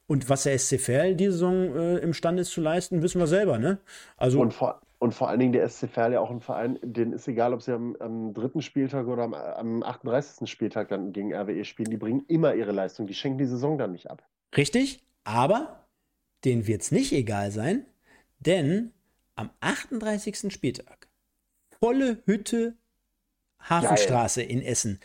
Und 0.07 0.29
was 0.29 0.43
der 0.43 0.59
SC 0.59 0.81
Verl 0.81 1.15
die 1.15 1.27
Saison 1.27 1.75
äh, 1.77 1.99
imstande 1.99 2.43
ist 2.43 2.51
zu 2.51 2.61
leisten, 2.61 3.03
wissen 3.03 3.21
wir 3.21 3.27
selber, 3.27 3.59
ne? 3.59 3.79
Also 4.17 4.41
und 4.41 4.53
vor, 4.53 4.81
und 4.99 5.15
vor 5.15 5.29
allen 5.29 5.39
Dingen 5.41 5.53
der 5.53 5.69
SC 5.69 5.89
Verl 5.89 6.13
ja 6.13 6.21
auch 6.21 6.31
ein 6.31 6.41
Verein, 6.41 6.79
den 6.83 7.13
ist 7.13 7.29
egal, 7.29 7.55
ob 7.55 7.63
sie 7.63 7.73
am, 7.73 7.97
am 8.01 8.35
dritten 8.35 8.61
Spieltag 8.61 9.07
oder 9.07 9.23
am, 9.23 9.35
am 9.35 9.83
38. 9.83 10.51
Spieltag 10.51 10.89
dann 10.89 11.13
gegen 11.13 11.33
RWE 11.33 11.65
spielen, 11.65 11.91
die 11.91 11.97
bringen 11.97 12.25
immer 12.29 12.55
ihre 12.55 12.73
Leistung. 12.73 13.07
Die 13.07 13.15
schenken 13.15 13.39
die 13.39 13.47
Saison 13.47 13.79
dann 13.79 13.93
nicht 13.93 14.11
ab. 14.11 14.23
Richtig, 14.57 15.03
aber 15.25 15.87
denen 16.45 16.67
wird 16.67 16.83
es 16.83 16.91
nicht 16.91 17.13
egal 17.13 17.51
sein, 17.51 17.87
denn 18.41 18.93
am 19.37 19.51
38. 19.61 20.53
Spieltag 20.53 21.09
volle 21.81 22.23
Hütte 22.27 22.77
Hafenstraße 23.59 24.41
Geil. 24.41 24.51
in 24.51 24.63
Essen. 24.63 25.01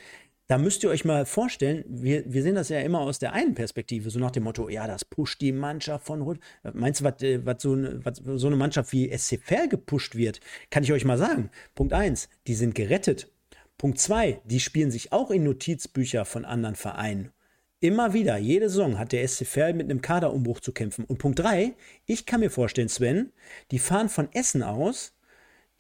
Da 0.48 0.60
müsst 0.60 0.84
ihr 0.84 0.92
euch 0.92 1.06
mal 1.06 1.26
vorstellen, 1.26 1.84
wir, 1.88 2.32
wir 2.32 2.44
sehen 2.44 2.54
das 2.54 2.70
ja 2.70 2.80
immer 2.80 3.00
aus 3.00 3.18
der 3.18 3.34
einen 3.34 3.56
Perspektive, 3.56 4.12
so 4.12 4.20
nach 4.20 4.30
dem 4.30 4.44
Motto, 4.44 4.70
ja, 4.70 4.86
das 4.86 5.04
pusht 5.04 5.42
die 5.42 5.52
Mannschaft 5.52 6.06
von 6.06 6.22
Rot. 6.22 6.40
Meinst 6.74 7.02
du, 7.02 7.06
was, 7.06 7.22
äh, 7.24 7.42
so, 7.58 7.76
was 8.04 8.22
so 8.24 8.48
eine 8.48 8.56
Mannschaft 8.56 8.92
wie 8.92 9.12
SC 9.18 9.40
Verl 9.40 9.68
gepusht 9.68 10.16
wird? 10.16 10.42
Kann 10.70 10.84
ich 10.84 10.94
euch 10.94 11.04
mal 11.04 11.18
sagen. 11.18 11.50
Punkt 11.74 11.94
eins, 11.94 12.30
die 12.46 12.54
sind 12.54 12.76
gerettet. 12.76 13.32
Punkt 13.80 14.00
zwei, 14.00 14.40
die 14.46 14.60
spielen 14.60 14.92
sich 14.92 15.12
auch 15.12 15.32
in 15.32 15.44
Notizbücher 15.44 16.26
von 16.26 16.46
anderen 16.46 16.76
Vereinen. 16.76 17.32
Immer 17.80 18.14
wieder, 18.14 18.38
jede 18.38 18.70
Saison 18.70 19.00
hat 19.00 19.12
der 19.12 19.28
SC 19.28 19.46
Verl 19.46 19.74
mit 19.74 19.90
einem 19.90 20.02
Kaderumbruch 20.02 20.60
zu 20.60 20.72
kämpfen. 20.72 21.06
Und 21.06 21.18
Punkt 21.18 21.40
3, 21.40 21.74
ich 22.06 22.26
kann 22.26 22.40
mir 22.40 22.50
vorstellen, 22.50 22.90
Sven, 22.90 23.32
die 23.72 23.80
fahren 23.80 24.10
von 24.10 24.32
Essen 24.32 24.64
aus 24.64 25.15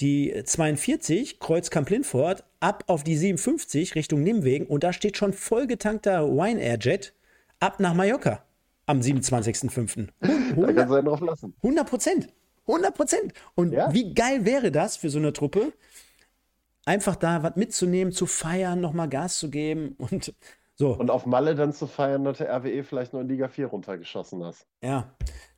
die 0.01 0.33
42 0.43 1.39
Kreuz 1.39 1.69
Kamp-Lindfort 1.69 2.43
ab 2.59 2.83
auf 2.87 3.03
die 3.03 3.15
57 3.15 3.95
Richtung 3.95 4.23
Nimwegen 4.23 4.67
und 4.67 4.83
da 4.83 4.91
steht 4.93 5.17
schon 5.17 5.33
vollgetankter 5.33 6.27
Wine 6.29 6.61
Air 6.61 6.77
Jet 6.79 7.13
ab 7.59 7.79
nach 7.79 7.93
Mallorca 7.93 8.43
am 8.87 8.99
27.05. 8.99 10.07
Da 10.19 10.73
kannst 10.73 10.91
du 10.91 10.95
einen 10.95 11.07
drauf 11.07 11.21
lassen. 11.21 11.55
100 11.63 11.89
Prozent. 11.89 12.27
100 12.67 12.93
Prozent. 12.95 13.33
Und 13.55 13.71
Ja. 13.73 13.93
wie 13.93 14.13
geil 14.13 14.45
wäre 14.45 14.71
das 14.71 14.97
für 14.97 15.09
so 15.09 15.17
eine 15.19 15.33
Truppe, 15.33 15.71
einfach 16.85 17.15
da 17.15 17.41
was 17.43 17.55
mitzunehmen, 17.55 18.11
zu 18.13 18.25
feiern, 18.25 18.81
nochmal 18.81 19.09
Gas 19.09 19.39
zu 19.39 19.49
geben 19.49 19.95
und 19.97 20.33
so. 20.75 20.91
Und 20.97 21.09
auf 21.09 21.25
Malle 21.25 21.55
dann 21.55 21.73
zu 21.73 21.87
feiern, 21.87 22.25
dass 22.25 22.39
der 22.39 22.49
RWE 22.53 22.83
vielleicht 22.83 23.13
noch 23.13 23.21
in 23.21 23.29
Liga 23.29 23.47
4 23.47 23.67
runtergeschossen 23.67 24.43
hast. 24.43 24.67
ja. 24.83 25.15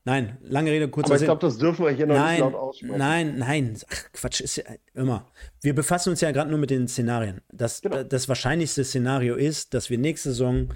Nein, 0.07 0.37
lange 0.41 0.71
Rede, 0.71 0.87
kurzer 0.87 1.07
Aber 1.07 1.15
ich 1.17 1.25
glaube, 1.25 1.41
das 1.41 1.57
dürfen 1.57 1.83
wir 1.83 1.91
hier 1.91 2.05
noch 2.07 2.15
nicht 2.15 2.23
Nein, 2.23 2.39
laut 2.39 2.55
aussprechen. 2.55 2.97
nein, 2.97 3.37
nein. 3.39 3.77
Ach, 3.91 4.11
Quatsch, 4.13 4.39
ist 4.39 4.55
ja 4.55 4.63
immer. 4.93 5.29
Wir 5.59 5.75
befassen 5.75 6.11
uns 6.11 6.21
ja 6.21 6.31
gerade 6.31 6.49
nur 6.49 6.59
mit 6.59 6.69
den 6.69 6.87
Szenarien. 6.87 7.41
Das, 7.51 7.81
Genau. 7.81 8.03
das 8.03 8.29
wahrscheinlichste 8.29 8.85
Szenario 8.85 9.35
ist, 9.35 9.73
dass 9.73 9.89
wir 9.89 9.97
nächste 9.97 10.29
Saison 10.29 10.69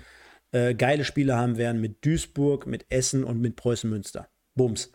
äh, 0.52 0.76
geile 0.76 1.06
Spiele 1.06 1.38
haben 1.38 1.56
werden 1.56 1.80
mit 1.80 2.04
Duisburg, 2.06 2.68
mit 2.68 2.86
Essen 2.90 3.24
und 3.24 3.40
mit 3.40 3.56
Preußen 3.56 3.90
Münster. 3.90 4.28
Bums. 4.56 4.92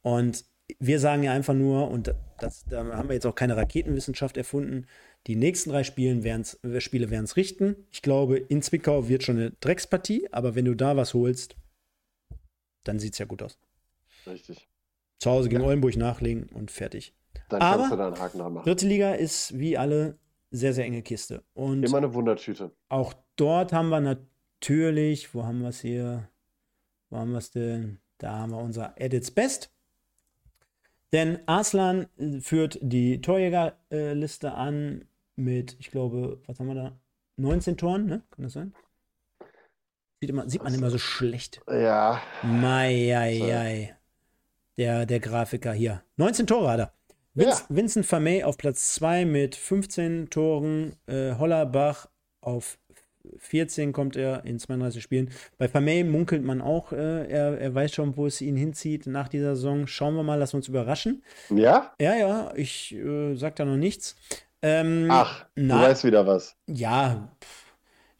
Und 0.00 0.46
wir 0.78 0.98
sagen 0.98 1.22
ja 1.22 1.32
einfach 1.32 1.52
nur, 1.52 1.90
und 1.90 2.14
das, 2.38 2.64
da 2.64 2.86
haben 2.86 3.10
wir 3.10 3.14
jetzt 3.14 3.26
auch 3.26 3.34
keine 3.34 3.54
Raketenwissenschaft 3.54 4.38
erfunden, 4.38 4.86
die 5.26 5.36
nächsten 5.36 5.68
drei 5.68 5.84
Spielen 5.84 6.24
werden's, 6.24 6.58
äh, 6.64 6.80
Spiele 6.80 7.10
werden 7.10 7.24
es 7.24 7.36
richten. 7.36 7.76
Ich 7.92 8.00
glaube, 8.00 8.38
in 8.38 8.62
Zwickau 8.62 9.10
wird 9.10 9.24
schon 9.24 9.36
eine 9.36 9.50
Dreckspartie, 9.60 10.28
aber 10.32 10.54
wenn 10.54 10.64
du 10.64 10.74
da 10.74 10.96
was 10.96 11.12
holst, 11.12 11.56
dann 12.84 12.98
sieht 12.98 13.12
es 13.12 13.18
ja 13.18 13.26
gut 13.26 13.42
aus. 13.42 13.58
Richtig. 14.26 14.68
Zu 15.18 15.30
Hause 15.30 15.48
gegen 15.48 15.62
Ja. 15.62 15.68
Oldenburg 15.68 15.96
nachlegen 15.96 16.44
und 16.52 16.70
fertig. 16.70 17.14
Dann 17.48 17.60
Aber- 17.62 17.76
kannst 17.82 17.92
du 17.92 17.96
da 17.96 18.06
einen 18.08 18.18
Haken 18.20 18.38
dran 18.38 18.52
machen. 18.54 18.64
Dritte 18.66 18.86
Liga 18.86 19.12
ist 19.14 19.58
wie 19.58 19.76
alle 19.78 20.18
sehr, 20.50 20.72
sehr 20.72 20.84
enge 20.84 21.02
Kiste. 21.02 21.42
Und 21.54 21.82
Immer 21.84 21.98
eine 21.98 22.14
Wundertüte. 22.14 22.72
auch 22.88 23.12
dort 23.36 23.72
haben 23.72 23.88
wir 23.88 24.00
natürlich, 24.00 25.34
wo 25.34 25.44
haben 25.44 25.60
wir 25.62 25.68
es 25.68 25.80
hier? 25.80 26.28
Wo 27.10 27.16
haben 27.18 27.32
wir 27.32 27.38
es 27.38 27.50
denn? 27.50 28.00
Da 28.18 28.38
haben 28.38 28.52
wir 28.52 28.58
unser 28.58 28.94
Edits 29.00 29.30
Best. 29.30 29.70
Denn 31.12 31.38
Arslan 31.46 32.06
äh, 32.18 32.40
führt 32.40 32.78
die 32.82 33.20
Torjägerliste 33.20 34.52
an 34.52 35.04
mit, 35.36 35.76
ich 35.78 35.90
glaube, 35.90 36.40
was 36.46 36.58
haben 36.58 36.66
wir 36.68 36.74
da? 36.74 36.98
19 37.36 37.76
Toren, 37.76 38.06
ne? 38.06 38.22
Kann 38.30 38.44
das 38.44 38.52
sein? 38.54 38.74
Sieht, 40.20 40.30
immer, 40.30 40.48
sieht 40.48 40.62
man 40.62 40.72
immer 40.74 40.90
so 40.90 40.98
schlecht. 40.98 41.60
Ja, 41.68 42.22
Mei, 42.42 43.16
ei, 43.16 43.42
ei. 43.56 43.96
Der, 44.78 45.06
der 45.06 45.20
Grafiker 45.20 45.72
hier. 45.72 46.02
19 46.16 46.46
Tore 46.46 46.70
hat 46.70 46.80
er. 46.80 46.92
Vince, 47.34 47.64
Vincent 47.68 48.06
Vermey 48.06 48.44
auf 48.44 48.56
Platz 48.58 48.94
2 48.94 49.24
mit 49.24 49.54
15 49.56 50.30
Toren. 50.30 50.94
Äh, 51.06 51.34
Hollerbach 51.36 52.08
auf 52.40 52.78
14 53.38 53.92
kommt 53.92 54.16
er 54.16 54.44
in 54.44 54.58
32 54.58 55.02
Spielen. 55.02 55.30
Bei 55.58 55.66
Vermey 55.66 56.04
munkelt 56.04 56.44
man 56.44 56.60
auch, 56.60 56.92
äh, 56.92 57.26
er, 57.28 57.58
er 57.58 57.74
weiß 57.74 57.92
schon, 57.92 58.16
wo 58.16 58.26
es 58.26 58.40
ihn 58.40 58.56
hinzieht 58.56 59.06
nach 59.06 59.28
dieser 59.28 59.56
Saison. 59.56 59.86
Schauen 59.86 60.14
wir 60.14 60.22
mal, 60.22 60.36
lassen 60.36 60.52
wir 60.54 60.58
uns 60.58 60.68
überraschen. 60.68 61.24
ja? 61.50 61.92
Ja, 62.00 62.14
ja, 62.16 62.52
ich 62.54 62.94
äh, 62.94 63.34
sag 63.34 63.56
da 63.56 63.64
noch 63.64 63.76
nichts. 63.76 64.14
Ähm, 64.62 65.08
Ach, 65.10 65.46
na- 65.56 65.78
du 65.78 65.82
weißt 65.88 66.04
wieder 66.04 66.26
was. 66.26 66.56
ja, 66.66 67.28
pff, 67.42 67.63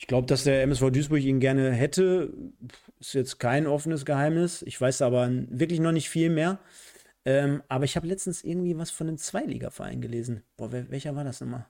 ich 0.05 0.09
glaube, 0.09 0.27
dass 0.27 0.45
der 0.45 0.63
MSV 0.65 0.91
Duisburg 0.91 1.23
ihn 1.23 1.41
gerne 1.41 1.73
hätte. 1.73 2.31
Ist 3.01 3.15
jetzt 3.15 3.39
kein 3.41 3.67
offenes 3.67 4.05
Geheimnis. 4.05 4.61
Ich 4.61 4.79
weiß 4.79 5.01
aber 5.01 5.31
wirklich 5.49 5.81
noch 5.81 5.93
nicht 5.93 6.11
viel 6.11 6.29
mehr. 6.29 6.59
Ähm, 7.25 7.63
aber 7.69 7.87
ich 7.87 7.97
habe 7.97 8.07
letztens 8.07 8.45
irgendwie 8.45 8.77
was 8.77 8.91
von 8.91 9.09
einem 9.09 9.17
Zweiligaverein 9.17 10.03
gelesen. 10.03 10.43
Boah, 10.59 10.71
wer, 10.73 10.91
welcher 10.91 11.17
war 11.17 11.25
das 11.25 11.41
nochmal? 11.41 11.65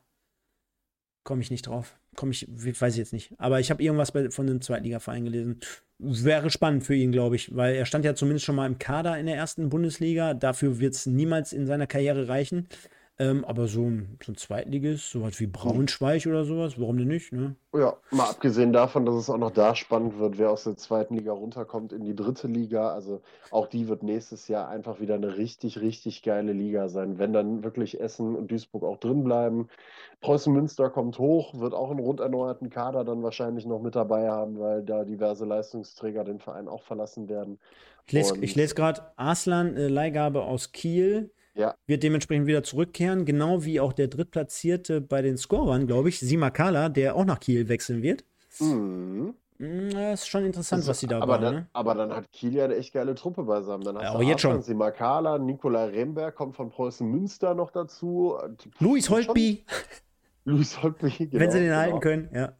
Komme 1.23 1.43
ich 1.43 1.53
nicht 1.53 1.69
drauf. 1.69 1.97
Komme 2.17 2.33
ich, 2.33 2.49
we- 2.51 2.75
weiß 2.79 2.95
ich 2.95 2.99
jetzt 2.99 3.13
nicht. 3.13 3.33
Aber 3.39 3.61
ich 3.61 3.71
habe 3.71 3.81
irgendwas 3.81 4.11
bei, 4.11 4.29
von 4.33 4.49
einem 4.51 4.61
Zweitligaverein 4.61 5.27
gelesen. 5.27 5.61
Wäre 6.01 6.51
spannend 6.51 6.83
für 6.83 6.97
ihn, 6.97 7.13
glaube 7.13 7.37
ich, 7.37 7.55
weil 7.55 7.77
er 7.77 7.87
stand 7.87 8.05
ja 8.05 8.17
zumindest 8.17 8.47
schon 8.47 8.57
mal 8.57 8.67
im 8.67 8.81
Kader 8.81 9.17
in 9.17 9.27
der 9.27 9.37
ersten 9.37 9.69
Bundesliga. 9.69 10.35
Dafür 10.35 10.81
wird 10.81 10.95
es 10.95 11.07
niemals 11.07 11.53
in 11.53 11.69
seiner 11.69 11.87
Karriere 11.87 12.27
reichen. 12.27 12.67
Ähm, 13.17 13.45
aber 13.45 13.69
so 13.69 13.83
ein, 13.83 14.19
so 14.25 14.33
ein 14.33 14.37
Zweitligist, 14.37 15.13
sowas 15.13 15.39
wie 15.39 15.47
Braunschweig 15.47 16.27
oder 16.27 16.45
sowas, 16.45 16.81
warum 16.81 16.99
denn 16.99 17.07
nicht? 17.07 17.33
Ne? 17.33 17.55
Ja, 17.73 17.97
mal 18.11 18.29
abgesehen 18.29 18.73
davon, 18.73 19.07
dass 19.07 19.15
es 19.15 19.31
auch 19.31 19.39
noch 19.39 19.53
da 19.53 19.77
spannend 19.77 20.19
wird, 20.19 20.37
wer 20.37 20.51
aus 20.51 20.65
der 20.65 20.77
zweiten 20.77 21.15
Liga 21.17 21.33
runterkommt 21.33 21.93
in 21.93 22.03
die 22.05 22.17
dritte 22.17 22.49
Liga. 22.49 22.93
Also 22.93 23.23
auch 23.53 23.69
die 23.69 23.87
wird 23.87 24.03
nächstes 24.03 24.49
Jahr 24.49 24.69
einfach 24.69 24.99
wieder 24.99 25.15
eine 25.15 25.37
richtig, 25.37 25.81
richtig 25.81 26.23
geile 26.25 26.53
Liga 26.53 26.89
sein. 26.89 27.19
Wenn 27.21 27.33
dann 27.33 27.63
wirklich 27.63 28.01
Essen 28.01 28.35
und 28.35 28.51
Duisburg 28.51 28.83
auch 28.83 28.99
drin 28.99 29.23
bleiben. 29.23 29.69
Preußen 30.21 30.53
Münster 30.53 30.91
kommt 30.91 31.19
hoch, 31.21 31.55
wird 31.61 31.73
auch 31.73 31.91
einen 31.93 32.01
rund 32.01 32.19
erneuerten 32.19 32.69
Kader 32.69 33.05
dann 33.05 33.23
wahrscheinlich 33.23 33.65
noch 33.65 33.81
mit 33.81 33.95
dabei 33.95 34.29
haben, 34.29 34.59
weil 34.59 34.83
da 34.83 35.05
diverse 35.05 35.45
Leistungsträger 35.45 36.25
den 36.25 36.41
Verein 36.41 36.67
auch 36.67 36.83
verlassen 36.83 37.29
werden. 37.29 37.61
Ich 38.07 38.13
lese 38.13 38.35
Und- 38.35 38.43
ich 38.43 38.57
les 38.57 38.75
gerade, 38.75 39.03
Arslan, 39.15 39.77
äh, 39.77 39.87
Leihgabe 39.87 40.43
aus 40.43 40.73
Kiel, 40.73 41.31
Ja, 41.57 41.75
wird 41.87 42.03
dementsprechend 42.03 42.47
wieder 42.47 42.63
zurückkehren, 42.65 43.25
genau 43.25 43.65
wie 43.65 43.79
auch 43.81 43.93
der 43.93 44.09
Drittplatzierte 44.09 45.01
bei 45.01 45.23
den 45.23 45.37
Scorern, 45.37 45.87
glaube 45.87 46.09
ich, 46.09 46.19
Simakala, 46.19 46.89
der 46.89 47.15
auch 47.15 47.25
nach 47.25 47.39
Kiel 47.41 47.69
wechseln 47.69 48.03
wird. 48.03 48.25
mhm. 48.61 49.35
Mm, 49.59 49.91
Das 49.91 50.23
ist 50.23 50.27
schon 50.29 50.45
interessant, 50.45 50.85
was 50.89 50.99
sie 50.99 51.07
da 51.07 51.19
aber 51.21 51.35
bauen. 51.35 51.43
dann, 51.43 51.55
Ne? 51.55 51.67
aber 51.75 51.95
dann 51.95 52.13
hat 52.13 52.33
Kiel 52.33 52.55
ja 52.55 52.65
eine 52.65 52.75
echt 52.75 52.93
geile 52.93 53.15
Truppe 53.15 53.45
beisammen. 53.45 53.85
Dann 53.85 53.95
hast 53.97 54.03
Ja, 54.03 54.11
auch 54.15 54.21
jetzt 54.23 54.41
schon. 54.41 54.51
Arslan, 54.51 54.65
Simakala, 54.65 55.39
Nikolai 55.39 55.85
Remberg 55.91 56.35
kommt 56.35 56.57
von 56.57 56.71
Preußen 56.71 57.09
Münster 57.09 57.55
noch 57.55 57.71
dazu. 57.71 58.37
Luis 58.81 59.07
Schon- 59.07 59.19
Holtby, 59.29 59.65
Luis 60.45 60.83
Holtby, 60.83 61.29
wenn 61.31 61.51
sie 61.53 61.59
den 61.61 61.67
genau, 61.69 61.77
halten 61.77 61.91
genau. 61.91 62.01
können. 62.01 62.29
Ja, 62.35 62.53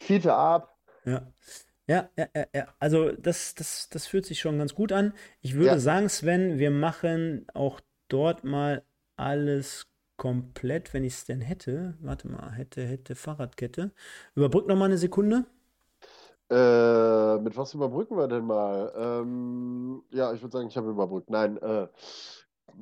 Fiete 0.00 0.32
ab. 0.34 0.78
ja. 1.04 1.30
Ja, 1.86 2.08
ja, 2.16 2.26
ja, 2.34 2.44
ja. 2.54 2.66
Also 2.78 3.12
das, 3.12 3.54
das, 3.54 3.90
das 3.90 4.06
fühlt 4.06 4.24
sich 4.24 4.40
schon 4.40 4.56
ganz 4.56 4.74
gut 4.74 4.90
an. 4.92 5.12
Ich 5.42 5.52
würde 5.52 5.66
Ja. 5.66 5.78
sagen, 5.78 6.08
Sven, 6.08 6.58
wir 6.58 6.70
machen 6.70 7.46
auch 7.52 7.78
dort 8.14 8.44
mal 8.44 8.84
alles 9.16 9.88
komplett, 10.16 10.94
wenn 10.94 11.02
ich 11.02 11.14
es 11.14 11.24
denn 11.24 11.40
hätte. 11.40 11.94
Warte 12.00 12.28
mal, 12.28 12.52
hätte, 12.52 12.86
hätte 12.86 13.16
Fahrradkette. 13.16 13.90
Überbrück 14.36 14.68
noch 14.68 14.76
mal 14.76 14.84
eine 14.84 14.98
Sekunde. 14.98 15.46
Äh, 16.48 17.38
mit 17.38 17.56
was 17.56 17.74
überbrücken 17.74 18.16
wir 18.16 18.28
denn 18.28 18.44
mal? 18.44 18.92
Ähm, 18.96 20.02
ja, 20.12 20.32
ich 20.32 20.42
würde 20.42 20.52
sagen, 20.52 20.68
ich 20.68 20.76
habe 20.76 20.90
überbrückt. 20.90 21.28
Nein, 21.28 21.56
äh, 21.56 21.88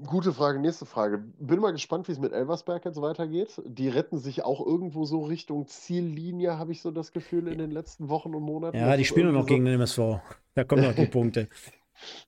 gute 0.07 0.35
Frage, 0.35 0.59
nächste 0.59 0.85
Frage. 0.85 1.25
Bin 1.39 1.61
mal 1.61 1.73
gespannt, 1.73 2.09
wie 2.09 2.13
es 2.13 2.19
mit 2.19 2.33
Elversberg 2.33 2.85
jetzt 2.85 3.01
weitergeht. 3.01 3.63
Die 3.65 3.89
retten 3.89 4.19
sich 4.19 4.45
auch 4.45 4.65
irgendwo 4.67 5.07
so 5.07 5.25
Richtung 5.25 5.67
Ziellinie, 5.67 6.59
habe 6.59 6.73
ich 6.73 6.83
so 6.83 6.91
das 6.91 7.13
Gefühl, 7.13 7.49
in 7.49 7.59
den 7.59 7.71
letzten 7.71 8.11
Wochen 8.11 8.35
und 8.35 8.43
Monaten. 8.43 8.77
Ja, 8.77 8.97
die 8.97 9.07
spielen 9.07 9.27
nur 9.27 9.33
noch 9.33 9.49
irgendwie 9.49 9.55
gegen 9.55 9.65
den 9.65 9.75
MSV. 9.75 10.21
Da 10.55 10.65
kommen 10.65 10.83
noch 10.83 10.95
die 10.95 11.07
Punkte. 11.07 11.49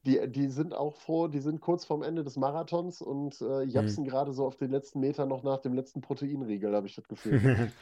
Die, 0.06 0.20
die 0.30 0.48
sind 0.48 0.74
auch 0.74 0.94
froh, 0.94 1.28
die 1.28 1.40
sind 1.40 1.60
kurz 1.60 1.84
vorm 1.84 2.02
Ende 2.02 2.24
des 2.24 2.36
Marathons 2.36 3.01
und 3.02 3.40
äh, 3.40 3.62
japsen 3.64 4.05
gerade 4.05 4.32
so 4.32 4.46
auf 4.46 4.56
den 4.56 4.70
letzten 4.70 5.01
Meter 5.01 5.26
noch 5.26 5.42
nach 5.42 5.59
dem 5.59 5.74
letzten 5.74 6.01
Proteinriegel, 6.01 6.74
habe 6.74 6.86
ich 6.86 6.94
das 6.94 7.09
Gefühl. 7.09 7.70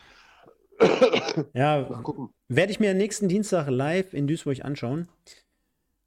Ja, 1.54 2.02
werde 2.48 2.72
ich 2.72 2.80
mir 2.80 2.94
nächsten 2.94 3.28
Dienstag 3.28 3.68
live 3.70 4.14
in 4.14 4.26
Duisburg 4.26 4.64
anschauen. 4.64 5.08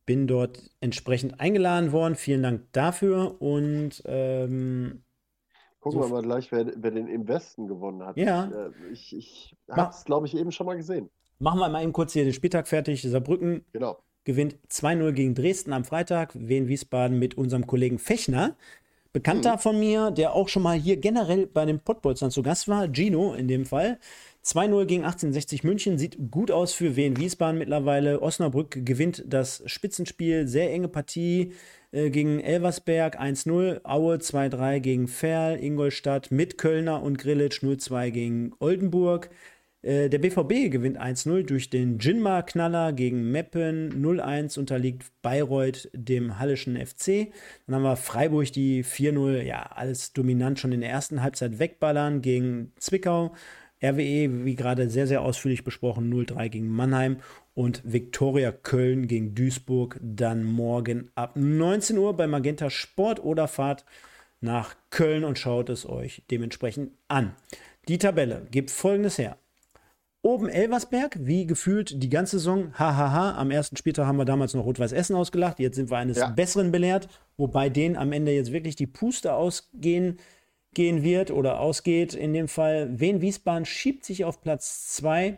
Bin 0.05 0.27
dort 0.27 0.69
entsprechend 0.81 1.39
eingeladen 1.39 1.91
worden. 1.91 2.15
Vielen 2.15 2.43
Dank 2.43 2.67
dafür. 2.73 3.41
Und 3.41 4.01
ähm, 4.05 5.03
Gucken 5.79 6.01
So- 6.01 6.07
wir 6.07 6.13
mal 6.13 6.23
gleich, 6.23 6.51
wer, 6.51 6.73
wer 6.75 6.91
den 6.91 7.07
im 7.07 7.27
Westen 7.27 7.67
gewonnen 7.67 8.03
hat. 8.05 8.17
Ja. 8.17 8.47
Ich, 8.47 8.53
äh, 8.53 8.91
ich, 8.91 9.15
ich 9.15 9.55
habe 9.69 9.91
es, 9.91 10.03
glaube 10.03 10.27
ich, 10.27 10.35
eben 10.35 10.51
schon 10.51 10.65
mal 10.65 10.75
gesehen. 10.75 11.09
machen 11.39 11.59
wir 11.59 11.69
mal 11.69 11.81
eben 11.83 11.93
kurz 11.93 12.11
hier 12.13 12.23
den 12.23 12.33
Spieltag 12.33 12.67
fertig. 12.67 13.01
Saarbrücken 13.03 13.63
Genau. 13.71 13.97
Gewinnt 14.25 14.57
2-0 14.69 15.11
gegen 15.13 15.35
Dresden 15.35 15.71
am 15.71 15.85
Freitag. 15.85 16.31
Wien 16.33 16.67
Wiesbaden 16.67 17.17
mit 17.17 17.37
unserem 17.37 17.65
Kollegen 17.65 17.99
Fechner. 17.99 18.55
Bekannter 19.13 19.57
von 19.57 19.79
mir, 19.79 20.11
der 20.11 20.33
auch 20.33 20.49
schon 20.49 20.63
mal 20.63 20.77
hier 20.77 20.97
generell 20.97 21.47
bei 21.47 21.63
den 21.63 21.79
Pottbolzern 21.79 22.31
zu 22.31 22.43
Gast 22.43 22.67
war, 22.67 22.89
Gino 22.91 23.33
in 23.33 23.47
dem 23.47 23.65
Fall. 23.65 23.97
2-0 24.43 24.85
gegen 24.85 25.03
1860 25.05 25.63
München, 25.63 25.97
sieht 25.97 26.17
gut 26.31 26.51
aus 26.51 26.73
für 26.73 26.97
Wien 26.97 27.17
Wiesbaden 27.17 27.57
mittlerweile. 27.57 28.21
Osnabrück 28.21 28.85
gewinnt 28.85 29.23
das 29.25 29.63
Spitzenspiel, 29.67 30.49
sehr 30.49 30.69
enge 30.71 30.89
Partie 30.89 31.53
äh, 31.93 32.09
gegen 32.09 32.41
Elversberg 32.41 33.19
1-0, 33.19 33.85
Aue 33.85 34.17
2-3 34.17 34.81
gegen 34.81 35.07
Ferl, 35.07 35.63
Ingolstadt 35.63 36.29
mit 36.29 36.57
Kölner 36.57 37.01
und 37.01 37.17
Grillitsch 37.17 37.63
0-2 37.63 38.11
gegen 38.11 38.51
Oldenburg. 38.59 39.29
Äh, 39.85 40.09
Der 40.09 40.17
BVB 40.17 40.71
gewinnt 40.71 40.99
1-0 40.99 41.43
durch 41.43 41.69
den 41.69 41.99
Jinma-Knaller 41.99 42.91
gegen 42.91 43.31
Meppen. 43.31 44.03
0-1 44.03 44.57
unterliegt 44.57 45.05
Bayreuth 45.21 45.89
dem 45.93 46.39
Hallischen 46.39 46.75
FC. 46.75 47.31
Dann 47.67 47.75
haben 47.75 47.83
wir 47.83 47.95
Freiburg, 47.95 48.51
die 48.51 48.83
4-0, 48.83 49.41
ja, 49.43 49.61
alles 49.61 50.11
dominant 50.13 50.59
schon 50.59 50.71
in 50.71 50.81
der 50.81 50.89
ersten 50.89 51.21
Halbzeit 51.21 51.59
wegballern 51.59 52.21
gegen 52.21 52.73
Zwickau. 52.79 53.35
RWE, 53.83 54.45
wie 54.45 54.55
gerade 54.55 54.89
sehr, 54.89 55.05
sehr 55.05 55.21
ausführlich 55.21 55.63
besprochen, 55.63 56.11
0-3 56.11 56.49
gegen 56.49 56.69
Mannheim 56.69 57.17
und 57.53 57.81
Viktoria 57.85 58.51
Köln 58.51 59.07
gegen 59.07 59.35
Duisburg 59.35 59.99
dann 60.01 60.43
morgen 60.43 61.11
ab 61.13 61.35
19 61.35 61.97
Uhr 61.97 62.15
bei 62.15 62.25
Magenta 62.25 62.69
Sport 62.69 63.23
oder 63.23 63.47
fahrt 63.47 63.85
nach 64.41 64.75
Köln 64.89 65.23
und 65.23 65.37
schaut 65.37 65.69
es 65.69 65.87
euch 65.87 66.23
dementsprechend 66.31 66.93
an. 67.09 67.35
Die 67.87 67.97
Tabelle 67.97 68.47
gibt 68.49 68.71
folgendes 68.71 69.17
her. 69.17 69.37
Oben 70.25 70.49
Elversberg, 70.49 71.19
wie 71.21 71.45
gefühlt 71.45 72.01
die 72.01 72.09
ganze 72.09 72.39
Saison. 72.39 72.73
Hahaha, 72.73 73.37
am 73.37 73.51
ersten 73.51 73.77
Spieltag 73.77 74.07
haben 74.07 74.17
wir 74.17 74.25
damals 74.25 74.55
noch 74.55 74.65
Rot-Weiß 74.65 74.91
Essen 74.91 75.15
ausgelacht. 75.15 75.59
Jetzt 75.59 75.75
sind 75.75 75.91
wir 75.91 75.97
eines 75.97 76.17
ja. 76.17 76.29
Besseren 76.29 76.71
belehrt, 76.71 77.07
wobei 77.37 77.69
denen 77.69 77.95
am 77.95 78.11
Ende 78.11 78.31
jetzt 78.31 78.51
wirklich 78.51 78.75
die 78.75 78.87
Puste 78.87 79.35
ausgehen 79.35 80.17
gehen 80.73 81.03
wird 81.03 81.29
oder 81.29 81.59
ausgeht. 81.59 82.15
In 82.15 82.33
dem 82.33 82.47
Fall 82.47 82.99
Wien 82.99 83.21
Wiesbaden 83.21 83.65
schiebt 83.65 84.03
sich 84.03 84.25
auf 84.25 84.41
Platz 84.41 84.95
2, 84.95 85.37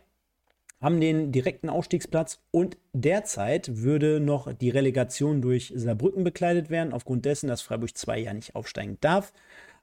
haben 0.79 1.01
den 1.01 1.33
direkten 1.33 1.67
Ausstiegsplatz 1.67 2.39
und 2.51 2.77
derzeit 2.93 3.81
würde 3.83 4.21
noch 4.21 4.53
die 4.53 4.69
Relegation 4.69 5.41
durch 5.41 5.73
Saarbrücken 5.75 6.23
bekleidet 6.23 6.69
werden, 6.69 6.93
aufgrund 6.93 7.25
dessen, 7.25 7.49
dass 7.49 7.61
Freiburg 7.61 7.97
2 7.97 8.19
ja 8.19 8.33
nicht 8.33 8.55
aufsteigen 8.55 8.97
darf 9.01 9.33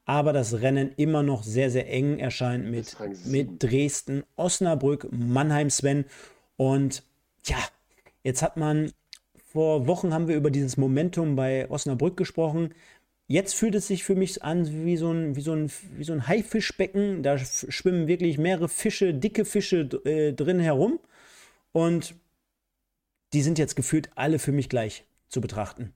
aber 0.07 0.33
das 0.33 0.61
Rennen 0.61 0.93
immer 0.97 1.23
noch 1.23 1.43
sehr, 1.43 1.71
sehr 1.71 1.91
eng 1.91 2.19
erscheint 2.19 2.71
mit, 2.71 2.97
mit 3.27 3.63
Dresden, 3.63 4.23
Osnabrück, 4.37 5.09
Mannheim, 5.11 5.71
Sven. 5.71 6.05
Und 6.57 7.03
ja, 7.47 7.57
jetzt 8.23 8.43
hat 8.43 8.57
man, 8.57 8.93
vor 9.53 9.87
Wochen 9.87 10.13
haben 10.13 10.29
wir 10.29 10.37
über 10.37 10.51
dieses 10.51 10.77
Momentum 10.77 11.37
bei 11.37 11.71
Osnabrück 11.71 12.17
gesprochen. 12.17 12.75
Jetzt 13.27 13.55
fühlt 13.55 13.75
es 13.75 13.87
sich 13.87 14.05
für 14.05 14.15
mich 14.15 14.43
an 14.43 14.85
wie 14.85 14.99
so 14.99 15.11
ein, 15.11 15.37
wie 15.37 15.41
so 15.41 15.55
ein, 15.55 15.71
wie 15.97 16.05
so 16.05 16.13
ein 16.13 16.29
Haifischbecken. 16.29 17.23
Da 17.23 17.39
schwimmen 17.39 18.07
wirklich 18.07 18.37
mehrere 18.37 18.69
Fische, 18.69 19.15
dicke 19.15 19.47
Fische 19.47 19.89
äh, 20.05 20.35
drin 20.35 20.61
herum. 20.61 21.01
Und 21.73 22.15
die 23.33 23.41
sind 23.41 23.59
jetzt 23.59 23.75
gefühlt 23.75 24.11
alle 24.17 24.39
für 24.39 24.53
mich 24.53 24.69
gleich 24.69 25.05
zu 25.31 25.41
betrachten. 25.41 25.95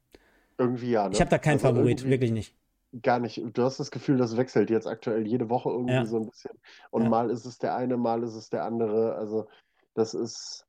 Irgendwie 0.57 0.93
ja. 0.93 1.09
Ne? 1.09 1.15
Ich 1.15 1.21
habe 1.21 1.31
da 1.31 1.37
keinen 1.37 1.63
also 1.63 1.67
Favorit, 1.69 2.09
wirklich 2.09 2.33
nicht 2.33 2.55
gar 3.03 3.19
nicht. 3.19 3.43
Du 3.53 3.63
hast 3.63 3.79
das 3.79 3.91
Gefühl, 3.91 4.17
das 4.17 4.37
wechselt 4.37 4.71
jetzt 4.71 4.87
aktuell 4.87 5.27
jede 5.27 5.51
Woche 5.51 5.71
irgendwie 5.71 5.95
ja. 5.95 6.07
so 6.07 6.17
ein 6.17 6.27
bisschen. 6.27 6.59
Und 6.91 7.05
ja. 7.05 7.09
mal 7.09 7.31
ist 7.31 7.45
es 7.45 7.59
der 7.59 7.77
eine, 7.77 7.97
mal 7.97 8.23
ist 8.23 8.35
es 8.35 8.51
der 8.51 8.65
andere. 8.65 9.15
Also 9.15 9.47
das 9.95 10.15
ist 10.15 10.67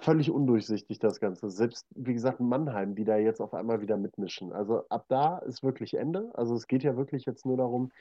völlig 0.00 0.30
undurchsichtig, 0.30 0.98
das 0.98 1.20
Ganze. 1.20 1.50
Selbst, 1.50 1.86
wie 1.94 2.12
gesagt, 2.12 2.40
Mannheim, 2.40 2.94
die 2.94 3.04
da 3.04 3.16
jetzt 3.16 3.40
auf 3.40 3.54
einmal 3.54 3.80
wieder 3.80 3.96
mitmischen. 3.96 4.52
Also 4.52 4.88
ab 4.88 5.06
da 5.08 5.38
ist 5.38 5.62
wirklich 5.62 5.94
Ende. 5.94 6.30
Also 6.34 6.54
es 6.54 6.66
geht 6.66 6.82
ja 6.82 6.96
wirklich 6.96 7.24
jetzt 7.24 7.46
nur 7.46 7.56
darum, 7.56 7.92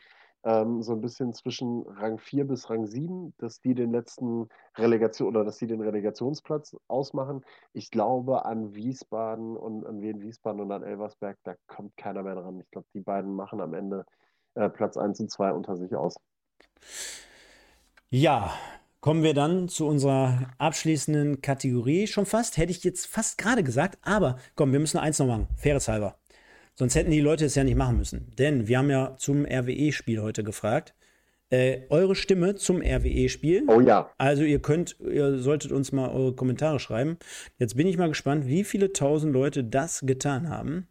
ähm, 0.44 0.82
so 0.82 0.94
ein 0.94 1.02
bisschen 1.02 1.34
zwischen 1.34 1.84
Rang 1.88 2.18
4 2.18 2.46
bis 2.48 2.70
Rang 2.70 2.86
7, 2.86 3.34
dass 3.38 3.60
die 3.60 3.76
den 3.76 3.92
letzten 3.92 4.48
Relegation 4.76 5.30
oder 5.30 5.44
dass 5.44 5.58
die 5.58 5.68
den 5.68 5.82
Relegationsplatz 5.82 6.76
ausmachen. 6.88 7.46
Ich 7.74 7.92
glaube 7.92 8.46
an 8.46 8.74
Wiesbaden 8.74 9.56
und 9.56 9.86
an 9.86 10.02
Wien 10.02 10.22
Wiesbaden 10.22 10.62
und 10.62 10.72
an 10.72 10.84
Elversberg, 10.84 11.38
da 11.44 11.56
kommt 11.68 11.96
keiner 11.98 12.24
mehr 12.24 12.36
dran. 12.36 12.60
Ich 12.60 12.72
glaube, 12.72 12.88
die 12.94 13.02
beiden 13.02 13.36
machen 13.36 13.62
am 13.62 13.74
Ende 13.74 14.06
äh, 14.56 14.70
Platz 14.70 14.98
1 14.98 15.20
und 15.20 15.32
2 15.32 15.54
unter 15.54 15.78
sich 15.78 15.96
aus. 15.96 16.16
Ja, 18.10 18.52
kommen 19.00 19.24
wir 19.24 19.34
dann 19.34 19.70
zu 19.70 19.88
unserer 19.88 20.50
abschließenden 20.58 21.42
Kategorie. 21.42 22.08
Schon 22.08 22.26
fast, 22.26 22.58
hätte 22.58 22.72
ich 22.72 22.84
jetzt 22.84 23.08
fast 23.08 23.38
gerade 23.38 23.64
gesagt, 23.64 24.00
aber 24.02 24.38
komm, 24.56 24.72
wir 24.74 24.80
müssen 24.80 24.98
eins 24.98 25.20
noch 25.20 25.28
machen, 25.28 25.48
faires 25.56 25.88
halber. 25.88 26.21
Sonst 26.82 26.96
hätten 26.96 27.12
die 27.12 27.22
Leute 27.22 27.46
es 27.46 27.54
ja 27.54 27.64
nicht 27.64 27.78
machen 27.78 27.98
müssen. 27.98 28.34
Denn 28.40 28.68
wir 28.68 28.80
haben 28.80 28.90
ja 28.90 29.16
zum 29.16 29.46
RWE-Spiel 29.46 30.20
heute 30.20 30.44
gefragt. 30.44 30.96
Äh, 31.52 31.82
eure 31.92 32.16
Stimme 32.16 32.56
zum 32.56 32.82
RWE-Spiel. 32.82 33.66
Oh 33.68 33.82
ja. 33.82 34.10
Also 34.18 34.42
ihr 34.42 34.60
könnt, 34.64 35.00
ihr 35.00 35.38
solltet 35.38 35.72
uns 35.72 35.92
mal 35.92 36.10
eure 36.10 36.34
Kommentare 36.34 36.80
schreiben. 36.80 37.20
Jetzt 37.60 37.78
bin 37.78 37.86
ich 37.86 38.00
mal 38.00 38.08
gespannt, 38.08 38.48
wie 38.48 38.64
viele 38.64 38.94
tausend 38.94 39.32
Leute 39.32 39.64
das 39.64 40.02
getan 40.08 40.50
haben. 40.50 40.88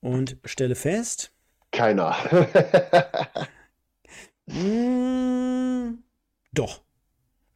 Und 0.00 0.36
stelle 0.44 0.74
fest. 0.74 1.30
Keiner. 1.70 2.16
mh, 4.46 4.50
hm, 4.50 5.98
doch. 6.52 6.82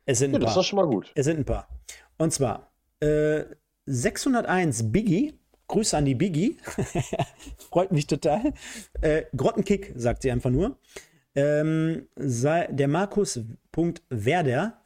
Es 0.05 0.21
sind 0.21 0.31
ein 0.31 0.35
ja, 0.35 0.47
paar. 0.47 0.55
Das 0.55 0.63
ist 0.63 0.69
schon 0.69 0.77
mal 0.77 0.87
gut. 0.87 1.11
Es 1.17 1.25
sind 1.25 1.39
ein 1.41 1.45
paar. 1.45 1.67
Und 2.19 2.33
zwar 2.33 2.71
äh, 3.01 3.43
601 3.87 4.93
Biggie 4.93 5.35
Grüße 5.69 5.97
an 5.97 6.05
die 6.05 6.15
Biggie. 6.15 6.57
Freut 7.71 7.93
mich 7.93 8.07
total. 8.07 8.53
Äh, 9.01 9.25
Grottenkick, 9.37 9.93
sagt 9.95 10.23
sie 10.23 10.31
einfach 10.31 10.51
nur. 10.51 10.79
Ähm, 11.35 12.09
sei, 12.17 12.67
der 12.71 12.89
Markus.werder 12.89 14.83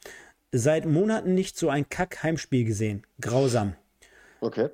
seit 0.51 0.85
Monaten 0.85 1.33
nicht 1.33 1.57
so 1.57 1.69
ein 1.69 1.89
Kack-Heimspiel 1.89 2.65
gesehen. 2.65 3.07
Grausam. 3.19 3.75
Okay. 4.39 4.69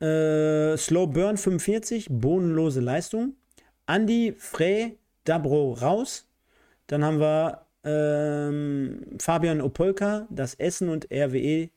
Äh, 0.00 0.76
Slow 0.76 1.06
Burn 1.06 1.36
45, 1.36 2.08
bodenlose 2.10 2.80
Leistung. 2.80 3.34
Andy 3.86 4.34
Frey 4.36 4.98
Dabro 5.24 5.72
raus. 5.72 6.26
Dann 6.86 7.04
haben 7.04 7.18
wir 7.18 7.66
ähm, 7.82 9.00
Fabian 9.18 9.60
Opolka, 9.60 10.26
das 10.30 10.54
Essen 10.54 10.88
und 10.88 11.06
RWE 11.10 11.70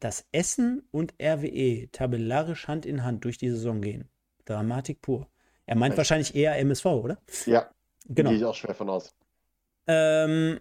dass 0.00 0.26
Essen 0.32 0.82
und 0.90 1.14
RWE 1.22 1.88
tabellarisch 1.92 2.68
Hand 2.68 2.86
in 2.86 3.04
Hand 3.04 3.24
durch 3.24 3.38
die 3.38 3.50
Saison 3.50 3.80
gehen. 3.80 4.08
Dramatik 4.46 5.00
pur. 5.00 5.28
Er 5.66 5.76
meint 5.76 5.92
Echt? 5.92 5.98
wahrscheinlich 5.98 6.34
eher 6.34 6.58
MSV, 6.58 6.86
oder? 6.86 7.18
Ja, 7.46 7.70
genau. 8.08 8.30
Gehe 8.30 8.38
ich 8.38 8.44
auch 8.44 8.54
schwer 8.54 8.74
von 8.74 8.88
aus. 8.88 9.14
Ähm, 9.86 10.58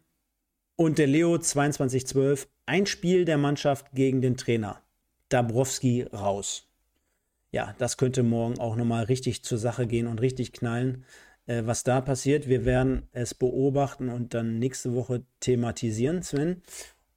und 0.76 0.98
der 0.98 1.08
Leo 1.08 1.38
2212, 1.38 2.48
ein 2.66 2.86
Spiel 2.86 3.26
der 3.26 3.38
Mannschaft 3.38 3.92
gegen 3.94 4.22
den 4.22 4.38
Trainer. 4.38 4.82
Dabrowski 5.30 6.04
raus. 6.04 6.68
Ja, 7.52 7.74
das 7.80 7.98
könnte 7.98 8.24
morgen 8.24 8.60
auch 8.60 8.76
nochmal 8.76 9.06
richtig 9.06 9.44
zur 9.44 9.58
Sache 9.58 9.88
gehen 9.88 10.08
und 10.08 10.22
richtig 10.22 10.54
knallen, 10.54 11.06
äh, 11.48 11.64
was 11.66 11.84
da 11.84 12.02
passiert. 12.02 12.48
Wir 12.48 12.66
werden 12.66 13.08
es 13.12 13.34
beobachten 13.34 14.10
und 14.10 14.34
dann 14.34 14.60
nächste 14.60 14.94
Woche 14.94 15.24
thematisieren, 15.40 16.22
Sven. 16.22 16.62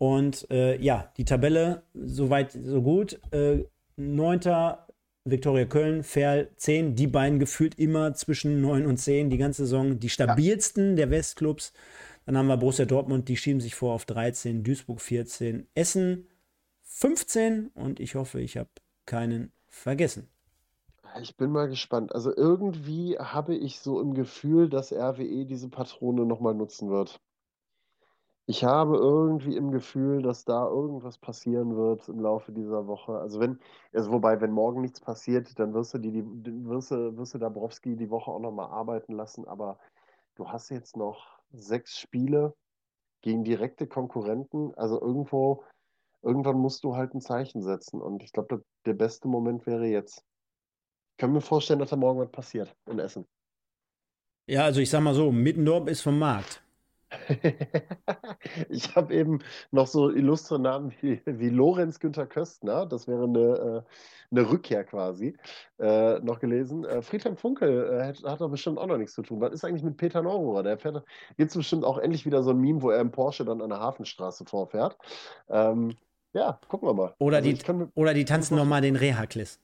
Und 0.03 0.51
äh, 0.51 0.83
ja, 0.83 1.13
die 1.17 1.25
Tabelle, 1.25 1.85
soweit, 1.95 2.51
so 2.51 2.83
gut. 2.83 3.21
Äh, 3.31 3.67
Neunter 3.95 4.89
Viktoria 5.25 5.65
Köln, 5.65 6.03
Ferl 6.03 6.51
10, 6.57 6.97
die 6.97 7.07
beiden 7.07 7.39
gefühlt 7.39 7.79
immer 7.79 8.13
zwischen 8.13 8.61
9 8.61 8.85
und 8.87 8.97
10 8.97 9.31
die 9.31 9.39
ganze 9.39 9.63
Saison. 9.63 10.01
Die 10.01 10.09
stabilsten 10.09 10.91
ja. 10.91 10.97
der 10.97 11.11
Westclubs. 11.13 11.73
Dann 12.27 12.37
haben 12.37 12.49
wir 12.49 12.57
Borussia 12.57 12.85
Dortmund, 12.85 13.29
die 13.29 13.37
schieben 13.37 13.61
sich 13.61 13.77
vor 13.77 13.95
auf 13.95 14.05
13, 14.05 14.65
Duisburg 14.65 15.01
14, 15.01 15.69
Essen 15.77 16.27
15 16.83 17.69
und 17.69 18.01
ich 18.01 18.17
hoffe, 18.17 18.41
ich 18.41 18.57
habe 18.57 18.71
keinen 19.07 19.53
vergessen. 19.69 20.29
Ich 21.21 21.37
bin 21.37 21.53
mal 21.53 21.69
gespannt. 21.69 22.13
Also 22.13 22.35
irgendwie 22.37 23.17
habe 23.21 23.55
ich 23.55 23.79
so 23.79 24.01
im 24.01 24.15
Gefühl, 24.15 24.69
dass 24.69 24.93
RWE 24.93 25.47
diese 25.47 25.69
Patrone 25.69 26.27
nochmal 26.27 26.55
nutzen 26.55 26.91
wird. 26.91 27.21
Ich 28.47 28.65
habe 28.65 28.97
irgendwie 28.97 29.57
im 29.57 29.71
Gefühl, 29.71 30.21
dass 30.21 30.45
da 30.45 30.67
irgendwas 30.67 31.17
passieren 31.17 31.77
wird 31.77 32.09
im 32.09 32.21
Laufe 32.21 32.51
dieser 32.51 32.89
Woche. 32.89 33.19
Also 33.19 33.39
wenn, 33.39 33.61
also 33.93 34.11
wobei, 34.11 34.41
wenn 34.41 34.51
morgen 34.51 34.81
nichts 34.81 35.01
passiert, 35.01 35.57
dann 35.61 35.73
wirst 35.75 35.95
du 35.95 35.99
die, 35.99 36.11
die 36.11 36.67
wirst 36.67 36.91
du, 36.91 37.17
wirst 37.17 37.35
du 37.35 37.39
Dabrowski 37.39 37.95
die 37.95 38.11
Woche 38.11 38.31
auch 38.31 38.41
nochmal 38.41 38.71
arbeiten 38.71 39.13
lassen. 39.13 39.47
Aber 39.47 39.79
du 40.35 40.49
hast 40.49 40.71
jetzt 40.71 40.97
noch 40.97 41.39
sechs 41.53 41.99
Spiele 41.99 42.55
gegen 43.23 43.45
direkte 43.45 43.87
Konkurrenten. 43.87 44.75
Also 44.75 45.01
irgendwo, 45.01 45.63
irgendwann 46.23 46.59
musst 46.59 46.83
du 46.83 46.97
halt 46.97 47.15
ein 47.15 47.21
Zeichen 47.21 47.63
setzen. 47.63 48.03
Und 48.03 48.25
ich 48.25 48.33
glaube, 48.33 48.65
der 48.85 48.95
beste 48.95 49.29
Moment 49.29 49.67
wäre 49.67 49.87
jetzt. 49.87 50.25
Ich 51.13 51.19
kann 51.19 51.33
mir 51.33 51.41
vorstellen, 51.41 51.79
dass 51.79 51.91
da 51.91 51.97
morgen 51.97 52.19
was 52.19 52.31
passiert 52.33 52.75
in 52.87 52.99
Essen. 52.99 53.25
Ja, 54.47 54.65
also 54.65 54.81
ich 54.81 54.91
sag 54.91 55.01
mal 55.01 55.15
so, 55.15 55.31
Mittendorf 55.31 55.87
ist 55.87 56.03
vom 56.03 56.19
Markt. 56.19 56.61
Ich 58.69 58.95
habe 58.97 59.15
eben 59.15 59.39
noch 59.71 59.87
so 59.87 60.11
illustre 60.11 60.59
Namen 60.59 60.93
wie, 61.01 61.21
wie 61.25 61.49
Lorenz 61.49 62.01
Günther 62.01 62.27
Köstner, 62.27 62.87
das 62.87 63.07
wäre 63.07 63.25
eine, 63.25 63.41
äh, 63.41 63.83
eine 64.31 64.51
Rückkehr 64.51 64.85
quasi, 64.85 65.37
äh, 65.79 66.19
noch 66.21 66.41
gelesen. 66.41 66.85
Äh, 66.85 67.03
Friedhelm 67.03 67.37
Funkel 67.37 68.01
äh, 68.01 68.07
hat, 68.07 68.23
hat 68.25 68.41
doch 68.41 68.51
bestimmt 68.51 68.79
auch 68.79 68.87
noch 68.87 68.99
nichts 68.99 69.15
zu 69.15 69.23
tun. 69.23 69.41
Was 69.41 69.53
ist 69.53 69.65
eigentlich 69.65 69.83
mit 69.83 69.97
Peter 69.97 70.23
Neururer? 70.23 70.63
Der 70.63 70.79
fährt, 70.79 71.05
gibt 71.37 71.51
es 71.51 71.57
bestimmt 71.57 71.85
auch 71.85 71.99
endlich 71.99 72.27
wieder 72.27 72.43
so 72.43 72.51
ein 72.51 72.59
Meme, 72.59 72.83
wo 72.83 72.91
er 72.91 73.01
im 73.01 73.11
Porsche 73.11 73.45
dann 73.45 73.63
an 73.63 73.71
der 73.71 73.81
Hafenstraße 73.81 74.45
vorfährt. 74.45 74.97
Ähm, 75.49 75.95
ja, 76.33 76.59
gucken 76.69 76.89
wir 76.89 76.95
mal. 76.95 77.15
Oder, 77.19 77.39
also 77.39 77.51
die, 77.51 77.59
kann, 77.59 77.93
oder 77.95 78.15
die 78.15 78.25
tanzen 78.25 78.57
nochmal 78.57 78.81
den 78.81 78.97
Rehaklis. 78.97 79.61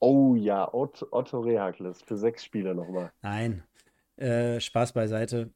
Oh 0.00 0.34
ja, 0.34 0.72
Otto, 0.72 1.06
Otto 1.10 1.40
Rehaklis 1.40 2.02
für 2.02 2.16
sechs 2.16 2.44
Spiele 2.44 2.74
nochmal. 2.74 3.12
Nein, 3.22 3.62
äh, 4.16 4.58
Spaß 4.58 4.92
beiseite. 4.92 5.50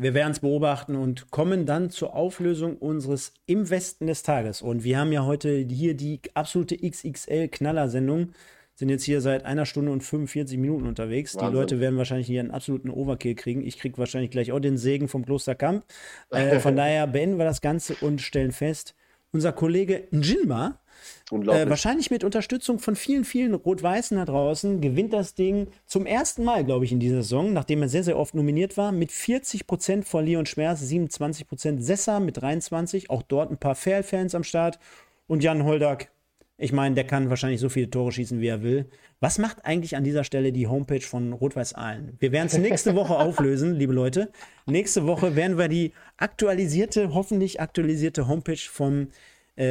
Wir 0.00 0.14
werden 0.14 0.30
es 0.30 0.38
beobachten 0.38 0.94
und 0.94 1.32
kommen 1.32 1.66
dann 1.66 1.90
zur 1.90 2.14
Auflösung 2.14 2.76
unseres 2.76 3.34
Im 3.46 3.68
Westen 3.68 4.06
des 4.06 4.22
Tages. 4.22 4.62
Und 4.62 4.84
wir 4.84 4.96
haben 4.96 5.10
ja 5.10 5.24
heute 5.24 5.56
hier 5.56 5.94
die 5.94 6.20
absolute 6.34 6.76
XXL-Knaller-Sendung. 6.76 8.28
sind 8.76 8.90
jetzt 8.90 9.02
hier 9.02 9.20
seit 9.20 9.44
einer 9.44 9.66
Stunde 9.66 9.90
und 9.90 10.04
45 10.04 10.56
Minuten 10.56 10.86
unterwegs. 10.86 11.34
Wahnsinn. 11.34 11.50
Die 11.50 11.56
Leute 11.56 11.80
werden 11.80 11.98
wahrscheinlich 11.98 12.28
hier 12.28 12.38
einen 12.38 12.52
absoluten 12.52 12.90
Overkill 12.90 13.34
kriegen. 13.34 13.66
Ich 13.66 13.76
kriege 13.76 13.98
wahrscheinlich 13.98 14.30
gleich 14.30 14.52
auch 14.52 14.60
den 14.60 14.78
Segen 14.78 15.08
vom 15.08 15.24
Klosterkamp. 15.24 15.84
Äh, 16.30 16.60
von 16.60 16.76
daher 16.76 17.08
beenden 17.08 17.38
wir 17.38 17.44
das 17.44 17.60
Ganze 17.60 17.96
und 18.00 18.20
stellen 18.20 18.52
fest, 18.52 18.94
unser 19.32 19.50
Kollege 19.52 20.06
Njinma, 20.12 20.78
äh, 21.30 21.68
wahrscheinlich 21.68 22.10
mit 22.10 22.24
Unterstützung 22.24 22.78
von 22.78 22.96
vielen, 22.96 23.24
vielen 23.24 23.54
Rot-Weißen 23.54 24.16
da 24.16 24.24
draußen, 24.24 24.80
gewinnt 24.80 25.12
das 25.12 25.34
Ding 25.34 25.68
zum 25.86 26.06
ersten 26.06 26.44
Mal, 26.44 26.64
glaube 26.64 26.84
ich, 26.84 26.92
in 26.92 27.00
dieser 27.00 27.22
Saison, 27.22 27.52
nachdem 27.52 27.82
er 27.82 27.88
sehr, 27.88 28.04
sehr 28.04 28.18
oft 28.18 28.34
nominiert 28.34 28.76
war, 28.76 28.92
mit 28.92 29.12
40 29.12 29.66
Prozent 29.66 30.06
vor 30.06 30.22
Leon 30.22 30.46
Schmerz, 30.46 30.80
27 30.80 31.46
Prozent 31.46 31.84
Sessa 31.84 32.20
mit 32.20 32.40
23, 32.40 33.10
auch 33.10 33.22
dort 33.22 33.50
ein 33.50 33.58
paar 33.58 33.74
Fair-Fans 33.74 34.34
am 34.34 34.44
Start 34.44 34.78
und 35.26 35.42
Jan 35.42 35.64
Holdak 35.64 36.10
ich 36.60 36.72
meine, 36.72 36.96
der 36.96 37.04
kann 37.04 37.30
wahrscheinlich 37.30 37.60
so 37.60 37.68
viele 37.68 37.88
Tore 37.88 38.10
schießen, 38.10 38.40
wie 38.40 38.48
er 38.48 38.64
will. 38.64 38.86
Was 39.20 39.38
macht 39.38 39.64
eigentlich 39.64 39.96
an 39.96 40.02
dieser 40.02 40.24
Stelle 40.24 40.50
die 40.52 40.66
Homepage 40.66 41.00
von 41.00 41.32
Rot-Weiß 41.32 41.74
Aalen? 41.74 42.16
Wir 42.18 42.32
werden 42.32 42.48
es 42.48 42.58
nächste 42.58 42.96
Woche 42.96 43.16
auflösen, 43.18 43.74
liebe 43.76 43.92
Leute. 43.92 44.32
Nächste 44.66 45.06
Woche 45.06 45.36
werden 45.36 45.56
wir 45.56 45.68
die 45.68 45.92
aktualisierte, 46.16 47.14
hoffentlich 47.14 47.60
aktualisierte 47.60 48.26
Homepage 48.26 48.56
vom 48.56 49.02
äh, 49.02 49.06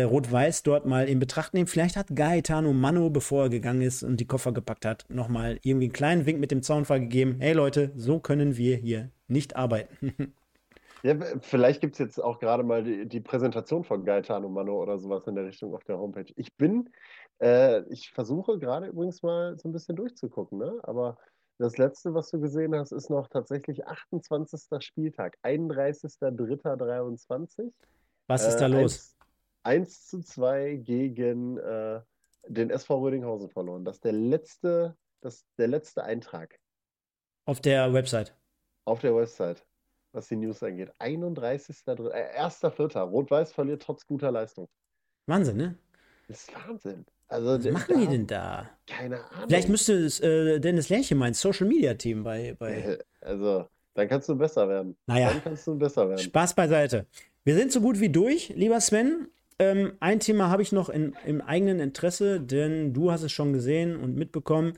Rot-Weiß 0.03 0.63
dort 0.63 0.85
mal 0.85 1.07
in 1.07 1.19
Betracht 1.19 1.53
nehmen. 1.53 1.67
Vielleicht 1.67 1.95
hat 1.95 2.07
Gaetano 2.13 2.73
Mano, 2.73 3.09
bevor 3.09 3.43
er 3.43 3.49
gegangen 3.49 3.81
ist 3.81 4.03
und 4.03 4.19
die 4.19 4.27
Koffer 4.27 4.51
gepackt 4.51 4.85
hat, 4.85 5.05
nochmal 5.09 5.59
irgendwie 5.63 5.85
einen 5.85 5.93
kleinen 5.93 6.25
Wink 6.25 6.39
mit 6.39 6.51
dem 6.51 6.61
Zaunfall 6.61 6.99
gegeben. 6.99 7.37
Hey 7.39 7.53
Leute, 7.53 7.91
so 7.95 8.19
können 8.19 8.57
wir 8.57 8.77
hier 8.77 9.09
nicht 9.27 9.55
arbeiten. 9.55 10.33
Ja, 11.03 11.15
vielleicht 11.41 11.81
gibt 11.81 11.93
es 11.93 11.99
jetzt 11.99 12.19
auch 12.21 12.39
gerade 12.39 12.63
mal 12.63 12.83
die, 12.83 13.07
die, 13.07 13.21
Präsentation 13.21 13.83
von 13.83 14.03
Gaetano 14.03 14.49
Mano 14.49 14.81
oder 14.81 14.97
sowas 14.97 15.27
in 15.27 15.35
der 15.35 15.45
Richtung 15.45 15.75
auf 15.75 15.83
der 15.83 15.99
Homepage. 15.99 16.33
Ich 16.35 16.55
bin, 16.55 16.89
äh, 17.39 17.83
ich 17.91 18.11
versuche 18.11 18.57
gerade 18.57 18.87
übrigens 18.87 19.21
mal 19.21 19.55
so 19.59 19.69
ein 19.69 19.73
bisschen 19.73 19.95
durchzugucken, 19.95 20.57
ne? 20.57 20.79
aber 20.83 21.15
das 21.59 21.77
letzte, 21.77 22.13
was 22.13 22.29
du 22.29 22.39
gesehen 22.39 22.75
hast, 22.75 22.91
ist 22.91 23.09
noch 23.09 23.27
tatsächlich 23.27 23.87
28. 23.87 24.59
Spieltag, 24.79 25.37
31.03.23. 25.43 27.71
Was 28.27 28.47
ist 28.47 28.57
da 28.57 28.65
äh, 28.65 28.69
los? 28.69 29.16
1, 29.67 29.87
1 29.87 30.07
zu 30.07 30.21
2 30.21 30.75
gegen 30.77 31.57
äh, 31.57 32.01
den 32.47 32.69
SV 32.69 32.99
Rödinghausen 32.99 33.49
verloren. 33.49 33.85
Das 33.85 33.97
ist 33.97 34.05
der 34.05 34.13
letzte, 34.13 34.95
das, 35.21 35.45
der 35.57 35.67
letzte 35.67 36.03
Eintrag. 36.03 36.59
Auf 37.45 37.61
der 37.61 37.93
Website. 37.93 38.35
Auf 38.85 39.01
der 39.01 39.15
Website 39.15 39.65
was 40.17 40.27
die 40.27 40.35
News 40.35 40.61
angeht. 40.63 40.91
31.3. 40.99 42.09
Äh, 42.09 42.39
1.4. 42.41 42.99
Rot-Weiß 42.99 43.53
verliert 43.53 43.81
trotz 43.81 44.05
guter 44.05 44.31
Leistung. 44.31 44.67
Wahnsinn, 45.27 45.57
ne? 45.57 45.75
Das 46.27 46.41
ist 46.41 46.53
Wahnsinn. 46.55 47.05
Also, 47.29 47.63
was 47.63 47.71
machen 47.71 47.99
die 47.99 48.07
denn 48.07 48.27
da? 48.27 48.69
Keine 48.87 49.17
Ahnung. 49.17 49.47
Vielleicht 49.47 49.69
müsste 49.69 49.93
es, 49.93 50.19
äh, 50.21 50.59
Dennis 50.59 50.89
Lerche 50.89 51.15
mein 51.15 51.33
Social 51.33 51.67
Media 51.67 51.93
Team 51.93 52.23
bei, 52.23 52.55
bei. 52.57 52.73
Äh, 52.73 52.97
also, 53.21 53.67
dann 53.93 54.07
kannst 54.07 54.29
du 54.29 54.35
besser 54.35 54.67
werden. 54.67 54.97
Naja. 55.05 55.29
Dann 55.29 55.43
kannst 55.43 55.67
du 55.67 55.77
besser 55.77 56.07
werden. 56.07 56.19
Spaß 56.19 56.55
beiseite. 56.55 57.05
Wir 57.43 57.55
sind 57.55 57.71
so 57.71 57.81
gut 57.81 57.99
wie 57.99 58.09
durch, 58.09 58.49
lieber 58.49 58.79
Sven. 58.81 59.29
Ähm, 59.59 59.93
ein 59.99 60.19
Thema 60.19 60.49
habe 60.49 60.61
ich 60.61 60.71
noch 60.71 60.89
in, 60.89 61.15
im 61.25 61.41
eigenen 61.41 61.79
Interesse, 61.79 62.39
denn 62.39 62.93
du 62.93 63.11
hast 63.11 63.23
es 63.23 63.31
schon 63.31 63.53
gesehen 63.53 63.95
und 63.95 64.15
mitbekommen. 64.15 64.73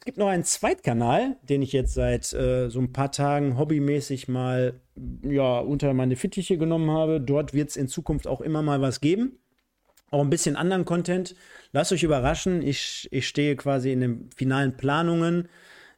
Es 0.00 0.06
gibt 0.06 0.18
noch 0.18 0.28
einen 0.28 0.44
Zweitkanal, 0.44 1.36
den 1.42 1.62
ich 1.62 1.72
jetzt 1.72 1.94
seit 1.94 2.32
äh, 2.34 2.68
so 2.68 2.80
ein 2.80 2.92
paar 2.92 3.10
Tagen 3.12 3.56
hobbymäßig 3.56 4.28
mal 4.28 4.80
ja, 5.22 5.60
unter 5.60 5.94
meine 5.94 6.16
Fittiche 6.16 6.58
genommen 6.58 6.90
habe. 6.90 7.20
Dort 7.20 7.54
wird 7.54 7.70
es 7.70 7.76
in 7.76 7.88
Zukunft 7.88 8.26
auch 8.26 8.40
immer 8.40 8.60
mal 8.60 8.80
was 8.82 9.00
geben. 9.00 9.38
Auch 10.10 10.20
ein 10.20 10.30
bisschen 10.30 10.56
anderen 10.56 10.84
Content. 10.84 11.34
Lasst 11.72 11.92
euch 11.92 12.02
überraschen. 12.02 12.60
Ich, 12.60 13.08
ich 13.12 13.26
stehe 13.26 13.56
quasi 13.56 13.92
in 13.92 14.00
den 14.00 14.30
finalen 14.36 14.76
Planungen. 14.76 15.48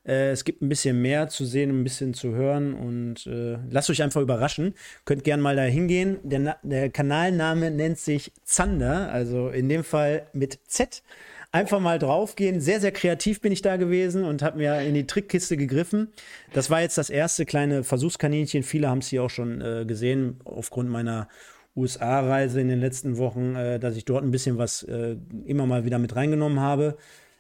Äh, 0.06 0.30
es 0.30 0.44
gibt 0.44 0.62
ein 0.62 0.68
bisschen 0.68 1.02
mehr 1.02 1.28
zu 1.28 1.44
sehen, 1.44 1.70
ein 1.70 1.84
bisschen 1.84 2.14
zu 2.14 2.34
hören 2.34 2.74
und 2.74 3.26
äh, 3.26 3.58
lasst 3.70 3.90
euch 3.90 4.02
einfach 4.02 4.20
überraschen. 4.20 4.74
Könnt 5.04 5.24
gerne 5.24 5.42
mal 5.42 5.56
da 5.56 5.62
hingehen. 5.62 6.18
Der, 6.22 6.58
der 6.62 6.90
Kanalname 6.90 7.70
nennt 7.70 7.98
sich 7.98 8.32
Zander, 8.44 9.10
also 9.10 9.48
in 9.48 9.68
dem 9.68 9.84
Fall 9.84 10.26
mit 10.32 10.58
Z 10.66 11.02
einfach 11.52 11.80
mal 11.80 11.98
draufgehen. 11.98 12.60
Sehr, 12.60 12.80
sehr 12.80 12.92
kreativ 12.92 13.40
bin 13.40 13.52
ich 13.52 13.62
da 13.62 13.76
gewesen 13.76 14.24
und 14.24 14.42
habe 14.42 14.58
mir 14.58 14.80
in 14.82 14.94
die 14.94 15.06
Trickkiste 15.06 15.56
gegriffen. 15.56 16.08
Das 16.52 16.70
war 16.70 16.80
jetzt 16.82 16.98
das 16.98 17.10
erste 17.10 17.46
kleine 17.46 17.82
Versuchskaninchen. 17.82 18.62
Viele 18.62 18.88
haben 18.88 18.98
es 18.98 19.08
hier 19.08 19.22
auch 19.22 19.30
schon 19.30 19.60
äh, 19.60 19.84
gesehen, 19.86 20.38
aufgrund 20.44 20.90
meiner 20.90 21.28
USA-Reise 21.74 22.60
in 22.60 22.68
den 22.68 22.80
letzten 22.80 23.18
Wochen, 23.18 23.54
äh, 23.54 23.78
dass 23.78 23.96
ich 23.96 24.04
dort 24.04 24.24
ein 24.24 24.30
bisschen 24.30 24.58
was 24.58 24.82
äh, 24.82 25.16
immer 25.44 25.66
mal 25.66 25.84
wieder 25.84 25.98
mit 25.98 26.16
reingenommen 26.16 26.60
habe. 26.60 26.96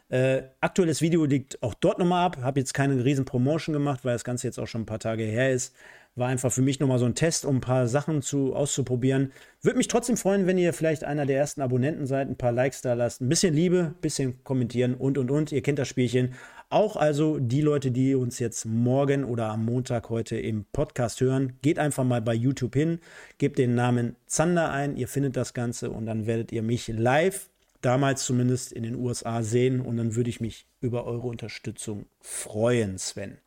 Äh, 0.08 0.42
aktuelles 0.60 1.02
Video 1.02 1.24
liegt 1.24 1.62
auch 1.62 1.74
dort 1.74 1.98
nochmal 1.98 2.26
ab. 2.26 2.38
Habe 2.42 2.60
jetzt 2.60 2.74
keine 2.74 3.04
riesen 3.04 3.24
Promotion 3.24 3.72
gemacht, 3.72 4.04
weil 4.04 4.12
das 4.14 4.24
Ganze 4.24 4.46
jetzt 4.46 4.58
auch 4.58 4.66
schon 4.66 4.82
ein 4.82 4.86
paar 4.86 5.00
Tage 5.00 5.24
her 5.24 5.52
ist. 5.52 5.74
War 6.14 6.28
einfach 6.28 6.50
für 6.52 6.62
mich 6.62 6.80
nochmal 6.80 6.98
so 6.98 7.04
ein 7.04 7.14
Test, 7.14 7.44
um 7.44 7.56
ein 7.56 7.60
paar 7.60 7.88
Sachen 7.88 8.22
zu, 8.22 8.54
auszuprobieren. 8.54 9.32
Würde 9.60 9.76
mich 9.76 9.88
trotzdem 9.88 10.16
freuen, 10.16 10.46
wenn 10.46 10.56
ihr 10.56 10.72
vielleicht 10.72 11.04
einer 11.04 11.26
der 11.26 11.36
ersten 11.36 11.60
Abonnenten 11.60 12.06
seid, 12.06 12.28
ein 12.28 12.38
paar 12.38 12.52
Likes 12.52 12.80
da 12.80 12.94
lasst, 12.94 13.20
ein 13.20 13.28
bisschen 13.28 13.52
Liebe, 13.52 13.92
ein 13.94 14.00
bisschen 14.00 14.42
kommentieren 14.42 14.94
und 14.94 15.18
und 15.18 15.30
und. 15.30 15.52
Ihr 15.52 15.62
kennt 15.62 15.78
das 15.78 15.88
Spielchen. 15.88 16.34
Auch 16.70 16.96
also 16.96 17.38
die 17.38 17.60
Leute, 17.60 17.90
die 17.90 18.14
uns 18.14 18.38
jetzt 18.38 18.64
morgen 18.64 19.24
oder 19.24 19.50
am 19.50 19.64
Montag 19.64 20.08
heute 20.08 20.38
im 20.38 20.64
Podcast 20.72 21.20
hören, 21.20 21.58
geht 21.62 21.78
einfach 21.78 22.04
mal 22.04 22.22
bei 22.22 22.34
YouTube 22.34 22.74
hin, 22.74 22.98
gebt 23.38 23.58
den 23.58 23.74
Namen 23.74 24.16
Zander 24.26 24.70
ein, 24.70 24.96
ihr 24.96 25.06
findet 25.06 25.36
das 25.36 25.52
Ganze 25.52 25.90
und 25.90 26.06
dann 26.06 26.26
werdet 26.26 26.50
ihr 26.50 26.62
mich 26.62 26.88
live, 26.88 27.50
damals 27.86 28.24
zumindest 28.24 28.72
in 28.72 28.82
den 28.82 28.96
USA, 28.96 29.42
sehen 29.42 29.80
und 29.80 29.96
dann 29.96 30.16
würde 30.16 30.28
ich 30.28 30.40
mich 30.40 30.66
über 30.80 31.04
eure 31.04 31.28
Unterstützung 31.28 32.06
freuen, 32.20 32.98
Sven. 32.98 33.38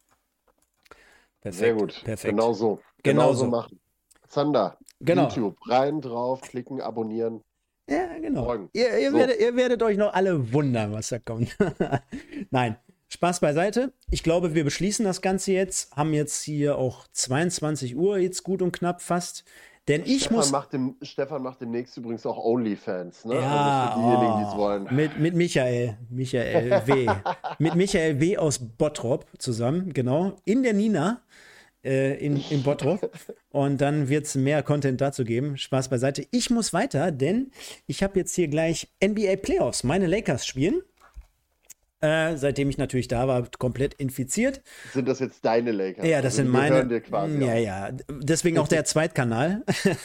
Perfekt. 1.42 1.60
Sehr 1.60 1.74
gut. 1.74 2.02
Perfekt. 2.04 2.32
Genau 2.32 2.54
so. 2.54 2.80
Genau, 3.04 3.28
genau 3.28 3.34
so 3.34 3.48
machen. 3.48 3.80
Zander, 4.28 4.78
genau. 5.00 5.24
YouTube, 5.24 5.58
rein 5.68 6.02
drauf, 6.02 6.42
klicken, 6.42 6.82
abonnieren. 6.82 7.44
Ja, 7.90 8.18
genau. 8.20 8.70
Ihr, 8.74 9.00
ihr, 9.00 9.12
so. 9.12 9.18
werdet, 9.18 9.40
ihr, 9.40 9.56
werdet, 9.56 9.82
euch 9.82 9.98
noch 9.98 10.14
alle 10.14 10.54
wundern, 10.54 10.94
was 10.94 11.10
da 11.10 11.18
kommt. 11.18 11.58
Nein, 12.52 12.78
Spaß 13.10 13.40
beiseite. 13.40 13.92
Ich 14.12 14.22
glaube, 14.22 14.54
wir 14.54 14.64
beschließen 14.64 15.04
das 15.04 15.22
Ganze 15.22 15.52
jetzt. 15.52 15.96
Haben 15.96 16.14
jetzt 16.14 16.44
hier 16.44 16.78
auch 16.78 17.08
22 17.12 17.96
Uhr, 17.96 18.20
jetzt 18.20 18.44
gut 18.44 18.62
und 18.62 18.72
knapp 18.72 19.02
fast. 19.02 19.44
Denn 19.90 20.04
ich 20.06 20.22
Stefan 20.22 20.38
muss. 20.38 20.52
Macht 20.52 20.72
dem, 20.74 20.96
Stefan 21.02 21.42
macht 21.42 21.62
demnächst 21.62 21.98
übrigens 21.98 22.26
auch 22.26 22.38
OnlyFans, 22.38 23.26
ne? 23.26 23.36
Ja, 23.36 23.90
also 23.90 24.02
für 24.02 24.08
diejenigen, 24.08 24.34
oh, 24.34 24.38
die 24.38 24.52
es 24.52 24.56
wollen. 24.56 24.88
Mit, 24.92 25.20
mit 25.20 25.36
Michael, 25.36 25.98
Michael 26.10 26.82
W. 26.86 27.08
mit 27.60 27.76
Michael 27.76 28.20
W. 28.22 28.38
aus 28.38 28.60
Bottrop 28.60 29.26
zusammen, 29.40 29.92
genau. 29.92 30.38
In 30.46 30.62
der 30.62 30.74
Nina 30.74 31.22
äh, 31.84 32.24
in, 32.24 32.42
in 32.50 32.62
Bottrop. 32.64 33.12
Und 33.50 33.82
dann 33.82 34.10
wird 34.10 34.26
es 34.28 34.36
mehr 34.36 34.62
Content 34.64 35.02
dazu 35.02 35.24
geben. 35.24 35.58
Spaß 35.58 35.90
beiseite. 35.90 36.26
Ich 36.32 36.50
muss 36.50 36.72
weiter, 36.72 37.12
denn 37.12 37.52
ich 37.88 38.04
habe 38.04 38.20
jetzt 38.20 38.36
hier 38.36 38.48
gleich 38.48 38.90
NBA 39.04 39.38
Playoffs. 39.38 39.84
Meine 39.84 40.08
Lakers 40.08 40.46
spielen. 40.46 40.82
Äh, 42.02 42.38
seitdem 42.38 42.70
ich 42.70 42.78
natürlich 42.78 43.10
da 43.10 43.28
war, 43.28 43.46
komplett 43.58 43.94
infiziert. 43.96 44.62
Sind 44.94 45.08
das 45.08 45.20
jetzt 45.20 45.44
deine 45.44 45.72
Lakers? 45.72 46.08
Ja, 46.08 46.22
das 46.22 46.34
also 46.34 46.44
sind 46.44 46.52
meine. 46.52 46.88
Dir 46.88 47.02
quasi 47.02 47.38
ja, 47.44 47.56
ja. 47.56 47.90
Deswegen 48.10 48.58
auch 48.58 48.70
der 48.70 48.86
Zweitkanal. 48.86 49.64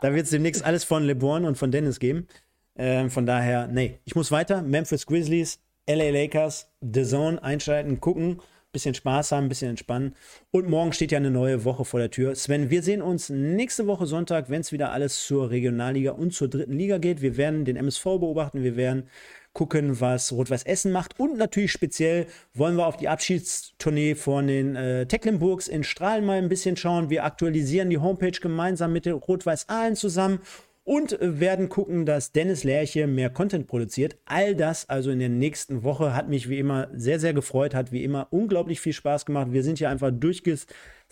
da 0.00 0.14
wird 0.14 0.24
es 0.24 0.30
demnächst 0.30 0.64
alles 0.64 0.84
von 0.84 1.02
LeBron 1.02 1.44
und 1.44 1.58
von 1.58 1.72
Dennis 1.72 1.98
geben. 1.98 2.28
Äh, 2.74 3.08
von 3.08 3.26
daher, 3.26 3.66
nee, 3.66 3.98
ich 4.04 4.14
muss 4.14 4.30
weiter. 4.30 4.62
Memphis 4.62 5.06
Grizzlies, 5.06 5.58
LA 5.88 6.10
Lakers, 6.10 6.70
The 6.80 7.04
Zone 7.04 7.42
einschalten, 7.42 8.00
gucken, 8.00 8.40
bisschen 8.72 8.94
Spaß 8.94 9.32
haben, 9.32 9.46
ein 9.46 9.48
bisschen 9.48 9.70
entspannen. 9.70 10.14
Und 10.50 10.68
morgen 10.68 10.92
steht 10.92 11.12
ja 11.12 11.18
eine 11.18 11.30
neue 11.30 11.64
Woche 11.64 11.84
vor 11.84 12.00
der 12.00 12.10
Tür. 12.10 12.34
Sven, 12.34 12.70
wir 12.70 12.82
sehen 12.82 13.02
uns 13.02 13.28
nächste 13.28 13.86
Woche 13.86 14.06
Sonntag, 14.06 14.48
wenn 14.48 14.62
es 14.62 14.72
wieder 14.72 14.92
alles 14.92 15.26
zur 15.26 15.50
Regionalliga 15.50 16.12
und 16.12 16.32
zur 16.32 16.48
dritten 16.48 16.78
Liga 16.78 16.98
geht. 16.98 17.20
Wir 17.20 17.36
werden 17.36 17.64
den 17.64 17.76
MSV 17.76 18.04
beobachten, 18.04 18.62
wir 18.62 18.76
werden 18.76 19.08
gucken, 19.52 20.00
was 20.00 20.32
Rot-Weiß 20.32 20.64
Essen 20.64 20.92
macht. 20.92 21.18
Und 21.18 21.36
natürlich 21.36 21.72
speziell 21.72 22.26
wollen 22.54 22.76
wir 22.76 22.86
auf 22.86 22.96
die 22.96 23.08
Abschiedstournee 23.08 24.14
von 24.14 24.46
den 24.46 24.76
äh, 24.76 25.06
Tecklenburgs 25.06 25.68
in 25.68 25.84
Strahlen 25.84 26.24
mal 26.24 26.38
ein 26.38 26.48
bisschen 26.48 26.76
schauen. 26.76 27.10
Wir 27.10 27.24
aktualisieren 27.24 27.90
die 27.90 27.98
Homepage 27.98 28.30
gemeinsam 28.30 28.92
mit 28.92 29.06
den 29.06 29.14
Rot-Weiß 29.14 29.68
Aalen 29.68 29.96
zusammen 29.96 30.40
und 30.84 31.16
werden 31.20 31.68
gucken, 31.68 32.06
dass 32.06 32.32
Dennis 32.32 32.64
Lerche 32.64 33.06
mehr 33.06 33.30
Content 33.30 33.66
produziert. 33.66 34.16
All 34.24 34.56
das 34.56 34.88
also 34.88 35.10
in 35.10 35.20
der 35.20 35.28
nächsten 35.28 35.84
Woche 35.84 36.14
hat 36.14 36.28
mich 36.28 36.48
wie 36.48 36.58
immer 36.58 36.88
sehr, 36.92 37.20
sehr 37.20 37.34
gefreut, 37.34 37.74
hat 37.74 37.92
wie 37.92 38.02
immer 38.02 38.26
unglaublich 38.30 38.80
viel 38.80 38.92
Spaß 38.92 39.26
gemacht. 39.26 39.52
Wir 39.52 39.62
sind 39.62 39.78
hier 39.78 39.90
einfach 39.90 40.10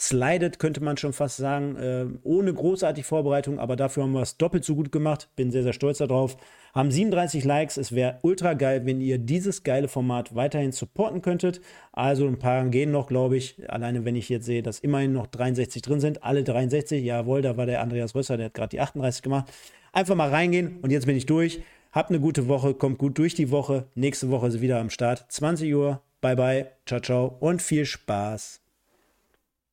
durchgeslidet, 0.01 0.59
könnte 0.59 0.83
man 0.83 0.97
schon 0.97 1.13
fast 1.13 1.37
sagen, 1.37 1.77
äh, 1.77 2.07
ohne 2.23 2.53
großartig 2.53 3.05
Vorbereitung, 3.05 3.59
aber 3.59 3.77
dafür 3.77 4.05
haben 4.05 4.13
wir 4.13 4.23
es 4.23 4.37
doppelt 4.37 4.65
so 4.65 4.75
gut 4.75 4.93
gemacht. 4.93 5.29
Bin 5.37 5.51
sehr, 5.51 5.63
sehr 5.63 5.73
stolz 5.73 5.99
darauf 5.99 6.37
haben 6.75 6.91
37 6.91 7.45
Likes. 7.45 7.77
Es 7.77 7.93
wäre 7.93 8.19
ultra 8.23 8.55
geil, 8.55 8.87
wenn 8.87 9.01
ihr 9.01 9.19
dieses 9.19 9.63
geile 9.63 9.89
Format 9.89 10.35
weiterhin 10.35 10.73
supporten 10.73 11.23
könntet. 11.23 11.61
Also 11.93 12.27
ein 12.27 12.39
paar 12.39 12.65
gehen 12.69 12.91
noch, 12.91 13.07
glaube 13.07 13.37
ich. 13.37 13.71
Alleine 13.71 14.05
wenn 14.05 14.17
ich 14.17 14.29
jetzt 14.29 14.47
sehe, 14.47 14.63
dass 14.63 14.81
immerhin 14.81 15.13
noch 15.13 15.27
63 15.27 15.83
drin 15.83 16.01
sind. 16.01 16.23
Alle 16.23 16.45
63. 16.45 17.05
Jawohl, 17.05 17.43
da 17.43 17.57
war 17.57 17.67
der 17.67 17.81
Andreas 17.81 18.15
Rösser, 18.15 18.37
der 18.37 18.47
hat 18.47 18.55
gerade 18.55 18.71
die 18.71 18.81
38 18.81 19.23
gemacht. 19.23 19.53
Einfach 19.93 20.15
mal 20.15 20.31
reingehen 20.31 20.79
und 20.83 20.91
jetzt 20.91 21.07
bin 21.07 21.17
ich 21.17 21.27
durch. 21.27 21.63
Habt 21.93 22.11
eine 22.11 22.21
gute 22.21 22.47
Woche, 22.47 22.75
kommt 22.75 22.99
gut 22.99 23.19
durch 23.19 23.35
die 23.35 23.51
Woche. 23.51 23.87
Nächste 23.97 24.31
Woche 24.31 24.47
ist 24.47 24.61
wieder 24.61 24.79
am 24.79 24.91
Start. 24.91 25.27
20 25.29 25.75
Uhr. 25.75 26.01
Bye 26.21 26.37
bye. 26.37 26.67
Ciao, 26.87 27.01
ciao 27.01 27.37
und 27.41 27.63
viel 27.63 27.85
Spaß. 27.85 28.61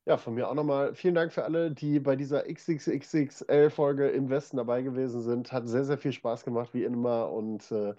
Ja, 0.08 0.16
von 0.16 0.32
mir 0.32 0.48
auch 0.48 0.54
nochmal 0.54 0.94
vielen 0.94 1.14
Dank 1.14 1.34
für 1.34 1.44
alle, 1.44 1.70
die 1.70 2.00
bei 2.00 2.16
dieser 2.16 2.44
XXXXL-Folge 2.50 4.08
im 4.08 4.30
Westen 4.30 4.56
dabei 4.56 4.80
gewesen 4.80 5.20
sind. 5.20 5.52
Hat 5.52 5.68
sehr, 5.68 5.84
sehr 5.84 5.98
viel 5.98 6.12
Spaß 6.12 6.46
gemacht, 6.46 6.72
wie 6.72 6.84
immer. 6.84 7.30
Und 7.30 7.70
äh, 7.70 7.92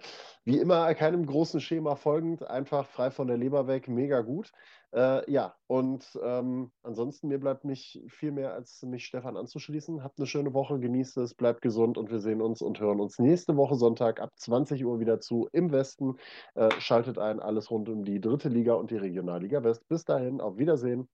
wie 0.44 0.58
immer 0.58 0.92
keinem 0.96 1.24
großen 1.24 1.60
Schema 1.60 1.94
folgend, 1.94 2.42
einfach 2.42 2.88
frei 2.88 3.12
von 3.12 3.28
der 3.28 3.36
Leber 3.36 3.68
weg, 3.68 3.86
mega 3.86 4.22
gut. 4.22 4.50
Äh, 4.92 5.30
ja, 5.30 5.54
und 5.68 6.18
ähm, 6.24 6.72
ansonsten 6.82 7.28
mir 7.28 7.38
bleibt 7.38 7.64
nicht 7.64 8.02
viel 8.08 8.32
mehr, 8.32 8.54
als 8.54 8.82
mich 8.82 9.06
Stefan 9.06 9.36
anzuschließen. 9.36 10.02
Habt 10.02 10.18
eine 10.18 10.26
schöne 10.26 10.52
Woche, 10.52 10.80
genießt 10.80 11.16
es, 11.18 11.34
bleibt 11.34 11.62
gesund 11.62 11.96
und 11.96 12.10
wir 12.10 12.18
sehen 12.18 12.42
uns 12.42 12.60
und 12.60 12.80
hören 12.80 12.98
uns 13.00 13.20
nächste 13.20 13.56
Woche 13.56 13.76
Sonntag 13.76 14.18
ab 14.20 14.32
20 14.34 14.84
Uhr 14.84 14.98
wieder 14.98 15.20
zu 15.20 15.48
im 15.52 15.70
Westen. 15.70 16.16
Äh, 16.56 16.70
schaltet 16.80 17.18
ein, 17.18 17.38
alles 17.38 17.70
rund 17.70 17.88
um 17.88 18.02
die 18.04 18.20
dritte 18.20 18.48
Liga 18.48 18.74
und 18.74 18.90
die 18.90 18.96
Regionalliga 18.96 19.62
West. 19.62 19.86
Bis 19.86 20.04
dahin, 20.04 20.40
auf 20.40 20.58
Wiedersehen. 20.58 21.08